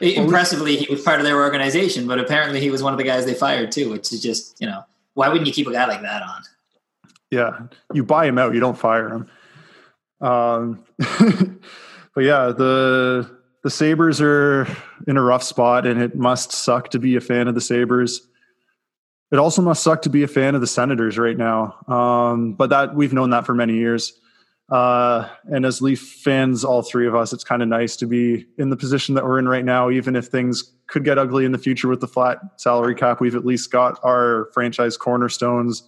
Impressively, 0.02 0.76
he 0.76 0.92
was 0.92 1.02
part 1.02 1.20
of 1.20 1.24
their 1.24 1.40
organization, 1.40 2.08
but 2.08 2.18
apparently 2.18 2.60
he 2.60 2.70
was 2.70 2.82
one 2.82 2.92
of 2.92 2.98
the 2.98 3.04
guys 3.04 3.24
they 3.24 3.34
fired 3.34 3.70
too, 3.70 3.90
which 3.90 4.12
is 4.12 4.20
just 4.20 4.60
you 4.60 4.66
know 4.66 4.84
why 5.14 5.28
wouldn't 5.28 5.46
you 5.46 5.52
keep 5.52 5.66
a 5.66 5.72
guy 5.72 5.86
like 5.86 6.02
that 6.02 6.22
on? 6.22 6.42
Yeah, 7.30 7.60
you 7.94 8.04
buy 8.04 8.26
him 8.26 8.38
out, 8.38 8.54
you 8.54 8.60
don't 8.60 8.76
fire 8.76 9.08
him. 9.08 9.30
Um, 10.20 10.84
but 10.98 12.24
yeah, 12.24 12.46
the 12.46 13.30
the 13.62 13.70
Sabres 13.70 14.20
are 14.20 14.66
in 15.06 15.16
a 15.16 15.22
rough 15.22 15.42
spot, 15.42 15.86
and 15.86 16.00
it 16.00 16.16
must 16.16 16.52
suck 16.52 16.90
to 16.90 16.98
be 16.98 17.16
a 17.16 17.20
fan 17.20 17.48
of 17.48 17.54
the 17.54 17.60
Sabres. 17.60 18.28
It 19.30 19.38
also 19.38 19.62
must 19.62 19.82
suck 19.82 20.02
to 20.02 20.10
be 20.10 20.24
a 20.24 20.28
fan 20.28 20.54
of 20.54 20.60
the 20.60 20.66
Senators 20.66 21.16
right 21.16 21.36
now. 21.36 21.76
Um, 21.88 22.52
but 22.52 22.70
that 22.70 22.94
we've 22.94 23.12
known 23.12 23.30
that 23.30 23.46
for 23.46 23.54
many 23.54 23.74
years. 23.74 24.12
Uh, 24.72 25.28
and 25.44 25.66
as 25.66 25.82
Leaf 25.82 26.00
fans, 26.00 26.64
all 26.64 26.80
three 26.80 27.06
of 27.06 27.14
us, 27.14 27.34
it's 27.34 27.44
kind 27.44 27.60
of 27.60 27.68
nice 27.68 27.94
to 27.94 28.06
be 28.06 28.46
in 28.56 28.70
the 28.70 28.76
position 28.76 29.14
that 29.14 29.22
we're 29.22 29.38
in 29.38 29.46
right 29.46 29.66
now, 29.66 29.90
even 29.90 30.16
if 30.16 30.28
things 30.28 30.72
could 30.86 31.04
get 31.04 31.18
ugly 31.18 31.44
in 31.44 31.52
the 31.52 31.58
future 31.58 31.88
with 31.88 32.00
the 32.00 32.08
flat 32.08 32.38
salary 32.56 32.94
cap. 32.94 33.20
We've 33.20 33.34
at 33.34 33.44
least 33.44 33.70
got 33.70 34.00
our 34.02 34.48
franchise 34.54 34.96
cornerstones, 34.96 35.82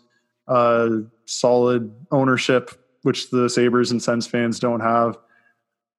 uh, 0.48 0.90
solid 1.24 1.94
ownership, 2.10 2.72
which 3.00 3.30
the 3.30 3.48
Sabres 3.48 3.90
and 3.90 4.02
Sens 4.02 4.26
fans 4.26 4.60
don't 4.60 4.80
have. 4.80 5.16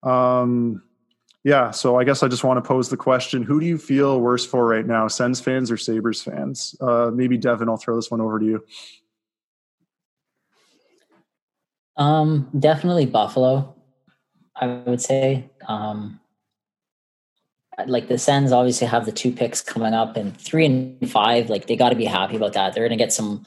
Um, 0.04 0.84
yeah, 1.44 1.72
so 1.72 1.98
I 1.98 2.04
guess 2.04 2.22
I 2.22 2.28
just 2.28 2.44
want 2.44 2.64
to 2.64 2.68
pose 2.68 2.90
the 2.90 2.98
question: 2.98 3.42
Who 3.42 3.60
do 3.60 3.66
you 3.66 3.80
feel 3.80 4.22
worse 4.22 4.46
for 4.46 4.68
right 4.68 4.86
now, 4.86 5.08
Sens 5.08 5.40
fans 5.40 5.72
or 5.72 5.78
Sabres 5.78 6.22
fans? 6.22 6.76
Uh, 6.80 7.10
maybe 7.12 7.36
Devin, 7.36 7.68
I'll 7.68 7.78
throw 7.78 7.96
this 7.96 8.12
one 8.12 8.22
over 8.22 8.38
to 8.38 8.46
you. 8.46 8.64
Um, 11.98 12.50
definitely 12.58 13.06
Buffalo. 13.06 13.76
I 14.56 14.68
would 14.68 15.02
say. 15.02 15.50
Um, 15.68 16.20
like 17.88 18.08
the 18.08 18.18
Sens 18.18 18.52
obviously 18.52 18.88
have 18.88 19.06
the 19.06 19.12
two 19.12 19.32
picks 19.32 19.62
coming 19.62 19.94
up 19.94 20.16
and 20.16 20.36
three 20.40 20.66
and 20.66 21.12
five. 21.12 21.50
Like 21.50 21.68
they 21.68 21.76
got 21.76 21.90
to 21.90 21.96
be 21.96 22.06
happy 22.06 22.38
about 22.38 22.54
that. 22.54 22.74
They're 22.74 22.88
going 22.88 22.98
to 22.98 23.04
get 23.04 23.12
some 23.12 23.46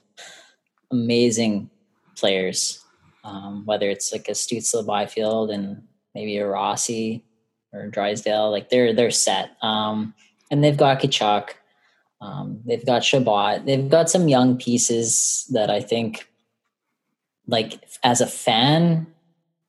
amazing 0.90 1.70
players, 2.16 2.84
um, 3.24 3.64
whether 3.64 3.88
it's 3.88 4.12
like 4.12 4.28
a 4.28 4.32
Stützle 4.32 4.86
Byfield 4.86 5.50
and 5.50 5.82
maybe 6.14 6.36
a 6.36 6.46
Rossi 6.46 7.24
or 7.72 7.88
Drysdale. 7.88 8.50
Like 8.50 8.68
they're 8.68 8.92
they're 8.92 9.10
set. 9.10 9.56
Um, 9.62 10.14
and 10.50 10.62
they've 10.62 10.76
got 10.76 11.00
Tkachuk. 11.00 11.50
Um, 12.20 12.60
they've 12.66 12.84
got 12.84 13.04
Chabot. 13.04 13.64
They've 13.64 13.88
got 13.88 14.10
some 14.10 14.28
young 14.28 14.56
pieces 14.56 15.46
that 15.52 15.70
I 15.70 15.80
think 15.80 16.28
like 17.48 17.82
as 18.04 18.20
a 18.20 18.26
fan 18.26 19.06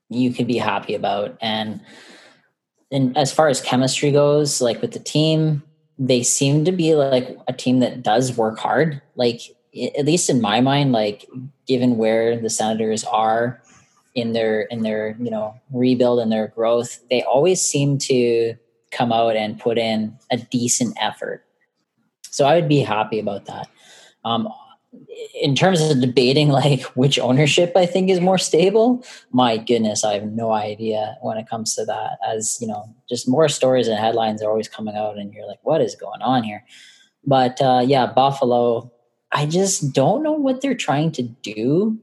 you 0.09 0.31
can 0.31 0.45
be 0.45 0.57
happy 0.57 0.93
about 0.93 1.37
and 1.41 1.81
and 2.91 3.17
as 3.17 3.31
far 3.31 3.47
as 3.47 3.61
chemistry 3.61 4.11
goes 4.11 4.61
like 4.61 4.81
with 4.81 4.91
the 4.91 4.99
team 4.99 5.63
they 5.97 6.21
seem 6.21 6.63
to 6.65 6.71
be 6.71 6.93
like 6.95 7.37
a 7.47 7.53
team 7.53 7.79
that 7.79 8.03
does 8.03 8.37
work 8.37 8.59
hard 8.59 9.01
like 9.15 9.41
at 9.97 10.05
least 10.05 10.29
in 10.29 10.41
my 10.41 10.61
mind 10.61 10.91
like 10.91 11.27
given 11.67 11.97
where 11.97 12.39
the 12.39 12.49
senators 12.49 13.03
are 13.05 13.61
in 14.15 14.33
their 14.33 14.61
in 14.63 14.81
their 14.83 15.15
you 15.19 15.31
know 15.31 15.55
rebuild 15.71 16.19
and 16.19 16.31
their 16.31 16.49
growth 16.49 16.99
they 17.09 17.23
always 17.23 17.61
seem 17.61 17.97
to 17.97 18.55
come 18.91 19.11
out 19.11 19.35
and 19.35 19.59
put 19.59 19.77
in 19.77 20.17
a 20.31 20.37
decent 20.37 20.97
effort. 20.99 21.45
So 22.23 22.45
I 22.45 22.55
would 22.55 22.69
be 22.69 22.79
happy 22.79 23.19
about 23.19 23.45
that. 23.45 23.67
Um, 24.25 24.49
in 25.39 25.55
terms 25.55 25.81
of 25.81 26.01
debating 26.01 26.49
like 26.49 26.81
which 26.95 27.19
ownership 27.19 27.73
I 27.75 27.85
think 27.85 28.09
is 28.09 28.19
more 28.19 28.37
stable, 28.37 29.05
my 29.31 29.57
goodness, 29.57 30.03
I 30.03 30.13
have 30.13 30.25
no 30.25 30.51
idea 30.51 31.17
when 31.21 31.37
it 31.37 31.47
comes 31.47 31.75
to 31.75 31.85
that. 31.85 32.17
As 32.27 32.57
you 32.59 32.67
know, 32.67 32.85
just 33.07 33.27
more 33.27 33.49
stories 33.49 33.87
and 33.87 33.99
headlines 33.99 34.41
are 34.41 34.49
always 34.49 34.67
coming 34.67 34.95
out, 34.95 35.17
and 35.17 35.33
you're 35.33 35.47
like, 35.47 35.59
what 35.63 35.81
is 35.81 35.95
going 35.95 36.21
on 36.21 36.43
here? 36.43 36.63
But 37.25 37.61
uh, 37.61 37.83
yeah, 37.85 38.07
Buffalo, 38.07 38.91
I 39.31 39.45
just 39.45 39.93
don't 39.93 40.23
know 40.23 40.33
what 40.33 40.61
they're 40.61 40.75
trying 40.75 41.11
to 41.13 41.23
do. 41.23 41.99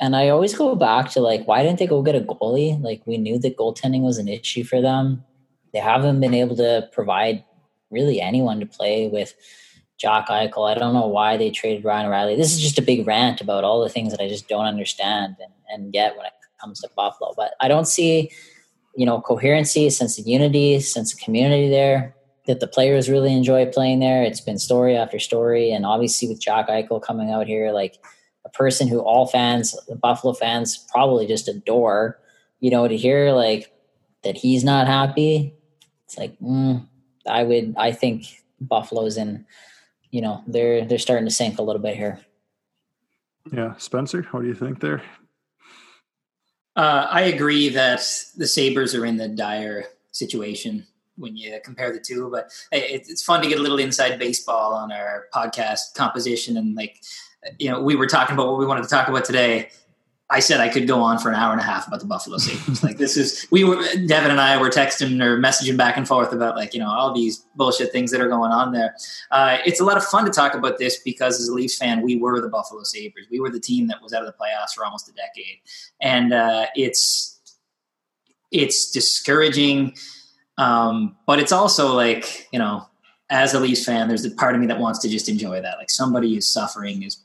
And 0.00 0.16
I 0.16 0.30
always 0.30 0.56
go 0.56 0.74
back 0.74 1.10
to 1.10 1.20
like, 1.20 1.46
why 1.46 1.62
didn't 1.62 1.78
they 1.78 1.86
go 1.86 2.02
get 2.02 2.14
a 2.14 2.20
goalie? 2.20 2.82
Like, 2.82 3.02
we 3.06 3.18
knew 3.18 3.38
that 3.38 3.58
goaltending 3.58 4.00
was 4.00 4.16
an 4.16 4.28
issue 4.28 4.64
for 4.64 4.80
them. 4.80 5.22
They 5.74 5.78
haven't 5.78 6.20
been 6.20 6.32
able 6.32 6.56
to 6.56 6.88
provide 6.90 7.44
really 7.90 8.20
anyone 8.20 8.60
to 8.60 8.66
play 8.66 9.08
with 9.08 9.34
Jack 10.00 10.28
Eichel. 10.28 10.68
I 10.68 10.78
don't 10.78 10.94
know 10.94 11.06
why 11.06 11.36
they 11.36 11.50
traded 11.50 11.84
Ryan 11.84 12.06
O'Reilly. 12.06 12.34
This 12.34 12.52
is 12.54 12.60
just 12.60 12.78
a 12.78 12.82
big 12.82 13.06
rant 13.06 13.42
about 13.42 13.64
all 13.64 13.82
the 13.82 13.90
things 13.90 14.12
that 14.12 14.22
I 14.22 14.28
just 14.28 14.48
don't 14.48 14.64
understand 14.64 15.36
and, 15.42 15.52
and 15.68 15.92
get 15.92 16.16
when 16.16 16.24
it 16.24 16.32
comes 16.58 16.80
to 16.80 16.88
Buffalo. 16.96 17.34
But 17.36 17.52
I 17.60 17.68
don't 17.68 17.86
see, 17.86 18.30
you 18.96 19.04
know, 19.04 19.20
coherency, 19.20 19.90
sense 19.90 20.18
of 20.18 20.26
unity, 20.26 20.80
sense 20.80 21.12
of 21.12 21.20
community 21.20 21.68
there 21.68 22.14
that 22.46 22.60
the 22.60 22.66
players 22.66 23.10
really 23.10 23.32
enjoy 23.34 23.66
playing 23.66 24.00
there. 24.00 24.22
It's 24.22 24.40
been 24.40 24.58
story 24.58 24.96
after 24.96 25.18
story. 25.18 25.70
And 25.70 25.84
obviously 25.84 26.28
with 26.28 26.40
Jack 26.40 26.68
Eichel 26.68 27.02
coming 27.02 27.30
out 27.30 27.46
here, 27.46 27.70
like 27.70 27.98
a 28.46 28.48
person 28.48 28.88
who 28.88 29.00
all 29.00 29.26
fans, 29.26 29.76
the 29.86 29.96
Buffalo 29.96 30.32
fans 30.32 30.86
probably 30.90 31.26
just 31.26 31.46
adore, 31.46 32.18
you 32.60 32.70
know, 32.70 32.88
to 32.88 32.96
hear 32.96 33.32
like 33.32 33.70
that 34.24 34.38
he's 34.38 34.64
not 34.64 34.86
happy. 34.86 35.54
It's 36.06 36.16
like, 36.16 36.38
mm, 36.40 36.86
I 37.26 37.42
would, 37.42 37.74
I 37.76 37.92
think 37.92 38.24
Buffalo's 38.62 39.18
in 39.18 39.44
you 40.10 40.20
know 40.20 40.42
they're 40.46 40.84
they're 40.84 40.98
starting 40.98 41.26
to 41.26 41.34
sink 41.34 41.58
a 41.58 41.62
little 41.62 41.82
bit 41.82 41.96
here. 41.96 42.20
Yeah, 43.52 43.74
Spencer, 43.78 44.22
what 44.30 44.42
do 44.42 44.48
you 44.48 44.54
think 44.54 44.80
there? 44.80 45.02
Uh, 46.76 47.06
I 47.10 47.22
agree 47.22 47.68
that 47.70 48.00
the 48.36 48.46
Sabres 48.46 48.94
are 48.94 49.04
in 49.04 49.16
the 49.16 49.28
dire 49.28 49.86
situation 50.12 50.86
when 51.16 51.36
you 51.36 51.58
compare 51.64 51.92
the 51.92 52.00
two, 52.00 52.30
but 52.30 52.50
it's 52.72 53.22
fun 53.22 53.42
to 53.42 53.48
get 53.48 53.58
a 53.58 53.62
little 53.62 53.78
inside 53.78 54.18
baseball 54.18 54.72
on 54.72 54.92
our 54.92 55.26
podcast 55.34 55.94
composition 55.94 56.56
and 56.56 56.74
like 56.74 57.00
you 57.58 57.70
know 57.70 57.80
we 57.80 57.96
were 57.96 58.06
talking 58.06 58.34
about 58.34 58.48
what 58.48 58.58
we 58.58 58.66
wanted 58.66 58.82
to 58.82 58.88
talk 58.88 59.08
about 59.08 59.24
today 59.24 59.70
I 60.30 60.38
said 60.38 60.60
I 60.60 60.68
could 60.68 60.86
go 60.86 61.00
on 61.00 61.18
for 61.18 61.28
an 61.28 61.34
hour 61.34 61.50
and 61.50 61.60
a 61.60 61.64
half 61.64 61.88
about 61.88 61.98
the 61.98 62.06
Buffalo 62.06 62.38
Sabres. 62.38 62.82
like 62.84 62.98
this 62.98 63.16
is 63.16 63.46
we 63.50 63.64
were 63.64 63.82
Devin 64.06 64.30
and 64.30 64.40
I 64.40 64.56
were 64.58 64.70
texting 64.70 65.20
or 65.22 65.38
messaging 65.38 65.76
back 65.76 65.96
and 65.96 66.06
forth 66.06 66.32
about 66.32 66.56
like 66.56 66.72
you 66.72 66.78
know 66.80 66.88
all 66.88 67.12
these 67.12 67.38
bullshit 67.56 67.90
things 67.90 68.12
that 68.12 68.20
are 68.20 68.28
going 68.28 68.52
on 68.52 68.72
there. 68.72 68.94
Uh, 69.32 69.58
it's 69.66 69.80
a 69.80 69.84
lot 69.84 69.96
of 69.96 70.04
fun 70.04 70.24
to 70.24 70.30
talk 70.30 70.54
about 70.54 70.78
this 70.78 70.98
because 70.98 71.40
as 71.40 71.48
a 71.48 71.54
Leafs 71.54 71.76
fan, 71.76 72.02
we 72.02 72.16
were 72.16 72.40
the 72.40 72.48
Buffalo 72.48 72.84
Sabres. 72.84 73.26
We 73.30 73.40
were 73.40 73.50
the 73.50 73.60
team 73.60 73.88
that 73.88 74.00
was 74.00 74.12
out 74.12 74.22
of 74.22 74.26
the 74.26 74.32
playoffs 74.32 74.72
for 74.74 74.84
almost 74.84 75.08
a 75.08 75.12
decade, 75.12 75.58
and 76.00 76.32
uh, 76.32 76.66
it's 76.76 77.40
it's 78.52 78.90
discouraging. 78.92 79.94
Um, 80.58 81.16
but 81.26 81.40
it's 81.40 81.52
also 81.52 81.94
like 81.96 82.46
you 82.52 82.58
know, 82.60 82.86
as 83.30 83.52
a 83.52 83.58
Leafs 83.58 83.84
fan, 83.84 84.06
there's 84.06 84.24
a 84.24 84.30
part 84.30 84.54
of 84.54 84.60
me 84.60 84.68
that 84.68 84.78
wants 84.78 85.00
to 85.00 85.08
just 85.08 85.28
enjoy 85.28 85.60
that. 85.60 85.78
Like 85.78 85.90
somebody 85.90 86.36
is 86.36 86.46
suffering 86.46 87.02
is 87.02 87.16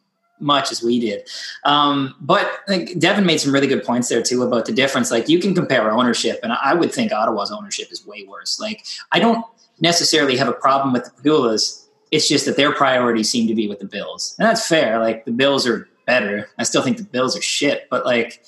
much 0.45 0.71
as 0.71 0.81
we 0.81 0.99
did. 0.99 1.27
Um, 1.63 2.15
but 2.21 2.59
like 2.67 2.97
Devin 2.99 3.25
made 3.25 3.39
some 3.39 3.51
really 3.51 3.67
good 3.67 3.83
points 3.83 4.07
there 4.07 4.21
too 4.21 4.43
about 4.43 4.65
the 4.65 4.71
difference. 4.71 5.11
Like 5.11 5.27
you 5.27 5.39
can 5.39 5.53
compare 5.53 5.91
ownership, 5.91 6.39
and 6.43 6.53
I 6.53 6.73
would 6.73 6.93
think 6.93 7.11
Ottawa's 7.11 7.51
ownership 7.51 7.91
is 7.91 8.05
way 8.05 8.25
worse. 8.27 8.59
Like 8.59 8.85
I 9.11 9.19
don't 9.19 9.43
necessarily 9.81 10.37
have 10.37 10.47
a 10.47 10.53
problem 10.53 10.93
with 10.93 11.05
the 11.05 11.11
Pegulas. 11.11 11.85
It's 12.11 12.29
just 12.29 12.45
that 12.45 12.55
their 12.55 12.71
priorities 12.71 13.29
seem 13.29 13.47
to 13.47 13.55
be 13.55 13.67
with 13.67 13.79
the 13.79 13.85
Bills, 13.85 14.35
and 14.39 14.47
that's 14.47 14.65
fair. 14.65 14.99
Like 14.99 15.25
the 15.25 15.31
Bills 15.31 15.67
are 15.67 15.89
better. 16.05 16.47
I 16.59 16.63
still 16.63 16.83
think 16.83 16.97
the 16.97 17.03
Bills 17.03 17.35
are 17.35 17.41
shit, 17.41 17.87
but 17.89 18.05
like 18.05 18.45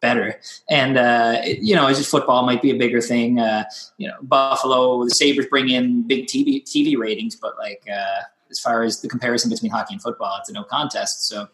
better. 0.00 0.40
And 0.68 0.98
uh, 0.98 1.40
it, 1.44 1.60
you 1.60 1.76
know, 1.76 1.86
it's 1.86 1.98
just 1.98 2.10
football 2.10 2.44
might 2.44 2.60
be 2.60 2.72
a 2.72 2.76
bigger 2.76 3.00
thing. 3.00 3.38
Uh, 3.38 3.64
you 3.96 4.08
know, 4.08 4.16
Buffalo, 4.22 5.04
the 5.04 5.10
Sabres 5.10 5.46
bring 5.46 5.68
in 5.68 6.02
big 6.06 6.26
TV 6.26 6.64
TV 6.64 6.98
ratings, 6.98 7.36
but 7.36 7.56
like. 7.58 7.82
Uh, 7.90 8.22
as 8.50 8.58
far 8.58 8.82
as 8.82 9.00
the 9.00 9.08
comparison 9.08 9.50
between 9.50 9.70
hockey 9.70 9.94
and 9.94 10.02
football, 10.02 10.36
it's 10.38 10.48
a 10.48 10.52
no 10.52 10.64
contest. 10.64 11.28
So 11.28 11.48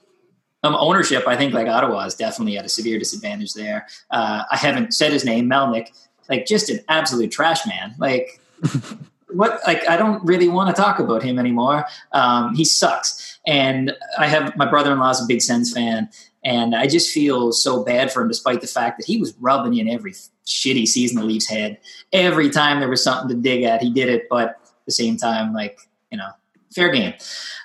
um, 0.65 0.75
ownership, 0.77 1.29
I 1.29 1.37
think 1.37 1.53
like 1.53 1.69
Ottawa 1.69 2.05
is 2.07 2.15
definitely 2.15 2.57
at 2.57 2.65
a 2.65 2.69
severe 2.69 2.99
disadvantage 2.99 3.53
there. 3.53 3.87
Uh, 4.11 4.45
I 4.51 4.57
haven't 4.57 4.95
said 4.95 5.13
his 5.13 5.25
name, 5.25 5.49
Melnyk, 5.49 5.89
like 6.29 6.47
just 6.47 6.71
an 6.71 6.81
absolute 6.89 7.31
trash 7.31 7.67
man. 7.67 7.95
Like 7.99 8.41
what? 9.29 9.61
Like 9.67 9.89
I 9.89 9.97
don't 9.97 10.25
really 10.25 10.49
want 10.49 10.75
to 10.75 10.83
talk 10.83 10.99
about 10.99 11.23
him 11.23 11.39
anymore. 11.39 11.85
Um, 12.13 12.55
he 12.55 12.65
sucks. 12.65 13.39
And 13.47 13.93
I 14.19 14.27
have 14.27 14.57
my 14.57 14.67
brother-in-law 14.67 15.11
is 15.11 15.23
a 15.23 15.27
big 15.27 15.43
Sens 15.43 15.71
fan, 15.71 16.09
and 16.43 16.75
I 16.75 16.87
just 16.87 17.13
feel 17.13 17.53
so 17.53 17.85
bad 17.85 18.11
for 18.11 18.23
him, 18.23 18.29
despite 18.29 18.63
the 18.63 18.67
fact 18.67 18.99
that 18.99 19.07
he 19.07 19.19
was 19.19 19.35
rubbing 19.39 19.77
in 19.77 19.87
every 19.87 20.13
shitty 20.47 20.87
season 20.87 21.21
the 21.21 21.27
Leafs 21.27 21.49
had. 21.49 21.79
Every 22.13 22.49
time 22.49 22.81
there 22.81 22.89
was 22.89 23.05
something 23.05 23.29
to 23.29 23.43
dig 23.43 23.65
at, 23.65 23.83
he 23.83 23.93
did 23.93 24.09
it. 24.09 24.29
But 24.31 24.49
at 24.49 24.85
the 24.87 24.93
same 24.93 25.19
time, 25.19 25.53
like 25.53 25.79
you 26.11 26.17
know, 26.17 26.31
fair 26.75 26.91
game. 26.91 27.15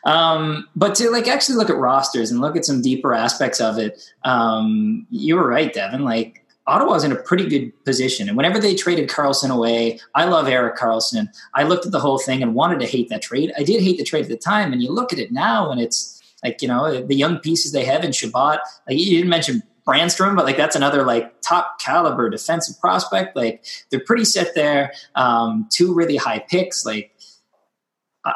Um, 0.06 0.68
but 0.76 0.96
to 0.96 1.10
like 1.10 1.28
actually 1.28 1.56
look 1.56 1.70
at 1.70 1.78
rosters 1.78 2.32
and 2.32 2.40
look 2.40 2.56
at 2.56 2.66
some 2.66 2.82
deeper 2.82 3.14
aspects 3.14 3.60
of 3.60 3.78
it, 3.78 4.02
um, 4.24 5.06
you 5.10 5.36
were 5.36 5.48
right, 5.48 5.74
Devin. 5.74 6.04
Like 6.04 6.46
Ottawa's 6.68 7.04
in 7.04 7.12
a 7.12 7.16
pretty 7.16 7.48
good 7.48 7.72
position. 7.84 8.28
And 8.28 8.38
whenever 8.38 8.60
they 8.60 8.76
traded 8.76 9.10
Karlsson 9.10 9.50
away, 9.50 10.00
I 10.16 10.26
love 10.26 10.48
Erik 10.48 10.78
Karlsson. 10.78 11.28
I 11.56 11.64
looked 11.64 11.86
at 11.86 11.92
the 11.92 12.00
whole 12.00 12.20
thing 12.20 12.44
and 12.44 12.54
wanted 12.54 12.80
to 12.80 12.86
hate 12.86 13.10
that 13.10 13.22
trade. 13.22 13.52
I 13.58 13.64
did 13.64 13.82
hate 13.82 13.98
the 13.98 14.04
trade 14.04 14.24
at 14.24 14.30
the 14.30 14.38
time. 14.38 14.72
And 14.72 14.82
you 14.82 14.92
look 14.92 15.12
at 15.12 15.20
it 15.20 15.32
now 15.32 15.72
and 15.72 15.82
it's 15.82 16.22
like, 16.44 16.62
you 16.62 16.68
know, 16.68 17.02
the 17.02 17.16
young 17.16 17.40
pieces 17.40 17.72
they 17.72 17.84
have 17.86 18.04
in 18.04 18.12
Chabot. 18.12 18.60
Like 18.88 18.98
you 19.00 19.18
didn't 19.18 19.30
mention 19.30 19.64
Brännström, 19.86 20.36
but 20.36 20.46
like 20.46 20.58
that's 20.58 20.76
another 20.76 21.04
like 21.04 21.42
top 21.42 21.80
caliber 21.80 22.30
defensive 22.30 22.80
prospect. 22.80 23.36
Like 23.36 23.66
they're 23.90 24.00
pretty 24.00 24.26
set 24.26 24.54
there. 24.54 24.94
Um, 25.16 25.68
two 25.72 25.94
really 25.94 26.18
high 26.18 26.40
picks. 26.48 26.86
Like 26.86 27.12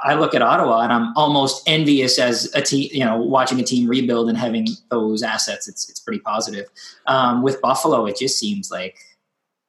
I 0.04 0.16
look 0.16 0.34
at 0.34 0.41
Ottawa 0.41 0.82
and 0.82 0.94
I'm 0.94 1.16
almost 1.16 1.64
envious 1.68 2.20
as 2.20 2.54
a 2.56 2.62
team, 2.62 2.89
you 2.91 3.04
know, 3.04 3.18
watching 3.18 3.60
a 3.60 3.64
team 3.64 3.88
rebuild 3.88 4.30
and 4.30 4.38
having 4.38 4.68
those 4.89 5.24
assets. 5.24 5.68
It's 5.68 5.89
it's 5.89 6.00
pretty 6.00 6.20
positive. 6.20 6.68
Um, 7.08 7.41
with 7.41 7.62
Buffalo, 7.62 8.06
it 8.06 8.18
just 8.18 8.39
seems 8.39 8.72
like 8.72 8.98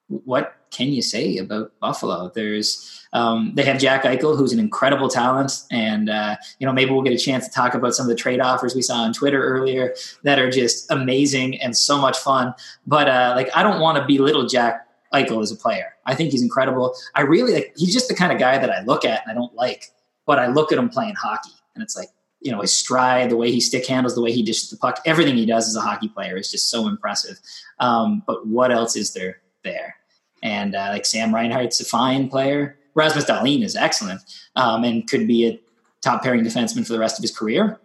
what 0.08 0.56
can 0.70 0.88
you 0.88 1.02
say 1.02 1.38
about 1.38 1.72
Buffalo? 1.80 2.30
There's 2.34 3.06
um, 3.12 3.52
they 3.54 3.62
have 3.62 3.78
Jack 3.78 4.02
Eichel, 4.02 4.36
who's 4.36 4.52
an 4.52 4.58
incredible 4.58 5.08
talent, 5.08 5.62
and 5.70 6.10
uh, 6.10 6.36
you 6.58 6.66
know 6.66 6.72
maybe 6.72 6.90
we'll 6.90 7.02
get 7.02 7.12
a 7.12 7.18
chance 7.18 7.46
to 7.46 7.54
talk 7.54 7.74
about 7.74 7.94
some 7.94 8.04
of 8.04 8.10
the 8.10 8.16
trade 8.16 8.40
offers 8.40 8.74
we 8.74 8.82
saw 8.82 8.96
on 8.96 9.12
Twitter 9.12 9.42
earlier 9.42 9.94
that 10.24 10.38
are 10.38 10.50
just 10.50 10.90
amazing 10.90 11.60
and 11.60 11.76
so 11.76 11.98
much 11.98 12.18
fun. 12.18 12.54
But 12.86 13.08
uh, 13.08 13.32
like 13.36 13.50
I 13.54 13.62
don't 13.62 13.80
want 13.80 13.98
to 13.98 14.04
belittle 14.04 14.46
Jack 14.46 14.86
Eichel 15.12 15.42
as 15.42 15.52
a 15.52 15.56
player. 15.56 15.94
I 16.06 16.14
think 16.14 16.32
he's 16.32 16.42
incredible. 16.42 16.94
I 17.14 17.22
really 17.22 17.54
like. 17.54 17.72
He's 17.76 17.92
just 17.92 18.08
the 18.08 18.14
kind 18.14 18.32
of 18.32 18.38
guy 18.38 18.58
that 18.58 18.70
I 18.70 18.82
look 18.82 19.04
at 19.04 19.22
and 19.22 19.30
I 19.30 19.34
don't 19.34 19.54
like 19.54 19.90
but 20.26 20.38
I 20.38 20.46
look 20.46 20.72
at 20.72 20.78
him 20.78 20.88
playing 20.88 21.14
hockey 21.14 21.52
and 21.74 21.82
it's 21.82 21.96
like, 21.96 22.08
you 22.40 22.52
know, 22.52 22.60
his 22.60 22.76
stride, 22.76 23.30
the 23.30 23.36
way 23.36 23.50
he 23.50 23.60
stick 23.60 23.86
handles, 23.86 24.14
the 24.14 24.22
way 24.22 24.32
he 24.32 24.42
dishes 24.42 24.70
the 24.70 24.76
puck, 24.76 25.00
everything 25.06 25.36
he 25.36 25.46
does 25.46 25.66
as 25.66 25.76
a 25.76 25.80
hockey 25.80 26.08
player 26.08 26.36
is 26.36 26.50
just 26.50 26.70
so 26.70 26.86
impressive. 26.86 27.40
Um, 27.80 28.22
but 28.26 28.46
what 28.46 28.70
else 28.70 28.96
is 28.96 29.14
there 29.14 29.40
there? 29.62 29.96
And 30.42 30.74
uh, 30.74 30.90
like 30.90 31.06
Sam 31.06 31.34
Reinhart's 31.34 31.80
a 31.80 31.84
fine 31.84 32.28
player. 32.28 32.78
Rasmus 32.94 33.24
Dahlin 33.24 33.64
is 33.64 33.76
excellent 33.76 34.20
um, 34.56 34.84
and 34.84 35.08
could 35.08 35.26
be 35.26 35.48
a 35.48 35.60
top 36.02 36.22
pairing 36.22 36.44
defenseman 36.44 36.86
for 36.86 36.92
the 36.92 36.98
rest 36.98 37.18
of 37.18 37.22
his 37.22 37.36
career. 37.36 37.80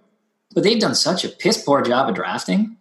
But 0.54 0.64
they've 0.64 0.80
done 0.80 0.96
such 0.96 1.24
a 1.24 1.30
piss 1.30 1.64
poor 1.64 1.82
job 1.82 2.10
of 2.10 2.16
drafting. 2.16 2.76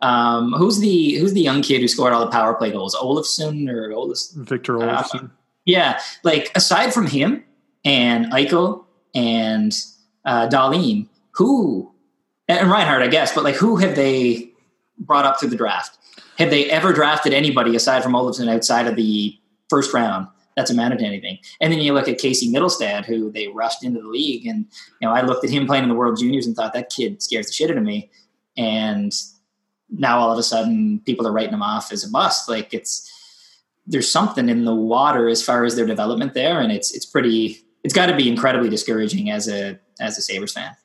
Um, 0.00 0.52
who's 0.52 0.78
the 0.78 1.16
who's 1.16 1.32
the 1.32 1.40
young 1.40 1.62
kid 1.62 1.80
who 1.80 1.88
scored 1.88 2.12
all 2.12 2.24
the 2.24 2.30
power 2.30 2.54
play 2.54 2.70
goals? 2.70 2.94
Olofsson 2.94 3.68
or 3.68 3.88
Olofsson? 3.88 4.48
Victor 4.48 4.74
Olofsson. 4.74 5.24
Uh, 5.24 5.28
yeah, 5.64 6.00
like 6.22 6.50
aside 6.54 6.94
from 6.94 7.06
him 7.06 7.44
and 7.84 8.26
Eichel 8.32 8.84
and 9.18 9.76
uh, 10.24 10.48
Dahlin, 10.48 11.08
who 11.32 11.92
and 12.46 12.70
Reinhart, 12.70 13.02
I 13.02 13.08
guess, 13.08 13.34
but 13.34 13.44
like 13.44 13.56
who 13.56 13.76
have 13.76 13.96
they 13.96 14.50
brought 14.98 15.24
up 15.24 15.38
through 15.38 15.50
the 15.50 15.56
draft? 15.56 15.98
Have 16.38 16.50
they 16.50 16.70
ever 16.70 16.92
drafted 16.92 17.34
anybody 17.34 17.74
aside 17.74 18.02
from 18.02 18.12
Olofsson 18.12 18.48
outside 18.48 18.86
of 18.86 18.94
the 18.94 19.36
first 19.68 19.92
round 19.92 20.28
that's 20.56 20.70
amounted 20.70 21.00
to 21.00 21.04
anything? 21.04 21.38
And 21.60 21.72
then 21.72 21.80
you 21.80 21.92
look 21.92 22.08
at 22.08 22.18
Casey 22.18 22.50
Mittelstadt, 22.50 23.06
who 23.06 23.30
they 23.32 23.48
rushed 23.48 23.84
into 23.84 24.00
the 24.00 24.06
league, 24.06 24.46
and 24.46 24.66
you 25.00 25.08
know 25.08 25.12
I 25.12 25.22
looked 25.22 25.44
at 25.44 25.50
him 25.50 25.66
playing 25.66 25.82
in 25.82 25.88
the 25.88 25.96
World 25.96 26.18
Juniors 26.18 26.46
and 26.46 26.54
thought 26.54 26.72
that 26.74 26.90
kid 26.90 27.22
scares 27.22 27.46
the 27.46 27.52
shit 27.52 27.70
out 27.70 27.76
of 27.76 27.82
me, 27.82 28.10
and 28.56 29.12
now 29.90 30.18
all 30.20 30.32
of 30.32 30.38
a 30.38 30.44
sudden 30.44 31.00
people 31.00 31.26
are 31.26 31.32
writing 31.32 31.54
him 31.54 31.62
off 31.62 31.92
as 31.92 32.04
a 32.04 32.10
bust. 32.10 32.48
Like 32.48 32.72
it's 32.72 33.12
there's 33.84 34.10
something 34.10 34.48
in 34.48 34.64
the 34.64 34.74
water 34.74 35.28
as 35.28 35.42
far 35.42 35.64
as 35.64 35.74
their 35.74 35.86
development 35.86 36.34
there, 36.34 36.60
and 36.60 36.70
it's 36.70 36.94
it's 36.94 37.06
pretty 37.06 37.64
it's 37.84 37.94
got 37.94 38.06
to 38.06 38.16
be 38.16 38.28
incredibly 38.28 38.68
discouraging 38.68 39.30
as 39.30 39.48
a 39.48 39.78
as 40.00 40.18
a 40.18 40.22
Sabres 40.22 40.52
fan. 40.52 40.76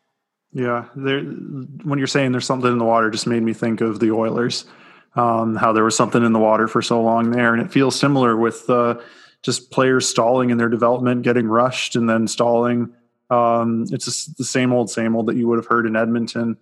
Yeah, 0.54 0.86
there. 0.96 1.22
When 1.22 1.98
you're 1.98 2.08
saying 2.08 2.32
there's 2.32 2.46
something 2.46 2.72
in 2.72 2.78
the 2.78 2.86
water, 2.86 3.10
just 3.10 3.28
made 3.28 3.44
me 3.44 3.54
think 3.54 3.82
of 3.82 4.00
the 4.00 4.12
Oilers. 4.12 4.66
Um, 5.16 5.56
how 5.56 5.74
there 5.74 5.84
was 5.84 5.96
something 5.96 6.24
in 6.24 6.34
the 6.34 6.39
water 6.39 6.68
for 6.68 6.82
so 6.82 7.02
long 7.02 7.32
there, 7.32 7.54
and 7.54 7.62
it 7.62 7.72
feels 7.72 8.00
similar 8.00 8.36
with 8.36 8.70
uh, 8.70 9.00
just 9.44 9.72
players 9.72 10.08
stalling 10.08 10.50
in 10.50 10.58
their 10.58 10.70
development, 10.70 11.22
getting 11.22 11.48
rushed, 11.48 11.96
and 11.96 12.10
then 12.10 12.28
stalling. 12.28 12.94
Um, 13.30 13.86
it's 13.91 14.06
just 14.06 14.38
the 14.38 14.44
same 14.44 14.74
old, 14.74 14.89
same 14.89 15.16
old 15.16 15.28
that 15.28 15.36
you 15.36 15.48
would 15.48 15.58
have 15.58 15.68
heard 15.68 15.86
in 15.86 15.96
Edmonton. 15.96 16.58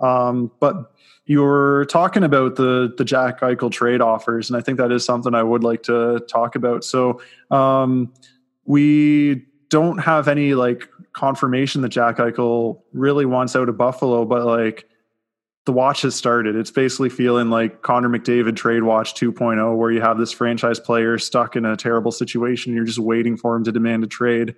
Um, 0.00 0.50
but 0.60 0.92
you 1.26 1.42
were 1.42 1.86
talking 1.90 2.22
about 2.22 2.56
the 2.56 2.94
the 2.96 3.04
Jack 3.04 3.40
Eichel 3.40 3.70
trade 3.70 4.00
offers, 4.00 4.48
and 4.48 4.56
I 4.56 4.60
think 4.60 4.78
that 4.78 4.92
is 4.92 5.04
something 5.04 5.34
I 5.34 5.42
would 5.42 5.64
like 5.64 5.82
to 5.84 6.20
talk 6.28 6.54
about. 6.54 6.84
So 6.84 7.20
um, 7.50 8.12
we 8.64 9.45
don't 9.68 9.98
have 9.98 10.28
any 10.28 10.54
like 10.54 10.88
confirmation 11.12 11.82
that 11.82 11.88
Jack 11.88 12.16
Eichel 12.18 12.82
really 12.92 13.26
wants 13.26 13.56
out 13.56 13.68
of 13.68 13.76
Buffalo, 13.76 14.24
but 14.24 14.44
like 14.44 14.88
the 15.64 15.72
watch 15.72 16.02
has 16.02 16.14
started. 16.14 16.54
It's 16.54 16.70
basically 16.70 17.10
feeling 17.10 17.50
like 17.50 17.82
Connor 17.82 18.08
McDavid 18.08 18.56
trade 18.56 18.84
watch 18.84 19.14
2.0, 19.14 19.76
where 19.76 19.90
you 19.90 20.00
have 20.00 20.16
this 20.16 20.30
franchise 20.30 20.78
player 20.78 21.18
stuck 21.18 21.56
in 21.56 21.64
a 21.64 21.76
terrible 21.76 22.12
situation. 22.12 22.72
You're 22.72 22.84
just 22.84 23.00
waiting 23.00 23.36
for 23.36 23.56
him 23.56 23.64
to 23.64 23.72
demand 23.72 24.04
a 24.04 24.06
trade. 24.06 24.54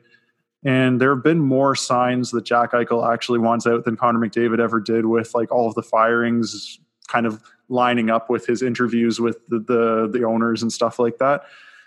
And 0.65 1.01
there 1.01 1.15
have 1.15 1.25
been 1.25 1.39
more 1.39 1.75
signs 1.75 2.31
that 2.33 2.45
Jack 2.45 2.73
Eichel 2.73 3.11
actually 3.11 3.39
wants 3.39 3.67
out 3.67 3.85
than 3.85 3.97
Connor 3.97 4.19
McDavid 4.19 4.61
ever 4.61 4.81
did 4.81 5.07
with 5.07 5.35
like 5.35 5.51
all 5.51 5.67
of 5.67 5.75
the 5.75 5.83
firings 5.83 6.79
kind 7.07 7.25
of 7.25 7.43
lining 7.71 8.11
up 8.11 8.29
with 8.29 8.47
his 8.47 8.61
interviews 8.61 9.19
with 9.19 9.39
the, 9.47 9.61
the, 9.61 10.11
the 10.13 10.25
owners 10.25 10.63
and 10.63 10.73
stuff 10.73 10.99
like 10.99 11.19
that. 11.19 11.45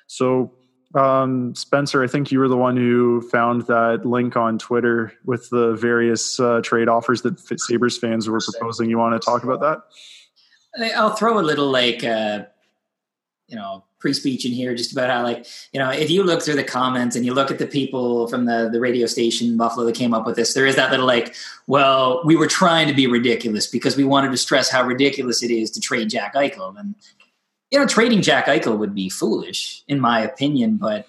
So 0.07 0.51
um, 0.95 1.55
Spencer, 1.55 2.03
I 2.03 2.07
think 2.07 2.31
you 2.31 2.39
were 2.39 2.47
the 2.47 2.57
one 2.57 2.75
who 2.77 3.21
found 3.21 3.63
that 3.63 4.05
link 4.05 4.35
on 4.35 4.57
Twitter 4.57 5.13
with 5.25 5.49
the 5.49 5.75
various 5.75 6.39
uh, 6.39 6.61
trade 6.61 6.87
offers 6.87 7.21
that 7.21 7.39
Sabres 7.59 7.97
fans 7.97 8.29
were 8.29 8.39
proposing. 8.39 8.89
You 8.89 8.97
want 8.97 9.19
to 9.19 9.25
talk 9.25 9.43
about 9.43 9.61
that? 9.61 10.93
I'll 10.95 11.15
throw 11.15 11.39
a 11.39 11.41
little 11.41 11.69
like, 11.69 12.03
uh, 12.03 12.45
you 13.47 13.55
know, 13.55 13.83
pre-speech 14.01 14.45
in 14.45 14.51
here 14.51 14.73
just 14.75 14.91
about 14.91 15.09
how 15.09 15.21
like 15.21 15.45
you 15.71 15.79
know 15.79 15.89
if 15.89 16.09
you 16.09 16.23
look 16.23 16.41
through 16.41 16.55
the 16.55 16.63
comments 16.63 17.15
and 17.15 17.23
you 17.23 17.33
look 17.33 17.51
at 17.51 17.59
the 17.59 17.67
people 17.67 18.27
from 18.27 18.45
the 18.45 18.67
the 18.71 18.79
radio 18.79 19.05
station 19.05 19.55
buffalo 19.55 19.85
that 19.85 19.95
came 19.95 20.11
up 20.11 20.25
with 20.25 20.35
this 20.35 20.55
there 20.55 20.65
is 20.65 20.75
that 20.75 20.89
little 20.89 21.05
like 21.05 21.35
well 21.67 22.21
we 22.25 22.35
were 22.35 22.47
trying 22.47 22.87
to 22.87 22.95
be 22.95 23.05
ridiculous 23.05 23.67
because 23.67 23.95
we 23.95 24.03
wanted 24.03 24.31
to 24.31 24.37
stress 24.37 24.71
how 24.71 24.83
ridiculous 24.83 25.43
it 25.43 25.51
is 25.51 25.69
to 25.69 25.79
trade 25.79 26.09
jack 26.09 26.33
eichel 26.33 26.77
and 26.79 26.95
you 27.71 27.79
know 27.79 27.87
trading 27.87 28.21
jack 28.21 28.45
eichel 28.45 28.77
would 28.77 28.93
be 28.93 29.09
foolish 29.09 29.83
in 29.87 29.99
my 29.99 30.19
opinion 30.19 30.77
but 30.77 31.07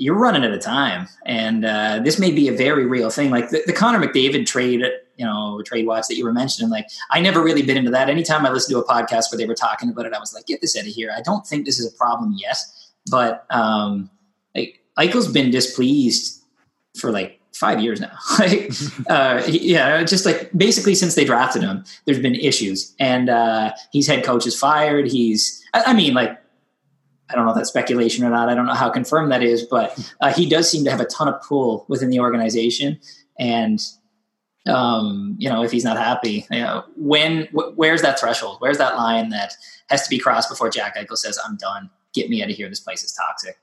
you're 0.00 0.14
running 0.14 0.44
out 0.44 0.52
of 0.52 0.60
time. 0.60 1.06
And 1.26 1.64
uh, 1.64 2.00
this 2.02 2.18
may 2.18 2.32
be 2.32 2.48
a 2.48 2.56
very 2.56 2.86
real 2.86 3.10
thing. 3.10 3.30
Like 3.30 3.50
the, 3.50 3.62
the 3.66 3.72
connor 3.74 4.00
mcdavid 4.00 4.46
trade 4.46 4.82
you 5.16 5.26
know 5.26 5.60
trade 5.66 5.86
watch 5.86 6.06
that 6.08 6.16
you 6.16 6.24
were 6.24 6.32
mentioning 6.32 6.70
like 6.70 6.86
i 7.10 7.20
never 7.20 7.42
really 7.42 7.60
been 7.60 7.76
into 7.76 7.90
that. 7.90 8.08
Anytime 8.08 8.46
i 8.46 8.50
listened 8.50 8.74
to 8.74 8.82
a 8.82 8.86
podcast 8.86 9.30
where 9.30 9.36
they 9.36 9.44
were 9.44 9.54
talking 9.54 9.90
about 9.90 10.06
it 10.06 10.14
i 10.14 10.18
was 10.18 10.32
like 10.32 10.46
get 10.46 10.62
this 10.62 10.76
out 10.76 10.86
of 10.86 10.92
here. 10.92 11.12
I 11.14 11.20
don't 11.20 11.46
think 11.46 11.66
this 11.66 11.78
is 11.78 11.92
a 11.92 11.96
problem 11.96 12.34
yet. 12.38 12.56
But 13.10 13.44
um 13.50 14.10
like 14.54 14.80
eichel's 14.98 15.28
been 15.30 15.50
displeased 15.50 16.42
for 16.98 17.12
like 17.12 17.39
five 17.52 17.80
years 17.80 18.00
now 18.00 18.12
uh 19.10 19.42
yeah 19.48 20.02
just 20.04 20.24
like 20.24 20.50
basically 20.56 20.94
since 20.94 21.14
they 21.14 21.24
drafted 21.24 21.62
him 21.62 21.84
there's 22.04 22.18
been 22.18 22.34
issues 22.34 22.94
and 22.98 23.28
uh 23.28 23.72
he's 23.92 24.06
head 24.06 24.24
coach 24.24 24.46
is 24.46 24.58
fired 24.58 25.06
he's 25.06 25.62
I, 25.74 25.82
I 25.88 25.92
mean 25.92 26.14
like 26.14 26.40
I 27.30 27.34
don't 27.34 27.44
know 27.44 27.52
if 27.52 27.56
that's 27.56 27.68
speculation 27.68 28.24
or 28.24 28.30
not. 28.30 28.48
I 28.48 28.54
don't 28.54 28.66
know 28.66 28.74
how 28.74 28.90
confirmed 28.90 29.30
that 29.30 29.42
is, 29.42 29.62
but 29.62 29.96
uh, 30.20 30.32
he 30.32 30.48
does 30.48 30.68
seem 30.68 30.84
to 30.84 30.90
have 30.90 31.00
a 31.00 31.04
ton 31.04 31.28
of 31.28 31.40
pull 31.42 31.84
within 31.88 32.10
the 32.10 32.18
organization. 32.20 32.98
And 33.38 33.80
um, 34.66 35.36
you 35.38 35.48
know, 35.48 35.62
if 35.62 35.70
he's 35.70 35.84
not 35.84 35.96
happy, 35.96 36.46
you 36.50 36.60
know, 36.60 36.84
when 36.96 37.46
wh- 37.46 37.76
where's 37.76 38.02
that 38.02 38.18
threshold? 38.20 38.56
Where's 38.58 38.78
that 38.78 38.96
line 38.96 39.30
that 39.30 39.54
has 39.88 40.02
to 40.02 40.10
be 40.10 40.18
crossed 40.18 40.50
before 40.50 40.70
Jack 40.70 40.96
Eichel 40.96 41.16
says, 41.16 41.38
"I'm 41.44 41.56
done. 41.56 41.88
Get 42.12 42.28
me 42.28 42.42
out 42.42 42.50
of 42.50 42.56
here. 42.56 42.68
This 42.68 42.80
place 42.80 43.02
is 43.02 43.12
toxic." 43.12 43.58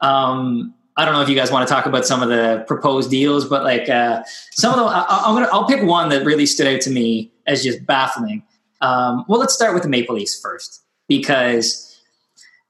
Um, 0.00 0.74
I 0.96 1.04
don't 1.04 1.12
know 1.12 1.20
if 1.20 1.28
you 1.28 1.34
guys 1.34 1.50
want 1.50 1.68
to 1.68 1.72
talk 1.72 1.86
about 1.86 2.06
some 2.06 2.22
of 2.22 2.30
the 2.30 2.64
proposed 2.66 3.10
deals, 3.10 3.44
but 3.44 3.64
like 3.64 3.88
uh, 3.88 4.22
some 4.52 4.72
of 4.72 4.78
them, 4.78 4.88
I, 4.88 5.24
am 5.26 5.34
gonna 5.34 5.48
I'll 5.52 5.66
pick 5.66 5.82
one 5.82 6.08
that 6.08 6.24
really 6.24 6.46
stood 6.46 6.66
out 6.66 6.80
to 6.82 6.90
me 6.90 7.32
as 7.46 7.62
just 7.62 7.84
baffling. 7.84 8.42
Um, 8.80 9.24
well, 9.28 9.38
let's 9.38 9.54
start 9.54 9.74
with 9.74 9.82
the 9.82 9.88
Maple 9.88 10.14
Leafs 10.14 10.40
first 10.40 10.82
because 11.06 12.00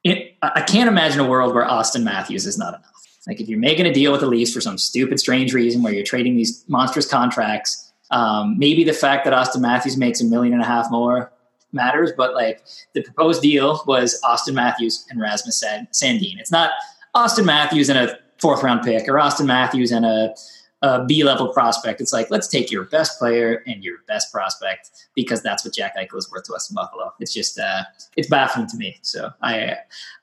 it, 0.03 0.37
I 0.43 0.61
can't 0.63 0.89
imagine 0.89 1.21
a 1.21 1.29
world 1.29 1.55
where 1.55 1.65
Auston 1.65 2.03
Matthews 2.03 2.47
is 2.47 2.59
not 2.59 2.75
enough. 2.75 2.93
Like 3.27 3.41
if 3.41 3.49
you're 3.49 3.59
making 3.59 3.87
a 3.87 3.93
deal 3.93 4.13
with 4.13 4.21
the 4.21 4.27
Leafs 4.27 4.53
for 4.53 4.61
some 4.61 4.79
stupid, 4.79 5.19
strange 5.19 5.53
reason 5.53 5.83
where 5.83 5.93
you're 5.93 6.05
trading 6.05 6.37
these 6.37 6.65
monstrous 6.69 7.09
contracts, 7.09 7.93
um, 8.11 8.57
maybe 8.59 8.85
the 8.85 8.93
fact 8.93 9.25
that 9.25 9.35
Auston 9.35 9.61
Matthews 9.61 9.97
makes 9.97 10.21
a 10.21 10.25
million 10.25 10.53
and 10.53 10.63
a 10.63 10.67
half 10.67 10.91
more 10.91 11.33
matters, 11.73 12.13
but 12.17 12.35
like 12.35 12.63
the 12.95 13.03
proposed 13.03 13.43
deal 13.43 13.83
was 13.87 14.21
Auston 14.23 14.55
Matthews 14.55 15.05
and 15.11 15.21
Rasmus 15.21 15.63
Sandin. 15.93 16.39
It's 16.39 16.53
not 16.53 16.71
Auston 17.17 17.47
Matthews 17.47 17.89
and 17.89 17.99
a 17.99 18.19
fourth 18.39 18.63
round 18.63 18.83
pick 18.83 19.09
or 19.09 19.15
Auston 19.15 19.47
Matthews 19.47 19.91
and 19.91 20.05
a, 20.05 20.35
a 20.83 21.05
B 21.07 21.25
level 21.25 21.49
prospect. 21.49 22.01
It's 22.03 22.13
like 22.13 22.31
let's 22.31 22.47
take 22.47 22.71
your 22.71 22.85
best 22.85 23.19
player 23.19 23.63
and 23.67 23.83
your 23.83 23.97
best 24.07 24.31
prospect 24.31 24.91
because 25.15 25.43
that's 25.43 25.65
what 25.65 25.75
Jack 25.75 25.97
Eichel 25.97 26.19
is 26.19 26.31
worth 26.31 26.45
to 26.45 26.53
us 26.53 26.69
in 26.71 26.75
Buffalo. 26.75 27.13
It's 27.19 27.33
just 27.33 27.59
uh, 27.59 27.85
it's 28.17 28.29
baffling 28.29 28.67
to 28.69 28.77
me. 28.77 28.99
So 29.01 29.31
I, 29.43 29.77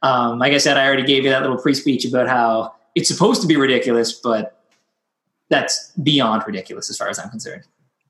um, 0.03 0.37
like 0.37 0.53
I 0.53 0.59
said, 0.59 0.77
I 0.77 0.85
already 0.85 1.03
gave 1.03 1.23
you 1.23 1.31
that 1.31 1.41
little 1.41 1.57
pre 1.57 1.73
speech 1.73 2.05
about 2.05 2.27
how 2.27 2.75
it's 2.93 3.09
supposed 3.09 3.41
to 3.41 3.47
be 3.47 3.55
ridiculous, 3.55 4.13
but 4.13 4.59
that's 5.49 5.91
beyond 6.03 6.43
ridiculous 6.45 6.91
as 6.91 6.97
far 6.97 7.09
as 7.09 7.17
I'm 7.17 7.29
concerned. 7.29 7.63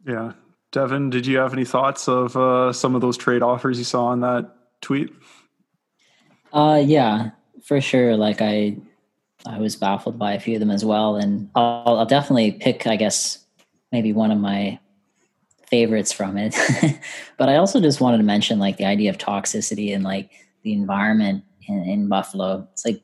Yeah. 0.05 0.33
Devin, 0.73 1.11
did 1.11 1.25
you 1.27 1.37
have 1.37 1.53
any 1.53 1.65
thoughts 1.65 2.09
of 2.09 2.35
uh, 2.35 2.73
some 2.73 2.95
of 2.95 3.01
those 3.01 3.15
trade 3.15 3.43
offers 3.43 3.77
you 3.77 3.83
saw 3.83 4.07
on 4.07 4.21
that 4.21 4.55
tweet? 4.81 5.13
Uh, 6.51 6.81
yeah, 6.83 7.29
for 7.63 7.81
sure. 7.81 8.15
Like 8.15 8.41
I, 8.41 8.77
I 9.45 9.57
was 9.59 9.75
baffled 9.75 10.19
by 10.19 10.33
a 10.33 10.39
few 10.39 10.55
of 10.55 10.59
them 10.59 10.71
as 10.71 10.85
well, 10.85 11.15
and 11.15 11.49
I'll, 11.55 11.97
I'll 11.97 12.05
definitely 12.05 12.51
pick, 12.51 12.85
I 12.87 12.95
guess, 12.95 13.43
maybe 13.91 14.13
one 14.13 14.31
of 14.31 14.37
my 14.37 14.79
favorites 15.67 16.11
from 16.11 16.37
it. 16.37 16.55
but 17.37 17.49
I 17.49 17.55
also 17.55 17.81
just 17.81 17.99
wanted 17.99 18.17
to 18.17 18.23
mention 18.23 18.59
like 18.59 18.77
the 18.77 18.85
idea 18.85 19.09
of 19.09 19.17
toxicity 19.17 19.93
and 19.93 20.03
like 20.03 20.29
the 20.61 20.71
environment 20.71 21.43
in, 21.67 21.83
in 21.83 22.07
Buffalo. 22.07 22.67
It's 22.73 22.85
like 22.85 23.01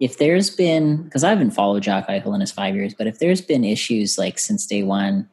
if 0.00 0.18
there's 0.18 0.50
been 0.50 1.04
because 1.04 1.22
I 1.22 1.28
haven't 1.28 1.52
followed 1.52 1.84
Jack 1.84 2.08
Eichel 2.08 2.34
in 2.34 2.40
his 2.40 2.50
five 2.50 2.74
years, 2.74 2.92
but 2.92 3.06
if 3.06 3.20
there's 3.20 3.40
been 3.40 3.64
issues 3.64 4.18
like 4.18 4.40
since 4.40 4.66
day 4.66 4.82
one, 4.82 5.28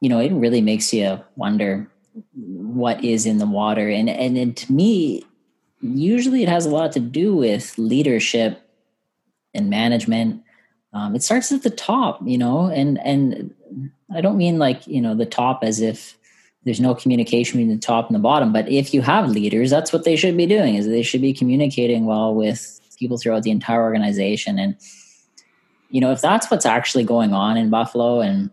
you 0.00 0.08
know, 0.08 0.20
it 0.20 0.32
really 0.32 0.60
makes 0.60 0.92
you 0.92 1.18
wonder 1.34 1.90
what 2.34 3.02
is 3.04 3.26
in 3.26 3.38
the 3.38 3.46
water. 3.46 3.88
And 3.88 4.08
and, 4.08 4.38
and 4.38 4.56
to 4.56 4.72
me, 4.72 5.25
usually 5.80 6.42
it 6.42 6.48
has 6.48 6.66
a 6.66 6.70
lot 6.70 6.92
to 6.92 7.00
do 7.00 7.34
with 7.34 7.76
leadership 7.78 8.62
and 9.54 9.70
management. 9.70 10.42
Um, 10.92 11.14
it 11.14 11.22
starts 11.22 11.52
at 11.52 11.62
the 11.62 11.70
top, 11.70 12.20
you 12.24 12.38
know, 12.38 12.66
and 12.66 12.98
and 13.04 13.54
I 14.14 14.20
don't 14.20 14.36
mean 14.36 14.58
like 14.58 14.86
you 14.86 15.00
know 15.00 15.14
the 15.14 15.26
top 15.26 15.60
as 15.62 15.80
if 15.80 16.16
there's 16.64 16.80
no 16.80 16.94
communication 16.94 17.58
between 17.58 17.74
the 17.74 17.80
top 17.80 18.08
and 18.08 18.14
the 18.14 18.20
bottom, 18.20 18.52
but 18.52 18.68
if 18.68 18.92
you 18.92 19.00
have 19.00 19.30
leaders, 19.30 19.70
that's 19.70 19.92
what 19.92 20.04
they 20.04 20.16
should 20.16 20.36
be 20.36 20.46
doing. 20.46 20.74
Is 20.74 20.86
they 20.86 21.02
should 21.02 21.20
be 21.20 21.32
communicating 21.32 22.06
well 22.06 22.34
with 22.34 22.80
people 22.98 23.18
throughout 23.18 23.44
the 23.44 23.52
entire 23.52 23.82
organization. 23.82 24.58
And, 24.58 24.76
you 25.90 26.00
know, 26.00 26.10
if 26.10 26.20
that's 26.20 26.50
what's 26.50 26.66
actually 26.66 27.04
going 27.04 27.32
on 27.32 27.56
in 27.56 27.70
Buffalo 27.70 28.20
and 28.20 28.50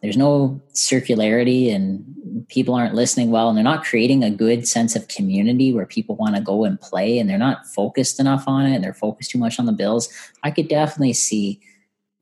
there's 0.00 0.16
no 0.16 0.60
circularity 0.72 1.74
and 1.74 2.13
people 2.48 2.74
aren't 2.74 2.94
listening 2.94 3.30
well 3.30 3.48
and 3.48 3.56
they're 3.56 3.64
not 3.64 3.84
creating 3.84 4.24
a 4.24 4.30
good 4.30 4.66
sense 4.66 4.96
of 4.96 5.08
community 5.08 5.72
where 5.72 5.86
people 5.86 6.16
want 6.16 6.34
to 6.34 6.40
go 6.40 6.64
and 6.64 6.80
play 6.80 7.18
and 7.18 7.28
they're 7.28 7.38
not 7.38 7.66
focused 7.66 8.18
enough 8.18 8.44
on 8.46 8.66
it 8.66 8.74
and 8.74 8.82
they're 8.82 8.94
focused 8.94 9.30
too 9.30 9.38
much 9.38 9.58
on 9.58 9.66
the 9.66 9.72
bills, 9.72 10.08
I 10.42 10.50
could 10.50 10.68
definitely 10.68 11.12
see 11.12 11.60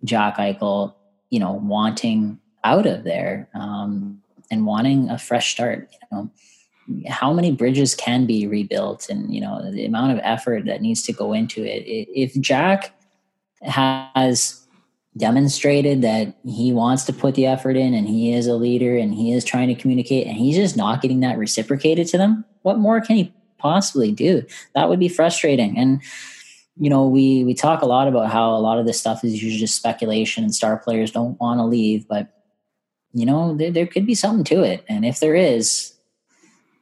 Jack 0.04 0.36
Eichel, 0.36 0.94
you 1.30 1.38
know, 1.38 1.52
wanting 1.52 2.38
out 2.64 2.86
of 2.86 3.04
there 3.04 3.48
um, 3.54 4.20
and 4.50 4.66
wanting 4.66 5.08
a 5.08 5.18
fresh 5.18 5.52
start. 5.52 5.88
You 5.92 6.08
know, 6.10 6.30
how 7.08 7.32
many 7.32 7.52
bridges 7.52 7.94
can 7.94 8.26
be 8.26 8.46
rebuilt 8.46 9.08
and 9.08 9.32
you 9.34 9.40
know 9.40 9.70
the 9.70 9.84
amount 9.84 10.12
of 10.12 10.20
effort 10.22 10.64
that 10.66 10.82
needs 10.82 11.02
to 11.02 11.12
go 11.12 11.32
into 11.32 11.64
it 11.64 11.84
if 11.86 12.38
jack 12.40 12.92
has 13.62 14.61
demonstrated 15.16 16.02
that 16.02 16.34
he 16.44 16.72
wants 16.72 17.04
to 17.04 17.12
put 17.12 17.34
the 17.34 17.46
effort 17.46 17.76
in 17.76 17.92
and 17.92 18.08
he 18.08 18.32
is 18.32 18.46
a 18.46 18.54
leader 18.54 18.96
and 18.96 19.14
he 19.14 19.32
is 19.32 19.44
trying 19.44 19.68
to 19.68 19.74
communicate 19.74 20.26
and 20.26 20.36
he's 20.36 20.56
just 20.56 20.76
not 20.76 21.02
getting 21.02 21.20
that 21.20 21.36
reciprocated 21.38 22.06
to 22.08 22.16
them 22.16 22.44
what 22.62 22.78
more 22.78 23.00
can 23.00 23.16
he 23.16 23.34
possibly 23.58 24.10
do? 24.12 24.42
That 24.74 24.88
would 24.88 24.98
be 24.98 25.08
frustrating. 25.08 25.76
And 25.76 26.00
you 26.78 26.88
know 26.88 27.06
we 27.06 27.44
we 27.44 27.52
talk 27.52 27.82
a 27.82 27.86
lot 27.86 28.08
about 28.08 28.30
how 28.30 28.54
a 28.54 28.56
lot 28.56 28.78
of 28.78 28.86
this 28.86 28.98
stuff 28.98 29.22
is 29.22 29.34
usually 29.34 29.60
just 29.60 29.76
speculation 29.76 30.42
and 30.42 30.54
star 30.54 30.78
players 30.78 31.10
don't 31.10 31.38
want 31.38 31.58
to 31.58 31.64
leave 31.64 32.08
but 32.08 32.28
you 33.12 33.26
know 33.26 33.54
there, 33.54 33.70
there 33.70 33.86
could 33.86 34.06
be 34.06 34.14
something 34.14 34.44
to 34.44 34.62
it. 34.62 34.82
And 34.88 35.04
if 35.04 35.20
there 35.20 35.34
is 35.34 35.92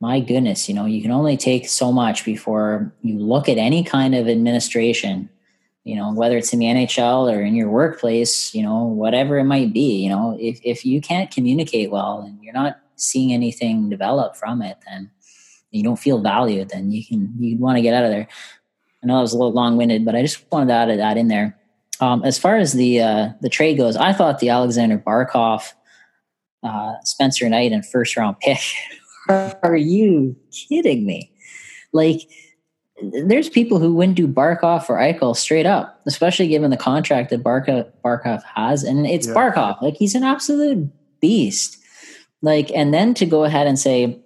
my 0.01 0.19
goodness, 0.19 0.69
you 0.69 0.75
know, 0.75 0.87
you 0.87 1.03
can 1.03 1.11
only 1.11 1.37
take 1.37 1.69
so 1.69 1.93
much 1.93 2.25
before 2.25 2.93
you 3.03 3.19
look 3.19 3.49
at 3.49 3.59
any 3.59 3.85
kind 3.85 4.15
of 4.15 4.29
administration, 4.29 5.29
you 5.85 5.97
know, 5.97 6.13
whether 6.13 6.37
it's 6.37 6.53
in 6.53 6.59
the 6.59 6.67
NHL 6.67 7.33
or 7.33 7.41
in 7.41 7.55
your 7.55 7.71
workplace, 7.71 8.55
you 8.55 8.63
know, 8.63 8.85
whatever 8.85 9.39
it 9.39 9.45
might 9.45 9.73
be, 9.73 10.03
you 10.03 10.11
know, 10.11 10.37
if, 10.39 10.61
if 10.63 10.85
you 10.85 11.01
can't 11.01 11.31
communicate 11.31 11.91
well 11.91 12.21
and 12.21 12.43
you're 12.43 12.53
not 12.53 12.79
seeing 12.97 13.33
anything 13.33 13.89
develop 13.89 14.37
from 14.37 14.61
it, 14.61 14.77
then 14.87 15.11
you 15.71 15.83
don't 15.83 15.99
feel 15.99 16.21
valued, 16.21 16.69
then 16.69 16.91
you 16.91 17.05
can, 17.05 17.33
you 17.39 17.57
want 17.57 17.77
to 17.77 17.83
get 17.83 17.95
out 17.95 18.05
of 18.05 18.11
there. 18.11 18.29
I 19.03 19.07
know 19.07 19.19
I 19.19 19.23
was 19.23 19.33
a 19.33 19.39
little 19.39 19.55
long 19.55 19.77
winded, 19.77 20.05
but 20.05 20.15
I 20.15 20.23
just 20.23 20.45
wanted 20.53 20.67
to 20.67 20.75
add 20.75 20.99
that 20.99 21.17
in 21.17 21.29
there. 21.29 21.57
Um, 22.01 22.23
as 22.25 22.39
far 22.39 22.57
as 22.57 22.73
the 22.73 23.01
uh, 23.01 23.29
the 23.41 23.51
trade 23.51 23.77
goes, 23.77 23.97
I 23.97 24.13
thought 24.13 24.39
the 24.39 24.49
Aleksander 24.49 24.99
Barkov, 24.99 25.73
uh, 26.63 26.95
Spencer 27.05 27.49
Knight, 27.49 27.73
and 27.73 27.85
first 27.85 28.17
round 28.17 28.39
pick. 28.41 28.61
Are 29.29 29.77
you 29.77 30.35
kidding 30.51 31.05
me? 31.05 31.31
Like, 31.93 32.23
there's 33.03 33.49
people 33.49 33.79
who 33.79 33.95
wouldn't 33.95 34.17
do 34.17 34.29
Barkov 34.29 34.89
or 34.89 34.99
Eichel 34.99 35.37
straight 35.37 35.67
up, 35.67 36.01
especially 36.07 36.49
given 36.49 36.71
the 36.71 36.77
contract 36.77 37.31
that 37.31 37.43
Barkov, 37.43 37.91
Barkov 38.05 38.43
has, 38.55 38.83
and 38.83 39.07
it's 39.07 39.27
yeah. 39.27 39.35
Barkov. 39.35 39.81
Like, 39.83 39.95
he's 39.95 40.15
an 40.15 40.23
absolute 40.23 40.91
beast. 41.21 41.79
Like, 42.43 42.71
and 42.73 42.93
then 42.93 43.15
to 43.15 43.27
go 43.27 43.45
ahead 43.45 43.67
and 43.67 43.79
say, 43.79 44.21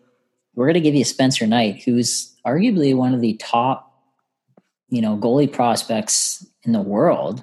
we're 0.54 0.66
going 0.66 0.74
to 0.74 0.80
give 0.80 0.94
you 0.94 1.04
Spencer 1.04 1.46
Knight, 1.46 1.82
who's 1.82 2.34
arguably 2.46 2.94
one 2.94 3.14
of 3.14 3.20
the 3.20 3.34
top, 3.34 3.92
you 4.88 5.00
know, 5.00 5.16
goalie 5.16 5.52
prospects 5.52 6.46
in 6.62 6.72
the 6.72 6.82
world. 6.82 7.42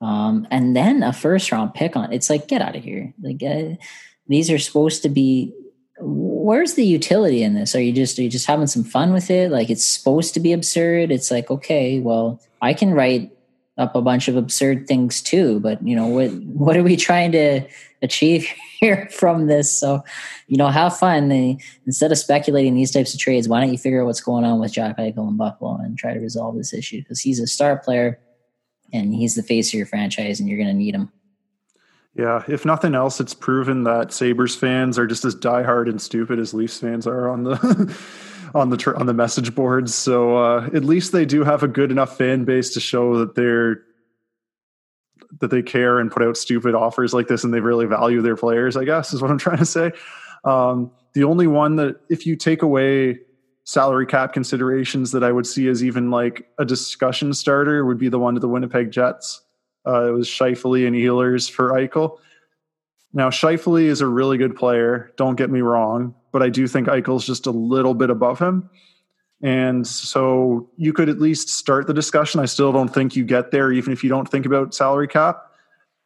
Um, 0.00 0.46
and 0.50 0.76
then 0.76 1.02
a 1.02 1.12
first 1.12 1.50
round 1.52 1.74
pick 1.74 1.96
on 1.96 2.12
it's 2.12 2.30
like, 2.30 2.48
get 2.48 2.62
out 2.62 2.76
of 2.76 2.82
here. 2.82 3.12
Like, 3.20 3.42
uh, 3.42 3.76
these 4.28 4.50
are 4.50 4.58
supposed 4.58 5.02
to 5.02 5.08
be, 5.08 5.52
where's 6.44 6.74
the 6.74 6.84
utility 6.84 7.42
in 7.42 7.54
this? 7.54 7.74
Are 7.74 7.80
you 7.80 7.92
just, 7.92 8.18
are 8.18 8.22
you 8.22 8.28
just 8.28 8.46
having 8.46 8.66
some 8.66 8.84
fun 8.84 9.12
with 9.12 9.30
it? 9.30 9.50
Like, 9.50 9.70
it's 9.70 9.84
supposed 9.84 10.34
to 10.34 10.40
be 10.40 10.52
absurd. 10.52 11.10
It's 11.10 11.30
like, 11.30 11.50
okay, 11.50 12.00
well, 12.00 12.40
I 12.62 12.74
can 12.74 12.92
write 12.92 13.30
up 13.78 13.94
a 13.94 14.02
bunch 14.02 14.28
of 14.28 14.36
absurd 14.36 14.86
things 14.86 15.22
too, 15.22 15.58
but 15.60 15.84
you 15.86 15.96
know, 15.96 16.06
what, 16.06 16.30
what 16.44 16.76
are 16.76 16.82
we 16.82 16.96
trying 16.96 17.32
to 17.32 17.66
achieve 18.02 18.46
here 18.80 19.08
from 19.10 19.46
this. 19.46 19.78
So, 19.78 20.02
you 20.46 20.56
know, 20.56 20.68
have 20.68 20.98
fun. 20.98 21.30
instead 21.86 22.12
of 22.12 22.18
speculating 22.18 22.74
these 22.74 22.90
types 22.90 23.14
of 23.14 23.20
trades, 23.20 23.48
why 23.48 23.60
don't 23.60 23.72
you 23.72 23.78
figure 23.78 24.02
out 24.02 24.06
what's 24.06 24.20
going 24.20 24.44
on 24.44 24.60
with 24.60 24.72
Jack 24.72 24.98
Eichel 24.98 25.28
and 25.28 25.38
Buffalo 25.38 25.76
and 25.76 25.98
try 25.98 26.14
to 26.14 26.20
resolve 26.20 26.56
this 26.56 26.72
issue? 26.72 27.00
Because 27.00 27.20
he's 27.20 27.40
a 27.40 27.46
star 27.46 27.78
player 27.78 28.18
and 28.92 29.14
he's 29.14 29.34
the 29.34 29.42
face 29.42 29.68
of 29.68 29.74
your 29.74 29.86
franchise 29.86 30.40
and 30.40 30.48
you're 30.48 30.58
going 30.58 30.68
to 30.68 30.74
need 30.74 30.94
him. 30.94 31.12
Yeah, 32.20 32.44
if 32.48 32.66
nothing 32.66 32.94
else, 32.94 33.18
it's 33.18 33.32
proven 33.32 33.84
that 33.84 34.12
Sabres 34.12 34.54
fans 34.54 34.98
are 34.98 35.06
just 35.06 35.24
as 35.24 35.34
diehard 35.34 35.88
and 35.88 35.98
stupid 35.98 36.38
as 36.38 36.52
Leafs 36.52 36.78
fans 36.78 37.06
are 37.06 37.30
on 37.30 37.44
the 37.44 37.98
on 38.54 38.68
the 38.68 38.94
on 38.94 39.06
the 39.06 39.14
message 39.14 39.54
boards. 39.54 39.94
So 39.94 40.36
uh, 40.36 40.68
at 40.74 40.84
least 40.84 41.12
they 41.12 41.24
do 41.24 41.44
have 41.44 41.62
a 41.62 41.68
good 41.68 41.90
enough 41.90 42.18
fan 42.18 42.44
base 42.44 42.74
to 42.74 42.80
show 42.80 43.16
that 43.20 43.36
they're 43.36 43.80
that 45.40 45.48
they 45.48 45.62
care 45.62 45.98
and 45.98 46.12
put 46.12 46.22
out 46.22 46.36
stupid 46.36 46.74
offers 46.74 47.14
like 47.14 47.26
this 47.26 47.42
and 47.42 47.54
they 47.54 47.60
really 47.60 47.86
value 47.86 48.20
their 48.20 48.36
players, 48.36 48.76
I 48.76 48.84
guess 48.84 49.14
is 49.14 49.22
what 49.22 49.30
I'm 49.30 49.38
trying 49.46 49.56
to 49.56 49.64
say. 49.64 49.92
Um, 50.44 50.90
the 51.14 51.24
only 51.24 51.46
one 51.46 51.76
that, 51.76 52.00
if 52.10 52.26
you 52.26 52.36
take 52.36 52.60
away 52.60 53.18
salary 53.64 54.04
cap 54.04 54.34
considerations, 54.34 55.12
that 55.12 55.24
I 55.24 55.32
would 55.32 55.46
see 55.46 55.68
as 55.68 55.82
even 55.82 56.10
like 56.10 56.46
a 56.58 56.66
discussion 56.66 57.32
starter 57.32 57.86
would 57.86 57.98
be 57.98 58.10
the 58.10 58.18
one 58.18 58.34
to 58.34 58.40
the 58.40 58.48
Winnipeg 58.48 58.90
Jets. 58.90 59.40
Uh, 59.86 60.08
it 60.08 60.12
was 60.12 60.28
Scheifele 60.28 60.86
and 60.86 60.96
Ehlers 60.96 61.50
for 61.50 61.70
Eichel. 61.72 62.18
Now, 63.12 63.30
Scheifele 63.30 63.82
is 63.82 64.00
a 64.00 64.06
really 64.06 64.38
good 64.38 64.54
player, 64.54 65.12
don't 65.16 65.36
get 65.36 65.50
me 65.50 65.60
wrong, 65.60 66.14
but 66.32 66.42
I 66.42 66.48
do 66.48 66.68
think 66.68 66.86
Eichel's 66.86 67.26
just 67.26 67.46
a 67.46 67.50
little 67.50 67.94
bit 67.94 68.10
above 68.10 68.38
him. 68.38 68.70
And 69.42 69.86
so 69.86 70.68
you 70.76 70.92
could 70.92 71.08
at 71.08 71.18
least 71.18 71.48
start 71.48 71.86
the 71.86 71.94
discussion. 71.94 72.40
I 72.40 72.44
still 72.44 72.72
don't 72.72 72.92
think 72.92 73.16
you 73.16 73.24
get 73.24 73.50
there, 73.50 73.72
even 73.72 73.92
if 73.92 74.04
you 74.04 74.10
don't 74.10 74.28
think 74.28 74.46
about 74.46 74.74
salary 74.74 75.08
cap. 75.08 75.46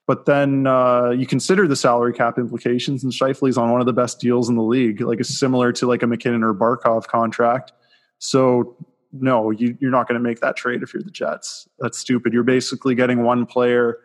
But 0.06 0.26
then 0.26 0.66
uh, 0.66 1.10
you 1.10 1.26
consider 1.26 1.66
the 1.66 1.76
salary 1.76 2.12
cap 2.12 2.38
implications, 2.38 3.02
and 3.02 3.12
Scheifele's 3.12 3.56
on 3.56 3.72
one 3.72 3.80
of 3.80 3.86
the 3.86 3.92
best 3.92 4.20
deals 4.20 4.48
in 4.48 4.54
the 4.54 4.62
league, 4.62 5.00
like 5.00 5.18
it's 5.18 5.38
similar 5.38 5.72
to 5.72 5.86
like 5.86 6.02
a 6.02 6.06
MacKinnon 6.06 6.44
or 6.44 6.54
Barkov 6.54 7.06
contract. 7.06 7.72
So 8.18 8.76
no, 9.20 9.50
you, 9.50 9.76
you're 9.80 9.90
not 9.90 10.08
going 10.08 10.20
to 10.20 10.22
make 10.22 10.40
that 10.40 10.56
trade 10.56 10.82
if 10.82 10.92
you're 10.92 11.02
the 11.02 11.10
Jets. 11.10 11.68
That's 11.78 11.98
stupid. 11.98 12.32
You're 12.32 12.42
basically 12.42 12.94
getting 12.94 13.22
one 13.22 13.46
player 13.46 13.98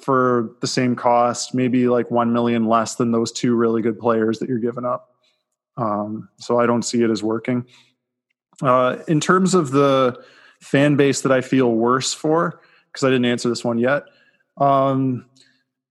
for 0.00 0.56
the 0.60 0.66
same 0.66 0.96
cost, 0.96 1.54
maybe 1.54 1.88
like 1.88 2.10
one 2.10 2.32
million 2.32 2.66
less 2.66 2.94
than 2.94 3.12
those 3.12 3.30
two 3.30 3.54
really 3.54 3.82
good 3.82 3.98
players 3.98 4.38
that 4.38 4.48
you're 4.48 4.58
giving 4.58 4.84
up. 4.84 5.14
Um, 5.76 6.28
so 6.38 6.58
I 6.58 6.66
don't 6.66 6.82
see 6.82 7.02
it 7.02 7.10
as 7.10 7.22
working. 7.22 7.66
Uh, 8.62 8.98
in 9.08 9.20
terms 9.20 9.54
of 9.54 9.70
the 9.70 10.18
fan 10.60 10.96
base 10.96 11.22
that 11.22 11.32
I 11.32 11.40
feel 11.40 11.72
worse 11.72 12.12
for, 12.12 12.60
because 12.92 13.04
I 13.04 13.08
didn't 13.08 13.26
answer 13.26 13.48
this 13.48 13.64
one 13.64 13.78
yet, 13.78 14.04
um, 14.58 15.26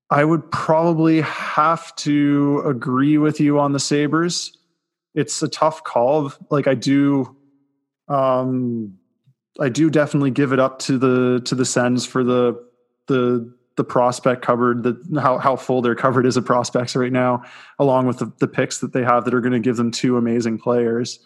I 0.10 0.24
would 0.24 0.52
probably 0.52 1.22
have 1.22 1.96
to 1.98 2.64
agree 2.66 3.18
with 3.18 3.40
you 3.40 3.60
on 3.60 3.74
the 3.74 3.80
Sabres. 3.80 4.58
It's 5.14 5.42
a 5.42 5.48
tough 5.48 5.84
call. 5.84 6.32
Like 6.50 6.68
I 6.68 6.74
do, 6.74 7.36
um, 8.10 8.98
I 9.60 9.70
do 9.70 9.90
definitely 9.90 10.32
give 10.32 10.54
it 10.54 10.60
up 10.60 10.80
to 10.80 10.98
the 10.98 11.42
to 11.46 11.56
the 11.56 11.66
Sens 11.66 12.06
for 12.06 12.24
the 12.24 12.62
the 13.08 13.54
the 13.76 13.84
prospect 13.86 14.42
covered, 14.42 14.84
the 14.84 15.22
how 15.22 15.38
how 15.38 15.56
full 15.56 15.82
they're 15.82 15.96
covered 15.96 16.26
as 16.26 16.36
a 16.36 16.42
prospects 16.42 16.96
right 16.96 17.12
now, 17.12 17.44
along 17.80 18.08
with 18.08 18.20
the, 18.20 18.32
the 18.40 18.48
picks 18.48 18.80
that 18.80 18.92
they 18.92 19.04
have 19.04 19.26
that 19.26 19.34
are 19.34 19.42
going 19.42 19.54
to 19.54 19.60
give 19.60 19.78
them 19.78 19.92
two 19.92 20.18
amazing 20.18 20.58
players. 20.58 21.20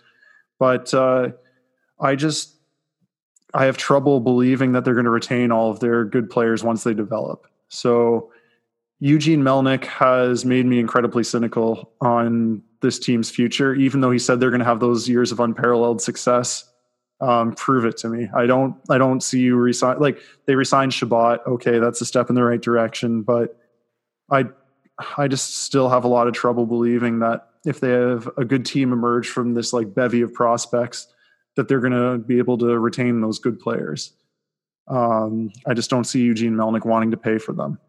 But 0.60 0.94
uh, 0.94 1.30
I 2.00 2.16
just 2.16 2.56
I 3.54 3.66
have 3.66 3.78
trouble 3.78 4.20
believing 4.20 4.74
that 4.74 4.86
they're 4.86 4.94
going 4.94 5.06
to 5.06 5.12
retain 5.12 5.52
all 5.52 5.72
of 5.72 5.80
their 5.80 6.06
good 6.06 6.30
players 6.30 6.64
once 6.64 6.84
they 6.84 6.94
develop. 6.94 7.48
So 7.70 8.32
Eugene 9.00 9.42
Melnyk 9.42 9.86
has 9.86 10.46
made 10.46 10.66
me 10.66 10.80
incredibly 10.80 11.24
cynical 11.24 11.92
on 12.02 12.62
this 12.82 13.00
team's 13.00 13.30
future, 13.30 13.74
even 13.74 14.02
though 14.02 14.12
he 14.12 14.20
said 14.20 14.40
they're 14.40 14.50
going 14.50 14.60
to 14.60 14.66
have 14.66 14.80
those 14.80 15.10
years 15.10 15.32
of 15.32 15.40
unparalleled 15.40 16.02
success. 16.02 16.70
Um, 17.22 17.54
prove 17.54 17.86
it 17.86 17.98
to 17.98 18.10
me. 18.10 18.28
I 18.36 18.46
don't. 18.46 18.76
I 18.90 18.98
don't 18.98 19.22
see 19.22 19.40
you 19.40 19.56
resign. 19.56 20.00
Like 20.00 20.20
they 20.46 20.56
resigned 20.56 20.94
Chabot. 20.94 21.46
Okay, 21.48 21.80
that's 21.80 22.02
a 22.02 22.06
step 22.06 22.30
in 22.30 22.36
the 22.36 22.44
right 22.44 22.62
direction, 22.62 23.22
but 23.22 23.58
I, 24.30 24.46
I 25.18 25.28
just 25.28 25.58
still 25.58 25.90
have 25.90 26.04
a 26.04 26.10
lot 26.10 26.28
of 26.28 26.34
trouble 26.34 26.66
believing 26.66 27.20
that 27.20 27.48
if 27.66 27.80
they 27.80 27.92
have 27.92 28.30
a 28.38 28.44
good 28.44 28.66
team 28.66 28.92
emerge 28.92 29.30
from 29.30 29.54
this 29.54 29.72
like 29.72 29.94
bevy 29.94 30.22
of 30.22 30.34
prospects, 30.34 31.08
that 31.56 31.68
they're 31.68 31.80
going 31.80 31.94
to 31.94 32.18
be 32.18 32.40
able 32.40 32.58
to 32.58 32.78
retain 32.80 33.22
those 33.22 33.40
good 33.40 33.60
players. 33.60 34.14
Um, 34.88 35.52
I 35.66 35.74
just 35.74 35.90
don't 35.90 36.04
see 36.04 36.22
Eugene 36.22 36.56
Melnyk 36.56 36.86
wanting 36.86 37.12
to 37.12 37.18
pay 37.18 37.38
for 37.38 37.54
them. 37.54 37.80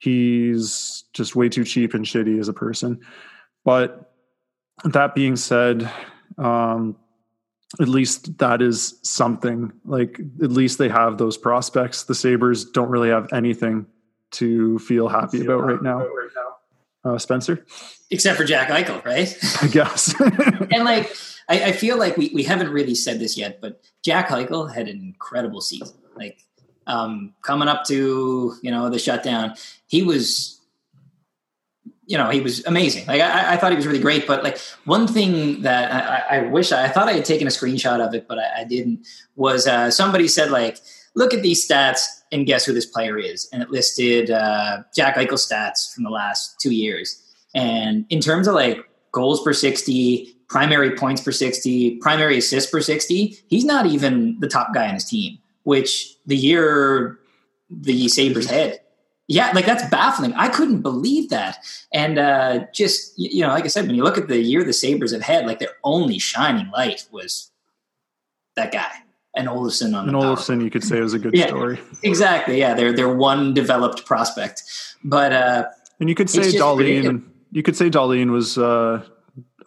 He's 0.00 1.04
just 1.12 1.36
way 1.36 1.48
too 1.48 1.64
cheap 1.64 1.94
and 1.94 2.04
shitty 2.04 2.38
as 2.38 2.48
a 2.48 2.52
person. 2.52 3.00
But 3.64 4.12
that 4.84 5.14
being 5.14 5.36
said, 5.36 5.90
um, 6.36 6.96
at 7.80 7.88
least 7.88 8.38
that 8.38 8.62
is 8.62 8.98
something. 9.02 9.72
Like 9.84 10.20
at 10.42 10.50
least 10.50 10.78
they 10.78 10.88
have 10.88 11.18
those 11.18 11.36
prospects. 11.36 12.04
The 12.04 12.14
Sabres 12.14 12.64
don't 12.64 12.88
really 12.88 13.10
have 13.10 13.32
anything 13.32 13.86
to 14.32 14.78
feel 14.80 15.08
happy 15.08 15.40
feel 15.40 15.52
about 15.52 15.66
right 15.66 15.82
now. 15.82 15.98
Right 15.98 16.28
now. 16.34 17.12
Uh, 17.12 17.18
Spencer, 17.18 17.64
except 18.10 18.36
for 18.36 18.44
Jack 18.44 18.68
Eichel, 18.68 19.04
right? 19.04 19.34
I 19.62 19.68
guess. 19.68 20.14
and 20.72 20.84
like 20.84 21.14
I, 21.48 21.66
I, 21.66 21.72
feel 21.72 21.96
like 21.96 22.16
we, 22.16 22.30
we 22.34 22.42
haven't 22.42 22.70
really 22.70 22.96
said 22.96 23.20
this 23.20 23.38
yet, 23.38 23.60
but 23.60 23.80
Jack 24.04 24.28
Eichel 24.28 24.74
had 24.74 24.88
an 24.88 24.98
incredible 24.98 25.60
season. 25.60 25.96
Like 26.16 26.44
um, 26.88 27.34
coming 27.42 27.68
up 27.68 27.84
to 27.84 28.56
you 28.62 28.70
know 28.70 28.90
the 28.90 28.98
shutdown, 28.98 29.54
he 29.86 30.02
was 30.02 30.57
you 32.08 32.16
know 32.16 32.30
he 32.30 32.40
was 32.40 32.64
amazing. 32.64 33.06
Like 33.06 33.20
I, 33.20 33.52
I 33.52 33.56
thought 33.58 33.70
he 33.70 33.76
was 33.76 33.86
really 33.86 34.00
great. 34.00 34.26
But 34.26 34.42
like 34.42 34.58
one 34.86 35.06
thing 35.06 35.62
that 35.62 35.92
I, 36.30 36.38
I 36.38 36.42
wish 36.48 36.72
I, 36.72 36.86
I, 36.86 36.88
thought 36.88 37.06
I 37.06 37.12
had 37.12 37.24
taken 37.24 37.46
a 37.46 37.50
screenshot 37.50 38.04
of 38.04 38.14
it, 38.14 38.26
but 38.26 38.38
I, 38.38 38.64
didn't. 38.64 39.06
Was 39.36 39.66
uh, 39.66 39.90
somebody 39.90 40.26
said 40.26 40.50
like, 40.50 40.78
look 41.14 41.34
at 41.34 41.42
these 41.42 41.68
stats 41.68 42.00
and 42.32 42.46
guess 42.46 42.64
who 42.64 42.72
this 42.72 42.86
player 42.86 43.18
is, 43.18 43.48
and 43.52 43.62
it 43.62 43.70
listed 43.70 44.30
uh, 44.30 44.78
Jack 44.96 45.16
Eichel 45.16 45.34
stats 45.34 45.94
from 45.94 46.02
the 46.02 46.10
last 46.10 46.58
two 46.60 46.72
years. 46.72 47.22
And 47.54 48.06
in 48.08 48.20
terms 48.20 48.48
of 48.48 48.54
like 48.54 48.78
goals 49.12 49.42
per 49.44 49.52
sixty, 49.52 50.34
primary 50.48 50.96
points 50.96 51.22
per 51.22 51.30
60, 51.30 51.96
primary 51.96 52.38
assists 52.38 52.70
per 52.70 52.80
60, 52.80 53.36
he's 53.48 53.64
not 53.66 53.84
even 53.84 54.40
the 54.40 54.48
top 54.48 54.72
guy 54.72 54.88
on 54.88 54.94
his 54.94 55.04
team, 55.04 55.38
which 55.64 56.16
the 56.26 56.36
year 56.36 57.18
the 57.70 58.08
Sabres 58.08 58.48
had. 58.48 58.80
Yeah, 59.28 59.52
like 59.54 59.66
that's 59.66 59.86
baffling. 59.90 60.32
I 60.34 60.48
couldn't 60.48 60.80
believe 60.80 61.28
that. 61.28 61.58
And 61.92 62.18
uh, 62.18 62.66
just, 62.72 63.12
you 63.18 63.42
know, 63.42 63.48
like 63.48 63.64
I 63.64 63.68
said, 63.68 63.86
when 63.86 63.94
you 63.94 64.02
look 64.02 64.16
at 64.16 64.26
the 64.26 64.38
year 64.38 64.64
the 64.64 64.72
Sabres 64.72 65.12
have 65.12 65.20
had, 65.20 65.46
like 65.46 65.58
their 65.58 65.76
only 65.84 66.18
shining 66.18 66.70
light 66.70 67.06
was 67.12 67.50
that 68.56 68.72
guy. 68.72 68.90
And 69.36 69.46
Olofsson 69.46 69.94
on 69.94 70.08
and 70.08 70.14
the 70.14 70.18
Olofsson, 70.18 70.64
you 70.64 70.70
could 70.70 70.82
say 70.82 70.98
was 71.00 71.12
a 71.12 71.18
good 71.18 71.34
yeah, 71.34 71.48
story. 71.48 71.78
Exactly. 72.02 72.58
Yeah, 72.58 72.74
they're 72.74 72.92
they're 72.92 73.14
one 73.14 73.54
developed 73.54 74.04
prospect, 74.04 74.62
but 75.04 75.32
uh, 75.32 75.66
and 76.00 76.08
you 76.08 76.16
could 76.16 76.28
say 76.28 76.40
Dahlin. 76.40 77.24
You 77.52 77.62
could 77.62 77.76
say 77.76 77.88
Dahlin 77.88 78.30
was 78.30 78.58
uh, 78.58 79.04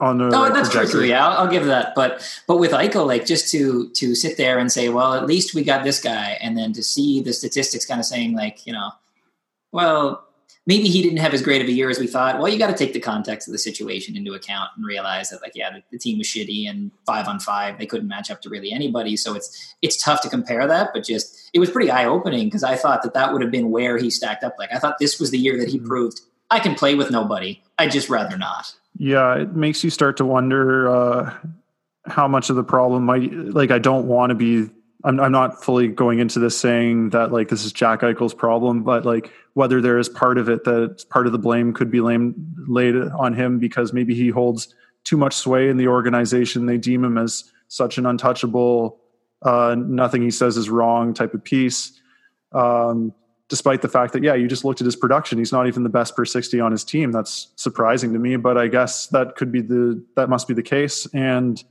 on 0.02 0.18
the 0.18 0.26
oh 0.34 0.52
that's 0.52 0.92
true 0.92 1.04
yeah 1.04 1.26
I'll, 1.26 1.46
I'll, 1.46 1.48
give 1.48 1.66
that 1.66 1.94
but 1.96 2.28
but 2.48 2.58
with 2.58 2.72
Eichel 2.72 3.06
like 3.06 3.26
just 3.26 3.52
to 3.52 3.90
to 3.92 4.16
sit 4.16 4.36
there 4.36 4.58
and 4.58 4.70
say 4.72 4.90
well 4.90 5.14
at 5.14 5.28
least 5.28 5.54
we 5.54 5.64
got 5.64 5.84
this 5.84 6.02
guy 6.02 6.38
and 6.42 6.58
then 6.58 6.74
to 6.74 6.84
see 6.84 7.22
the 7.22 7.32
statistics 7.32 7.86
kind 7.86 8.00
of 8.00 8.06
saying 8.06 8.36
like 8.36 8.66
you 8.66 8.74
know 8.74 8.90
well 9.72 10.28
maybe 10.66 10.88
he 10.88 11.02
didn't 11.02 11.18
have 11.18 11.34
as 11.34 11.42
great 11.42 11.62
of 11.62 11.68
a 11.68 11.72
year 11.72 11.90
as 11.90 12.00
we 12.00 12.08
thought. 12.08 12.40
Well, 12.40 12.48
you 12.48 12.60
got 12.60 12.68
to 12.68 12.78
take 12.78 12.94
the 12.94 13.00
context 13.00 13.48
of 13.48 13.52
the 13.52 13.58
situation 13.58 14.16
into 14.16 14.34
account 14.34 14.70
and 14.76 14.86
realize 14.86 15.30
that, 15.30 15.42
like, 15.42 15.54
yeah, 15.56 15.72
the, 15.72 15.84
the, 15.92 15.98
team 15.98 16.18
was 16.18 16.28
shitty 16.28 16.70
and 16.70 16.92
five 17.06 17.28
on 17.28 17.40
five, 17.40 17.78
they 17.78 17.86
couldn't 17.86 18.08
match 18.08 18.30
up 18.30 18.42
to 18.42 18.50
really 18.50 18.72
anybody. 18.72 19.18
So 19.18 19.34
it's 19.34 19.76
it's 19.82 20.02
tough 20.02 20.22
to 20.22 20.30
compare 20.30 20.68
that, 20.68 20.90
but 20.94 21.04
just 21.04 21.50
it 21.54 21.60
was 21.60 21.70
pretty 21.70 21.90
eye 21.90 22.06
opening 22.06 22.46
because 22.46 22.64
I 22.64 22.76
thought 22.76 23.04
that 23.04 23.14
that 23.14 23.34
would 23.34 23.42
have 23.42 23.52
been 23.52 23.72
where 23.72 23.98
he 23.98 24.10
stacked 24.10 24.44
up. 24.44 24.56
Like, 24.60 24.72
I 24.74 24.80
thought 24.80 24.98
this 25.00 25.20
was 25.20 25.32
the 25.32 25.40
year 25.40 25.58
that 25.58 25.70
he 25.70 25.78
mm-hmm. 25.78 25.88
proved 25.88 26.22
I 26.50 26.60
can 26.60 26.76
play 26.76 26.96
with 26.96 27.12
nobody. 27.12 27.62
I'd 27.80 27.92
just 27.92 28.10
rather 28.10 28.38
not. 28.38 28.76
Yeah, 28.98 29.36
it 29.36 29.56
makes 29.56 29.84
you 29.84 29.90
start 29.90 30.18
to 30.18 30.26
wonder 30.26 30.90
uh, 30.90 31.34
how 32.06 32.28
much 32.28 32.50
of 32.50 32.58
the 32.58 32.64
problem 32.64 33.06
might 33.06 33.32
like 33.32 33.72
I 33.72 33.80
don't 33.80 34.06
want 34.06 34.30
to 34.32 34.36
be 34.36 34.70
I'm, 35.04 35.20
I'm 35.20 35.32
not 35.32 35.64
fully 35.64 35.88
going 35.88 36.20
into 36.20 36.40
this 36.40 36.58
saying 36.58 37.10
that 37.12 37.32
like 37.32 37.50
this 37.50 37.66
is 37.66 37.72
Jack 37.72 38.02
Eichel's 38.02 38.34
problem, 38.34 38.84
but 38.84 39.06
like 39.06 39.32
whether 39.54 39.82
there 39.82 39.98
is 39.98 40.10
part 40.10 40.38
of 40.38 40.50
it 40.50 40.64
that 40.64 41.06
part 41.10 41.26
of 41.26 41.32
the 41.32 41.40
blame 41.40 41.74
could 41.74 41.92
be 41.92 42.02
lame, 42.02 42.36
laid 42.68 42.96
on 42.96 43.34
him 43.34 43.60
because 43.60 43.94
maybe 43.94 44.16
he 44.16 44.30
holds 44.30 44.74
too 45.04 45.18
much 45.18 45.34
sway 45.34 45.70
in 45.70 45.78
the 45.78 45.88
organization. 45.88 46.66
They 46.66 46.78
deem 46.78 47.04
him 47.04 47.18
as 47.18 47.52
such 47.68 47.98
an 47.98 48.06
untouchable, 48.06 49.00
uh, 49.42 49.76
nothing 49.78 50.22
he 50.22 50.32
says 50.32 50.58
is 50.58 50.70
wrong 50.70 51.14
type 51.14 51.34
of 51.34 51.44
piece. 51.44 52.00
Um, 52.52 53.14
despite 53.48 53.82
the 53.82 53.90
fact 53.90 54.14
that 54.14 54.24
yeah, 54.24 54.36
you 54.36 54.48
just 54.48 54.64
looked 54.64 54.82
at 54.82 54.86
his 54.86 54.96
production, 54.96 55.38
he's 55.38 55.52
not 55.52 55.68
even 55.68 55.84
the 55.84 55.90
best 55.90 56.16
per 56.16 56.26
sixty 56.26 56.60
on 56.60 56.72
his 56.72 56.84
team. 56.84 57.12
That's 57.12 57.48
surprising 57.56 58.14
to 58.14 58.20
me, 58.20 58.36
but 58.36 58.58
I 58.58 58.68
guess 58.68 59.08
that 59.08 59.36
could 59.36 59.52
be 59.52 59.62
the 59.62 60.04
that 60.16 60.30
must 60.30 60.48
be 60.48 60.54
the 60.54 60.64
case 60.64 61.08
and 61.14 61.64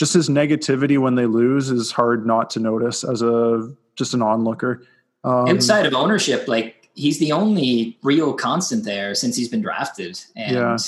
just 0.00 0.14
his 0.14 0.30
negativity 0.30 0.96
when 0.96 1.14
they 1.14 1.26
lose 1.26 1.70
is 1.70 1.92
hard 1.92 2.26
not 2.26 2.48
to 2.48 2.58
notice 2.58 3.04
as 3.04 3.20
a 3.20 3.70
just 3.96 4.14
an 4.14 4.22
onlooker. 4.22 4.82
Um, 5.24 5.46
Inside 5.46 5.84
of 5.84 5.92
ownership, 5.92 6.48
like 6.48 6.88
he's 6.94 7.18
the 7.18 7.32
only 7.32 7.98
real 8.02 8.32
constant 8.32 8.84
there 8.86 9.14
since 9.14 9.36
he's 9.36 9.50
been 9.50 9.60
drafted, 9.60 10.18
and 10.34 10.56
yeah. 10.56 10.78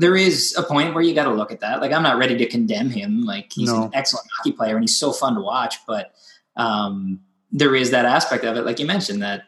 there 0.00 0.16
is 0.16 0.56
a 0.58 0.64
point 0.64 0.92
where 0.92 1.04
you 1.04 1.14
got 1.14 1.26
to 1.26 1.32
look 1.32 1.52
at 1.52 1.60
that. 1.60 1.80
Like 1.80 1.92
I'm 1.92 2.02
not 2.02 2.18
ready 2.18 2.36
to 2.36 2.46
condemn 2.46 2.90
him. 2.90 3.24
Like 3.24 3.52
he's 3.52 3.70
no. 3.70 3.84
an 3.84 3.90
excellent 3.94 4.26
hockey 4.36 4.50
player 4.50 4.74
and 4.74 4.82
he's 4.82 4.98
so 4.98 5.12
fun 5.12 5.36
to 5.36 5.40
watch, 5.40 5.76
but 5.86 6.12
um, 6.56 7.20
there 7.52 7.76
is 7.76 7.92
that 7.92 8.06
aspect 8.06 8.42
of 8.42 8.56
it, 8.56 8.62
like 8.62 8.80
you 8.80 8.86
mentioned, 8.86 9.22
that 9.22 9.44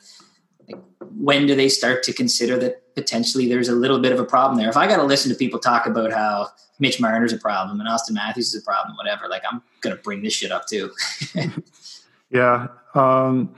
like, 0.69 0.81
when 1.17 1.49
do 1.49 1.57
they 1.57 1.69
start 1.69 2.05
to 2.05 2.13
consider 2.13 2.57
that 2.59 2.80
potentially 2.95 3.49
there's 3.49 3.69
a 3.69 3.75
little 3.75 3.99
bit 3.99 4.13
of 4.13 4.21
a 4.21 4.25
problem 4.25 4.59
there? 4.59 4.69
If 4.69 4.77
I 4.77 4.87
got 4.87 4.97
to 4.97 5.05
listen 5.05 5.31
to 5.31 5.37
people 5.37 5.59
talk 5.59 5.87
about 5.87 6.13
how 6.13 6.49
Mitch 6.81 7.01
Marner's 7.01 7.33
a 7.33 7.39
problem 7.39 7.79
and 7.79 7.89
Auston 7.89 8.13
Matthews 8.13 8.55
is 8.55 8.63
a 8.63 8.65
problem, 8.65 8.97
whatever. 8.97 9.29
Like 9.29 9.43
I'm 9.51 9.63
gonna 9.83 9.97
bring 9.97 10.23
this 10.23 10.33
shit 10.33 10.51
up 10.51 10.67
too. 10.67 10.91
yeah, 12.31 12.69
um, 12.95 13.55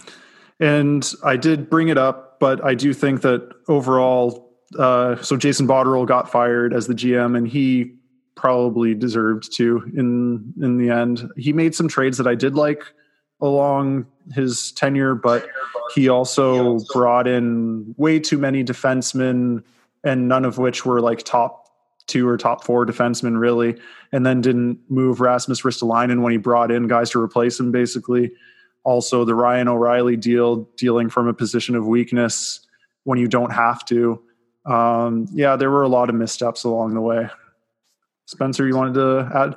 and 0.61 1.11
I 1.25 1.37
did 1.37 1.71
bring 1.71 1.89
it 1.89 1.97
up, 1.97 2.39
but 2.41 2.63
I 2.65 2.75
do 2.75 2.93
think 2.93 3.23
that 3.23 3.49
overall, 3.69 4.53
uh, 4.79 5.17
so 5.23 5.37
Jason 5.37 5.67
Botterill 5.67 6.07
got 6.07 6.31
fired 6.31 6.75
as 6.75 6.87
the 6.89 6.95
GM, 6.95 7.37
and 7.37 7.49
he 7.49 7.95
probably 8.35 8.95
deserved 8.95 9.55
to 9.57 9.83
in 9.97 10.53
in 10.61 10.77
the 10.77 10.91
end. 10.91 11.31
He 11.37 11.53
made 11.53 11.75
some 11.75 11.89
trades 11.89 12.19
that 12.19 12.27
I 12.27 12.35
did 12.35 12.57
like 12.57 12.83
along 13.41 14.07
his 14.33 14.73
tenure, 14.73 15.15
but 15.15 15.49
he 15.95 16.09
also 16.09 16.79
brought 16.93 17.27
in 17.27 17.95
way 17.97 18.19
too 18.19 18.39
many 18.39 18.65
defensemen, 18.65 19.63
and 20.05 20.29
none 20.29 20.45
of 20.45 20.59
which 20.59 20.85
were 20.85 21.01
like 21.01 21.23
top 21.23 21.69
two 22.07 22.29
or 22.29 22.37
top 22.37 22.65
four 22.65 22.85
defensemen 22.85 23.39
really, 23.39 23.79
and 24.11 24.27
then 24.27 24.41
didn't 24.41 24.79
move 24.89 25.21
Rasmus 25.21 25.63
Ristolainen 25.63 26.23
when 26.23 26.33
he 26.33 26.39
brought 26.39 26.71
in 26.71 26.89
guys 26.89 27.11
to 27.11 27.21
replace 27.21 27.59
him. 27.59 27.73
Basically, 27.73 28.33
also 28.85 29.25
the 29.25 29.35
Ryan 29.35 29.69
O'Reilly 29.69 30.17
deal, 30.17 30.69
dealing 30.77 31.09
from 31.09 31.29
a 31.29 31.35
position 31.35 31.75
of 31.75 31.87
weakness 31.87 32.61
when 33.05 33.19
you 33.19 33.29
don't 33.29 33.53
have 33.53 33.85
to. 33.87 34.23
Um, 34.65 35.27
yeah, 35.33 35.57
there 35.57 35.71
were 35.71 35.83
a 35.83 35.89
lot 35.89 36.09
of 36.09 36.15
missteps 36.15 36.65
along 36.65 36.95
the 36.95 37.01
way. 37.01 37.29
Spencer, 38.27 38.67
you 38.67 38.77
wanted 38.77 38.95
to 38.95 39.31
add? 39.35 39.57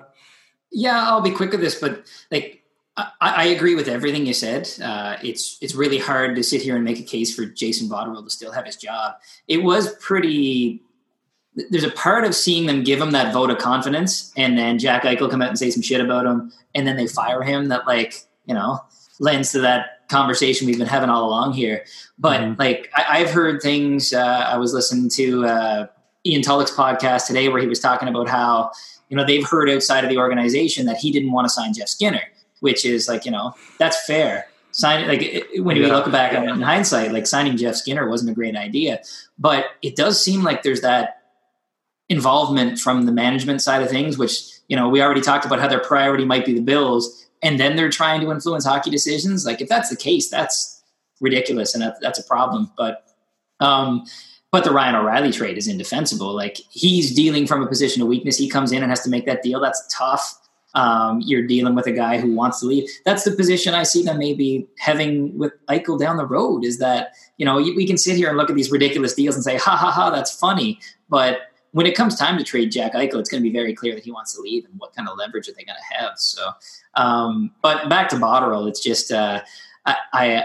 Yeah, 0.71 1.07
I'll 1.07 1.21
be 1.21 1.31
quick 1.31 1.51
with 1.51 1.61
this, 1.61 1.79
but 1.79 2.05
like 2.31 2.63
I, 2.97 3.11
I, 3.19 3.45
agree 3.47 3.75
with 3.75 3.89
everything 3.89 4.25
you 4.25 4.33
said. 4.33 4.69
Uh, 4.81 5.17
it's 5.21 5.57
it's 5.61 5.75
really 5.75 5.97
hard 5.97 6.35
to 6.35 6.43
sit 6.43 6.61
here 6.61 6.75
and 6.75 6.85
make 6.85 6.99
a 6.99 7.03
case 7.03 7.35
for 7.35 7.45
Jason 7.45 7.89
Botterill 7.89 8.23
to 8.23 8.29
still 8.29 8.53
have 8.53 8.65
his 8.65 8.77
job. 8.77 9.15
It 9.47 9.63
was 9.63 9.93
pretty 9.95 10.81
there's 11.69 11.83
a 11.83 11.91
part 11.91 12.25
of 12.25 12.35
seeing 12.35 12.65
them 12.65 12.83
give 12.83 12.99
him 12.99 13.11
that 13.11 13.33
vote 13.33 13.49
of 13.49 13.57
confidence 13.57 14.31
and 14.35 14.57
then 14.57 14.77
Jack 14.77 15.03
Eichel 15.03 15.29
come 15.29 15.41
out 15.41 15.49
and 15.49 15.57
say 15.57 15.69
some 15.71 15.81
shit 15.81 16.01
about 16.01 16.25
him 16.25 16.51
and 16.73 16.85
then 16.85 16.97
they 16.97 17.07
fire 17.07 17.43
him 17.43 17.69
that 17.69 17.87
like, 17.87 18.25
you 18.45 18.53
know, 18.53 18.79
lends 19.19 19.51
to 19.53 19.61
that 19.61 20.07
conversation 20.09 20.67
we've 20.67 20.77
been 20.77 20.87
having 20.87 21.09
all 21.09 21.25
along 21.25 21.53
here. 21.53 21.85
But 22.19 22.41
mm-hmm. 22.41 22.59
like 22.59 22.91
I, 22.95 23.19
have 23.19 23.31
heard 23.31 23.61
things 23.61 24.13
uh, 24.13 24.45
I 24.47 24.57
was 24.57 24.73
listening 24.73 25.09
to 25.11 25.45
uh, 25.45 25.87
Ian 26.25 26.41
Tulloch's 26.41 26.71
podcast 26.71 27.27
today 27.27 27.47
where 27.47 27.61
he 27.61 27.67
was 27.67 27.79
talking 27.79 28.09
about 28.09 28.27
how, 28.27 28.71
you 29.09 29.15
know, 29.15 29.25
they've 29.25 29.47
heard 29.47 29.69
outside 29.69 30.03
of 30.03 30.09
the 30.09 30.17
organization 30.17 30.85
that 30.87 30.97
he 30.97 31.11
didn't 31.11 31.31
want 31.31 31.45
to 31.45 31.49
sign 31.49 31.73
Jeff 31.73 31.87
Skinner, 31.87 32.23
which 32.65 32.83
is 32.83 33.07
like, 33.07 33.25
you 33.25 33.31
know, 33.31 33.53
that's 33.77 34.05
fair. 34.05 34.47
Signing 34.71 35.07
like 35.07 35.21
when 35.59 35.77
yeah. 35.77 35.83
you 35.83 35.93
look 35.93 36.11
back 36.11 36.33
in 36.33 36.61
hindsight, 36.61 37.13
like 37.13 37.27
signing 37.27 37.55
Jeff 37.55 37.75
Skinner 37.75 38.09
wasn't 38.09 38.31
a 38.31 38.33
great 38.33 38.55
idea, 38.57 39.01
but 39.37 39.67
it 39.81 39.95
does 39.95 40.21
seem 40.21 40.43
like 40.43 40.63
there's 40.63 40.81
that 40.81 41.21
involvement 42.09 42.79
from 42.79 43.05
the 43.05 43.11
management 43.11 43.61
side 43.61 43.81
of 43.83 43.89
things, 43.89 44.17
which, 44.17 44.33
you 44.67 44.75
know, 44.75 44.89
we 44.89 45.01
already 45.01 45.21
talked 45.21 45.45
about 45.45 45.59
how 45.59 45.67
their 45.67 45.79
priority 45.79 46.25
might 46.25 46.45
be 46.45 46.53
the 46.53 46.61
Bills, 46.61 47.25
and 47.41 47.59
then 47.59 47.75
they're 47.75 47.91
trying 47.91 48.19
to 48.21 48.31
influence 48.31 48.65
hockey 48.65 48.89
decisions. 48.89 49.45
Like, 49.45 49.61
if 49.61 49.69
that's 49.69 49.89
the 49.89 49.95
case, 49.95 50.29
that's 50.29 50.83
ridiculous 51.21 51.73
and 51.75 51.83
that, 51.83 52.01
that's 52.01 52.19
a 52.19 52.23
problem. 52.23 52.71
But, 52.75 53.05
um, 53.59 54.05
but 54.51 54.63
the 54.63 54.71
Ryan 54.71 54.95
O'Reilly 54.95 55.31
trade 55.31 55.57
is 55.57 55.67
indefensible. 55.67 56.33
Like, 56.33 56.57
he's 56.71 57.13
dealing 57.13 57.47
from 57.47 57.61
a 57.61 57.67
position 57.67 58.01
of 58.01 58.07
weakness. 58.07 58.37
He 58.37 58.49
comes 58.49 58.71
in 58.71 58.81
and 58.81 58.91
has 58.91 59.03
to 59.03 59.09
make 59.09 59.25
that 59.25 59.43
deal. 59.43 59.59
That's 59.59 59.85
tough. 59.91 60.41
Um, 60.75 61.21
you're 61.21 61.47
dealing 61.47 61.73
with 61.73 61.87
a 61.87 61.91
guy 61.91 62.19
who 62.19 62.35
wants 62.35 62.59
to 62.59 62.67
leave. 62.67 62.89
That's 63.05 63.23
the 63.23 63.31
position 63.31 63.73
I 63.73 63.83
see 63.83 64.03
them 64.03 64.19
maybe 64.19 64.67
having 64.77 65.37
with 65.37 65.53
Eichel 65.67 65.97
down 65.97 66.17
the 66.17 66.25
road. 66.27 66.63
Is 66.63 66.79
that 66.79 67.13
you 67.37 67.45
know 67.45 67.55
we 67.55 67.87
can 67.87 67.97
sit 67.97 68.15
here 68.15 68.29
and 68.29 68.37
look 68.37 68.49
at 68.49 68.55
these 68.55 68.71
ridiculous 68.71 69.13
deals 69.13 69.35
and 69.35 69.43
say 69.43 69.57
ha 69.57 69.75
ha 69.75 69.89
ha 69.89 70.09
that's 70.09 70.37
funny, 70.37 70.79
but 71.09 71.39
when 71.75 71.85
it 71.85 71.93
comes 71.93 72.15
time 72.15 72.37
to 72.37 72.43
trade 72.45 72.71
Jack 72.71 72.93
Eichel, 72.93 73.15
it's 73.15 73.29
going 73.29 73.43
to 73.43 73.49
be 73.49 73.51
very 73.51 73.73
clear 73.73 73.93
that 73.95 74.03
he 74.05 74.09
wants 74.09 74.33
to 74.33 74.41
leave 74.41 74.63
and 74.63 74.73
what 74.79 74.95
kind 74.95 75.09
of 75.09 75.17
leverage 75.17 75.49
are 75.49 75.51
they 75.51 75.65
going 75.65 75.75
to 75.75 75.97
have. 75.97 76.17
So, 76.17 76.51
um, 76.93 77.51
but 77.61 77.89
back 77.89 78.07
to 78.09 78.15
Botterill, 78.15 78.69
it's 78.69 78.79
just 78.79 79.11
uh, 79.11 79.41
I, 79.85 79.97
I, 80.13 80.43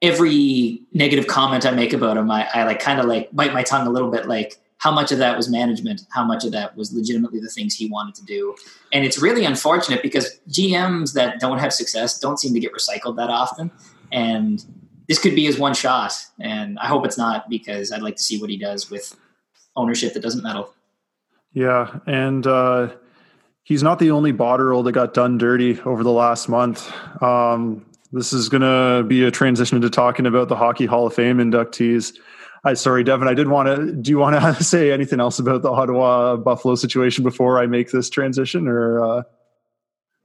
every 0.00 0.80
negative 0.94 1.26
comment 1.26 1.66
I 1.66 1.72
make 1.72 1.92
about 1.92 2.16
him, 2.16 2.30
I, 2.30 2.48
I 2.54 2.64
like 2.64 2.80
kind 2.80 2.98
of 2.98 3.04
like 3.04 3.28
bite 3.30 3.52
my 3.52 3.62
tongue 3.62 3.86
a 3.86 3.90
little 3.90 4.10
bit, 4.10 4.26
like 4.26 4.58
how 4.80 4.90
much 4.90 5.12
of 5.12 5.18
that 5.18 5.36
was 5.36 5.48
management, 5.48 6.02
how 6.10 6.24
much 6.24 6.44
of 6.44 6.52
that 6.52 6.76
was 6.76 6.92
legitimately 6.92 7.38
the 7.38 7.48
things 7.48 7.74
he 7.74 7.88
wanted 7.88 8.14
to 8.16 8.24
do, 8.24 8.54
and 8.92 9.04
it's 9.04 9.18
really 9.18 9.44
unfortunate 9.44 10.02
because 10.02 10.40
GMs 10.48 11.14
that 11.14 11.38
don't 11.38 11.58
have 11.58 11.72
success 11.72 12.18
don't 12.18 12.38
seem 12.38 12.52
to 12.54 12.60
get 12.60 12.72
recycled 12.72 13.16
that 13.16 13.30
often, 13.30 13.70
and 14.10 14.64
this 15.08 15.18
could 15.18 15.34
be 15.34 15.44
his 15.44 15.58
one 15.58 15.74
shot, 15.74 16.14
and 16.38 16.78
I 16.78 16.86
hope 16.86 17.04
it's 17.04 17.18
not 17.18 17.48
because 17.48 17.92
I'd 17.92 18.02
like 18.02 18.16
to 18.16 18.22
see 18.22 18.40
what 18.40 18.50
he 18.50 18.56
does 18.56 18.90
with 18.90 19.16
ownership 19.76 20.14
that 20.14 20.22
doesn't 20.22 20.42
meddle. 20.42 20.74
Yeah, 21.52 21.98
and 22.06 22.46
uh, 22.46 22.90
he's 23.64 23.82
not 23.82 23.98
the 23.98 24.10
only 24.12 24.32
Botterill 24.32 24.84
that 24.84 24.92
got 24.92 25.14
done 25.14 25.36
dirty 25.38 25.80
over 25.82 26.02
the 26.02 26.12
last 26.12 26.48
month. 26.48 26.92
Um, 27.22 27.84
this 28.12 28.32
is 28.32 28.48
going 28.48 28.62
to 28.62 29.06
be 29.06 29.24
a 29.24 29.30
transition 29.30 29.76
into 29.76 29.90
talking 29.90 30.26
about 30.26 30.48
the 30.48 30.56
Hockey 30.56 30.86
Hall 30.86 31.06
of 31.06 31.14
Fame 31.14 31.38
inductees. 31.38 32.16
I 32.64 32.74
sorry, 32.74 33.04
Devin. 33.04 33.26
I 33.26 33.34
did 33.34 33.48
want 33.48 33.68
to. 33.68 33.92
Do 33.92 34.10
you 34.10 34.18
want 34.18 34.36
to 34.36 34.64
say 34.64 34.92
anything 34.92 35.20
else 35.20 35.38
about 35.38 35.62
the 35.62 35.70
Ottawa 35.70 36.36
Buffalo 36.36 36.74
situation 36.74 37.24
before 37.24 37.58
I 37.58 37.66
make 37.66 37.90
this 37.90 38.10
transition, 38.10 38.68
or? 38.68 39.04
Uh... 39.04 39.22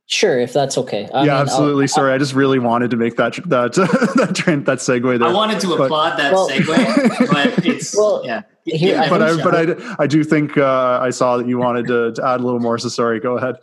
Sure, 0.07 0.39
if 0.39 0.53
that's 0.53 0.77
okay. 0.77 1.09
I 1.13 1.23
yeah, 1.23 1.31
mean, 1.33 1.41
absolutely. 1.41 1.83
I'll, 1.85 1.87
Sorry, 1.87 2.09
I'll, 2.11 2.15
i 2.15 2.19
just 2.19 2.35
really 2.35 2.59
wanted 2.59 2.91
to 2.91 2.97
make 2.97 3.15
that 3.15 3.35
that 3.47 3.73
that 4.15 4.35
trend, 4.35 4.65
that 4.67 4.79
segue 4.79 5.17
there. 5.17 5.27
I 5.27 5.33
wanted 5.33 5.59
to 5.61 5.67
but, 5.69 5.85
applaud 5.85 6.19
that 6.19 6.33
well, 6.33 6.49
segue, 6.49 7.27
but 7.55 7.65
it's 7.65 7.95
well, 7.97 8.21
yeah. 8.25 8.43
Here, 8.65 9.05
but 9.09 9.21
I, 9.21 9.43
but 9.43 9.55
I, 9.55 9.95
I 9.99 10.07
do 10.07 10.23
think 10.23 10.57
uh, 10.57 10.99
I 10.99 11.11
saw 11.11 11.37
that 11.37 11.47
you 11.47 11.59
wanted 11.59 11.85
to, 11.87 12.13
to, 12.13 12.27
add 12.27 12.39
a 12.39 12.43
little 12.43 12.59
more. 12.59 12.79
So 12.79 12.89
sorry, 12.89 13.19
go 13.19 13.37
ahead. 13.37 13.57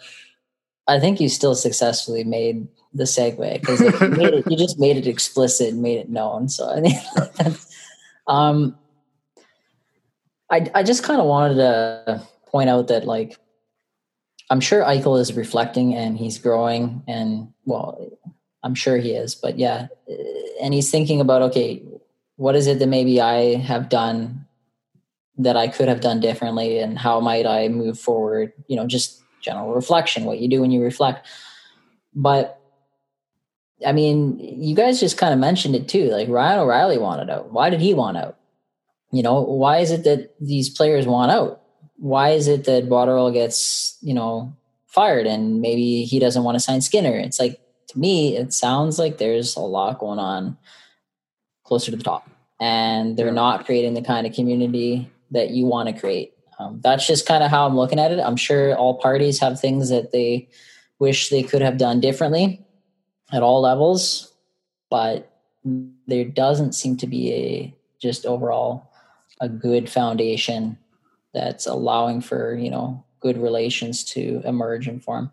I 0.87 1.01
think 1.01 1.20
you 1.20 1.29
still 1.29 1.57
successfully 1.57 2.23
made 2.23 2.68
the 2.95 3.05
segue 3.05 3.61
because 3.61 3.81
you, 3.81 4.43
you, 4.49 4.57
just 4.57 4.79
made 4.79 4.97
it 4.97 5.09
explicit 5.09 5.70
and 5.70 5.83
made 5.83 5.99
it 5.99 6.09
known. 6.09 6.49
So 6.49 6.68
I 6.68 6.81
think, 6.81 7.59
um, 8.33 8.78
I 10.51 10.70
I 10.74 10.83
just 10.83 11.03
kind 11.03 11.20
of 11.20 11.26
wanted 11.26 11.57
to 11.57 12.22
point 12.47 12.70
out 12.70 12.89
that 12.89 13.05
like 13.05 13.37
I'm 14.49 14.61
sure 14.61 14.83
Eichel 14.83 15.20
is 15.20 15.35
reflecting 15.35 15.95
and 15.95 16.16
he's 16.16 16.39
growing 16.39 17.03
and 17.07 17.53
well, 17.66 18.11
I'm 18.62 18.74
sure 18.74 18.97
he 18.97 19.12
is, 19.12 19.35
but 19.35 19.59
yeah, 19.59 19.89
and 20.62 20.72
he's 20.72 20.91
thinking 20.91 21.20
about 21.20 21.43
okay, 21.43 21.83
what 22.37 22.57
is 22.57 22.66
it 22.66 22.78
that 22.78 22.87
maybe 22.87 23.20
I 23.20 23.57
have 23.57 23.91
done 23.91 24.47
that 25.37 25.57
I 25.57 25.68
could 25.68 25.89
have 25.89 26.01
done 26.01 26.20
differently 26.20 26.78
and 26.78 26.99
how 26.99 27.20
might 27.20 27.47
I 27.47 27.68
move 27.68 27.99
forward, 27.99 28.53
you 28.66 28.76
know, 28.76 28.87
just 28.87 29.22
general 29.43 29.74
reflection, 29.74 30.24
what 30.24 30.39
you 30.39 30.49
do 30.49 30.62
when 30.62 30.70
you 30.70 30.83
reflect. 30.83 31.26
But 32.14 32.62
I 33.87 33.93
mean, 33.93 34.39
you 34.39 34.74
guys 34.74 35.01
just 35.01 35.18
kind 35.18 35.33
of 35.33 35.39
mentioned 35.39 35.74
it 35.74 35.89
too. 35.89 36.11
Like 36.11 36.28
Ryan 36.28 36.61
O'Reilly 36.61 36.99
wanted 36.99 37.30
out. 37.30 37.53
Why 37.53 37.70
did 37.70 37.80
he 37.80 37.95
want 37.95 38.16
out? 38.16 38.39
you 39.12 39.22
know, 39.22 39.43
why 39.43 39.78
is 39.78 39.91
it 39.91 40.05
that 40.05 40.35
these 40.41 40.70
players 40.70 41.07
want 41.07 41.30
out? 41.30 41.61
Why 41.99 42.30
is 42.30 42.49
it 42.49 42.64
that 42.64 42.89
Botterill 42.89 43.33
gets, 43.33 43.99
you 44.01 44.14
know, 44.14 44.57
fired 44.87 45.26
and 45.26 45.61
maybe 45.61 46.05
he 46.05 46.18
doesn't 46.18 46.43
want 46.43 46.57
to 46.57 46.61
sign 46.61 46.80
Skinner? 46.80 47.16
It's 47.16 47.39
like, 47.39 47.61
to 47.89 47.99
me, 47.99 48.37
it 48.37 48.55
sounds 48.55 48.99
like 48.99 49.18
there's 49.18 49.55
a 49.55 49.61
lot 49.61 49.99
going 49.99 50.18
on 50.18 50.57
closer 51.64 51.91
to 51.91 51.97
the 51.97 52.03
top. 52.03 52.28
And 52.59 53.16
they're 53.16 53.33
not 53.33 53.66
creating 53.66 53.95
the 53.95 54.03
kind 54.03 54.26
of 54.26 54.33
community 54.33 55.11
that 55.30 55.51
you 55.51 55.66
want 55.66 55.89
to 55.89 56.01
create. 56.01 56.33
Um, 56.59 56.80
that's 56.83 57.07
just 57.07 57.26
kind 57.26 57.45
of 57.45 57.51
how 57.51 57.66
I'm 57.66 57.76
looking 57.76 57.99
at 57.99 58.12
it. 58.12 58.20
I'm 58.20 58.37
sure 58.37 58.74
all 58.76 58.99
parties 58.99 59.41
have 59.41 59.61
things 59.61 59.91
that 59.91 60.12
they 60.12 60.49
wish 60.99 61.28
they 61.28 61.43
could 61.43 61.61
have 61.61 61.76
done 61.76 62.01
differently 62.01 62.62
at 63.33 63.43
all 63.43 63.61
levels, 63.61 64.33
but 64.91 65.33
there 66.07 66.24
doesn't 66.24 66.74
seem 66.74 66.97
to 66.99 67.07
be 67.07 67.33
a 67.33 67.74
just 68.01 68.26
overall 68.26 68.91
a 69.41 69.49
good 69.49 69.89
foundation 69.89 70.76
that's 71.33 71.66
allowing 71.66 72.20
for 72.20 72.55
you 72.55 72.70
know 72.70 73.05
good 73.20 73.39
relations 73.39 74.05
to 74.05 74.43
emerge 74.45 74.87
and 74.87 75.03
form. 75.03 75.30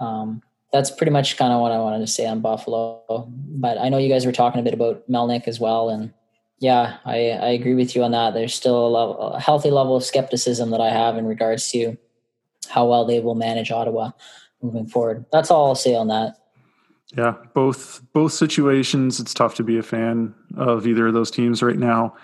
Um, 0.00 0.42
that's 0.72 0.90
pretty 0.90 1.12
much 1.12 1.36
kind 1.36 1.52
of 1.52 1.60
what 1.60 1.72
I 1.72 1.78
wanted 1.78 2.00
to 2.00 2.06
say 2.06 2.26
on 2.26 2.40
Buffalo. 2.40 3.26
But 3.28 3.78
I 3.78 3.88
know 3.88 3.98
you 3.98 4.08
guys 4.08 4.26
were 4.26 4.32
talking 4.32 4.60
a 4.60 4.64
bit 4.64 4.74
about 4.74 5.08
Melnyk 5.08 5.46
as 5.46 5.60
well, 5.60 5.88
and 5.88 6.12
yeah, 6.58 6.98
I, 7.04 7.30
I 7.30 7.48
agree 7.50 7.74
with 7.74 7.94
you 7.94 8.02
on 8.02 8.12
that. 8.12 8.34
There's 8.34 8.54
still 8.54 8.86
a, 8.86 8.88
level, 8.88 9.18
a 9.18 9.40
healthy 9.40 9.70
level 9.70 9.96
of 9.96 10.04
skepticism 10.04 10.70
that 10.70 10.80
I 10.80 10.90
have 10.90 11.16
in 11.16 11.26
regards 11.26 11.70
to 11.72 11.96
how 12.68 12.86
well 12.86 13.04
they 13.04 13.20
will 13.20 13.34
manage 13.34 13.70
Ottawa 13.70 14.10
moving 14.62 14.86
forward. 14.86 15.26
That's 15.30 15.50
all 15.50 15.66
I'll 15.66 15.74
say 15.74 15.94
on 15.94 16.08
that. 16.08 16.38
Yeah, 17.16 17.34
both 17.54 18.02
both 18.12 18.32
situations. 18.32 19.20
It's 19.20 19.34
tough 19.34 19.54
to 19.56 19.62
be 19.62 19.78
a 19.78 19.82
fan 19.82 20.34
of 20.56 20.86
either 20.86 21.06
of 21.06 21.14
those 21.14 21.30
teams 21.30 21.62
right 21.62 21.78
now. 21.78 22.16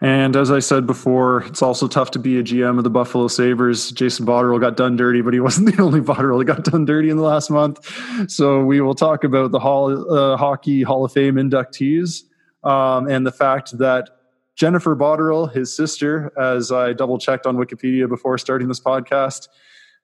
And 0.00 0.34
as 0.34 0.50
I 0.50 0.58
said 0.58 0.84
before, 0.84 1.44
it's 1.44 1.62
also 1.62 1.86
tough 1.86 2.10
to 2.12 2.18
be 2.18 2.36
a 2.36 2.42
GM 2.42 2.76
of 2.76 2.82
the 2.82 2.90
Buffalo 2.90 3.28
Sabres. 3.28 3.92
Jason 3.92 4.26
Botterill 4.26 4.60
got 4.60 4.76
done 4.76 4.96
dirty, 4.96 5.20
but 5.20 5.32
he 5.32 5.38
wasn't 5.48 5.74
the 5.74 5.80
only 5.80 6.00
Botterill 6.00 6.38
that 6.38 6.46
got 6.46 6.64
done 6.64 6.84
dirty 6.84 7.08
in 7.08 7.18
the 7.18 7.22
last 7.22 7.50
month. 7.50 7.88
So 8.28 8.64
we 8.64 8.80
will 8.80 8.96
talk 8.96 9.22
about 9.22 9.52
the 9.52 9.60
Hall, 9.60 10.12
uh, 10.12 10.36
Hockey 10.36 10.82
Hall 10.82 11.04
of 11.04 11.12
Fame 11.12 11.36
inductees 11.36 12.24
um, 12.64 13.08
and 13.08 13.24
the 13.24 13.30
fact 13.30 13.78
that 13.78 14.10
Jennifer 14.56 14.96
Botterill, 14.96 15.52
his 15.52 15.74
sister, 15.74 16.32
as 16.38 16.72
I 16.72 16.92
double 16.94 17.18
checked 17.18 17.46
on 17.46 17.56
Wikipedia 17.56 18.08
before 18.08 18.38
starting 18.38 18.68
this 18.68 18.80
podcast, 18.80 19.48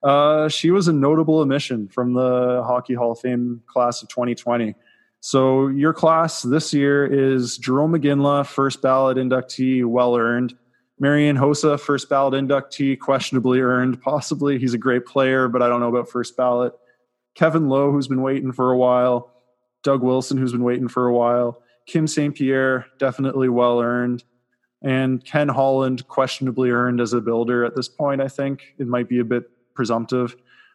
uh, 0.03 0.49
she 0.49 0.71
was 0.71 0.89
a 0.89 0.93
notable 0.93 1.39
omission 1.39 1.89
from 1.89 2.15
the 2.15 2.63
Hockey 2.67 2.95
Hall 2.95 3.13
of 3.13 3.21
Fame 3.21 3.63
class 3.67 4.03
of 4.03 4.09
2020. 4.09 4.75
So 5.21 5.67
your 5.69 5.93
class 5.93 6.43
this 6.43 6.73
year 6.73 7.05
is 7.05 7.59
Jarome 7.59 8.01
Iginla, 8.01 8.47
first 8.47 8.81
ballot 8.83 9.17
inductee, 9.17 9.85
well 9.85 10.17
earned. 10.17 10.57
Marian 11.01 11.37
Hossa, 11.37 11.79
first 11.79 12.09
ballot 12.09 12.35
inductee, 12.35 12.99
questionably 12.99 13.61
earned. 13.61 14.01
Possibly 14.01 14.59
he's 14.59 14.75
a 14.75 14.79
great 14.79 15.07
player, 15.07 15.49
but 15.49 15.63
I 15.63 15.69
don't 15.69 15.81
know 15.81 15.89
about 15.89 16.09
first 16.09 16.37
ballot. 16.37 16.73
Kevin 17.35 17.69
Lowe, 17.69 17.93
who's 17.93 18.09
been 18.09 18.23
waiting 18.23 18.53
for 18.53 18.71
a 18.71 18.77
while. 18.77 19.33
Doug 19.83 20.03
Wilson, 20.03 20.39
who's 20.39 20.53
been 20.53 20.65
waiting 20.65 20.89
for 20.89 21.07
a 21.07 21.15
while. 21.15 21.63
Kim 21.87 22.07
St. 22.07 22.35
Pierre, 22.35 22.87
definitely 22.99 23.49
well 23.49 23.81
earned. 23.81 24.25
And 24.83 25.25
Ken 25.25 25.49
Holland, 25.49 26.07
questionably 26.07 26.71
earned 26.71 27.01
as 27.01 27.13
a 27.13 27.21
builder 27.21 27.65
at 27.65 27.75
this 27.75 27.89
point, 27.89 28.21
I 28.21 28.29
think. 28.29 28.75
It 28.79 28.87
might 28.87 29.09
be 29.09 29.19
a 29.19 29.25
bit 29.25 29.51
presumptive. 29.79 30.35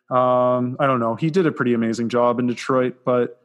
Um, 0.09 0.77
I 0.79 0.87
don't 0.87 1.01
know. 1.01 1.15
He 1.15 1.29
did 1.29 1.45
a 1.45 1.51
pretty 1.51 1.73
amazing 1.73 2.07
job 2.07 2.39
in 2.39 2.47
Detroit, 2.47 2.99
but 3.03 3.41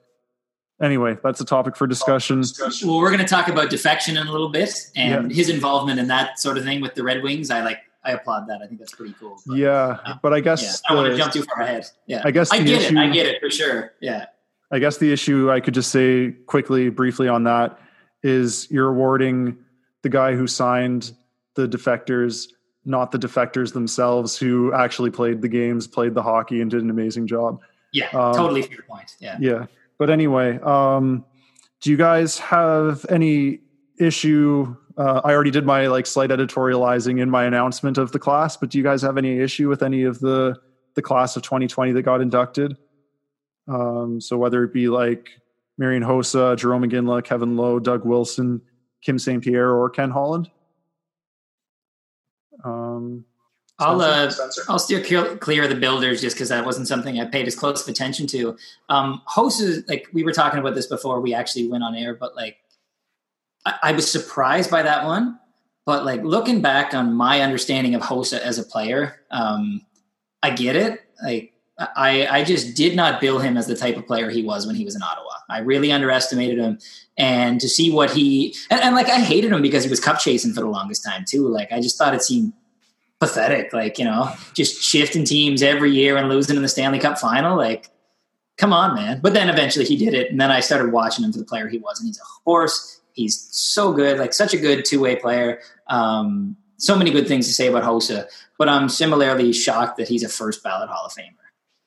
anyway, 0.80 1.18
that's 1.24 1.40
a 1.40 1.44
topic 1.44 1.76
for 1.76 1.88
discussion. 1.88 2.44
Well, 2.84 2.98
we're 2.98 3.10
going 3.10 3.18
to 3.18 3.26
talk 3.26 3.48
about 3.48 3.70
defection 3.70 4.16
in 4.16 4.28
a 4.28 4.30
little 4.30 4.50
bit 4.50 4.70
and 4.94 5.32
yeah. 5.32 5.36
his 5.36 5.48
involvement 5.48 5.98
in 5.98 6.06
that 6.06 6.38
sort 6.38 6.56
of 6.56 6.62
thing 6.62 6.80
with 6.80 6.94
the 6.94 7.02
Red 7.02 7.24
Wings. 7.24 7.50
I 7.50 7.62
like, 7.62 7.80
I 8.04 8.12
applaud 8.12 8.48
that. 8.48 8.60
I 8.62 8.68
think 8.68 8.78
that's 8.78 8.94
pretty 8.94 9.16
cool. 9.18 9.36
But, 9.44 9.56
yeah, 9.56 9.98
uh, 10.04 10.14
but 10.22 10.32
I 10.32 10.38
guess 10.38 10.62
yeah, 10.62 10.70
I 10.88 10.94
don't 10.94 11.02
want 11.02 11.16
to 11.16 11.18
jump 11.18 11.32
too 11.32 11.42
far 11.42 11.64
ahead. 11.64 11.86
Yeah, 12.06 12.22
I 12.24 12.30
guess 12.30 12.52
I 12.52 12.58
get 12.58 12.82
issue, 12.82 12.96
it. 12.96 13.00
I 13.00 13.10
get 13.10 13.26
it 13.26 13.40
for 13.42 13.50
sure. 13.50 13.94
Yeah. 14.00 14.26
I 14.70 14.78
guess 14.78 14.98
the 14.98 15.12
issue 15.12 15.50
I 15.50 15.58
could 15.58 15.74
just 15.74 15.90
say 15.90 16.36
quickly, 16.46 16.88
briefly 16.90 17.26
on 17.26 17.42
that 17.44 17.80
is 18.22 18.70
you're 18.70 18.88
awarding 18.88 19.56
the 20.02 20.08
guy 20.08 20.36
who 20.36 20.46
signed 20.46 21.12
the 21.56 21.66
defectors, 21.66 22.46
not 22.88 23.12
the 23.12 23.18
defectors 23.18 23.72
themselves 23.72 24.36
who 24.36 24.72
actually 24.72 25.10
played 25.10 25.42
the 25.42 25.48
games, 25.48 25.86
played 25.86 26.14
the 26.14 26.22
hockey, 26.22 26.60
and 26.60 26.70
did 26.70 26.82
an 26.82 26.90
amazing 26.90 27.26
job. 27.26 27.60
Yeah, 27.92 28.08
um, 28.10 28.34
totally 28.34 28.62
fair 28.62 28.84
point. 28.88 29.14
Yeah. 29.20 29.36
Yeah. 29.40 29.66
But 29.98 30.10
anyway, 30.10 30.58
um, 30.60 31.24
do 31.80 31.90
you 31.90 31.96
guys 31.96 32.38
have 32.38 33.04
any 33.08 33.60
issue? 33.98 34.74
Uh, 34.96 35.20
I 35.24 35.32
already 35.32 35.50
did 35.50 35.64
my 35.64 35.86
like 35.86 36.06
slight 36.06 36.30
editorializing 36.30 37.20
in 37.20 37.30
my 37.30 37.44
announcement 37.44 37.98
of 37.98 38.12
the 38.12 38.18
class, 38.18 38.56
but 38.56 38.70
do 38.70 38.78
you 38.78 38.84
guys 38.84 39.02
have 39.02 39.18
any 39.18 39.40
issue 39.40 39.68
with 39.68 39.82
any 39.82 40.04
of 40.04 40.18
the 40.20 40.56
the 40.94 41.02
class 41.02 41.36
of 41.36 41.42
2020 41.42 41.92
that 41.92 42.02
got 42.02 42.20
inducted? 42.20 42.76
Um, 43.68 44.20
so 44.20 44.36
whether 44.36 44.64
it 44.64 44.72
be 44.72 44.88
like 44.88 45.28
Marian 45.76 46.02
Hossa, 46.02 46.56
Jarome 46.56 46.90
Iginla, 46.90 47.22
Kevin 47.22 47.56
Lowe, 47.56 47.78
Doug 47.78 48.04
Wilson, 48.04 48.60
Kim 49.02 49.18
St. 49.18 49.42
Pierre, 49.42 49.70
or 49.70 49.88
Ken 49.90 50.10
Holland. 50.10 50.50
Um, 52.64 53.24
I'll 53.80 54.00
uh, 54.00 54.32
I'll 54.68 54.78
steer 54.78 55.00
clear 55.36 55.62
of 55.62 55.70
the 55.70 55.76
builders 55.76 56.20
just 56.20 56.34
because 56.34 56.48
that 56.48 56.64
wasn't 56.64 56.88
something 56.88 57.20
I 57.20 57.26
paid 57.26 57.46
as 57.46 57.54
close 57.54 57.82
of 57.82 57.88
attention 57.88 58.26
to. 58.28 58.56
Um, 58.88 59.22
hosts 59.24 59.88
like 59.88 60.08
we 60.12 60.24
were 60.24 60.32
talking 60.32 60.58
about 60.58 60.74
this 60.74 60.86
before 60.86 61.20
we 61.20 61.32
actually 61.32 61.68
went 61.68 61.84
on 61.84 61.94
air, 61.94 62.14
but 62.14 62.34
like 62.34 62.56
I, 63.64 63.74
I, 63.84 63.92
was 63.92 64.10
surprised 64.10 64.68
by 64.68 64.82
that 64.82 65.04
one. 65.04 65.38
But 65.86 66.04
like 66.04 66.22
looking 66.24 66.60
back 66.60 66.92
on 66.92 67.14
my 67.14 67.40
understanding 67.40 67.94
of 67.94 68.02
Hossa 68.02 68.40
as 68.40 68.58
a 68.58 68.64
player, 68.64 69.22
um, 69.30 69.82
I 70.42 70.50
get 70.50 70.74
it. 70.74 71.00
Like 71.22 71.52
I 71.78 72.26
I 72.26 72.44
just 72.44 72.76
did 72.76 72.96
not 72.96 73.20
bill 73.20 73.38
him 73.38 73.56
as 73.56 73.68
the 73.68 73.76
type 73.76 73.96
of 73.96 74.08
player 74.08 74.28
he 74.28 74.42
was 74.42 74.66
when 74.66 74.74
he 74.74 74.84
was 74.84 74.96
in 74.96 75.02
Ottawa. 75.02 75.27
I 75.48 75.60
really 75.60 75.90
underestimated 75.90 76.58
him, 76.58 76.78
and 77.16 77.60
to 77.60 77.68
see 77.68 77.90
what 77.90 78.10
he 78.10 78.54
and, 78.70 78.80
and 78.80 78.94
like 78.94 79.08
I 79.08 79.20
hated 79.20 79.52
him 79.52 79.62
because 79.62 79.84
he 79.84 79.90
was 79.90 80.00
cup 80.00 80.18
chasing 80.18 80.52
for 80.52 80.60
the 80.60 80.68
longest 80.68 81.04
time 81.04 81.24
too. 81.26 81.48
Like 81.48 81.72
I 81.72 81.80
just 81.80 81.96
thought 81.98 82.14
it 82.14 82.22
seemed 82.22 82.52
pathetic. 83.20 83.72
Like, 83.72 83.98
you 83.98 84.04
know, 84.04 84.32
just 84.54 84.82
shifting 84.82 85.24
teams 85.24 85.62
every 85.62 85.90
year 85.90 86.16
and 86.16 86.28
losing 86.28 86.56
in 86.56 86.62
the 86.62 86.68
Stanley 86.68 86.98
Cup 86.98 87.18
final. 87.18 87.56
Like, 87.56 87.90
come 88.56 88.72
on, 88.72 88.94
man. 88.94 89.20
But 89.22 89.34
then 89.34 89.48
eventually 89.48 89.84
he 89.84 89.96
did 89.96 90.14
it. 90.14 90.30
And 90.30 90.40
then 90.40 90.50
I 90.50 90.60
started 90.60 90.92
watching 90.92 91.24
him 91.24 91.32
for 91.32 91.38
the 91.38 91.44
player 91.44 91.68
he 91.68 91.78
was. 91.78 92.00
And 92.00 92.06
he's 92.06 92.18
a 92.18 92.28
horse. 92.44 93.00
He's 93.12 93.48
so 93.50 93.92
good, 93.92 94.18
like 94.18 94.32
such 94.32 94.54
a 94.54 94.58
good 94.58 94.84
two 94.84 95.00
way 95.00 95.16
player. 95.16 95.60
Um, 95.88 96.56
so 96.76 96.96
many 96.96 97.10
good 97.10 97.26
things 97.26 97.48
to 97.48 97.52
say 97.52 97.66
about 97.66 97.82
Hossa. 97.82 98.26
But 98.58 98.68
I'm 98.68 98.88
similarly 98.88 99.52
shocked 99.52 99.96
that 99.96 100.08
he's 100.08 100.22
a 100.22 100.28
first 100.28 100.62
ballot 100.62 100.88
Hall 100.88 101.06
of 101.06 101.12
Famer. 101.12 101.34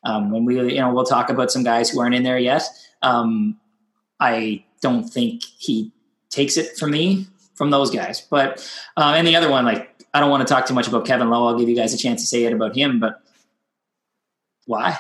Um, 0.04 0.32
when 0.32 0.46
we, 0.46 0.56
you 0.74 0.80
know, 0.80 0.94
we'll 0.94 1.04
talk 1.04 1.30
about 1.30 1.52
some 1.52 1.64
guys 1.64 1.90
who 1.90 2.00
aren't 2.00 2.16
in 2.16 2.24
there 2.24 2.40
yet. 2.40 2.64
Um, 3.02 3.60
I 4.20 4.64
don't 4.82 5.04
think 5.04 5.44
he 5.58 5.92
takes 6.30 6.58
it 6.58 6.78
from 6.78 6.92
me 6.92 7.28
from 7.56 7.70
those 7.70 7.92
guys. 7.92 8.22
But 8.22 8.68
uh, 8.98 9.14
and 9.16 9.28
the 9.28 9.36
other 9.36 9.50
one, 9.50 9.66
like 9.66 9.94
I 10.14 10.20
don't 10.20 10.30
want 10.30 10.48
to 10.48 10.52
talk 10.52 10.66
too 10.66 10.74
much 10.74 10.88
about 10.88 11.06
Kevin 11.06 11.30
Lowe. 11.30 11.48
I'll 11.48 11.58
give 11.58 11.70
you 11.70 11.76
guys 11.76 11.94
a 11.94 11.98
chance 11.98 12.22
to 12.22 12.28
say 12.28 12.46
it 12.46 12.54
about 12.54 12.76
him, 12.76 13.00
but 13.00 13.22
why? 14.66 14.98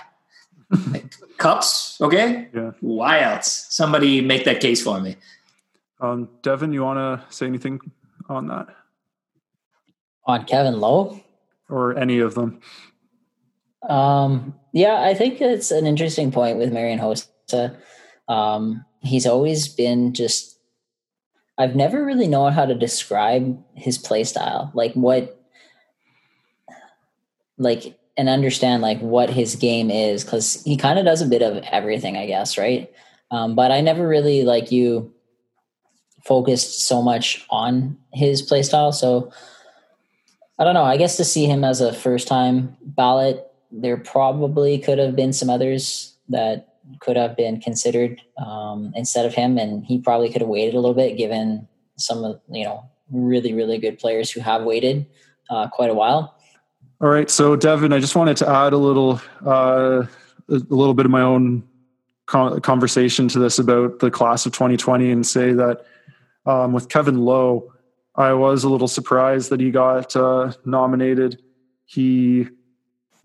like, 0.92 1.14
cups, 1.38 2.00
okay? 2.02 2.50
Yeah. 2.54 2.72
Why 2.82 3.22
else? 3.22 3.68
Somebody 3.70 4.22
make 4.22 4.46
that 4.46 4.60
case 4.60 4.82
for 4.82 5.00
me. 5.00 5.18
Um, 6.00 6.30
Devin, 6.42 6.74
you 6.74 6.84
want 6.84 6.98
to 6.98 7.34
say 7.34 7.46
anything 7.46 7.80
on 8.30 8.48
that? 8.48 8.68
On 10.26 10.44
Kevin 10.46 10.80
Lowe? 10.80 11.20
Or 11.70 11.98
any 11.98 12.20
of 12.20 12.36
them? 12.36 12.60
Um, 13.88 14.56
yeah, 14.74 15.02
I 15.02 15.14
think 15.14 15.42
it's 15.42 15.72
an 15.72 15.88
interesting 15.88 16.32
point 16.32 16.58
with 16.58 16.72
Marian 16.72 17.00
Hossa. 17.00 17.76
Um, 18.28 18.86
he's 19.02 19.26
always 19.26 19.68
been 19.68 20.14
just 20.14 20.52
I've 21.62 21.76
never 21.76 22.04
really 22.04 22.28
known 22.28 22.54
how 22.54 22.66
to 22.66 22.74
describe 22.74 23.64
his 23.76 24.00
play 24.00 24.24
style, 24.24 24.72
like 24.74 24.94
what, 24.94 25.40
like, 27.60 28.00
and 28.18 28.28
understand 28.28 28.82
like 28.82 29.00
what 29.00 29.30
his 29.30 29.56
game 29.56 29.92
is, 29.92 30.24
because 30.24 30.64
he 30.64 30.76
kind 30.76 30.98
of 30.98 31.06
does 31.06 31.22
a 31.22 31.28
bit 31.28 31.44
of 31.44 31.64
everything, 31.72 32.18
I 32.18 32.26
guess, 32.26 32.58
right? 32.58 32.92
Um, 33.30 33.54
but 33.54 33.72
I 33.72 33.82
never 33.82 34.08
really 34.08 34.44
like 34.44 34.72
you 34.72 35.14
focused 36.26 36.88
so 36.88 37.02
much 37.02 37.46
on 37.52 37.96
his 38.12 38.42
play 38.42 38.64
style. 38.64 38.92
So 38.92 39.32
I 40.58 40.64
don't 40.64 40.74
know. 40.74 40.84
I 40.84 40.98
guess 40.98 41.18
to 41.18 41.24
see 41.24 41.46
him 41.46 41.64
as 41.64 41.80
a 41.80 41.94
first 41.94 42.28
time 42.28 42.76
ballot, 42.82 43.51
there 43.72 43.98
probably 43.98 44.78
could 44.78 45.00
have 45.00 45.16
been 45.16 45.34
some 45.34 45.50
others 45.50 46.16
that 46.30 46.76
could 47.00 47.16
have 47.16 47.38
been 47.38 47.62
considered 47.62 48.22
um, 48.38 48.92
instead 48.96 49.26
of 49.26 49.34
him, 49.34 49.58
and 49.58 49.86
he 49.86 50.00
probably 50.00 50.32
could 50.32 50.42
have 50.42 50.50
waited 50.50 50.76
a 50.76 50.80
little 50.80 50.96
bit, 50.96 51.18
given 51.18 51.68
some 51.98 52.24
of 52.24 52.42
you 52.50 52.66
know 52.66 52.90
really 53.12 53.54
really 53.54 53.78
good 53.78 54.00
players 54.00 54.32
who 54.32 54.40
have 54.40 54.64
waited 54.64 55.06
uh, 55.50 55.68
quite 55.70 55.90
a 55.90 55.94
while. 55.94 56.36
All 57.02 57.10
right, 57.10 57.30
so 57.30 57.56
Devin, 57.56 57.94
I 57.94 58.00
just 58.00 58.16
wanted 58.16 58.38
to 58.38 58.50
add 58.50 58.74
a 58.74 58.78
little 58.78 59.22
uh, 59.46 60.04
a 60.50 60.54
little 60.70 60.94
bit 60.94 61.06
of 61.06 61.12
my 61.12 61.22
own 61.22 61.64
conversation 62.28 63.28
to 63.28 63.40
this 63.40 63.60
about 63.60 64.00
the 64.00 64.10
class 64.10 64.46
of 64.46 64.54
2020 64.54 65.12
and 65.12 65.26
say 65.26 65.52
that 65.52 65.86
um, 66.46 66.72
with 66.72 66.88
Kevin 66.88 67.20
Lowe, 67.20 67.74
I 68.16 68.34
was 68.34 68.64
a 68.64 68.70
little 68.70 68.88
surprised 68.88 69.50
that 69.50 69.60
he 69.60 69.70
got 69.70 70.16
uh, 70.16 70.54
nominated. 70.66 71.42
He 71.86 72.48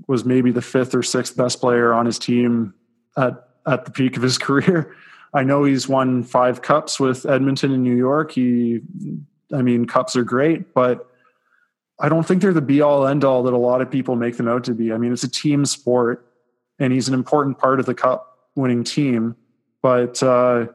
was 0.06 0.24
maybe 0.24 0.50
the 0.50 0.62
fifth 0.62 0.94
or 0.94 1.02
sixth 1.02 1.36
best 1.36 1.60
player 1.60 1.92
on 1.92 2.06
his 2.06 2.18
team 2.18 2.74
at 3.16 3.48
at 3.66 3.84
the 3.84 3.90
peak 3.90 4.16
of 4.16 4.22
his 4.22 4.38
career. 4.46 4.94
I 5.34 5.42
know 5.42 5.64
he's 5.64 5.88
won 5.88 6.22
five 6.22 6.62
cups 6.62 6.98
with 6.98 7.26
Edmonton 7.26 7.72
and 7.72 7.82
New 7.82 7.96
York. 7.96 8.32
He, 8.32 8.80
I 9.52 9.60
mean, 9.60 9.86
cups 9.86 10.16
are 10.16 10.24
great, 10.24 10.72
but 10.72 11.10
I 11.98 12.08
don't 12.08 12.26
think 12.26 12.42
they're 12.42 12.52
the 12.52 12.62
be 12.62 12.80
all 12.80 13.06
end 13.06 13.24
all 13.24 13.42
that 13.42 13.52
a 13.52 13.58
lot 13.58 13.80
of 13.80 13.90
people 13.90 14.16
make 14.16 14.36
them 14.36 14.48
out 14.48 14.64
to 14.64 14.74
be. 14.74 14.92
I 14.92 14.98
mean, 14.98 15.12
it's 15.12 15.24
a 15.24 15.30
team 15.30 15.64
sport, 15.64 16.30
and 16.78 16.92
he's 16.92 17.08
an 17.08 17.14
important 17.14 17.58
part 17.58 17.80
of 17.80 17.86
the 17.86 17.94
cup 17.94 18.38
winning 18.54 18.84
team. 18.84 19.36
But 19.82 20.22
uh, 20.22 20.66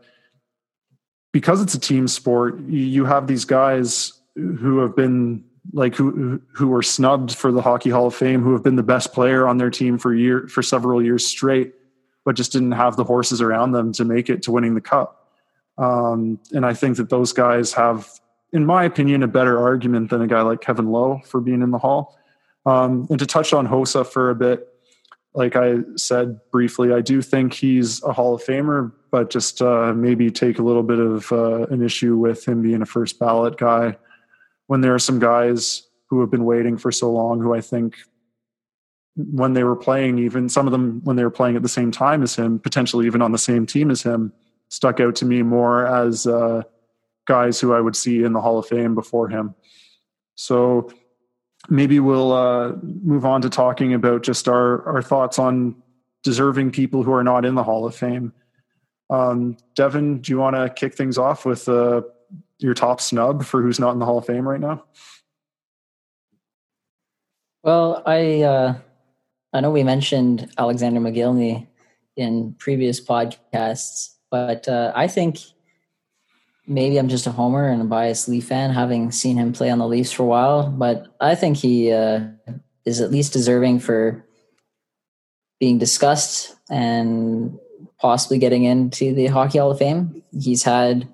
because 1.32 1.62
it's 1.62 1.74
a 1.74 1.80
team 1.80 2.08
sport, 2.08 2.60
you 2.62 3.06
have 3.06 3.28
these 3.28 3.46
guys 3.46 4.14
who 4.36 4.80
have 4.80 4.96
been 4.96 5.44
like 5.74 5.96
who 5.96 6.42
who 6.54 6.68
were 6.68 6.82
snubbed 6.82 7.36
for 7.36 7.52
the 7.52 7.62
Hockey 7.62 7.90
Hall 7.90 8.08
of 8.08 8.16
Fame, 8.16 8.42
who 8.42 8.54
have 8.54 8.64
been 8.64 8.76
the 8.76 8.84
best 8.84 9.14
player 9.14 9.48
on 9.48 9.58
their 9.58 9.70
team 9.70 9.98
for 9.98 10.14
year 10.14 10.48
for 10.48 10.64
several 10.64 11.04
years 11.04 11.26
straight, 11.26 11.74
but 12.26 12.36
just 12.36 12.52
didn't 12.52 12.74
have 12.74 12.96
the 12.96 13.04
horses 13.04 13.42
around 13.42 13.72
them 13.72 13.92
to 13.94 14.06
make 14.06 14.30
it 14.30 14.42
to 14.44 14.52
winning 14.52 14.76
the 14.76 14.82
cup. 14.82 15.30
Um, 15.78 16.40
and 16.52 16.66
I 16.66 16.74
think 16.74 16.98
that 16.98 17.10
those 17.10 17.32
guys 17.32 17.74
have, 17.74 18.10
in 18.52 18.66
my 18.66 18.84
opinion, 18.84 19.24
a 19.24 19.28
better 19.28 19.60
argument 19.60 20.10
than 20.10 20.22
a 20.22 20.28
guy 20.28 20.42
like 20.42 20.62
Kevin 20.62 20.92
Lowe 20.92 21.22
for 21.26 21.40
being 21.40 21.62
in 21.62 21.72
the 21.72 21.78
Hall. 21.78 22.18
Um, 22.66 23.08
and 23.10 23.18
to 23.20 23.26
touch 23.26 23.54
on 23.54 23.68
Hossa 23.68 24.06
for 24.06 24.30
a 24.30 24.36
bit, 24.36 24.68
like 25.34 25.56
I 25.56 25.78
said 25.96 26.40
briefly, 26.52 26.92
I 26.92 27.02
do 27.02 27.22
think 27.22 27.54
he's 27.54 28.04
a 28.04 28.12
Hall 28.12 28.36
of 28.36 28.44
Famer, 28.44 28.92
but 29.12 29.30
just 29.30 29.62
uh, 29.62 29.94
maybe 29.94 30.30
take 30.30 30.60
a 30.60 30.62
little 30.62 30.84
bit 30.84 31.00
of 31.00 31.32
uh, 31.32 31.64
an 31.68 31.82
issue 31.82 32.18
with 32.18 32.46
him 32.46 32.62
being 32.62 32.82
a 32.82 32.86
first 32.86 33.18
ballot 33.18 33.58
guy 33.58 33.96
when 34.72 34.80
there 34.80 34.96
are 34.96 35.00
some 35.00 35.20
guys 35.20 35.86
who 36.08 36.22
have 36.22 36.32
been 36.32 36.46
waiting 36.46 36.78
for 36.78 36.94
so 36.94 37.12
long 37.12 37.42
who 37.42 37.54
I 37.54 37.60
think 37.60 37.98
when 39.18 39.52
they 39.52 39.66
were 39.66 39.76
playing, 39.76 40.18
even 40.18 40.48
some 40.48 40.66
of 40.66 40.72
them 40.72 41.02
when 41.04 41.18
they 41.18 41.26
were 41.26 41.30
playing 41.30 41.58
at 41.58 41.62
the 41.62 41.68
same 41.68 41.92
time 41.92 42.24
as 42.24 42.38
him, 42.38 42.58
potentially 42.58 43.06
even 43.06 43.22
on 43.22 43.34
the 43.34 43.38
same 43.38 43.66
team 43.66 43.92
as 43.92 44.02
him, 44.02 44.32
stuck 44.70 45.02
out 45.02 45.14
to 45.18 45.26
me 45.26 45.44
more 45.44 45.86
as 45.86 46.26
uh, 46.26 46.62
guys 47.28 47.60
who 47.60 47.74
I 47.74 47.82
would 47.82 47.98
see 47.98 48.24
in 48.24 48.32
the 48.32 48.40
Hall 48.40 48.60
of 48.60 48.66
Fame 48.66 48.96
before 48.96 49.28
him. 49.28 49.56
So 50.36 50.90
maybe 51.68 52.00
we'll 52.00 52.32
uh, 52.32 52.72
move 52.82 53.26
on 53.26 53.42
to 53.42 53.50
talking 53.50 53.94
about 53.94 54.24
just 54.24 54.48
our, 54.48 54.88
our 54.88 55.02
thoughts 55.02 55.38
on 55.38 55.76
deserving 56.24 56.72
people 56.72 57.04
who 57.04 57.12
are 57.12 57.26
not 57.26 57.44
in 57.44 57.56
the 57.56 57.64
Hall 57.64 57.86
of 57.86 57.94
Fame. 57.94 58.32
Um, 59.10 59.58
Devin, 59.76 60.22
do 60.22 60.32
you 60.32 60.38
want 60.38 60.56
to 60.56 60.70
kick 60.74 60.96
things 60.96 61.18
off 61.18 61.44
with 61.46 61.68
uh, 61.68 62.04
your 62.62 62.74
top 62.74 63.02
snub 63.02 63.44
for 63.44 63.62
who's 63.62 63.80
not 63.80 63.92
in 63.92 64.00
the 64.00 64.06
Hall 64.06 64.18
of 64.18 64.26
Fame 64.26 64.48
right 64.48 64.60
now? 64.60 64.84
Well, 67.64 68.02
I 68.06 68.42
uh, 68.42 68.76
I 69.54 69.62
know 69.62 69.72
we 69.72 69.84
mentioned 69.84 70.52
Alexander 70.58 71.00
Mogilny 71.00 71.68
in 72.16 72.56
previous 72.58 73.00
podcasts, 73.04 74.16
but 74.30 74.68
uh, 74.68 74.92
I 74.96 75.08
think 75.08 75.40
maybe 76.68 76.98
I'm 76.98 77.10
just 77.10 77.28
a 77.28 77.32
homer 77.32 77.68
and 77.68 77.82
a 77.82 77.86
biased 77.86 78.28
Leaf 78.28 78.48
fan, 78.48 78.72
having 78.72 79.12
seen 79.12 79.38
him 79.38 79.54
play 79.54 79.70
on 79.70 79.80
the 79.80 79.88
Leafs 79.88 80.12
for 80.12 80.24
a 80.24 80.28
while. 80.28 80.70
But 80.70 81.08
I 81.20 81.36
think 81.36 81.58
he 81.58 81.92
uh, 81.92 82.22
is 82.86 83.02
at 83.02 83.12
least 83.12 83.34
deserving 83.34 83.80
for 83.80 84.26
being 85.60 85.78
discussed 85.78 86.56
and 86.70 87.60
possibly 88.00 88.40
getting 88.40 88.64
into 88.64 89.14
the 89.14 89.28
Hockey 89.28 89.60
Hall 89.60 89.72
of 89.72 89.78
Fame. 89.78 90.24
He's 90.40 90.64
had 90.64 91.08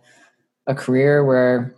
a 0.68 0.76
career 0.76 1.24
where 1.26 1.76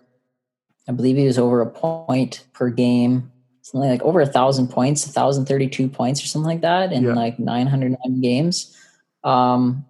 I 0.87 0.91
believe 0.91 1.15
he 1.15 1.25
was 1.25 1.39
over 1.39 1.61
a 1.61 1.69
point 1.69 2.45
per 2.53 2.69
game 2.69 3.31
something 3.69 3.89
like 3.89 4.01
over 4.01 4.21
a 4.21 4.25
thousand 4.25 4.69
points, 4.69 5.05
a 5.05 5.09
thousand 5.09 5.45
thirty-two 5.45 5.87
points 5.87 6.23
or 6.23 6.27
something 6.27 6.47
like 6.47 6.61
that 6.61 6.91
in 6.91 7.03
yeah. 7.03 7.13
like 7.13 7.39
nine 7.39 7.67
hundred 7.67 7.95
nine 8.03 8.21
games. 8.21 8.75
Um, 9.23 9.85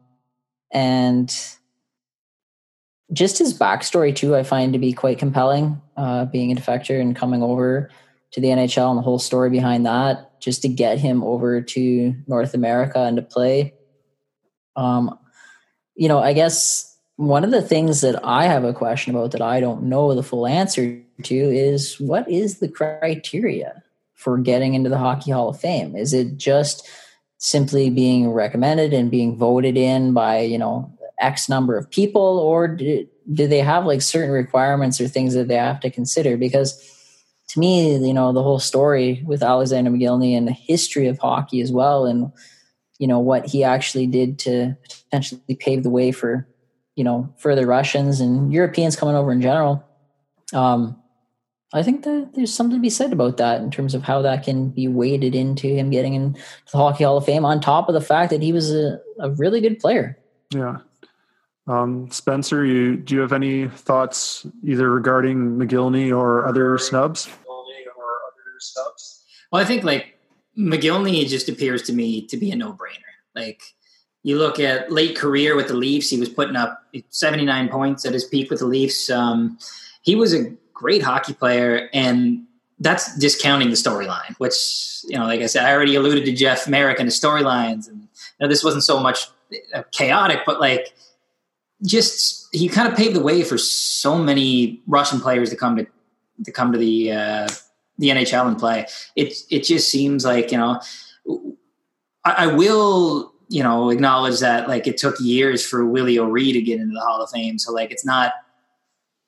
and 0.72 1.34
just 3.14 3.39
his 3.39 3.58
backstory 3.58 4.16
too, 4.16 4.36
I 4.36 4.43
find 4.43 4.74
to 4.74 4.80
be 4.80 4.93
quite 4.93 5.18
compelling. 5.18 5.82
Uh, 5.97 6.26
being 6.26 6.52
a 6.52 6.56
defector 6.56 7.00
and 7.02 7.16
coming 7.16 7.41
over 7.43 7.89
to 8.32 8.41
the 8.41 8.47
NHL 8.47 8.89
and 8.89 8.97
the 8.97 9.04
whole 9.04 9.20
story 9.20 9.50
behind 9.50 9.86
that, 9.86 10.39
just 10.39 10.62
to 10.62 10.68
get 10.68 11.00
him 11.00 11.24
over 11.24 11.62
to 11.62 12.16
North 12.28 12.54
America 12.54 13.00
and 13.00 13.18
to 13.18 13.24
play. 13.24 13.74
Um, 14.76 15.18
you 15.95 16.08
know, 16.08 16.20
I 16.20 16.34
guess 16.34 16.89
one 17.20 17.43
of 17.43 17.51
the 17.51 17.61
things 17.61 17.99
that 17.99 18.17
I 18.24 18.45
have 18.45 18.63
a 18.63 18.74
question 18.74 19.13
about 19.13 19.32
that 19.32 19.41
I 19.41 19.59
don't 19.59 19.84
know 19.84 20.15
the 20.15 20.24
full 20.24 20.47
answer 20.47 21.01
to 21.24 21.36
is 21.36 21.99
what 21.99 22.30
is 22.32 22.59
the 22.59 22.70
criteria 22.70 23.84
for 24.15 24.38
getting 24.38 24.74
into 24.74 24.89
the 24.89 24.97
Hockey 24.97 25.32
Hall 25.32 25.49
of 25.49 25.59
Fame? 25.59 25.97
Is 25.97 26.13
it 26.13 26.38
just 26.38 26.89
simply 27.38 27.89
being 27.89 28.32
recommended 28.32 28.93
and 28.93 29.11
being 29.11 29.36
voted 29.36 29.76
in 29.76 30.13
by, 30.13 30.39
you 30.39 30.57
know, 30.57 30.97
X 31.20 31.49
number 31.49 31.78
of 31.78 31.91
people, 31.91 32.39
or 32.39 32.70
do, 32.70 33.05
do 33.34 33.47
they 33.47 33.59
have 33.59 33.86
like 33.86 34.01
certain 34.01 34.32
requirements 34.32 35.01
or 35.01 35.09
things 35.09 35.34
that 35.34 35.49
they 35.49 35.55
have 35.55 35.82
to 35.82 35.89
consider? 35.89 36.38
Because 36.38 36.82
to 37.49 37.59
me, 37.59 37.97
you 37.97 38.13
know, 38.13 38.32
the 38.32 38.43
whole 38.43 38.59
story 38.59 39.24
with 39.26 39.43
Alexander 39.43 39.91
Mogilny 39.91 40.38
and 40.38 40.47
the 40.47 40.53
history 40.53 41.07
of 41.07 41.20
hockey 41.20 41.59
as 41.59 41.70
well, 41.70 42.05
and 42.05 42.32
you 42.97 43.07
know 43.07 43.20
what 43.20 43.45
he 43.45 43.65
actually 43.65 44.07
did 44.07 44.39
to 44.39 44.78
potentially 45.11 45.55
pave 45.59 45.84
the 45.84 45.89
way 45.89 46.13
for 46.13 46.47
you 47.00 47.06
know, 47.06 47.34
for 47.38 47.56
the 47.56 47.66
Russians 47.66 48.20
and 48.20 48.52
Europeans 48.52 48.97
coming 48.97 49.16
over 49.16 49.32
in 49.32 49.41
general. 49.41 49.82
Um, 50.54 51.02
I 51.72 51.82
think 51.82 52.04
that 52.04 52.32
there's 52.34 52.54
something 52.54 52.76
to 52.76 52.82
be 52.82 52.89
said 52.89 53.14
about 53.14 53.38
that 53.38 53.62
in 53.62 53.72
terms 53.72 53.95
of 53.95 54.04
how 54.04 54.22
that 54.24 54.43
can 54.43 54.68
be 54.68 54.89
weighted 54.89 55.34
into 55.34 55.68
him 55.68 55.91
getting 55.91 56.14
into 56.14 56.41
the 56.74 56.78
Hockey 56.78 57.06
Hall 57.06 57.16
of 57.16 57.24
Fame, 57.24 57.45
on 57.45 57.62
top 57.62 57.88
of 57.88 57.93
the 57.93 58.02
fact 58.02 58.32
that 58.32 58.41
he 58.41 58.52
was 58.52 58.70
a, 58.74 59.00
a 59.20 59.32
really 59.32 59.62
good 59.62 59.80
player. 59.80 60.20
Yeah. 60.54 60.80
Um, 61.68 62.12
Spencer, 62.12 62.66
you 62.66 62.97
do 62.97 63.16
you 63.16 63.22
have 63.22 63.32
any 63.32 63.70
thoughts 63.70 64.45
either 64.62 64.89
regarding 64.89 65.58
Mogilny 65.58 66.14
or 66.14 66.45
other 66.45 66.78
snubs? 66.78 67.30
Well, 69.52 69.62
I 69.62 69.66
think 69.66 69.86
like 69.86 70.20
Mogilny 70.58 71.26
just 71.30 71.47
appears 71.47 71.82
to 71.84 71.93
me 71.93 72.28
to 72.28 72.36
be 72.36 72.52
a 72.52 72.58
no-brainer. 72.58 73.14
Like 73.36 73.62
you 74.24 74.38
look 74.38 74.59
at 74.59 74.91
late 74.91 75.15
career 75.17 75.55
with 75.55 75.67
the 75.67 75.74
Leafs, 75.74 76.09
he 76.09 76.20
was 76.20 76.30
putting 76.30 76.55
up 76.55 76.84
79 77.09 77.70
points 77.70 78.05
at 78.05 78.13
his 78.13 78.26
peak 78.26 78.49
with 78.49 78.59
the 78.59 78.65
Leafs. 78.65 79.09
Um, 79.09 79.57
he 80.01 80.15
was 80.15 80.34
a 80.34 80.51
great 80.74 81.01
hockey 81.01 81.34
player, 81.34 81.89
and 81.93 82.45
that's 82.80 83.17
discounting 83.17 83.70
the 83.70 83.76
storyline, 83.76 84.36
which, 84.38 85.01
you 85.07 85.17
know, 85.17 85.26
like 85.26 85.41
I 85.41 85.45
said, 85.45 85.65
I 85.65 85.74
already 85.74 85.95
alluded 85.95 86.26
to 86.26 86.34
Jeff 86.34 86.67
Marek 86.67 86.99
and 86.99 87.07
the 87.07 87.13
storylines, 87.13 87.88
and 87.88 88.01
you 88.01 88.07
know, 88.41 88.47
this 88.47 88.63
wasn't 88.63 88.84
so 88.84 88.99
much 88.99 89.28
uh, 89.74 89.84
chaotic, 89.91 90.39
but 90.45 90.59
like 90.59 90.93
just 91.86 92.47
he 92.51 92.67
kind 92.67 92.88
of 92.88 92.97
paved 92.97 93.15
the 93.15 93.22
way 93.22 93.43
for 93.43 93.57
so 93.57 94.17
many 94.17 94.82
Russian 94.88 95.20
players 95.20 95.49
to 95.49 95.55
come 95.55 95.78
to 95.78 95.88
to 96.45 96.51
come 96.51 96.72
to 96.72 96.78
the 96.78 97.11
uh, 97.11 97.47
the 97.97 98.09
NHL 98.09 98.47
and 98.47 98.57
play. 98.57 98.86
It 99.15 99.34
it 99.49 99.64
just 99.64 99.89
seems 99.89 100.26
like 100.26 100.52
you 100.52 100.57
know 100.57 100.81
I, 102.26 102.45
I 102.45 102.48
will 102.48 103.34
you 103.49 103.63
know, 103.63 103.89
acknowledge 103.89 104.39
that 104.39 104.69
like 104.69 104.88
it 104.88 104.97
took 104.97 105.19
years 105.19 105.65
for 105.65 105.85
Willie 105.85 106.19
O'Ree 106.19 106.53
to 106.53 106.61
get 106.61 106.80
into 106.80 106.93
the 106.93 107.01
Hall 107.01 107.21
of 107.21 107.30
Fame. 107.31 107.57
So 107.57 107.73
like 107.73 107.91
it's 107.91 108.05
not 108.05 108.34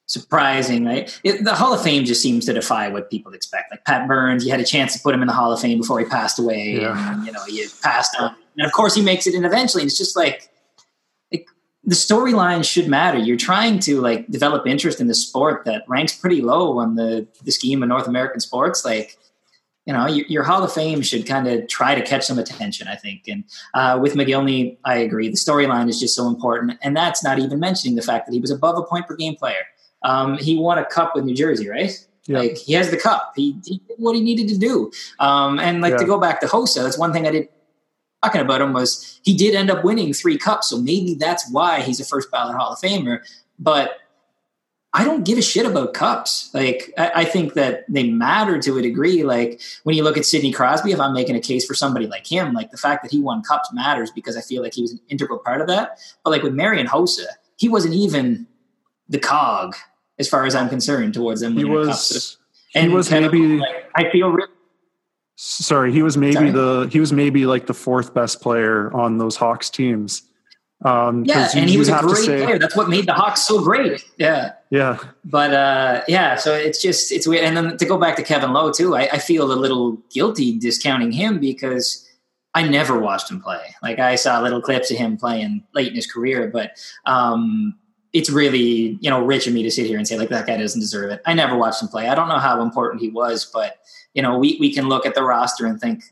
surprising, 0.06 0.86
right? 0.86 1.20
It, 1.24 1.44
the 1.44 1.56
Hall 1.56 1.74
of 1.74 1.82
Fame 1.82 2.06
just 2.06 2.22
seems 2.22 2.46
to 2.46 2.54
defy 2.54 2.88
what 2.88 3.10
people 3.10 3.34
expect. 3.34 3.72
Like 3.72 3.84
Pat 3.86 4.08
Burns, 4.08 4.46
you 4.46 4.52
had 4.52 4.60
a 4.60 4.66
chance 4.66 4.94
to 4.94 5.00
put 5.00 5.16
him 5.16 5.22
in 5.22 5.28
the 5.28 5.34
Hall 5.34 5.52
of 5.52 5.60
Fame 5.60 5.80
before 5.80 6.00
he 6.00 6.06
passed 6.06 6.38
away, 6.38 6.80
yeah. 6.82 7.14
and 7.14 7.26
you 7.26 7.32
know 7.32 7.44
he 7.46 7.66
passed 7.82 8.16
on, 8.20 8.36
and 8.58 8.66
of 8.66 8.72
course 8.74 8.94
he 8.94 9.02
makes 9.02 9.26
it 9.26 9.34
in 9.34 9.44
eventually. 9.44 9.82
And 9.82 9.90
it's 9.90 9.98
just 9.98 10.16
like, 10.16 10.50
like 11.32 11.48
the 11.84 11.96
storyline 11.96 12.64
should 12.64 12.88
matter. 12.88 13.18
You're 13.18 13.38
trying 13.38 13.80
to 13.80 14.02
like 14.02 14.30
develop 14.30 14.68
interest 14.68 15.02
in 15.02 15.08
the 15.08 15.16
sport 15.16 15.66
that 15.66 15.84
ranks 15.88 16.16
pretty 16.16 16.42
low 16.42 16.78
on 16.78 16.96
the 16.96 17.28
the 17.44 17.52
scheme 17.52 17.82
of 17.82 17.90
North 17.90 18.08
American 18.08 18.40
sports, 18.40 18.86
like 18.86 19.18
you 19.86 19.94
know, 19.94 20.08
your, 20.08 20.26
your, 20.28 20.44
Hall 20.44 20.64
of 20.64 20.72
Fame 20.72 21.02
should 21.02 21.26
kind 21.26 21.48
of 21.48 21.68
try 21.68 21.96
to 21.96 22.02
catch 22.02 22.26
some 22.26 22.38
attention, 22.38 22.88
I 22.88 22.96
think. 22.96 23.28
And 23.28 23.44
uh, 23.74 23.98
with 24.02 24.14
Mogilny, 24.14 24.78
I 24.86 24.98
agree. 24.98 25.28
The 25.30 25.36
storyline 25.36 25.90
is 25.90 26.00
just 26.00 26.16
so 26.16 26.28
important. 26.28 26.78
And 26.82 26.96
that's 26.96 27.24
not 27.24 27.40
even 27.40 27.60
mentioning 27.60 27.96
the 27.96 28.04
fact 28.04 28.28
that 28.28 28.34
he 28.34 28.40
was 28.40 28.52
above 28.52 28.78
a 28.78 28.84
point 28.84 29.08
per 29.08 29.16
game 29.16 29.36
player. 29.36 29.66
Um, 30.04 30.38
he 30.38 30.58
won 30.58 30.78
a 30.78 30.86
cup 30.86 31.16
with 31.16 31.26
New 31.26 31.36
Jersey, 31.36 31.68
right? 31.68 31.92
Yeah. 32.28 32.40
Like 32.40 32.58
he 32.58 32.74
has 32.74 32.92
the 32.92 32.98
cup. 32.98 33.34
He, 33.36 33.58
he, 33.66 33.80
did 33.88 33.98
what 33.98 34.16
he 34.16 34.22
needed 34.22 34.48
to 34.50 34.58
do. 34.58 34.92
Um, 35.20 35.60
and 35.60 35.82
like 35.82 35.92
yeah. 35.92 35.98
to 35.98 36.06
go 36.06 36.20
back 36.20 36.42
to 36.42 36.48
Hossa, 36.48 36.84
that's 36.84 36.98
one 36.98 37.12
thing 37.12 37.28
I 37.28 37.32
did 37.32 37.50
talking 38.24 38.42
about 38.42 38.62
him 38.62 38.74
was 38.74 39.20
he 39.24 39.36
did 39.36 39.56
end 39.56 39.72
up 39.72 39.84
winning 39.84 40.14
three 40.14 40.38
cups. 40.38 40.70
So 40.70 40.80
maybe 40.80 41.16
that's 41.16 41.50
why 41.52 41.82
he's 41.82 42.00
a 42.00 42.06
first 42.06 42.30
ballot 42.32 42.56
Hall 42.56 42.74
of 42.74 42.80
Famer. 42.80 43.20
But 43.58 43.98
I 44.94 45.06
don't 45.06 45.24
give 45.24 45.38
a 45.38 45.42
shit 45.42 45.66
about 45.66 45.94
cups. 45.94 46.50
Like 46.54 46.94
I, 46.98 47.12
I, 47.16 47.26
think 47.26 47.54
that 47.54 47.86
they 47.88 48.10
matter 48.10 48.60
to 48.60 48.78
a 48.78 48.82
degree. 48.82 49.24
Like 49.24 49.62
when 49.84 49.96
you 49.96 50.04
look 50.04 50.18
at 50.18 50.26
Sidney 50.26 50.52
Crosby, 50.52 50.92
if 50.92 51.00
I'm 51.00 51.14
making 51.14 51.38
a 51.38 51.40
case 51.40 51.66
for 51.66 51.74
somebody 51.74 52.08
like 52.08 52.30
him, 52.30 52.54
like 52.54 52.72
the 52.72 52.78
fact 52.78 53.02
that 53.04 53.12
he 53.12 53.22
won 53.22 53.42
cups 53.42 53.72
matters 53.72 54.12
because 54.12 54.36
I 54.36 54.42
feel 54.42 54.62
like 54.62 54.74
he 54.74 54.82
was 54.82 54.92
an 54.92 55.00
integral 55.08 55.40
part 55.40 55.62
of 55.62 55.68
that. 55.68 55.98
But 56.24 56.32
like 56.32 56.44
with 56.44 56.54
Marian 56.54 56.88
Hossa, 56.88 57.26
he 57.56 57.70
wasn't 57.70 57.94
even 57.94 58.48
the 59.08 59.20
cog 59.20 59.76
as 60.20 60.28
far 60.28 60.46
as 60.46 60.56
I'm 60.56 60.68
concerned, 60.68 61.14
towards 61.14 61.40
them. 61.40 61.56
He 61.56 61.64
was. 61.64 62.38
And 62.76 62.90
he 62.90 62.96
was 62.96 63.12
maybe. 63.12 63.60
like, 63.60 63.90
I 63.96 64.10
feel 64.10 64.30
really 64.30 64.52
Sorry, 65.44 65.92
he 65.92 66.04
was 66.04 66.18
maybe 66.18 66.34
Sorry? 66.34 66.52
the 66.52 66.88
he 66.92 67.00
was 67.00 67.12
maybe 67.12 67.48
like 67.48 67.66
the 67.66 67.74
fourth 67.74 68.14
best 68.14 68.42
player 68.42 68.94
on 68.94 69.18
those 69.18 69.36
Hawks 69.36 69.72
teams. 69.72 70.22
Um, 70.84 71.26
yeah, 71.26 71.50
you- 71.54 71.62
and 71.62 71.70
he 71.70 71.78
was 71.78 71.90
a 71.90 72.00
great 72.00 72.16
say- 72.26 72.44
player. 72.44 72.58
That's 72.60 72.76
what 72.76 72.90
made 72.90 73.06
the 73.06 73.14
Hawks 73.14 73.44
so 73.44 73.62
great. 73.64 74.04
Yeah. 74.18 74.54
Yeah, 74.72 75.00
But 75.26 75.54
uh, 75.54 76.02
yeah, 76.08 76.38
so 76.38 76.54
it's 76.56 76.82
just 76.82 77.12
it's 77.12 77.28
weird. 77.28 77.44
And 77.44 77.58
then 77.58 77.76
to 77.78 77.86
go 77.86 77.98
back 77.98 78.16
to 78.16 78.24
Kevin 78.24 78.54
Lowe 78.54 78.72
too, 78.72 78.96
I, 78.96 79.02
I 79.12 79.18
feel 79.20 79.52
a 79.52 79.54
little 79.54 79.98
guilty 80.14 80.58
discounting 80.58 81.12
him 81.12 81.40
because 81.40 82.08
I 82.56 82.66
never 82.68 82.98
watched 82.98 83.30
him 83.30 83.42
play. 83.42 83.76
Like 83.84 84.00
I 84.00 84.16
saw 84.16 84.40
little 84.40 84.62
clips 84.62 84.90
of 84.90 84.96
him 84.98 85.18
playing 85.18 85.64
late 85.76 85.90
in 85.90 85.96
his 85.96 86.10
career, 86.10 86.48
but 86.48 86.72
um, 87.06 87.76
it's 88.14 88.30
really 88.30 88.98
you 89.02 89.10
know 89.10 89.22
rich 89.26 89.46
of 89.46 89.54
me 89.54 89.62
to 89.64 89.70
sit 89.72 89.88
here 89.88 89.98
and 89.98 90.08
say 90.08 90.18
like 90.18 90.30
that 90.30 90.48
guy 90.48 90.56
doesn't 90.56 90.80
deserve 90.80 91.12
it. 91.12 91.22
I 91.26 91.34
never 91.34 91.58
watched 91.58 91.82
him 91.82 91.90
play. 91.90 92.08
I 92.08 92.16
don't 92.16 92.30
know 92.30 92.40
how 92.40 92.62
important 92.62 93.02
he 93.02 93.10
was, 93.10 93.44
but 93.46 93.76
you 94.14 94.22
know 94.22 94.38
we 94.38 94.56
we 94.62 94.74
can 94.74 94.88
look 94.88 95.06
at 95.06 95.16
the 95.16 95.24
roster 95.24 95.66
and 95.66 95.82
think 95.82 96.06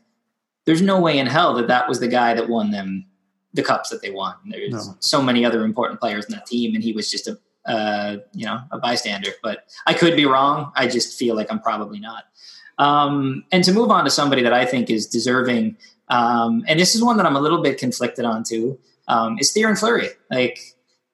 there's 0.66 0.82
no 0.82 1.00
way 1.00 1.18
in 1.18 1.26
hell 1.26 1.54
that 1.54 1.68
that 1.68 1.88
was 1.88 1.98
the 2.00 2.08
guy 2.08 2.34
that 2.34 2.50
won 2.50 2.72
them 2.72 3.06
the 3.54 3.62
cups 3.62 3.90
that 3.90 4.02
they 4.02 4.10
won. 4.10 4.34
There's 4.46 4.86
No. 4.88 4.96
so 5.00 5.22
many 5.22 5.44
other 5.44 5.64
important 5.64 6.00
players 6.00 6.24
in 6.26 6.32
that 6.32 6.46
team, 6.46 6.74
and 6.74 6.82
he 6.84 6.92
was 6.92 7.10
just 7.10 7.28
a 7.28 7.38
uh, 7.66 8.16
you 8.32 8.46
know, 8.46 8.58
a 8.70 8.78
bystander. 8.78 9.30
But 9.42 9.64
I 9.86 9.92
could 9.92 10.16
be 10.16 10.24
wrong. 10.24 10.72
I 10.76 10.88
just 10.88 11.18
feel 11.18 11.36
like 11.36 11.52
I'm 11.52 11.60
probably 11.60 12.00
not. 12.00 12.24
Um, 12.78 13.44
and 13.52 13.62
to 13.64 13.72
move 13.72 13.90
on 13.90 14.04
to 14.04 14.10
somebody 14.10 14.42
that 14.42 14.54
I 14.54 14.64
think 14.64 14.88
is 14.88 15.06
deserving, 15.06 15.76
um, 16.08 16.64
and 16.66 16.80
this 16.80 16.94
is 16.94 17.02
one 17.04 17.18
that 17.18 17.26
I'm 17.26 17.36
a 17.36 17.40
little 17.40 17.62
bit 17.62 17.76
conflicted 17.78 18.24
on 18.24 18.44
too, 18.44 18.78
um, 19.08 19.36
is 19.38 19.52
Theoren 19.52 19.78
Fleury. 19.78 20.08
Like, 20.30 20.58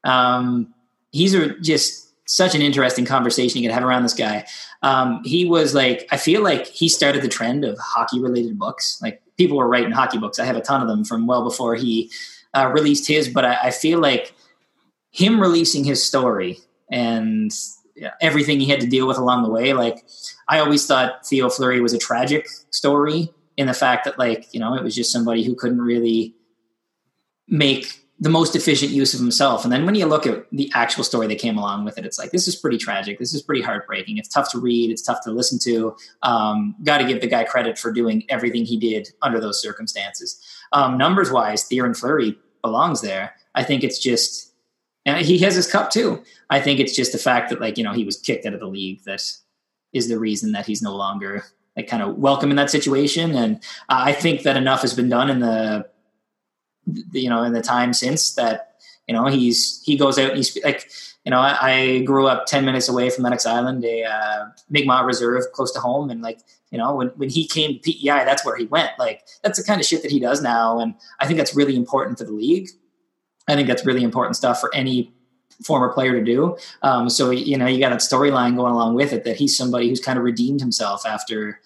um, 0.05 0.73
he's 1.11 1.35
a, 1.35 1.59
just 1.59 2.13
such 2.29 2.55
an 2.55 2.63
interesting 2.63 3.05
conversation 3.05 3.61
you 3.61 3.69
can 3.69 3.75
have 3.75 3.85
around 3.87 4.05
this 4.05 4.15
guy. 4.15 4.47
Um, 4.83 5.23
he 5.25 5.45
was 5.47 5.75
like, 5.75 6.07
I 6.11 6.17
feel 6.17 6.43
like 6.43 6.67
he 6.67 6.89
started 6.89 7.23
the 7.23 7.29
trend 7.29 7.65
of 7.65 7.79
hockey 7.79 8.21
related 8.21 8.59
books. 8.59 8.99
Like 9.03 9.23
people 9.37 9.57
were 9.57 9.69
writing 9.69 9.93
hockey 9.93 10.19
books. 10.19 10.39
I 10.39 10.45
have 10.45 10.57
a 10.57 10.61
ton 10.61 10.83
of 10.83 10.89
them 10.89 11.05
from 11.05 11.27
well 11.27 11.45
before 11.45 11.75
he 11.75 12.11
uh, 12.55 12.71
released 12.73 13.09
his, 13.09 13.29
but 13.29 13.45
I, 13.45 13.57
I 13.65 13.71
feel 13.71 14.01
like 14.01 14.33
him 15.11 15.41
releasing 15.41 15.85
his 15.85 16.05
story 16.05 16.59
and 16.91 17.53
everything 18.21 18.61
he 18.61 18.69
had 18.69 18.81
to 18.81 18.87
deal 18.87 19.07
with 19.07 19.19
along 19.19 19.43
the 19.43 19.51
way. 19.51 19.73
Like 19.73 20.05
I 20.49 20.59
always 20.59 20.87
thought 20.87 21.27
Theo 21.27 21.49
Fleury 21.49 21.81
was 21.81 21.93
a 21.93 21.99
tragic 21.99 22.49
story 22.71 23.31
in 23.57 23.67
the 23.67 23.75
fact 23.75 24.05
that 24.05 24.19
like, 24.19 24.53
you 24.53 24.61
know, 24.61 24.75
it 24.75 24.83
was 24.83 24.95
just 24.95 25.13
somebody 25.13 25.43
who 25.43 25.55
couldn't 25.55 25.81
really 25.81 26.35
make 27.49 28.06
the 28.19 28.31
most 28.31 28.57
efficient 28.57 28.93
use 28.93 29.13
of 29.13 29.21
himself. 29.21 29.63
And 29.63 29.71
then 29.71 29.85
when 29.85 29.95
you 29.95 30.07
look 30.07 30.27
at 30.27 30.47
the 30.51 30.71
actual 30.75 31.05
story 31.05 31.27
that 31.27 31.39
came 31.39 31.59
along 31.59 31.85
with 31.85 31.99
it, 31.99 32.07
it's 32.07 32.19
like, 32.19 32.31
this 32.31 32.49
is 32.49 32.57
pretty 32.57 32.79
tragic. 32.79 33.19
This 33.19 33.35
is 33.35 33.43
pretty 33.43 33.61
heartbreaking. 33.61 34.17
It's 34.17 34.29
tough 34.29 34.51
to 34.53 34.59
read. 34.59 34.91
It's 34.91 35.03
tough 35.03 35.23
to 35.25 35.31
listen 35.31 35.59
to. 35.65 35.95
Um, 36.23 36.75
Got 36.83 36.99
to 36.99 37.05
give 37.05 37.21
the 37.21 37.27
guy 37.27 37.45
credit 37.45 37.79
for 37.79 37.93
doing 37.93 38.25
everything 38.31 38.65
he 38.65 38.79
did 38.79 39.11
under 39.21 39.39
those 39.39 39.61
circumstances. 39.61 40.43
Um, 40.73 40.97
numbers 40.97 41.31
wise, 41.31 41.69
Theoren 41.69 41.95
Fleury 41.95 42.39
belongs 42.63 43.03
there. 43.03 43.35
I 43.55 43.63
think 43.63 43.85
it's 43.85 43.99
just, 43.99 44.55
and 45.05 45.25
he 45.25 45.37
has 45.39 45.55
his 45.55 45.71
cup 45.71 45.91
too. 45.91 46.23
I 46.49 46.59
think 46.59 46.81
it's 46.81 46.97
just 46.97 47.13
the 47.13 47.19
fact 47.19 47.51
that 47.51 47.61
like, 47.61 47.77
you 47.77 47.85
know, 47.85 47.93
he 47.93 48.05
was 48.05 48.17
kicked 48.17 48.47
out 48.47 48.55
of 48.55 48.61
the 48.61 48.67
league 48.67 49.05
that 49.05 49.23
is 49.93 50.09
the 50.09 50.19
reason 50.19 50.53
that 50.53 50.65
he's 50.65 50.81
no 50.81 50.97
longer 50.97 51.45
like 51.77 51.87
kind 51.87 52.03
of 52.03 52.17
welcome 52.17 52.49
in 52.49 52.57
that 52.57 52.71
situation. 52.71 53.35
And 53.35 53.57
uh, 53.91 54.05
I 54.07 54.13
think 54.15 54.43
that 54.45 54.57
enough 54.57 54.81
has 54.81 54.95
been 54.95 55.11
done 55.11 55.29
in 55.29 55.41
the, 55.41 55.87
you 57.13 57.29
know, 57.29 57.43
in 57.43 57.53
the 57.53 57.63
time 57.63 57.93
since 57.93 58.35
that, 58.35 58.75
you 59.07 59.15
know, 59.15 59.27
he's, 59.27 59.83
he 59.85 59.97
goes 59.97 60.19
out 60.19 60.31
and 60.31 60.37
he's 60.37 60.57
like, 60.65 60.91
you 61.25 61.31
know, 61.31 61.39
I, 61.39 61.59
I 61.61 61.99
grew 62.01 62.29
up 62.29 62.47
10 62.47 62.65
minutes 62.65 62.89
away 62.89 63.11
from 63.11 63.25
Lennox 63.25 63.47
Island, 63.47 63.85
a 63.85 64.05
uh, 64.05 64.47
Mi'kmaq 64.71 65.05
reserve 65.05 65.45
close 65.53 65.73
to 65.73 65.81
home. 65.81 66.09
And 66.11 66.23
like, 66.23 66.41
you 66.71 66.79
know, 66.79 66.95
when, 66.95 67.09
when 67.17 67.29
he 67.29 67.47
came 67.47 67.75
to 67.75 67.81
PEI, 67.81 68.25
that's 68.25 68.45
where 68.45 68.57
he 68.57 68.67
went. 68.67 68.93
Like, 68.99 69.27
that's 69.43 69.59
the 69.59 69.65
kind 69.65 69.81
of 69.81 69.87
shit 69.87 70.03
that 70.03 70.11
he 70.11 70.21
does 70.21 70.43
now. 70.43 70.79
And 70.79 70.95
I 71.19 71.27
think 71.27 71.39
that's 71.39 71.55
really 71.55 71.77
important 71.77 72.19
for 72.19 72.25
the 72.25 72.33
league. 72.33 72.69
I 73.49 73.55
think 73.55 73.69
that's 73.69 73.87
really 73.87 74.03
important 74.03 74.37
stuff 74.37 74.61
for 74.61 74.75
any 74.75 75.13
former 75.63 75.93
player 75.93 76.13
to 76.13 76.25
do. 76.25 76.57
Um, 76.83 77.09
so, 77.09 77.31
you 77.31 77.57
know, 77.57 77.67
you 77.67 77.81
got 77.81 77.91
that 77.91 78.01
storyline 78.01 78.57
going 78.57 78.73
along 78.73 78.95
with 78.95 79.13
it 79.13 79.25
that 79.25 79.37
he's 79.37 79.57
somebody 79.57 79.89
who's 79.89 80.01
kind 80.01 80.19
of 80.19 80.25
redeemed 80.25 80.61
himself 80.61 81.07
after 81.07 81.61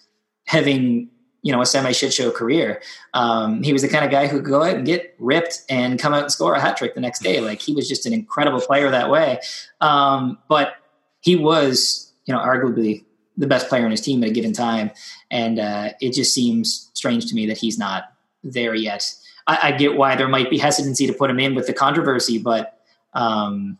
having, 0.45 1.09
you 1.41 1.51
know, 1.51 1.61
a 1.61 1.65
semi 1.65 1.91
shit 1.91 2.13
show 2.13 2.31
career. 2.31 2.81
Um, 3.13 3.63
he 3.63 3.73
was 3.73 3.81
the 3.81 3.87
kind 3.87 4.05
of 4.05 4.11
guy 4.11 4.27
who 4.27 4.37
could 4.37 4.49
go 4.49 4.63
out 4.63 4.75
and 4.75 4.85
get 4.85 5.15
ripped 5.19 5.61
and 5.69 5.99
come 5.99 6.13
out 6.13 6.23
and 6.23 6.31
score 6.31 6.53
a 6.53 6.61
hat 6.61 6.77
trick 6.77 6.93
the 6.93 7.01
next 7.01 7.23
day. 7.23 7.41
Like 7.41 7.61
he 7.61 7.73
was 7.73 7.87
just 7.87 8.05
an 8.05 8.13
incredible 8.13 8.61
player 8.61 8.89
that 8.91 9.09
way. 9.09 9.39
Um, 9.79 10.37
but 10.47 10.75
he 11.21 11.35
was, 11.35 12.13
you 12.25 12.33
know, 12.33 12.39
arguably 12.39 13.03
the 13.37 13.47
best 13.47 13.69
player 13.69 13.85
on 13.85 13.91
his 13.91 14.01
team 14.01 14.23
at 14.23 14.29
a 14.29 14.33
given 14.33 14.53
time. 14.53 14.91
And 15.31 15.59
uh, 15.59 15.89
it 15.99 16.13
just 16.13 16.33
seems 16.33 16.91
strange 16.93 17.25
to 17.27 17.35
me 17.35 17.47
that 17.47 17.57
he's 17.57 17.77
not 17.77 18.13
there 18.43 18.75
yet. 18.75 19.11
I, 19.47 19.59
I 19.63 19.71
get 19.71 19.95
why 19.95 20.15
there 20.15 20.27
might 20.27 20.49
be 20.49 20.57
hesitancy 20.57 21.07
to 21.07 21.13
put 21.13 21.29
him 21.29 21.39
in 21.39 21.55
with 21.55 21.67
the 21.67 21.73
controversy, 21.73 22.37
but 22.37 22.79
um, 23.13 23.77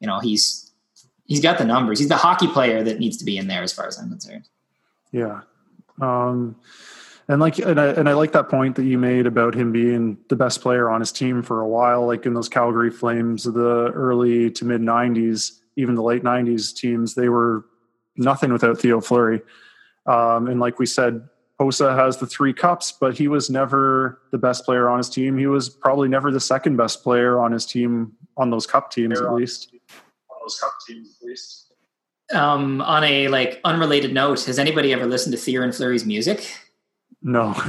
you 0.00 0.06
know, 0.06 0.18
he's 0.20 0.70
he's 1.26 1.40
got 1.40 1.58
the 1.58 1.64
numbers. 1.64 1.98
He's 1.98 2.08
the 2.08 2.16
hockey 2.16 2.48
player 2.48 2.82
that 2.82 2.98
needs 2.98 3.16
to 3.18 3.24
be 3.24 3.36
in 3.36 3.48
there, 3.48 3.62
as 3.62 3.72
far 3.72 3.86
as 3.86 3.98
I'm 3.98 4.08
concerned. 4.08 4.48
Yeah. 5.12 5.42
Um, 6.00 6.56
and 7.32 7.40
like, 7.40 7.58
and 7.58 7.80
I, 7.80 7.86
and 7.86 8.10
I 8.10 8.12
like 8.12 8.32
that 8.32 8.50
point 8.50 8.76
that 8.76 8.84
you 8.84 8.98
made 8.98 9.26
about 9.26 9.54
him 9.54 9.72
being 9.72 10.18
the 10.28 10.36
best 10.36 10.60
player 10.60 10.90
on 10.90 11.00
his 11.00 11.10
team 11.10 11.42
for 11.42 11.62
a 11.62 11.68
while, 11.68 12.06
like 12.06 12.26
in 12.26 12.34
those 12.34 12.48
Calgary 12.48 12.90
Flames 12.90 13.46
of 13.46 13.54
the 13.54 13.90
early 13.94 14.50
to 14.50 14.66
mid 14.66 14.82
'90s, 14.82 15.60
even 15.76 15.94
the 15.94 16.02
late 16.02 16.22
'90s 16.22 16.76
teams, 16.76 17.14
they 17.14 17.30
were 17.30 17.64
nothing 18.16 18.52
without 18.52 18.78
Theo 18.78 19.00
Fleury. 19.00 19.40
Um, 20.04 20.46
and 20.46 20.60
like 20.60 20.78
we 20.78 20.84
said, 20.84 21.26
Hossa 21.58 21.96
has 21.96 22.18
the 22.18 22.26
three 22.26 22.52
cups, 22.52 22.92
but 22.92 23.16
he 23.16 23.28
was 23.28 23.48
never 23.48 24.20
the 24.30 24.38
best 24.38 24.66
player 24.66 24.90
on 24.90 24.98
his 24.98 25.08
team. 25.08 25.38
He 25.38 25.46
was 25.46 25.70
probably 25.70 26.08
never 26.08 26.30
the 26.30 26.40
second 26.40 26.76
best 26.76 27.02
player 27.02 27.40
on 27.40 27.50
his 27.50 27.64
team 27.64 28.12
on 28.36 28.50
those 28.50 28.66
cup 28.66 28.90
teams, 28.90 29.18
at 29.18 29.32
least. 29.32 29.70
On 30.28 30.36
those 30.42 30.60
cup 30.60 30.74
teams, 30.86 31.16
at 31.22 31.26
least. 31.26 31.72
Um, 32.34 32.82
on 32.82 33.04
a 33.04 33.28
like 33.28 33.58
unrelated 33.64 34.12
note, 34.12 34.44
has 34.44 34.58
anybody 34.58 34.92
ever 34.92 35.06
listened 35.06 35.34
to 35.34 35.38
Theoren 35.38 35.74
Fleury's 35.74 36.04
music? 36.04 36.52
No. 37.22 37.54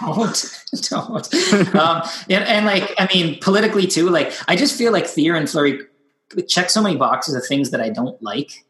don't 0.00 0.64
don't 0.90 1.74
um 1.74 2.02
and, 2.28 2.44
and 2.44 2.66
like 2.66 2.92
i 2.98 3.08
mean 3.14 3.38
politically 3.40 3.86
too 3.86 4.08
like 4.10 4.32
i 4.48 4.56
just 4.56 4.76
feel 4.76 4.92
like 4.92 5.04
Theoren 5.04 5.48
Fleury 5.48 5.80
check 6.48 6.68
so 6.70 6.82
many 6.82 6.96
boxes 6.96 7.34
of 7.34 7.46
things 7.46 7.70
that 7.70 7.80
i 7.80 7.88
don't 7.88 8.20
like 8.22 8.64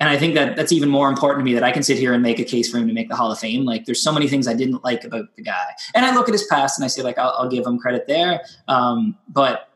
and 0.00 0.08
i 0.10 0.18
think 0.18 0.34
that 0.34 0.54
that's 0.56 0.72
even 0.72 0.88
more 0.88 1.08
important 1.08 1.40
to 1.40 1.44
me 1.44 1.54
that 1.54 1.62
i 1.62 1.72
can 1.72 1.82
sit 1.82 1.98
here 1.98 2.12
and 2.12 2.22
make 2.22 2.38
a 2.38 2.44
case 2.44 2.70
for 2.70 2.78
him 2.78 2.86
to 2.86 2.92
make 2.92 3.08
the 3.08 3.16
hall 3.16 3.32
of 3.32 3.38
fame 3.38 3.64
like 3.64 3.86
there's 3.86 4.02
so 4.02 4.12
many 4.12 4.28
things 4.28 4.46
i 4.46 4.52
didn't 4.52 4.84
like 4.84 5.04
about 5.04 5.34
the 5.36 5.42
guy 5.42 5.66
and 5.94 6.04
i 6.04 6.14
look 6.14 6.28
at 6.28 6.32
his 6.32 6.46
past 6.48 6.78
and 6.78 6.84
i 6.84 6.88
say 6.88 7.02
like 7.02 7.18
i'll, 7.18 7.34
I'll 7.38 7.48
give 7.48 7.66
him 7.66 7.78
credit 7.78 8.06
there 8.06 8.42
um 8.68 9.16
but 9.28 9.70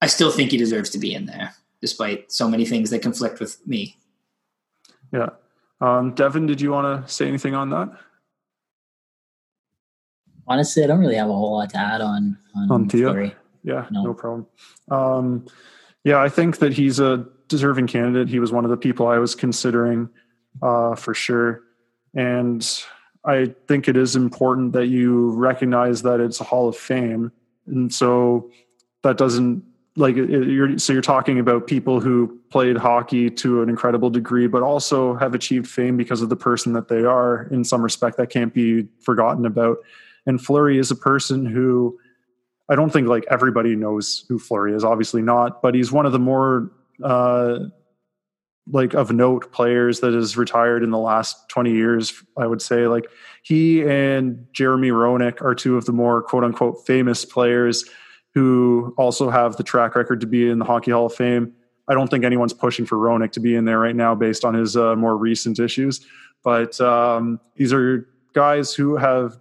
i 0.00 0.06
still 0.06 0.32
think 0.32 0.50
he 0.50 0.56
deserves 0.56 0.90
to 0.90 0.98
be 0.98 1.14
in 1.14 1.26
there 1.26 1.54
despite 1.80 2.32
so 2.32 2.48
many 2.48 2.64
things 2.64 2.90
that 2.90 3.02
conflict 3.02 3.38
with 3.38 3.64
me 3.66 3.96
Yeah. 5.12 5.30
Um, 5.80 6.14
Devin, 6.14 6.46
did 6.46 6.60
you 6.60 6.70
want 6.70 7.04
to 7.04 7.12
say 7.12 7.26
anything 7.26 7.56
on 7.56 7.70
that? 7.70 7.90
Honestly, 10.48 10.82
I 10.82 10.86
don't 10.86 10.98
really 10.98 11.14
have 11.16 11.28
a 11.28 11.32
whole 11.32 11.52
lot 11.58 11.70
to 11.70 11.78
add 11.78 12.00
on 12.00 12.36
on, 12.56 12.70
On 12.70 12.88
Theo? 12.88 13.30
Yeah, 13.64 13.86
No. 13.90 14.04
no, 14.04 14.14
problem. 14.14 14.46
Um, 14.90 15.46
yeah, 16.04 16.20
I 16.20 16.28
think 16.28 16.58
that 16.58 16.72
he's 16.72 16.98
a 16.98 17.24
deserving 17.48 17.86
candidate. 17.86 18.28
He 18.28 18.40
was 18.40 18.50
one 18.52 18.64
of 18.64 18.70
the 18.70 18.76
people 18.76 19.06
I 19.06 19.18
was 19.18 19.34
considering 19.34 20.08
uh, 20.60 20.96
for 20.96 21.14
sure. 21.14 21.62
And 22.14 22.66
I 23.24 23.54
think 23.68 23.86
it 23.88 23.96
is 23.96 24.16
important 24.16 24.72
that 24.72 24.86
you 24.88 25.30
recognize 25.30 26.02
that 26.02 26.18
it's 26.20 26.40
a 26.40 26.44
Hall 26.44 26.68
of 26.68 26.76
Fame. 26.76 27.30
And 27.66 27.94
so 27.94 28.50
that 29.02 29.16
doesn't 29.16 29.62
like 29.96 30.16
it- 30.16 30.28
you're 30.48 30.76
so 30.78 30.92
you're 30.92 31.02
talking 31.02 31.38
about 31.38 31.66
people 31.66 32.00
who 32.00 32.38
played 32.50 32.76
hockey 32.76 33.30
to 33.30 33.62
an 33.62 33.68
incredible 33.68 34.08
degree 34.10 34.46
but 34.46 34.62
also 34.62 35.14
have 35.16 35.34
achieved 35.34 35.68
fame 35.68 35.96
because 35.98 36.22
of 36.22 36.30
the 36.30 36.36
person 36.36 36.72
that 36.72 36.88
they 36.88 37.04
are 37.04 37.42
in 37.50 37.62
some 37.62 37.82
respect 37.82 38.16
that 38.16 38.30
can't 38.30 38.54
be 38.54 38.88
forgotten 39.00 39.44
about 39.44 39.76
and 40.26 40.40
Fleury 40.40 40.78
is 40.78 40.90
a 40.90 40.96
person 40.96 41.46
who 41.46 41.98
I 42.68 42.76
don't 42.76 42.92
think 42.92 43.08
like 43.08 43.24
everybody 43.30 43.76
knows 43.76 44.24
who 44.28 44.38
Fleury 44.38 44.74
is 44.74 44.84
obviously 44.84 45.22
not 45.22 45.62
but 45.62 45.74
he's 45.74 45.92
one 45.92 46.06
of 46.06 46.12
the 46.12 46.18
more 46.18 46.70
uh 47.02 47.58
like 48.70 48.94
of 48.94 49.10
note 49.10 49.50
players 49.50 50.00
that 50.00 50.12
has 50.12 50.36
retired 50.36 50.84
in 50.84 50.90
the 50.90 50.98
last 50.98 51.48
20 51.48 51.72
years 51.72 52.22
I 52.38 52.46
would 52.46 52.62
say 52.62 52.86
like 52.86 53.06
he 53.42 53.82
and 53.82 54.46
Jeremy 54.52 54.90
Roenick 54.90 55.42
are 55.42 55.54
two 55.54 55.76
of 55.76 55.84
the 55.84 55.92
more 55.92 56.22
quote 56.22 56.44
unquote 56.44 56.86
famous 56.86 57.24
players 57.24 57.84
who 58.34 58.94
also 58.96 59.30
have 59.30 59.56
the 59.56 59.62
track 59.62 59.94
record 59.94 60.20
to 60.20 60.26
be 60.26 60.48
in 60.48 60.58
the 60.58 60.64
Hockey 60.64 60.90
Hall 60.90 61.06
of 61.06 61.14
Fame. 61.14 61.52
I 61.88 61.94
don't 61.94 62.08
think 62.08 62.24
anyone's 62.24 62.52
pushing 62.52 62.86
for 62.86 62.96
Roenick 62.96 63.32
to 63.32 63.40
be 63.40 63.54
in 63.54 63.64
there 63.64 63.78
right 63.78 63.96
now 63.96 64.14
based 64.14 64.44
on 64.44 64.54
his 64.54 64.76
uh, 64.76 64.96
more 64.96 65.16
recent 65.16 65.58
issues. 65.58 66.06
But 66.42 66.80
um, 66.80 67.40
these 67.56 67.72
are 67.72 68.08
guys 68.32 68.74
who 68.74 68.96
have, 68.96 69.38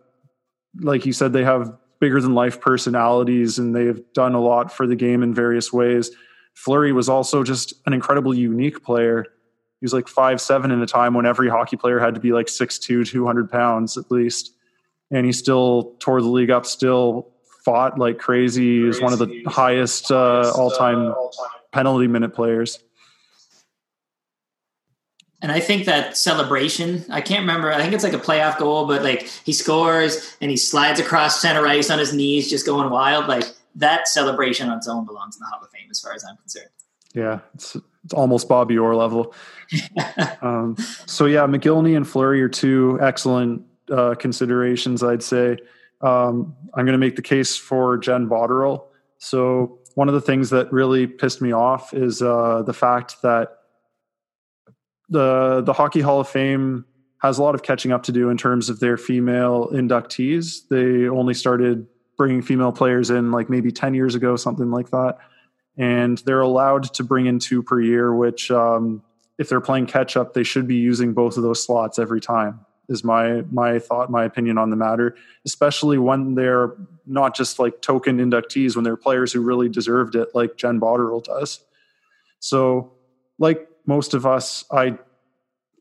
like 0.80 1.06
you 1.06 1.14
said, 1.14 1.34
they 1.34 1.43
have 1.43 1.77
bigger 1.99 2.19
than 2.19 2.34
life 2.34 2.60
personalities 2.60 3.60
and 3.60 3.76
they've 3.76 4.02
done 4.14 4.34
a 4.34 4.41
lot 4.41 4.72
for 4.72 4.88
the 4.88 4.95
game 4.95 5.23
in 5.23 5.34
various 5.34 5.72
ways. 5.72 6.11
Fleury 6.53 6.91
was 6.91 7.07
also 7.07 7.43
just 7.43 7.73
an 7.85 7.93
incredibly 7.93 8.38
unique 8.38 8.84
player. 8.84 9.26
He 9.80 9.85
was 9.85 9.93
like 9.93 10.07
five 10.07 10.41
seven 10.41 10.72
in 10.72 10.81
a 10.81 10.88
time 10.88 11.14
when 11.14 11.26
every 11.26 11.49
hockey 11.49 11.77
player 11.77 11.99
had 11.99 12.15
to 12.15 12.19
be 12.19 12.34
like 12.34 12.48
6'2", 12.48 13.07
200 13.07 13.49
pounds 13.49 13.98
at 13.98 14.11
least. 14.11 14.53
And 15.11 15.26
he 15.26 15.31
still 15.31 15.95
tore 15.99 16.22
the 16.22 16.27
league 16.27 16.52
up, 16.52 16.65
still 16.65 17.34
fought 17.64 17.99
like 17.99 18.18
crazy. 18.18 18.80
He 18.80 18.84
was 18.84 19.02
one 19.02 19.14
of 19.14 19.19
the 19.19 19.43
highest 19.48 20.11
uh, 20.11 20.52
all-time 20.56 21.14
penalty 21.72 22.07
minute 22.07 22.34
players. 22.34 22.80
And 25.41 25.51
I 25.51 25.59
think 25.59 25.85
that 25.85 26.15
celebration, 26.18 27.03
I 27.09 27.22
can't 27.22 27.41
remember, 27.41 27.72
I 27.72 27.81
think 27.81 27.93
it's 27.93 28.03
like 28.03 28.13
a 28.13 28.19
playoff 28.19 28.59
goal, 28.59 28.85
but 28.85 29.01
like 29.01 29.23
he 29.43 29.53
scores 29.53 30.38
and 30.39 30.51
he 30.51 30.57
slides 30.57 30.99
across 30.99 31.41
center 31.41 31.65
ice 31.65 31.89
on 31.89 31.97
his 31.97 32.13
knees, 32.13 32.49
just 32.49 32.65
going 32.65 32.89
wild. 32.91 33.27
Like 33.27 33.45
that 33.76 34.07
celebration 34.07 34.69
on 34.69 34.77
its 34.77 34.88
own 34.88 35.05
belongs 35.05 35.35
in 35.35 35.39
the 35.39 35.47
Hall 35.47 35.63
of 35.63 35.69
Fame, 35.72 35.88
as 35.89 35.99
far 35.99 36.13
as 36.13 36.23
I'm 36.23 36.38
concerned. 36.38 36.69
Yeah, 37.15 37.39
it's, 37.55 37.76
it's 38.03 38.13
almost 38.13 38.47
Bobby 38.47 38.77
Orr 38.77 38.95
level. 38.95 39.34
um, 40.41 40.76
so 41.05 41.26
yeah, 41.26 41.45
Mogilny 41.47 41.95
and 41.97 42.07
Fleury 42.07 42.41
are 42.41 42.49
two 42.49 42.99
excellent 43.01 43.63
uh, 43.91 44.15
considerations, 44.15 45.03
I'd 45.03 45.23
say. 45.23 45.57
Um, 46.01 46.55
I'm 46.73 46.85
going 46.85 46.93
to 46.93 46.99
make 46.99 47.15
the 47.15 47.22
case 47.22 47.57
for 47.57 47.97
Jen 47.97 48.27
Botterill. 48.27 48.84
So 49.18 49.80
one 49.95 50.07
of 50.07 50.13
the 50.13 50.22
things 50.22 50.49
that 50.51 50.72
really 50.72 51.07
pissed 51.07 51.41
me 51.41 51.51
off 51.51 51.93
is 51.93 52.22
uh, 52.22 52.63
the 52.65 52.73
fact 52.73 53.22
that 53.23 53.57
the 55.11 55.61
the 55.63 55.73
Hockey 55.73 56.01
Hall 56.01 56.19
of 56.21 56.27
Fame 56.27 56.85
has 57.21 57.38
a 57.38 57.43
lot 57.43 57.53
of 57.53 57.61
catching 57.61 57.91
up 57.91 58.03
to 58.03 58.11
do 58.11 58.29
in 58.29 58.38
terms 58.38 58.69
of 58.69 58.79
their 58.79 58.97
female 58.97 59.69
inductees. 59.69 60.67
They 60.69 61.07
only 61.07 61.35
started 61.35 61.85
bringing 62.17 62.41
female 62.41 62.71
players 62.71 63.11
in 63.11 63.31
like 63.31 63.49
maybe 63.49 63.71
10 63.71 63.93
years 63.93 64.15
ago, 64.15 64.35
something 64.35 64.71
like 64.71 64.89
that. 64.89 65.17
And 65.77 66.17
they're 66.19 66.41
allowed 66.41 66.85
to 66.95 67.03
bring 67.03 67.27
in 67.27 67.38
two 67.38 67.61
per 67.61 67.79
year, 67.79 68.13
which, 68.13 68.49
um, 68.49 69.03
if 69.38 69.49
they're 69.49 69.61
playing 69.61 69.85
catch 69.85 70.17
up, 70.17 70.33
they 70.33 70.43
should 70.43 70.67
be 70.67 70.75
using 70.75 71.13
both 71.13 71.38
of 71.38 71.43
those 71.43 71.63
slots 71.63 71.99
every 71.99 72.21
time. 72.21 72.65
Is 72.89 73.03
my 73.03 73.43
my 73.51 73.79
thought, 73.79 74.11
my 74.11 74.25
opinion 74.25 74.57
on 74.57 74.69
the 74.69 74.75
matter. 74.75 75.15
Especially 75.45 75.97
when 75.97 76.35
they're 76.35 76.75
not 77.05 77.35
just 77.35 77.57
like 77.57 77.81
token 77.81 78.17
inductees, 78.17 78.75
when 78.75 78.83
they're 78.83 78.97
players 78.97 79.31
who 79.31 79.41
really 79.41 79.69
deserved 79.69 80.15
it, 80.15 80.29
like 80.35 80.57
Jen 80.57 80.79
Botterill 80.79 81.23
does. 81.23 81.63
So, 82.39 82.91
like 83.39 83.67
most 83.86 84.14
of 84.14 84.26
us, 84.26 84.64
I 84.72 84.98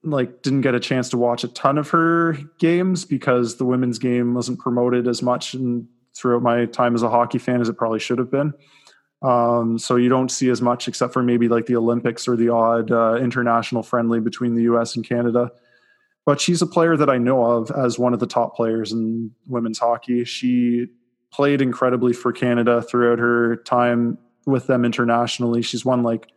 like 0.02 0.42
didn't 0.42 0.62
get 0.62 0.74
a 0.74 0.80
chance 0.80 1.10
to 1.10 1.18
watch 1.18 1.44
a 1.44 1.48
ton 1.48 1.76
of 1.76 1.90
her 1.90 2.32
games 2.58 3.04
because 3.04 3.56
the 3.56 3.64
women's 3.64 3.98
game 3.98 4.34
wasn't 4.34 4.58
promoted 4.58 5.06
as 5.06 5.22
much 5.22 5.54
and 5.54 5.86
throughout 6.16 6.42
my 6.42 6.64
time 6.66 6.94
as 6.94 7.02
a 7.02 7.10
hockey 7.10 7.38
fan 7.38 7.60
as 7.60 7.68
it 7.68 7.76
probably 7.76 8.00
should 8.00 8.18
have 8.18 8.30
been. 8.30 8.52
Um, 9.22 9.78
so 9.78 9.96
you 9.96 10.08
don't 10.08 10.30
see 10.30 10.48
as 10.48 10.62
much 10.62 10.88
except 10.88 11.12
for 11.12 11.22
maybe 11.22 11.48
like 11.48 11.66
the 11.66 11.76
Olympics 11.76 12.26
or 12.26 12.36
the 12.36 12.48
odd 12.48 12.90
uh, 12.90 13.16
international 13.16 13.82
friendly 13.82 14.20
between 14.20 14.54
the 14.54 14.62
US 14.62 14.96
and 14.96 15.06
Canada. 15.06 15.50
But 16.24 16.40
she's 16.40 16.62
a 16.62 16.66
player 16.66 16.96
that 16.96 17.10
I 17.10 17.18
know 17.18 17.44
of 17.44 17.70
as 17.70 17.98
one 17.98 18.14
of 18.14 18.20
the 18.20 18.26
top 18.26 18.56
players 18.56 18.92
in 18.92 19.30
women's 19.46 19.78
hockey. 19.78 20.24
She 20.24 20.86
played 21.30 21.60
incredibly 21.60 22.12
for 22.12 22.32
Canada 22.32 22.82
throughout 22.82 23.18
her 23.18 23.56
time 23.56 24.18
with 24.46 24.66
them 24.66 24.84
internationally. 24.84 25.62
She's 25.62 25.84
won 25.84 26.02
like 26.02 26.28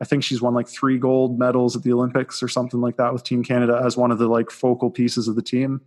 I 0.00 0.04
think 0.04 0.22
she's 0.22 0.40
won 0.40 0.54
like 0.54 0.68
three 0.68 0.98
gold 0.98 1.38
medals 1.38 1.76
at 1.76 1.82
the 1.82 1.92
Olympics 1.92 2.42
or 2.42 2.48
something 2.48 2.80
like 2.80 2.96
that 2.96 3.12
with 3.12 3.24
Team 3.24 3.42
Canada 3.42 3.80
as 3.84 3.96
one 3.96 4.10
of 4.10 4.18
the 4.18 4.28
like 4.28 4.50
focal 4.50 4.90
pieces 4.90 5.26
of 5.26 5.34
the 5.34 5.42
team. 5.42 5.80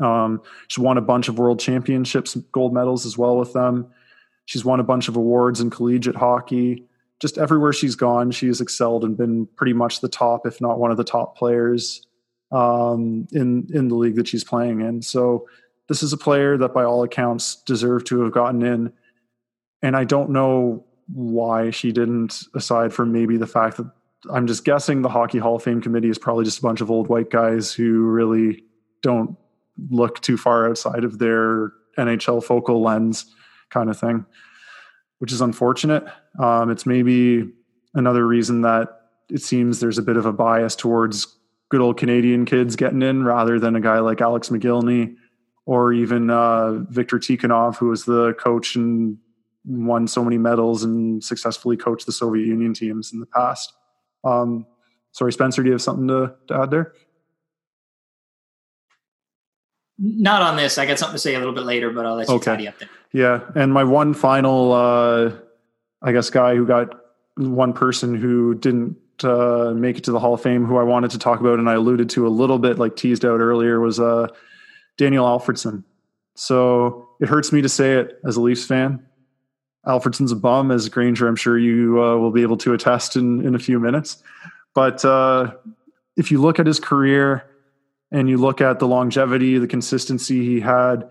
Um, 0.00 0.42
she's 0.68 0.78
won 0.78 0.96
a 0.96 1.02
bunch 1.02 1.28
of 1.28 1.38
world 1.38 1.60
championships, 1.60 2.34
gold 2.52 2.72
medals 2.72 3.04
as 3.04 3.18
well 3.18 3.36
with 3.36 3.52
them. 3.52 3.88
She's 4.46 4.64
won 4.64 4.80
a 4.80 4.84
bunch 4.84 5.08
of 5.08 5.16
awards 5.16 5.60
in 5.60 5.70
collegiate 5.70 6.16
hockey. 6.16 6.84
Just 7.20 7.36
everywhere 7.36 7.72
she's 7.72 7.96
gone, 7.96 8.30
she 8.30 8.46
has 8.46 8.60
excelled 8.60 9.04
and 9.04 9.16
been 9.16 9.46
pretty 9.56 9.72
much 9.72 10.00
the 10.00 10.08
top, 10.08 10.46
if 10.46 10.60
not 10.60 10.78
one 10.78 10.90
of 10.90 10.96
the 10.96 11.04
top 11.04 11.36
players 11.36 12.06
um, 12.52 13.26
in 13.32 13.68
in 13.74 13.88
the 13.88 13.94
league 13.94 14.16
that 14.16 14.28
she's 14.28 14.44
playing 14.44 14.80
in. 14.80 15.02
So 15.02 15.46
this 15.88 16.02
is 16.02 16.12
a 16.12 16.16
player 16.16 16.56
that, 16.56 16.72
by 16.72 16.84
all 16.84 17.02
accounts, 17.02 17.56
deserved 17.56 18.06
to 18.06 18.20
have 18.22 18.32
gotten 18.32 18.62
in. 18.62 18.92
And 19.82 19.96
I 19.96 20.04
don't 20.04 20.30
know 20.30 20.84
why 21.12 21.70
she 21.70 21.92
didn't, 21.92 22.42
aside 22.54 22.92
from 22.92 23.12
maybe 23.12 23.36
the 23.36 23.46
fact 23.46 23.76
that 23.78 23.90
I'm 24.30 24.46
just 24.46 24.64
guessing 24.64 25.02
the 25.02 25.08
Hockey 25.08 25.38
Hall 25.38 25.56
of 25.56 25.62
Fame 25.62 25.80
committee 25.80 26.10
is 26.10 26.18
probably 26.18 26.44
just 26.44 26.58
a 26.58 26.62
bunch 26.62 26.80
of 26.80 26.90
old 26.90 27.08
white 27.08 27.30
guys 27.30 27.72
who 27.72 28.02
really 28.02 28.64
don't 29.02 29.36
look 29.90 30.20
too 30.20 30.36
far 30.36 30.68
outside 30.68 31.04
of 31.04 31.18
their 31.18 31.72
NHL 31.96 32.42
focal 32.42 32.82
lens 32.82 33.26
kind 33.70 33.90
of 33.90 33.98
thing, 33.98 34.26
which 35.18 35.32
is 35.32 35.40
unfortunate. 35.40 36.04
Um, 36.38 36.70
it's 36.70 36.84
maybe 36.84 37.48
another 37.94 38.26
reason 38.26 38.62
that 38.62 38.88
it 39.30 39.42
seems 39.42 39.80
there's 39.80 39.98
a 39.98 40.02
bit 40.02 40.16
of 40.16 40.26
a 40.26 40.32
bias 40.32 40.74
towards 40.74 41.38
good 41.68 41.80
old 41.80 41.98
Canadian 41.98 42.44
kids 42.44 42.76
getting 42.76 43.02
in 43.02 43.24
rather 43.24 43.58
than 43.58 43.76
a 43.76 43.80
guy 43.80 43.98
like 43.98 44.20
Alex 44.20 44.48
Mogilny 44.48 45.14
or 45.66 45.92
even 45.92 46.30
uh, 46.30 46.72
Viktor 46.88 47.18
Tikhonov, 47.18 47.76
who 47.76 47.88
was 47.88 48.04
the 48.04 48.32
coach 48.34 48.74
and 48.74 49.18
won 49.68 50.08
so 50.08 50.24
many 50.24 50.38
medals 50.38 50.82
and 50.82 51.22
successfully 51.22 51.76
coached 51.76 52.06
the 52.06 52.12
Soviet 52.12 52.46
Union 52.46 52.72
teams 52.74 53.12
in 53.12 53.20
the 53.20 53.26
past. 53.26 53.72
Um, 54.24 54.66
sorry, 55.12 55.32
Spencer, 55.32 55.62
do 55.62 55.68
you 55.68 55.72
have 55.72 55.82
something 55.82 56.08
to, 56.08 56.34
to 56.48 56.62
add 56.62 56.70
there? 56.70 56.94
Not 59.98 60.42
on 60.42 60.56
this. 60.56 60.78
I 60.78 60.86
got 60.86 60.98
something 60.98 61.16
to 61.16 61.18
say 61.18 61.34
a 61.34 61.38
little 61.38 61.54
bit 61.54 61.64
later, 61.64 61.90
but 61.90 62.06
I'll 62.06 62.14
let 62.14 62.28
you 62.28 62.34
okay. 62.36 62.44
tidy 62.44 62.68
up 62.68 62.78
there. 62.78 62.88
Yeah, 63.12 63.40
and 63.54 63.72
my 63.72 63.84
one 63.84 64.14
final, 64.14 64.72
uh, 64.72 65.32
I 66.02 66.12
guess, 66.12 66.30
guy 66.30 66.54
who 66.54 66.66
got 66.66 66.94
one 67.36 67.72
person 67.72 68.14
who 68.14 68.54
didn't 68.54 68.96
uh, 69.24 69.72
make 69.74 69.98
it 69.98 70.04
to 70.04 70.12
the 70.12 70.20
Hall 70.20 70.34
of 70.34 70.40
Fame, 70.42 70.64
who 70.64 70.76
I 70.76 70.84
wanted 70.84 71.10
to 71.12 71.18
talk 71.18 71.40
about, 71.40 71.58
and 71.58 71.68
I 71.68 71.74
alluded 71.74 72.10
to 72.10 72.26
a 72.26 72.30
little 72.30 72.58
bit, 72.58 72.78
like 72.78 72.96
teased 72.96 73.24
out 73.24 73.40
earlier, 73.40 73.80
was 73.80 73.98
uh, 73.98 74.28
Daniel 74.96 75.26
Alfredsson. 75.26 75.82
So 76.36 77.08
it 77.20 77.28
hurts 77.28 77.50
me 77.50 77.62
to 77.62 77.68
say 77.68 77.94
it 77.94 78.20
as 78.24 78.36
a 78.36 78.40
Leafs 78.40 78.64
fan. 78.64 79.04
Alfredsson's 79.86 80.32
a 80.32 80.36
bum, 80.36 80.70
as 80.70 80.88
Granger, 80.88 81.28
I'm 81.28 81.36
sure 81.36 81.58
you 81.58 82.02
uh, 82.02 82.16
will 82.16 82.30
be 82.30 82.42
able 82.42 82.56
to 82.58 82.74
attest 82.74 83.16
in, 83.16 83.46
in 83.46 83.54
a 83.54 83.58
few 83.58 83.78
minutes. 83.78 84.22
But 84.74 85.04
uh, 85.04 85.52
if 86.16 86.30
you 86.30 86.40
look 86.40 86.58
at 86.58 86.66
his 86.66 86.80
career, 86.80 87.48
and 88.10 88.28
you 88.28 88.38
look 88.38 88.60
at 88.60 88.78
the 88.78 88.88
longevity, 88.88 89.58
the 89.58 89.66
consistency 89.66 90.44
he 90.44 90.60
had, 90.60 91.08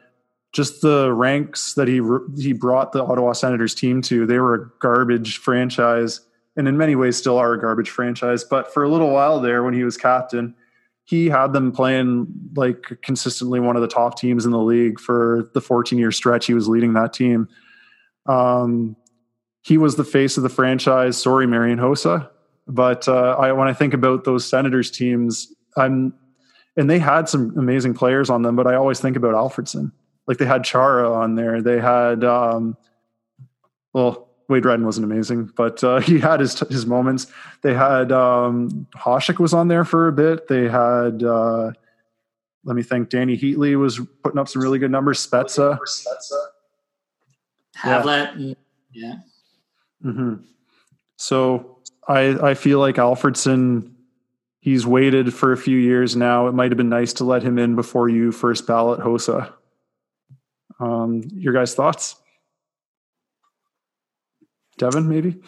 just 0.54 0.82
the 0.82 1.14
ranks 1.14 1.74
that 1.76 1.88
he 1.88 2.02
he 2.42 2.54
brought 2.54 2.92
the 2.92 3.04
Ottawa 3.04 3.34
Senators 3.34 3.76
team 3.76 4.02
to, 4.04 4.26
they 4.26 4.40
were 4.40 4.54
a 4.56 4.70
garbage 4.80 5.38
franchise, 5.38 6.22
and 6.56 6.68
in 6.68 6.78
many 6.78 6.96
ways 6.96 7.18
still 7.18 7.38
are 7.38 7.54
a 7.54 7.60
garbage 7.60 7.90
franchise. 7.90 8.44
But 8.44 8.74
for 8.74 8.84
a 8.84 8.90
little 8.90 9.12
while 9.12 9.40
there, 9.40 9.64
when 9.64 9.74
he 9.74 9.84
was 9.84 9.98
captain, 9.98 10.56
he 11.04 11.28
had 11.28 11.54
them 11.54 11.72
playing 11.72 12.28
like 12.56 13.00
consistently 13.04 13.60
one 13.60 13.76
of 13.76 13.82
the 13.82 13.88
top 13.88 14.18
teams 14.18 14.46
in 14.46 14.52
the 14.52 14.60
league 14.60 15.00
for 15.00 15.50
the 15.54 15.62
14 15.62 16.00
year 16.00 16.12
stretch 16.12 16.48
he 16.48 16.54
was 16.54 16.68
leading 16.68 16.94
that 16.94 17.14
team. 17.14 17.48
Um, 18.28 18.96
he 19.62 19.78
was 19.78 19.96
the 19.96 20.04
face 20.04 20.38
of 20.38 20.44
the 20.44 20.50
franchise. 20.50 21.18
Sorry, 21.18 21.48
Marian 21.48 21.80
Hossa. 21.80 22.30
But 22.68 23.08
uh, 23.08 23.36
I, 23.40 23.52
when 23.54 23.68
I 23.68 23.74
think 23.74 23.94
about 23.94 24.24
those 24.24 24.48
Senators 24.48 24.92
teams, 24.92 25.54
I'm 25.76 26.14
and 26.78 26.90
they 26.90 27.00
had 27.00 27.28
some 27.28 27.58
amazing 27.58 27.96
players 27.96 28.30
on 28.30 28.44
them, 28.44 28.56
but 28.56 28.68
I 28.68 28.76
always 28.76 29.00
think 29.00 29.18
about 29.18 29.34
Alfredsson. 29.34 29.92
Like 30.28 30.38
they 30.38 30.46
had 30.46 30.64
Chara 30.64 31.12
on 31.12 31.36
there. 31.36 31.62
They 31.62 31.80
had, 31.80 32.24
um, 32.24 32.78
well, 33.94 34.30
Wade 34.48 34.66
Redden 34.66 34.86
wasn't 34.86 35.06
amazing, 35.06 35.52
but 35.58 35.84
uh, 35.84 36.00
he 36.02 36.20
had 36.20 36.40
his 36.40 36.60
his 36.70 36.86
moments. 36.86 37.28
They 37.64 37.74
had 37.74 38.12
um, 38.12 38.88
Hasek 38.96 39.40
was 39.40 39.54
on 39.54 39.68
there 39.68 39.84
for 39.84 40.08
a 40.08 40.12
bit. 40.12 40.48
They 40.48 40.70
had, 40.70 41.24
uh, 41.24 41.72
let 42.64 42.76
me 42.76 42.84
think, 42.84 43.10
Dany 43.10 43.40
Heatley 43.40 43.78
was 43.78 44.00
putting 44.24 44.38
up 44.38 44.48
some 44.48 44.62
really 44.62 44.80
good 44.80 44.92
numbers. 44.92 45.26
Spezza, 45.26 45.80
Havlat, 47.78 48.56
yeah. 48.92 49.16
Mm-hmm. 50.04 50.36
So 51.18 51.80
I 52.08 52.50
I 52.50 52.54
feel 52.54 52.80
like 52.80 52.96
Alfredsson, 52.96 53.92
he's 54.60 54.86
waited 54.86 55.34
for 55.34 55.52
a 55.52 55.58
few 55.58 55.78
years 55.78 56.16
now. 56.16 56.48
It 56.48 56.54
might 56.54 56.72
have 56.72 56.78
been 56.78 56.90
nice 56.90 57.14
to 57.14 57.24
let 57.24 57.44
him 57.44 57.58
in 57.58 57.76
before 57.76 58.10
you 58.10 58.32
first 58.32 58.68
ballot 58.68 59.00
Hossa. 59.00 59.54
Um, 60.80 61.24
your 61.34 61.54
guys' 61.54 61.74
thoughts? 61.74 62.16
Devin, 64.78 65.10
maybe? 65.10 65.42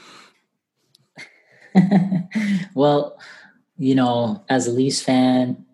well, 2.73 3.19
you 3.77 3.93
know, 3.93 4.43
as 4.49 4.67
a 4.67 4.71
Leafs 4.71 5.01
fan, 5.01 5.65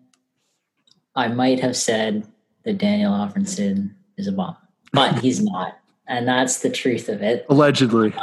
I 1.14 1.28
might 1.28 1.60
have 1.60 1.76
said 1.76 2.26
that 2.64 2.78
Daniel 2.78 3.12
Alfredsson 3.12 3.94
is 4.18 4.26
a 4.26 4.32
bomb, 4.32 4.56
but 4.92 5.18
he's 5.20 5.42
not. 5.42 5.78
And 6.08 6.26
that's 6.28 6.60
the 6.60 6.70
truth 6.70 7.08
of 7.08 7.22
it. 7.22 7.46
Allegedly. 7.48 8.14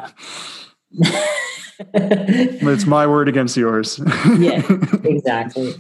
it's 1.94 2.86
my 2.86 3.06
word 3.08 3.28
against 3.28 3.58
yours. 3.58 4.00
yeah, 4.38 4.62
exactly. 5.04 5.74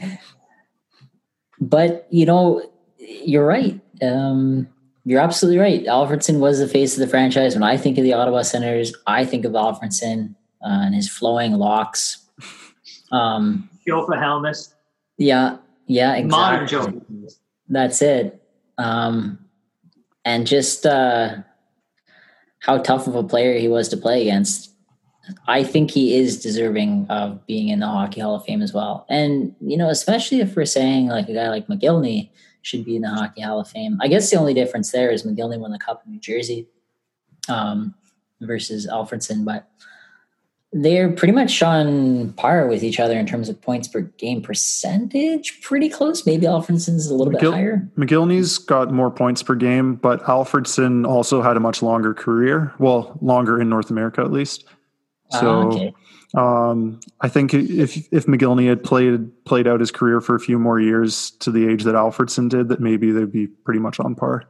But 1.60 2.08
you 2.10 2.26
know, 2.26 2.62
you're 2.98 3.46
right. 3.46 3.80
Um, 4.02 4.68
you're 5.06 5.22
absolutely 5.22 5.60
right. 5.60 5.86
Alfredsson 5.86 6.40
was 6.40 6.60
the 6.60 6.68
face 6.68 6.94
of 6.94 7.00
the 7.00 7.08
franchise. 7.08 7.54
When 7.56 7.64
I 7.64 7.78
think 7.78 7.98
of 7.98 8.04
the 8.04 8.14
Ottawa 8.14 8.42
Senators, 8.42 8.94
I 9.08 9.26
think 9.26 9.46
of 9.46 9.54
Alfredsson. 9.54 10.36
uh, 10.64 10.82
and 10.86 10.96
his 10.96 11.10
flowing 11.10 11.54
locks. 11.54 12.26
Um, 13.12 13.70
Jofa 13.88 14.18
helmet. 14.18 14.58
Yeah, 15.18 15.58
yeah, 15.88 16.16
exactly. 16.16 16.30
Modern 16.30 16.68
Jofa. 16.68 17.36
That's 17.70 18.02
it. 18.02 18.42
Um, 18.78 19.40
and 20.26 20.48
just 20.48 20.86
uh, 20.86 21.38
how 22.64 22.78
tough 22.78 23.08
of 23.08 23.16
a 23.16 23.24
player 23.24 23.58
he 23.60 23.68
was 23.68 23.90
to 23.90 23.98
play 23.98 24.22
against. 24.22 24.72
I 25.48 25.64
think 25.64 25.92
he 25.92 26.16
is 26.16 26.42
deserving 26.42 27.08
of 27.10 27.46
being 27.46 27.68
in 27.68 27.80
the 27.80 27.88
Hockey 27.88 28.22
Hall 28.22 28.36
of 28.36 28.46
Fame 28.46 28.62
as 28.62 28.74
well. 28.74 29.06
And, 29.10 29.54
you 29.60 29.78
know, 29.78 29.90
especially 29.90 30.40
if 30.40 30.56
we're 30.56 30.66
saying 30.66 31.08
like 31.08 31.28
a 31.28 31.34
guy 31.34 31.50
like 31.50 31.68
Mogilny 31.68 32.30
should 32.62 32.86
be 32.86 32.96
in 32.96 33.02
the 33.02 33.10
Hockey 33.10 33.42
Hall 33.42 33.60
of 33.60 33.68
Fame. 33.68 33.98
I 34.02 34.08
guess 34.08 34.30
the 34.30 34.38
only 34.38 34.54
difference 34.54 34.92
there 34.92 35.12
is 35.12 35.24
Mogilny 35.24 35.60
won 35.60 35.72
the 35.72 35.80
Cup 35.80 36.04
in 36.06 36.14
New 36.14 36.20
Jersey 36.20 36.68
um, 37.50 37.96
versus 38.40 38.88
Alfredsson. 38.88 39.44
but 39.44 39.70
they're 40.74 41.12
pretty 41.12 41.34
much 41.34 41.62
on 41.62 42.34
par 42.34 42.68
with 42.68 42.84
each 42.84 43.00
other 43.00 43.18
in 43.18 43.26
terms 43.28 43.48
of 43.48 43.62
points 43.62 43.88
per 43.88 44.02
game 44.02 44.42
percentage. 44.42 45.62
Pretty 45.62 45.88
close. 45.88 46.26
Maybe 46.26 46.46
Alfredsson's 46.46 47.08
a 47.08 47.14
little 47.16 47.32
McGill- 47.34 47.40
bit 47.40 47.54
higher. 47.54 47.90
Mogilny's 47.98 48.58
got 48.58 48.92
more 48.92 49.12
points 49.12 49.44
per 49.44 49.56
game, 49.56 49.96
but 49.96 50.22
Alfredsson 50.24 51.08
also 51.08 51.42
had 51.42 51.58
a 51.58 51.60
much 51.60 51.82
longer 51.82 52.14
career. 52.14 52.74
Well, 52.80 53.18
longer 53.22 53.62
in 53.62 53.70
North 53.70 53.90
America 53.92 54.22
at 54.22 54.32
least. 54.32 54.66
Ah, 55.32 55.40
so 55.40 55.50
okay. 55.68 55.94
um, 56.36 57.00
I 57.22 57.30
think 57.30 57.54
if 57.54 57.96
if 58.12 58.26
Mogilny 58.26 58.68
had 58.68 58.84
played 58.84 59.32
played 59.46 59.68
out 59.68 59.80
his 59.80 59.92
career 59.92 60.22
for 60.22 60.36
a 60.36 60.40
few 60.40 60.58
more 60.58 60.80
years 60.80 61.32
to 61.40 61.52
the 61.52 61.68
age 61.70 61.84
that 61.84 61.96
Alfredsson 61.96 62.50
did, 62.50 62.70
that 62.70 62.80
maybe 62.80 63.12
they'd 63.12 63.32
be 63.32 63.48
pretty 63.48 63.80
much 63.80 64.00
on 64.00 64.16
par. 64.16 64.44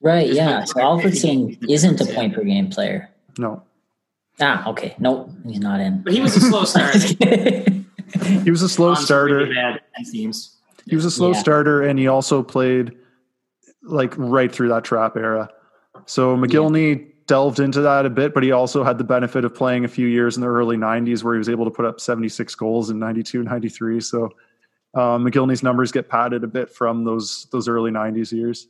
Right. 0.00 0.32
Yeah. 0.32 0.64
So 0.64 0.74
Alfredsson 0.80 1.58
isn't 1.68 2.00
a 2.00 2.06
point 2.06 2.34
per 2.34 2.44
game 2.44 2.70
player. 2.70 3.10
No. 3.38 3.62
Ah, 4.40 4.68
okay. 4.68 4.94
Nope, 4.98 5.30
he's 5.46 5.60
not 5.60 5.80
in. 5.80 6.02
But 6.02 6.12
he 6.12 6.20
was 6.20 6.36
a 6.36 6.40
slow 6.40 6.64
starter. 6.64 6.98
he 6.98 8.50
was 8.50 8.62
a 8.62 8.68
slow 8.68 8.94
starter. 8.94 9.38
Really 9.38 9.80
teams. 10.10 10.56
He 10.86 10.96
was 10.96 11.04
a 11.04 11.10
slow 11.10 11.32
yeah. 11.32 11.40
starter, 11.40 11.82
and 11.82 11.98
he 11.98 12.06
also 12.06 12.42
played 12.42 12.96
like 13.82 14.14
right 14.16 14.50
through 14.50 14.68
that 14.68 14.84
trap 14.84 15.16
era. 15.16 15.50
So 16.06 16.36
Mogilny 16.36 16.98
yeah. 16.98 17.04
delved 17.26 17.60
into 17.60 17.80
that 17.82 18.06
a 18.06 18.10
bit, 18.10 18.32
but 18.32 18.42
he 18.42 18.52
also 18.52 18.84
had 18.84 18.98
the 18.98 19.04
benefit 19.04 19.44
of 19.44 19.54
playing 19.54 19.84
a 19.84 19.88
few 19.88 20.06
years 20.06 20.36
in 20.36 20.42
the 20.42 20.48
early 20.48 20.76
90s 20.76 21.22
where 21.22 21.34
he 21.34 21.38
was 21.38 21.48
able 21.48 21.64
to 21.64 21.70
put 21.70 21.84
up 21.84 22.00
76 22.00 22.54
goals 22.54 22.90
in 22.90 22.98
92, 22.98 23.42
93. 23.42 24.00
So 24.00 24.24
um, 24.94 25.26
Mogilny's 25.26 25.62
numbers 25.62 25.92
get 25.92 26.08
padded 26.08 26.44
a 26.44 26.46
bit 26.46 26.70
from 26.70 27.04
those 27.04 27.46
those 27.52 27.68
early 27.68 27.90
90s 27.90 28.32
years. 28.32 28.68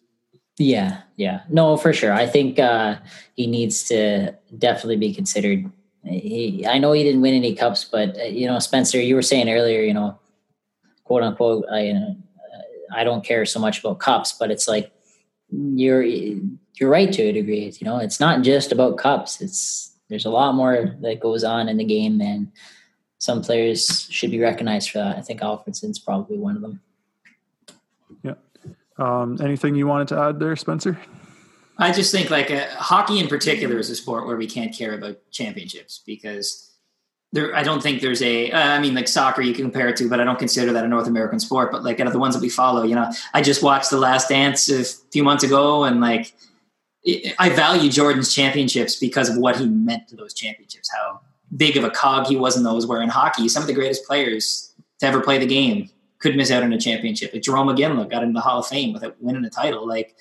Yeah, 0.59 1.03
yeah. 1.17 1.43
No, 1.49 1.77
for 1.77 1.93
sure. 1.93 2.13
I 2.13 2.27
think 2.27 2.59
uh, 2.59 2.97
he 3.37 3.47
needs 3.47 3.85
to 3.85 4.35
definitely 4.59 4.97
be 4.97 5.15
considered. 5.15 5.71
He, 6.05 6.67
I 6.67 6.79
know 6.79 6.93
he 6.93 7.05
didn't 7.05 7.21
win 7.21 7.35
any 7.35 7.55
cups, 7.55 7.85
but 7.85 8.19
uh, 8.19 8.25
you 8.25 8.47
know, 8.47 8.59
Spencer, 8.59 9.01
you 9.01 9.15
were 9.15 9.23
saying 9.23 9.49
earlier, 9.49 9.83
you 9.83 9.95
know, 9.95 10.19
quote 11.05 11.23
unquote, 11.23 11.65
I, 11.71 11.91
uh, 11.91 12.15
I 12.93 13.05
don't 13.05 13.25
care 13.25 13.47
so 13.47 13.61
much 13.61 13.81
about 13.81 14.01
cups, 14.01 14.33
but 14.33 14.51
it's 14.51 14.67
like 14.67 14.93
you're 15.51 16.03
you're 16.03 16.91
right 16.91 17.13
to 17.13 17.23
a 17.23 17.33
degree. 17.33 17.73
You 17.79 17.85
know, 17.85 17.99
it's 17.99 18.21
not 18.21 18.43
just 18.43 18.73
about 18.73 18.99
cups. 18.99 19.41
It's 19.41 19.97
there's 20.09 20.27
a 20.27 20.31
lot 20.31 20.55
more 20.55 20.97
that 21.01 21.21
goes 21.21 21.45
on 21.45 21.69
in 21.69 21.77
the 21.77 21.85
game, 21.85 22.21
and 22.21 22.51
some 23.19 23.43
players 23.43 24.09
should 24.11 24.31
be 24.31 24.41
recognized 24.41 24.91
for 24.91 24.99
that. 24.99 25.19
I 25.19 25.21
think 25.21 25.41
Alfredsson's 25.41 25.99
probably 25.99 26.39
one 26.39 26.57
of 26.57 26.63
them. 26.63 26.81
Um, 28.99 29.39
anything 29.41 29.75
you 29.75 29.87
wanted 29.87 30.09
to 30.09 30.21
add 30.21 30.41
there, 30.41 30.57
Spencer? 30.57 30.99
I 31.79 31.93
just 31.93 32.11
think 32.11 32.31
like 32.31 32.51
uh, 32.51 32.67
hockey 32.71 33.21
in 33.21 33.29
particular 33.29 33.79
is 33.79 33.89
a 33.89 33.95
sport 33.95 34.27
where 34.27 34.37
we 34.37 34.49
can't 34.49 34.75
care 34.75 34.95
about 34.95 35.17
championships 35.31 36.03
because 36.05 36.73
there. 37.33 37.55
I 37.55 37.63
don't 37.63 37.81
think 37.81 38.01
there's 38.01 38.21
a. 38.21 38.51
Uh, 38.51 38.59
I 38.59 38.81
mean, 38.81 38.95
like 38.95 39.07
soccer, 39.07 39.43
you 39.43 39.55
can 39.55 39.65
compare 39.65 39.89
it 39.89 39.97
to, 39.99 40.09
but 40.09 40.21
I 40.21 40.25
don't 40.25 40.39
consider 40.39 40.73
that 40.73 40.85
a 40.85 40.89
North 40.89 41.07
American 41.07 41.39
sport. 41.39 41.71
But 41.71 41.85
like 41.85 42.01
out 42.01 42.09
of 42.09 42.13
the 42.13 42.19
ones 42.19 42.35
that 42.35 42.43
we 42.43 42.49
follow, 42.49 42.83
you 42.83 42.97
know, 42.97 43.11
I 43.33 43.43
just 43.43 43.63
watched 43.63 43.91
The 43.91 43.99
Last 43.99 44.29
Dance 44.29 44.69
a 44.69 44.85
few 45.13 45.23
months 45.23 45.45
ago, 45.45 45.85
and 45.85 46.01
like 46.01 46.33
I 47.39 47.51
value 47.51 47.91
Jordan's 47.91 48.35
championships 48.35 48.97
because 48.97 49.29
of 49.29 49.37
what 49.37 49.57
he 49.57 49.67
meant 49.67 50.09
to 50.09 50.17
those 50.17 50.35
championships. 50.35 50.91
How 50.93 51.21
big 51.57 51.77
of 51.77 51.85
a 51.85 51.91
cog 51.91 52.27
he 52.27 52.37
was 52.37 52.57
in 52.57 52.65
those. 52.65 52.89
Where 52.89 53.01
in 53.03 53.09
hockey, 53.09 53.49
some 53.49 53.63
of 53.63 53.69
the 53.69 53.75
greatest 53.75 54.05
players 54.05 54.75
to 54.99 55.07
ever 55.07 55.21
play 55.21 55.39
the 55.39 55.47
game 55.47 55.91
could 56.19 56.37
miss 56.37 56.51
out 56.51 56.63
on 56.63 56.73
a 56.73 56.79
championship. 56.79 57.33
Like 57.33 57.43
Jarome 57.43 57.77
Iginla 57.77 58.11
got 58.11 58.23
into 58.23 58.35
the 58.35 58.41
Hall 58.41 58.61
of 58.61 58.67
Fame 58.67 58.93
without 58.93 59.17
winning 59.21 59.45
a 59.45 59.51
title. 59.51 59.87
Like 59.87 60.17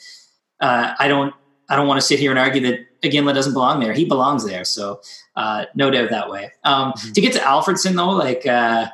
uh, 0.60 0.94
I 0.98 1.07
don't 1.07 1.34
I 1.69 1.76
don't 1.76 1.88
want 1.88 1.99
to 1.99 2.06
sit 2.06 2.19
here 2.19 2.32
and 2.32 2.40
argue 2.40 2.61
that 2.61 3.02
Iginla 3.02 3.34
doesn't 3.34 3.53
belong 3.53 3.80
there. 3.80 3.94
He 3.94 4.06
belongs 4.06 4.45
there. 4.45 4.64
So 4.64 5.02
uh, 5.36 5.65
no 5.76 5.91
doubt 5.91 6.10
that 6.10 6.30
way. 6.30 6.52
Um, 6.64 6.94
mm-hmm. 6.94 7.11
To 7.11 7.22
get 7.22 7.34
to 7.34 7.40
Alfredsson 7.40 7.95
though, 7.95 8.10
like 8.10 8.45
uh, 8.45 8.88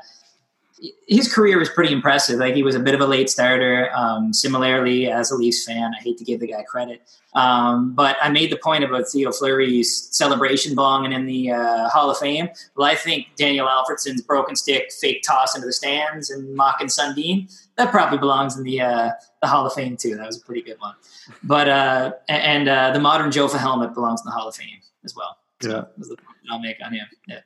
his 1.08 1.34
career 1.34 1.58
was 1.58 1.70
pretty 1.70 1.94
impressive. 1.94 2.40
Like 2.40 2.56
he 2.56 2.64
was 2.64 2.76
a 2.76 2.80
bit 2.80 2.94
of 2.94 3.02
a 3.02 3.06
late 3.06 3.30
starter. 3.30 3.90
Um, 3.96 4.34
similarly, 4.34 5.10
as 5.10 5.32
a 5.32 5.36
Leafs 5.36 5.66
fan, 5.66 5.92
I 5.98 6.02
hate 6.02 6.18
to 6.18 6.24
give 6.24 6.40
the 6.40 6.48
guy 6.48 6.64
credit, 6.64 7.02
um, 7.36 7.94
but 7.94 8.18
I 8.22 8.30
made 8.30 8.52
the 8.52 8.58
point 8.58 8.84
about 8.84 9.08
Theo 9.08 9.32
Fleury's 9.32 10.10
celebration 10.12 10.76
belonging 10.76 11.14
in 11.14 11.26
the 11.26 11.52
uh, 11.52 11.90
Hall 11.90 12.10
of 12.10 12.18
Fame. 12.18 12.50
Well, 12.76 12.90
I 12.90 12.96
think 12.96 13.28
Daniel 13.36 13.68
Alfredsson's 13.68 14.22
broken 14.22 14.56
stick, 14.56 14.92
fake 14.92 15.24
toss 15.26 15.56
into 15.56 15.68
the 15.68 15.74
stands, 15.74 16.30
and 16.30 16.54
mocking 16.56 16.88
Sundin 16.88 17.50
that 17.76 17.92
probably 17.92 18.18
belongs 18.18 18.58
in 18.58 18.64
the 18.64 18.82
uh, 18.82 19.12
the 19.42 19.48
Hall 19.48 19.66
of 19.66 19.74
Fame 19.74 19.98
too. 19.98 20.16
That 20.16 20.26
was 20.26 20.38
a 20.38 20.46
pretty 20.46 20.62
good 20.62 20.80
one. 20.80 20.96
But 21.44 21.70
uh, 21.70 22.14
and 22.30 22.68
uh, 22.68 22.92
the 22.92 23.00
modern 23.00 23.32
Jofa 23.32 23.58
helmet 23.58 23.94
belongs 23.94 24.22
in 24.22 24.26
the 24.26 24.32
Hall 24.32 24.48
of 24.48 24.56
Fame 24.56 24.80
as 25.04 25.16
well. 25.16 25.38
So 25.62 25.88
yeah, 25.98 26.06
I'll 26.52 26.60
make 26.60 26.78
on 26.84 26.94
him. 26.94 27.08
Yeah. 27.28 27.40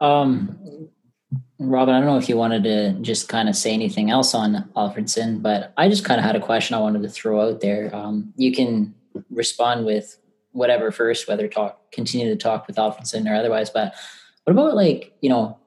Um, 0.00 0.88
Robin, 1.58 1.94
I 1.94 1.98
don't 1.98 2.08
know 2.08 2.16
if 2.16 2.28
you 2.28 2.36
wanted 2.36 2.64
to 2.64 2.92
just 3.02 3.28
kind 3.28 3.48
of 3.48 3.54
say 3.54 3.72
anything 3.72 4.10
else 4.10 4.34
on 4.34 4.68
Alfredsson, 4.76 5.42
but 5.42 5.72
I 5.76 5.88
just 5.88 6.04
kind 6.04 6.18
of 6.18 6.24
had 6.24 6.34
a 6.34 6.40
question 6.40 6.74
I 6.74 6.80
wanted 6.80 7.02
to 7.02 7.08
throw 7.08 7.40
out 7.40 7.60
there. 7.60 7.94
Um, 7.94 8.32
you 8.36 8.52
can 8.52 8.94
respond 9.30 9.84
with 9.84 10.18
whatever 10.52 10.90
first, 10.90 11.28
whether 11.28 11.46
talk 11.48 11.92
continue 11.92 12.28
to 12.28 12.36
talk 12.36 12.66
with 12.66 12.76
Alfredsson 12.76 13.30
or 13.30 13.34
otherwise. 13.34 13.70
But 13.70 13.94
what 14.44 14.52
about 14.52 14.74
like 14.74 15.12
you 15.20 15.28
know 15.28 15.58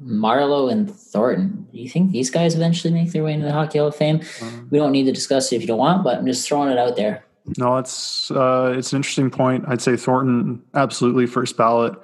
Marleau 0.00 0.70
and 0.70 0.90
Thornton? 0.94 1.66
Do 1.72 1.78
you 1.78 1.88
think 1.88 2.12
these 2.12 2.30
guys 2.30 2.54
eventually 2.54 2.92
make 2.92 3.12
their 3.12 3.24
way 3.24 3.32
into 3.32 3.46
the 3.46 3.52
Hockey 3.52 3.78
Hall 3.78 3.88
of 3.88 3.96
Fame? 3.96 4.20
Um, 4.42 4.68
we 4.70 4.78
don't 4.78 4.92
need 4.92 5.04
to 5.04 5.12
discuss 5.12 5.52
it 5.52 5.56
if 5.56 5.62
you 5.62 5.68
don't 5.68 5.78
want, 5.78 6.04
but 6.04 6.18
I'm 6.18 6.26
just 6.26 6.46
throwing 6.46 6.70
it 6.70 6.78
out 6.78 6.96
there. 6.96 7.24
No, 7.58 7.78
it's 7.78 8.30
uh, 8.30 8.74
it's 8.76 8.92
an 8.92 8.98
interesting 8.98 9.30
point. 9.30 9.64
I'd 9.66 9.82
say 9.82 9.96
Thornton 9.96 10.62
absolutely 10.74 11.26
first 11.26 11.56
ballot. 11.56 11.94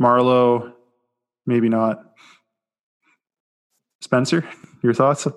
Marleau, 0.00 0.72
maybe 1.46 1.68
not. 1.68 2.05
Spencer, 4.06 4.48
your 4.84 4.94
thoughts? 4.94 5.26
Uh, 5.26 5.32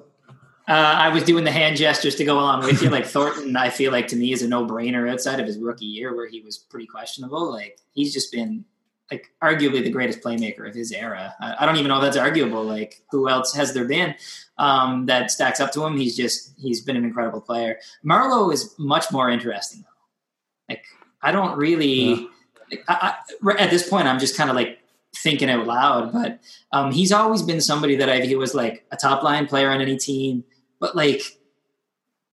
I 0.68 1.10
was 1.10 1.24
doing 1.24 1.44
the 1.44 1.52
hand 1.52 1.76
gestures 1.76 2.14
to 2.18 2.24
go 2.24 2.36
along 2.36 2.66
with 2.66 2.84
you. 2.84 2.92
Like 2.92 3.08
Thornton, 3.08 3.58
I 3.58 3.72
feel 3.72 3.92
like 3.92 4.08
to 4.10 4.16
me 4.16 4.32
is 4.32 4.44
a 4.44 4.48
no 4.48 4.64
brainer 4.64 5.12
outside 5.12 5.40
of 5.40 5.48
his 5.48 5.58
rookie 5.58 5.88
year 5.88 6.16
where 6.16 6.28
he 6.28 6.42
was 6.42 6.60
pretty 6.60 6.86
questionable. 6.86 7.52
Like 7.52 7.80
he's 7.94 8.14
just 8.14 8.32
been 8.32 8.64
like 9.10 9.32
arguably 9.42 9.84
the 9.84 9.90
greatest 9.90 10.22
playmaker 10.22 10.68
of 10.68 10.76
his 10.76 10.92
era. 10.92 11.34
I, 11.42 11.56
I 11.62 11.66
don't 11.66 11.78
even 11.78 11.88
know 11.88 11.96
if 11.96 12.04
that's 12.04 12.16
arguable. 12.16 12.64
Like 12.64 13.02
who 13.10 13.28
else 13.28 13.56
has 13.56 13.74
there 13.74 13.86
been 13.86 14.14
um, 14.60 15.08
that 15.08 15.32
stacks 15.32 15.60
up 15.60 15.72
to 15.72 15.84
him? 15.84 15.98
He's 15.98 16.16
just 16.16 16.54
he's 16.60 16.82
been 16.82 16.96
an 16.96 17.04
incredible 17.04 17.42
player. 17.42 17.80
Marleau 18.06 18.54
is 18.54 18.76
much 18.78 19.12
more 19.12 19.32
interesting 19.32 19.82
though. 19.82 20.74
Like 20.76 20.86
I 21.24 21.32
don't 21.32 21.58
really. 21.58 21.88
Yeah. 21.88 22.28
Like, 22.70 22.84
I, 22.88 23.16
I, 23.44 23.54
at 23.58 23.72
this 23.72 23.90
point, 23.90 24.06
I'm 24.06 24.20
just 24.20 24.38
kind 24.38 24.52
of 24.52 24.56
like 24.56 24.79
thinking 25.16 25.50
out 25.50 25.66
loud, 25.66 26.14
but 26.14 26.40
um, 26.72 26.92
he's 26.92 27.12
always 27.12 27.42
been 27.42 27.62
somebody 27.62 27.96
that 27.98 28.10
I 28.10 28.22
view 28.22 28.38
was 28.38 28.54
like 28.54 28.86
a 28.92 28.98
top 28.98 29.24
line 29.24 29.48
player 29.48 29.70
on 29.70 29.82
any 29.82 29.98
team, 29.98 30.44
but 30.80 30.96
like 30.96 31.22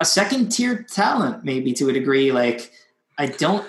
a 0.00 0.04
second 0.04 0.50
tier 0.50 0.82
talent, 0.82 1.44
maybe 1.44 1.72
to 1.74 1.88
a 1.88 1.92
degree. 1.92 2.32
Like 2.32 2.72
I 3.18 3.26
don't 3.26 3.66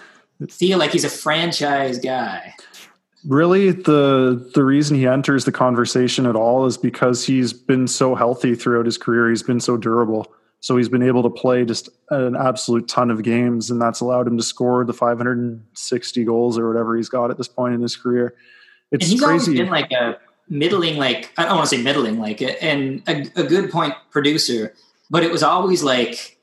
feel 0.49 0.77
like 0.77 0.91
he's 0.91 1.05
a 1.05 1.09
franchise 1.09 1.99
guy. 1.99 2.53
Really, 3.25 3.71
the 3.71 4.49
the 4.53 4.63
reason 4.63 4.95
he 4.95 5.07
enters 5.07 5.45
the 5.45 5.51
conversation 5.51 6.25
at 6.25 6.35
all 6.35 6.65
is 6.65 6.77
because 6.77 7.25
he's 7.25 7.51
been 7.51 7.87
so 7.87 8.15
healthy 8.15 8.55
throughout 8.55 8.85
his 8.85 8.97
career. 8.97 9.29
He's 9.29 9.43
been 9.43 9.59
so 9.59 9.77
durable. 9.77 10.31
So 10.59 10.75
he's 10.75 10.89
been 10.89 11.03
able 11.03 11.23
to 11.23 11.29
play 11.29 11.65
just 11.65 11.89
an 12.09 12.35
absolute 12.35 12.87
ton 12.87 13.11
of 13.11 13.23
games, 13.23 13.69
and 13.69 13.81
that's 13.81 13.99
allowed 13.99 14.27
him 14.27 14.37
to 14.37 14.43
score 14.43 14.83
the 14.85 14.93
560 14.93 16.23
goals 16.23 16.57
or 16.57 16.67
whatever 16.67 16.95
he's 16.95 17.09
got 17.09 17.29
at 17.29 17.37
this 17.37 17.47
point 17.47 17.75
in 17.75 17.81
his 17.81 17.95
career. 17.95 18.33
It's 18.91 19.03
and 19.03 19.11
he's 19.11 19.21
crazy. 19.21 19.51
always 19.51 19.59
been 19.59 19.69
like 19.69 19.91
a 19.91 20.17
middling, 20.49 20.97
like 20.97 21.31
I 21.37 21.45
don't 21.45 21.55
want 21.55 21.69
to 21.69 21.75
say 21.75 21.81
middling, 21.81 22.19
like 22.19 22.41
a, 22.41 22.63
and 22.63 23.01
a, 23.07 23.21
a 23.35 23.43
good 23.43 23.69
point 23.69 23.93
producer, 24.11 24.73
but 25.09 25.23
it 25.23 25.31
was 25.31 25.43
always 25.43 25.83
like 25.83 26.37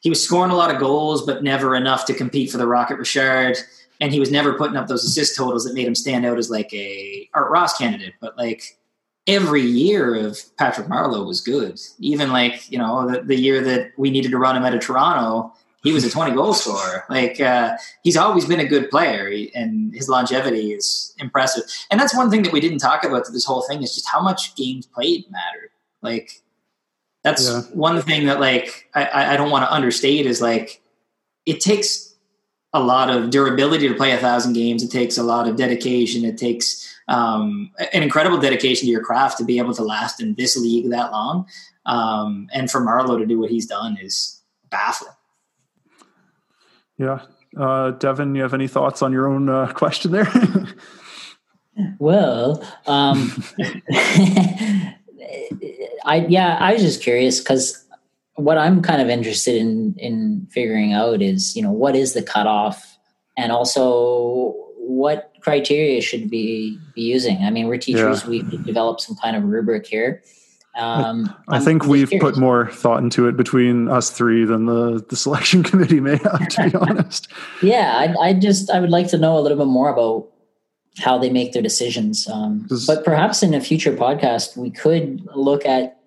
he 0.00 0.08
was 0.08 0.22
scoring 0.22 0.50
a 0.50 0.56
lot 0.56 0.72
of 0.72 0.80
goals, 0.80 1.24
but 1.24 1.42
never 1.42 1.74
enough 1.74 2.04
to 2.06 2.14
compete 2.14 2.50
for 2.50 2.58
the 2.58 2.66
Rocket 2.66 2.98
Richard. 2.98 3.56
And 4.00 4.12
he 4.12 4.20
was 4.20 4.30
never 4.30 4.54
putting 4.54 4.76
up 4.76 4.86
those 4.86 5.04
assist 5.04 5.36
totals 5.36 5.64
that 5.64 5.74
made 5.74 5.86
him 5.86 5.94
stand 5.94 6.24
out 6.24 6.38
as 6.38 6.50
like 6.50 6.72
a 6.72 7.28
Art 7.34 7.50
Ross 7.50 7.76
candidate. 7.76 8.14
But 8.20 8.36
like 8.38 8.78
every 9.26 9.62
year 9.62 10.14
of 10.14 10.40
Patrick 10.56 10.86
Marleau 10.86 11.26
was 11.26 11.40
good. 11.40 11.80
Even 11.98 12.30
like, 12.30 12.70
you 12.70 12.78
know, 12.78 13.10
the, 13.10 13.22
the 13.22 13.36
year 13.36 13.60
that 13.60 13.92
we 13.96 14.10
needed 14.10 14.30
to 14.30 14.38
run 14.38 14.56
him 14.56 14.64
out 14.64 14.74
of 14.74 14.80
Toronto, 14.80 15.52
he 15.82 15.92
was 15.92 16.04
a 16.04 16.10
20 16.10 16.34
goal 16.34 16.54
scorer. 16.54 17.04
Like 17.08 17.40
uh, 17.40 17.76
he's 18.02 18.16
always 18.16 18.44
been 18.44 18.60
a 18.60 18.66
good 18.66 18.90
player, 18.90 19.30
and 19.54 19.94
his 19.94 20.08
longevity 20.08 20.72
is 20.72 21.14
impressive. 21.18 21.64
And 21.90 22.00
that's 22.00 22.16
one 22.16 22.30
thing 22.30 22.42
that 22.42 22.52
we 22.52 22.60
didn't 22.60 22.78
talk 22.78 23.04
about 23.04 23.26
through 23.26 23.34
this 23.34 23.44
whole 23.44 23.62
thing 23.62 23.82
is 23.82 23.94
just 23.94 24.08
how 24.08 24.20
much 24.20 24.56
games 24.56 24.86
played 24.86 25.30
mattered. 25.30 25.70
Like 26.02 26.42
that's 27.22 27.48
yeah. 27.48 27.62
one 27.72 28.00
thing 28.02 28.26
that 28.26 28.40
like 28.40 28.88
I, 28.94 29.34
I 29.34 29.36
don't 29.36 29.50
want 29.50 29.64
to 29.64 29.72
understate 29.72 30.26
is 30.26 30.40
like 30.40 30.80
it 31.46 31.60
takes 31.60 32.14
a 32.72 32.80
lot 32.80 33.08
of 33.08 33.30
durability 33.30 33.88
to 33.88 33.94
play 33.94 34.12
a 34.12 34.18
thousand 34.18 34.52
games. 34.52 34.82
It 34.82 34.90
takes 34.90 35.16
a 35.16 35.22
lot 35.22 35.48
of 35.48 35.56
dedication. 35.56 36.24
It 36.24 36.36
takes 36.36 36.86
um, 37.08 37.70
an 37.92 38.02
incredible 38.02 38.38
dedication 38.38 38.86
to 38.86 38.90
your 38.90 39.02
craft 39.02 39.38
to 39.38 39.44
be 39.44 39.58
able 39.58 39.74
to 39.74 39.82
last 39.82 40.20
in 40.20 40.34
this 40.34 40.56
league 40.56 40.90
that 40.90 41.10
long. 41.10 41.46
Um, 41.86 42.48
and 42.52 42.70
for 42.70 42.80
Marleau 42.80 43.18
to 43.18 43.24
do 43.24 43.38
what 43.38 43.50
he's 43.50 43.66
done 43.66 43.96
is 44.00 44.42
baffling. 44.70 45.14
Yeah. 46.98 47.20
Uh, 47.56 47.92
Devin, 47.92 48.34
you 48.34 48.42
have 48.42 48.54
any 48.54 48.68
thoughts 48.68 49.00
on 49.02 49.12
your 49.12 49.26
own 49.28 49.48
uh, 49.48 49.72
question 49.74 50.12
there? 50.12 50.28
well, 51.98 52.62
um, 52.86 53.42
I 56.04 56.26
yeah, 56.28 56.58
I 56.60 56.74
was 56.74 56.82
just 56.82 57.02
curious 57.02 57.38
because 57.38 57.84
what 58.34 58.58
I'm 58.58 58.82
kind 58.82 59.00
of 59.00 59.08
interested 59.08 59.56
in 59.56 59.94
in 59.98 60.46
figuring 60.50 60.92
out 60.92 61.22
is 61.22 61.56
you 61.56 61.62
know 61.62 61.72
what 61.72 61.96
is 61.96 62.12
the 62.12 62.22
cutoff, 62.22 62.98
and 63.36 63.50
also 63.52 64.54
what 64.76 65.32
criteria 65.40 66.00
should 66.00 66.28
be 66.28 66.78
be 66.94 67.02
using. 67.02 67.38
I 67.38 67.50
mean, 67.50 67.68
we're 67.68 67.78
teachers; 67.78 68.24
yeah. 68.24 68.28
we 68.28 68.42
develop 68.42 69.00
some 69.00 69.16
kind 69.16 69.36
of 69.36 69.44
rubric 69.44 69.86
here. 69.86 70.22
Um, 70.78 71.34
I 71.48 71.58
think 71.58 71.86
we've 71.86 72.08
curious. 72.08 72.36
put 72.36 72.40
more 72.40 72.70
thought 72.70 73.02
into 73.02 73.26
it 73.26 73.36
between 73.36 73.88
us 73.88 74.10
three 74.10 74.44
than 74.44 74.66
the 74.66 75.04
the 75.08 75.16
selection 75.16 75.62
committee 75.64 76.00
may 76.00 76.16
have, 76.18 76.48
to 76.48 76.70
be 76.70 76.76
honest. 76.80 77.28
Yeah, 77.62 77.96
I, 77.96 78.28
I, 78.28 78.32
just 78.32 78.70
I 78.70 78.78
would 78.78 78.90
like 78.90 79.08
to 79.08 79.18
know 79.18 79.36
a 79.36 79.40
little 79.40 79.58
bit 79.58 79.66
more 79.66 79.90
about 79.90 80.28
how 80.98 81.18
they 81.18 81.30
make 81.30 81.52
their 81.52 81.62
decisions. 81.62 82.28
Um, 82.28 82.68
but 82.86 83.04
perhaps 83.04 83.42
in 83.42 83.54
a 83.54 83.60
future 83.60 83.92
podcast, 83.92 84.56
we 84.56 84.70
could 84.70 85.28
look 85.34 85.66
at 85.66 86.00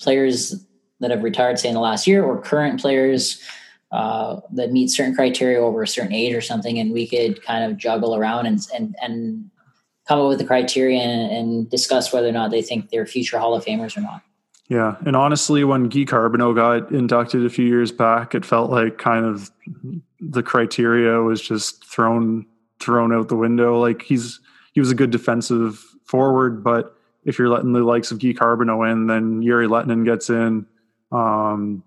players 0.00 0.64
that 1.00 1.10
have 1.10 1.22
retired, 1.22 1.58
say 1.58 1.68
in 1.68 1.74
the 1.74 1.80
last 1.80 2.06
year, 2.06 2.22
or 2.22 2.40
current 2.40 2.80
players 2.80 3.42
uh, 3.90 4.40
that 4.52 4.70
meet 4.70 4.90
certain 4.90 5.14
criteria 5.14 5.60
over 5.60 5.82
a 5.82 5.88
certain 5.88 6.12
age 6.12 6.34
or 6.34 6.42
something, 6.42 6.78
and 6.78 6.92
we 6.92 7.06
could 7.06 7.42
kind 7.42 7.64
of 7.64 7.78
juggle 7.78 8.14
around 8.14 8.44
and 8.44 8.60
and 8.74 8.96
and 9.00 9.50
come 10.08 10.20
up 10.20 10.28
with 10.28 10.38
the 10.38 10.44
criteria 10.44 11.00
and, 11.00 11.30
and 11.30 11.70
discuss 11.70 12.12
whether 12.12 12.28
or 12.28 12.32
not 12.32 12.50
they 12.50 12.62
think 12.62 12.90
they're 12.90 13.06
future 13.06 13.38
Hall 13.38 13.54
of 13.54 13.64
Famers 13.64 13.96
or 13.96 14.00
not. 14.00 14.22
Yeah, 14.68 14.96
and 15.06 15.14
honestly, 15.14 15.64
when 15.64 15.88
Guy 15.88 16.04
Carbonneau 16.04 16.54
got 16.54 16.90
inducted 16.90 17.44
a 17.44 17.50
few 17.50 17.66
years 17.66 17.90
back, 17.92 18.34
it 18.34 18.44
felt 18.44 18.70
like 18.70 18.98
kind 18.98 19.24
of 19.24 19.50
the 20.20 20.42
criteria 20.42 21.20
was 21.20 21.40
just 21.40 21.84
thrown 21.84 22.44
thrown 22.80 23.12
out 23.12 23.28
the 23.28 23.36
window. 23.36 23.80
Like 23.80 24.02
he's 24.02 24.40
he 24.72 24.80
was 24.80 24.90
a 24.90 24.94
good 24.94 25.10
defensive 25.10 25.78
forward, 26.04 26.62
but 26.62 26.94
if 27.24 27.38
you're 27.38 27.48
letting 27.48 27.72
the 27.72 27.80
likes 27.80 28.10
of 28.10 28.18
Guy 28.18 28.32
Carbonneau 28.32 28.90
in, 28.90 29.06
then 29.06 29.42
Jere 29.42 29.66
Lehtinen 29.66 30.04
gets 30.04 30.28
in. 30.30 30.66
Um, 31.12 31.82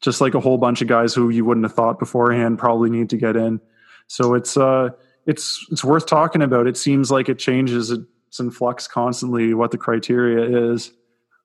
just 0.00 0.20
like 0.20 0.34
a 0.34 0.40
whole 0.40 0.58
bunch 0.58 0.82
of 0.82 0.88
guys 0.88 1.14
who 1.14 1.30
you 1.30 1.44
wouldn't 1.44 1.64
have 1.64 1.74
thought 1.74 1.98
beforehand 1.98 2.58
probably 2.58 2.90
need 2.90 3.10
to 3.10 3.16
get 3.16 3.36
in. 3.36 3.60
So 4.08 4.34
it's 4.34 4.56
uh 4.56 4.90
it's 5.28 5.64
it's 5.70 5.84
worth 5.84 6.06
talking 6.06 6.42
about. 6.42 6.66
It 6.66 6.76
seems 6.76 7.10
like 7.10 7.28
it 7.28 7.38
changes. 7.38 7.90
It's 7.90 8.40
in 8.40 8.50
flux 8.50 8.88
constantly. 8.88 9.52
What 9.54 9.70
the 9.70 9.78
criteria 9.78 10.72
is. 10.72 10.90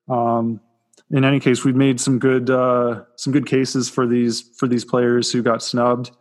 Um, 0.08 0.60
in 1.10 1.22
any 1.22 1.38
case, 1.38 1.64
we've 1.64 1.76
made 1.76 2.00
some 2.00 2.18
good 2.18 2.48
uh, 2.48 3.04
some 3.16 3.32
good 3.32 3.46
cases 3.46 3.90
for 3.90 4.06
these 4.06 4.40
for 4.56 4.66
these 4.66 4.86
players 4.86 5.30
who 5.30 5.42
got 5.42 5.62
snubbed, 5.62 6.12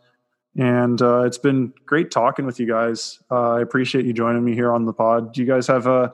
and 0.57 1.01
uh, 1.01 1.21
it's 1.21 1.37
been 1.37 1.73
great 1.85 2.11
talking 2.11 2.45
with 2.45 2.59
you 2.59 2.67
guys. 2.67 3.19
Uh, 3.31 3.53
I 3.53 3.61
appreciate 3.61 4.05
you 4.05 4.11
joining 4.11 4.43
me 4.43 4.53
here 4.53 4.73
on 4.73 4.83
the 4.83 4.93
pod. 4.93 5.33
Do 5.33 5.39
you 5.39 5.47
guys 5.47 5.65
have 5.67 5.87
uh, 5.87 6.09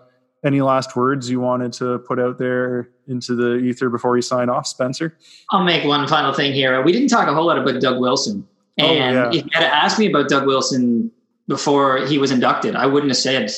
any 0.45 0.61
last 0.61 0.95
words 0.95 1.31
you 1.31 1.39
wanted 1.39 1.73
to 1.73 1.97
put 1.99 2.19
out 2.19 2.37
there 2.37 2.91
into 3.07 3.35
the 3.35 3.55
ether 3.55 3.89
before 3.89 4.15
you 4.15 4.21
sign 4.21 4.49
off, 4.49 4.67
Spencer? 4.67 5.17
I'll 5.49 5.63
make 5.63 5.83
one 5.83 6.07
final 6.07 6.31
thing 6.31 6.53
here. 6.53 6.79
We 6.83 6.91
didn't 6.91 7.09
talk 7.09 7.27
a 7.27 7.33
whole 7.33 7.47
lot 7.47 7.57
about 7.57 7.81
Doug 7.81 7.99
Wilson. 7.99 8.47
Oh, 8.79 8.85
and 8.85 9.17
oh, 9.17 9.21
yeah. 9.21 9.39
if 9.39 9.45
you 9.45 9.49
had 9.51 9.63
asked 9.63 9.97
me 9.97 10.07
about 10.11 10.29
Doug 10.29 10.45
Wilson 10.45 11.11
before 11.49 12.05
he 12.05 12.17
was 12.17 12.31
inducted. 12.31 12.77
I 12.77 12.85
wouldn't 12.85 13.09
have 13.09 13.17
said 13.17 13.51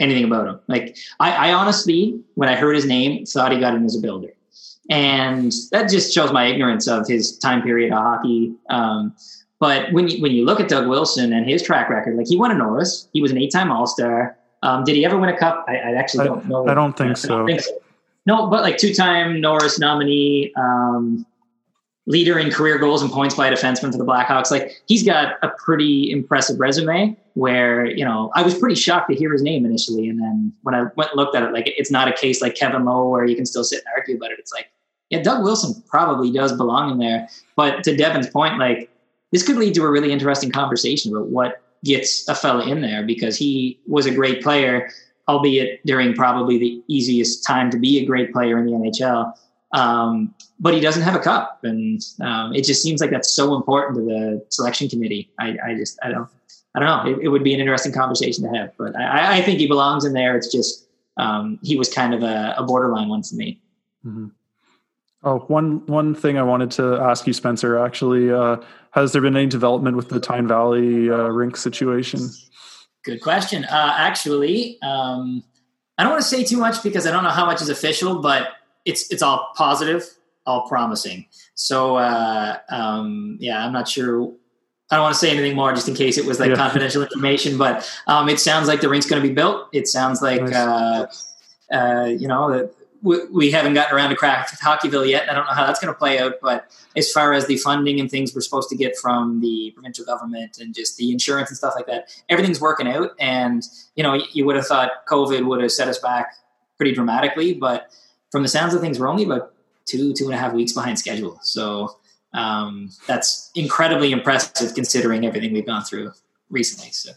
anything 0.00 0.24
about 0.24 0.46
him. 0.48 0.60
Like 0.68 0.96
I, 1.20 1.50
I 1.50 1.52
honestly, 1.52 2.18
when 2.36 2.48
I 2.48 2.54
heard 2.54 2.74
his 2.74 2.86
name, 2.86 3.26
thought 3.26 3.52
he 3.52 3.60
got 3.60 3.74
in 3.74 3.84
as 3.84 3.94
a 3.94 4.00
builder, 4.00 4.32
and 4.88 5.52
that 5.72 5.90
just 5.90 6.14
shows 6.14 6.32
my 6.32 6.46
ignorance 6.46 6.88
of 6.88 7.06
his 7.06 7.36
time 7.38 7.60
period 7.60 7.92
of 7.92 7.98
hockey. 7.98 8.54
Um, 8.70 9.14
but 9.60 9.92
when 9.92 10.08
you 10.08 10.22
when 10.22 10.32
you 10.32 10.46
look 10.46 10.60
at 10.60 10.68
Doug 10.68 10.88
Wilson 10.88 11.32
and 11.32 11.44
his 11.44 11.62
track 11.62 11.90
record, 11.90 12.16
like 12.16 12.28
he 12.28 12.36
won 12.36 12.50
a 12.50 12.54
Norris, 12.54 13.08
he 13.12 13.20
was 13.20 13.30
an 13.30 13.38
eight-time 13.38 13.70
All-Star. 13.70 14.36
Um, 14.62 14.82
did 14.84 14.96
he 14.96 15.04
ever 15.04 15.18
win 15.18 15.28
a 15.28 15.36
cup? 15.36 15.66
I, 15.68 15.76
I 15.76 15.94
actually 15.94 16.24
don't 16.24 16.48
know. 16.48 16.66
I 16.66 16.74
don't 16.74 16.96
think, 16.96 17.10
I, 17.10 17.14
so. 17.14 17.34
I 17.34 17.36
don't 17.36 17.46
think 17.46 17.60
so. 17.60 17.72
No, 18.26 18.46
but 18.46 18.62
like 18.62 18.78
two-time 18.78 19.40
Norris 19.40 19.78
nominee. 19.78 20.52
Um, 20.56 21.26
leader 22.06 22.38
in 22.38 22.50
career 22.50 22.78
goals 22.78 23.02
and 23.02 23.10
points 23.10 23.34
by 23.34 23.48
a 23.48 23.52
defenseman 23.52 23.90
for 23.90 23.98
the 23.98 24.04
Blackhawks. 24.04 24.50
Like 24.50 24.82
he's 24.86 25.02
got 25.02 25.34
a 25.42 25.48
pretty 25.58 26.10
impressive 26.10 26.60
resume 26.60 27.16
where, 27.32 27.86
you 27.86 28.04
know, 28.04 28.30
I 28.34 28.42
was 28.42 28.56
pretty 28.56 28.74
shocked 28.74 29.10
to 29.10 29.16
hear 29.16 29.32
his 29.32 29.42
name 29.42 29.64
initially. 29.64 30.08
And 30.08 30.20
then 30.20 30.52
when 30.62 30.74
I 30.74 30.82
went 30.96 31.10
and 31.10 31.16
looked 31.16 31.34
at 31.34 31.42
it, 31.42 31.52
like 31.52 31.72
it's 31.78 31.90
not 31.90 32.08
a 32.08 32.12
case 32.12 32.42
like 32.42 32.54
Kevin 32.54 32.84
Lowe 32.84 33.08
where 33.08 33.24
you 33.24 33.34
can 33.34 33.46
still 33.46 33.64
sit 33.64 33.78
and 33.78 33.86
argue 33.96 34.16
about 34.16 34.32
it. 34.32 34.38
It's 34.38 34.52
like, 34.52 34.68
yeah, 35.10 35.22
Doug 35.22 35.42
Wilson 35.42 35.82
probably 35.88 36.30
does 36.30 36.52
belong 36.52 36.90
in 36.90 36.98
there. 36.98 37.28
But 37.56 37.82
to 37.84 37.96
Devin's 37.96 38.28
point, 38.28 38.58
like 38.58 38.90
this 39.32 39.42
could 39.42 39.56
lead 39.56 39.74
to 39.74 39.84
a 39.84 39.90
really 39.90 40.12
interesting 40.12 40.50
conversation 40.50 41.14
about 41.14 41.28
what 41.28 41.62
gets 41.84 42.28
a 42.28 42.34
fella 42.34 42.66
in 42.66 42.82
there 42.82 43.02
because 43.02 43.36
he 43.36 43.80
was 43.86 44.06
a 44.06 44.14
great 44.14 44.42
player, 44.42 44.90
albeit 45.28 45.84
during 45.86 46.14
probably 46.14 46.58
the 46.58 46.82
easiest 46.88 47.44
time 47.46 47.70
to 47.70 47.78
be 47.78 47.98
a 47.98 48.06
great 48.06 48.32
player 48.32 48.58
in 48.58 48.66
the 48.66 48.72
NHL. 48.72 49.32
Um, 49.72 50.34
but 50.64 50.72
he 50.72 50.80
doesn't 50.80 51.02
have 51.02 51.14
a 51.14 51.18
cup, 51.18 51.60
and 51.62 52.00
um, 52.22 52.54
it 52.54 52.64
just 52.64 52.82
seems 52.82 53.02
like 53.02 53.10
that's 53.10 53.30
so 53.30 53.54
important 53.54 53.98
to 53.98 54.02
the 54.02 54.46
selection 54.48 54.88
committee. 54.88 55.30
I, 55.38 55.58
I 55.62 55.74
just 55.74 55.98
I 56.02 56.08
don't 56.08 56.26
I 56.74 56.80
don't 56.80 56.88
know. 56.88 57.12
It, 57.12 57.26
it, 57.26 57.28
would 57.28 57.44
be 57.44 57.52
an 57.52 57.60
interesting 57.60 57.92
conversation 57.92 58.44
to 58.44 58.58
have, 58.58 58.72
but 58.78 58.96
I, 58.96 59.36
I 59.36 59.42
think 59.42 59.58
he 59.58 59.66
belongs 59.66 60.06
in 60.06 60.14
there. 60.14 60.38
It's 60.38 60.50
just 60.50 60.86
um, 61.18 61.58
he 61.62 61.76
was 61.76 61.92
kind 61.92 62.14
of 62.14 62.22
a, 62.22 62.54
a, 62.56 62.64
borderline 62.64 63.10
one 63.10 63.22
for 63.22 63.34
me. 63.34 63.60
Mm-hmm. 64.06 64.28
Oh, 65.22 65.40
one 65.48 65.84
one 65.84 66.14
thing 66.14 66.38
I 66.38 66.42
wanted 66.42 66.70
to 66.72 66.96
ask 66.96 67.26
you, 67.26 67.34
Spencer. 67.34 67.76
Actually, 67.76 68.32
uh, 68.32 68.56
has 68.92 69.12
there 69.12 69.20
been 69.20 69.36
any 69.36 69.46
development 69.46 69.98
with 69.98 70.08
the 70.08 70.18
Tyne 70.18 70.48
Valley 70.48 71.10
uh, 71.10 71.28
rink 71.28 71.58
situation? 71.58 72.20
Good 73.04 73.20
question. 73.20 73.66
Uh, 73.66 73.94
actually, 73.98 74.78
um, 74.80 75.44
I 75.98 76.04
don't 76.04 76.12
want 76.12 76.22
to 76.22 76.28
say 76.28 76.42
too 76.42 76.56
much 76.56 76.82
because 76.82 77.06
I 77.06 77.10
don't 77.10 77.22
know 77.22 77.28
how 77.28 77.44
much 77.44 77.60
is 77.60 77.68
official, 77.68 78.22
but 78.22 78.48
it's 78.86 79.12
it's 79.12 79.22
all 79.22 79.52
positive, 79.56 80.08
all 80.46 80.68
promising. 80.68 81.26
So 81.54 81.96
uh, 81.96 82.58
um, 82.68 83.36
yeah, 83.40 83.64
I'm 83.64 83.72
not 83.72 83.88
sure. 83.88 84.32
I 84.90 84.96
don't 84.96 85.02
want 85.02 85.14
to 85.14 85.18
say 85.18 85.30
anything 85.30 85.56
more 85.56 85.72
just 85.72 85.88
in 85.88 85.94
case 85.94 86.18
it 86.18 86.26
was 86.26 86.38
like 86.38 86.50
yeah. 86.50 86.56
confidential 86.56 87.02
information, 87.02 87.56
but 87.56 87.90
um, 88.06 88.28
it 88.28 88.38
sounds 88.38 88.68
like 88.68 88.80
the 88.80 88.88
rink's 88.88 89.06
going 89.06 89.22
to 89.22 89.26
be 89.26 89.34
built. 89.34 89.68
It 89.72 89.88
sounds 89.88 90.20
like 90.20 90.42
nice. 90.42 90.54
uh, 90.54 91.06
uh, 91.72 92.06
you 92.06 92.28
know 92.28 92.68
we, 93.04 93.18
we 93.26 93.50
haven't 93.50 93.74
gotten 93.74 93.94
around 93.94 94.10
to 94.10 94.16
Kraft 94.16 94.60
Hockeyville 94.60 95.08
yet. 95.08 95.30
I 95.30 95.34
don't 95.34 95.44
know 95.44 95.52
how 95.52 95.66
that's 95.66 95.78
going 95.78 95.92
to 95.92 95.98
play 95.98 96.18
out, 96.18 96.36
but 96.42 96.66
as 96.96 97.12
far 97.12 97.34
as 97.34 97.46
the 97.46 97.58
funding 97.58 98.00
and 98.00 98.10
things 98.10 98.34
we're 98.34 98.40
supposed 98.40 98.70
to 98.70 98.76
get 98.76 98.96
from 98.96 99.40
the 99.40 99.72
provincial 99.74 100.06
government 100.06 100.56
and 100.58 100.74
just 100.74 100.96
the 100.96 101.12
insurance 101.12 101.50
and 101.50 101.56
stuff 101.56 101.74
like 101.76 101.86
that, 101.86 102.08
everything's 102.30 102.60
working 102.60 102.88
out. 102.88 103.10
And 103.20 103.62
you 103.94 104.02
know, 104.02 104.18
you 104.32 104.46
would 104.46 104.56
have 104.56 104.66
thought 104.66 105.06
COVID 105.06 105.46
would 105.46 105.60
have 105.60 105.70
set 105.70 105.86
us 105.86 105.98
back 105.98 106.34
pretty 106.78 106.92
dramatically, 106.92 107.52
but 107.52 107.90
from 108.32 108.42
the 108.42 108.48
sounds 108.48 108.74
of 108.74 108.80
things, 108.80 108.98
we're 108.98 109.08
only 109.08 109.24
about 109.24 109.53
two, 109.86 110.12
two 110.12 110.24
and 110.24 110.34
a 110.34 110.36
half 110.36 110.52
weeks 110.52 110.72
behind 110.72 110.98
schedule. 110.98 111.38
So 111.42 111.96
um, 112.32 112.90
that's 113.06 113.50
incredibly 113.54 114.12
impressive 114.12 114.74
considering 114.74 115.24
everything 115.24 115.52
we've 115.52 115.66
gone 115.66 115.84
through 115.84 116.12
recently. 116.50 116.90
So 116.90 117.12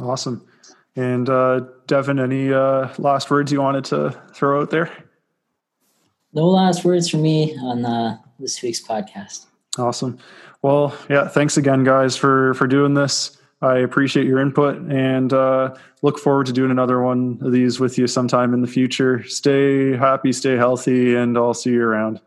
awesome. 0.00 0.46
And 0.96 1.28
uh, 1.28 1.60
Devin, 1.86 2.18
any 2.18 2.52
uh, 2.52 2.88
last 2.98 3.30
words 3.30 3.52
you 3.52 3.60
wanted 3.60 3.84
to 3.86 4.18
throw 4.32 4.62
out 4.62 4.70
there? 4.70 4.90
No 6.32 6.46
last 6.48 6.84
words 6.84 7.08
from 7.08 7.22
me 7.22 7.56
on 7.58 7.84
uh, 7.84 8.18
this 8.38 8.60
week's 8.62 8.82
podcast. 8.82 9.46
Awesome. 9.78 10.18
Well, 10.62 10.96
yeah, 11.08 11.28
thanks 11.28 11.56
again, 11.56 11.84
guys, 11.84 12.16
for 12.16 12.54
for 12.54 12.66
doing 12.66 12.94
this. 12.94 13.35
I 13.62 13.78
appreciate 13.78 14.26
your 14.26 14.38
input 14.38 14.76
and 14.90 15.32
uh, 15.32 15.74
look 16.02 16.18
forward 16.18 16.46
to 16.46 16.52
doing 16.52 16.70
another 16.70 17.00
one 17.00 17.38
of 17.40 17.52
these 17.52 17.80
with 17.80 17.96
you 17.96 18.06
sometime 18.06 18.52
in 18.52 18.60
the 18.60 18.66
future. 18.66 19.24
Stay 19.24 19.96
happy, 19.96 20.32
stay 20.32 20.56
healthy, 20.56 21.14
and 21.14 21.38
I'll 21.38 21.54
see 21.54 21.70
you 21.70 21.82
around. 21.82 22.20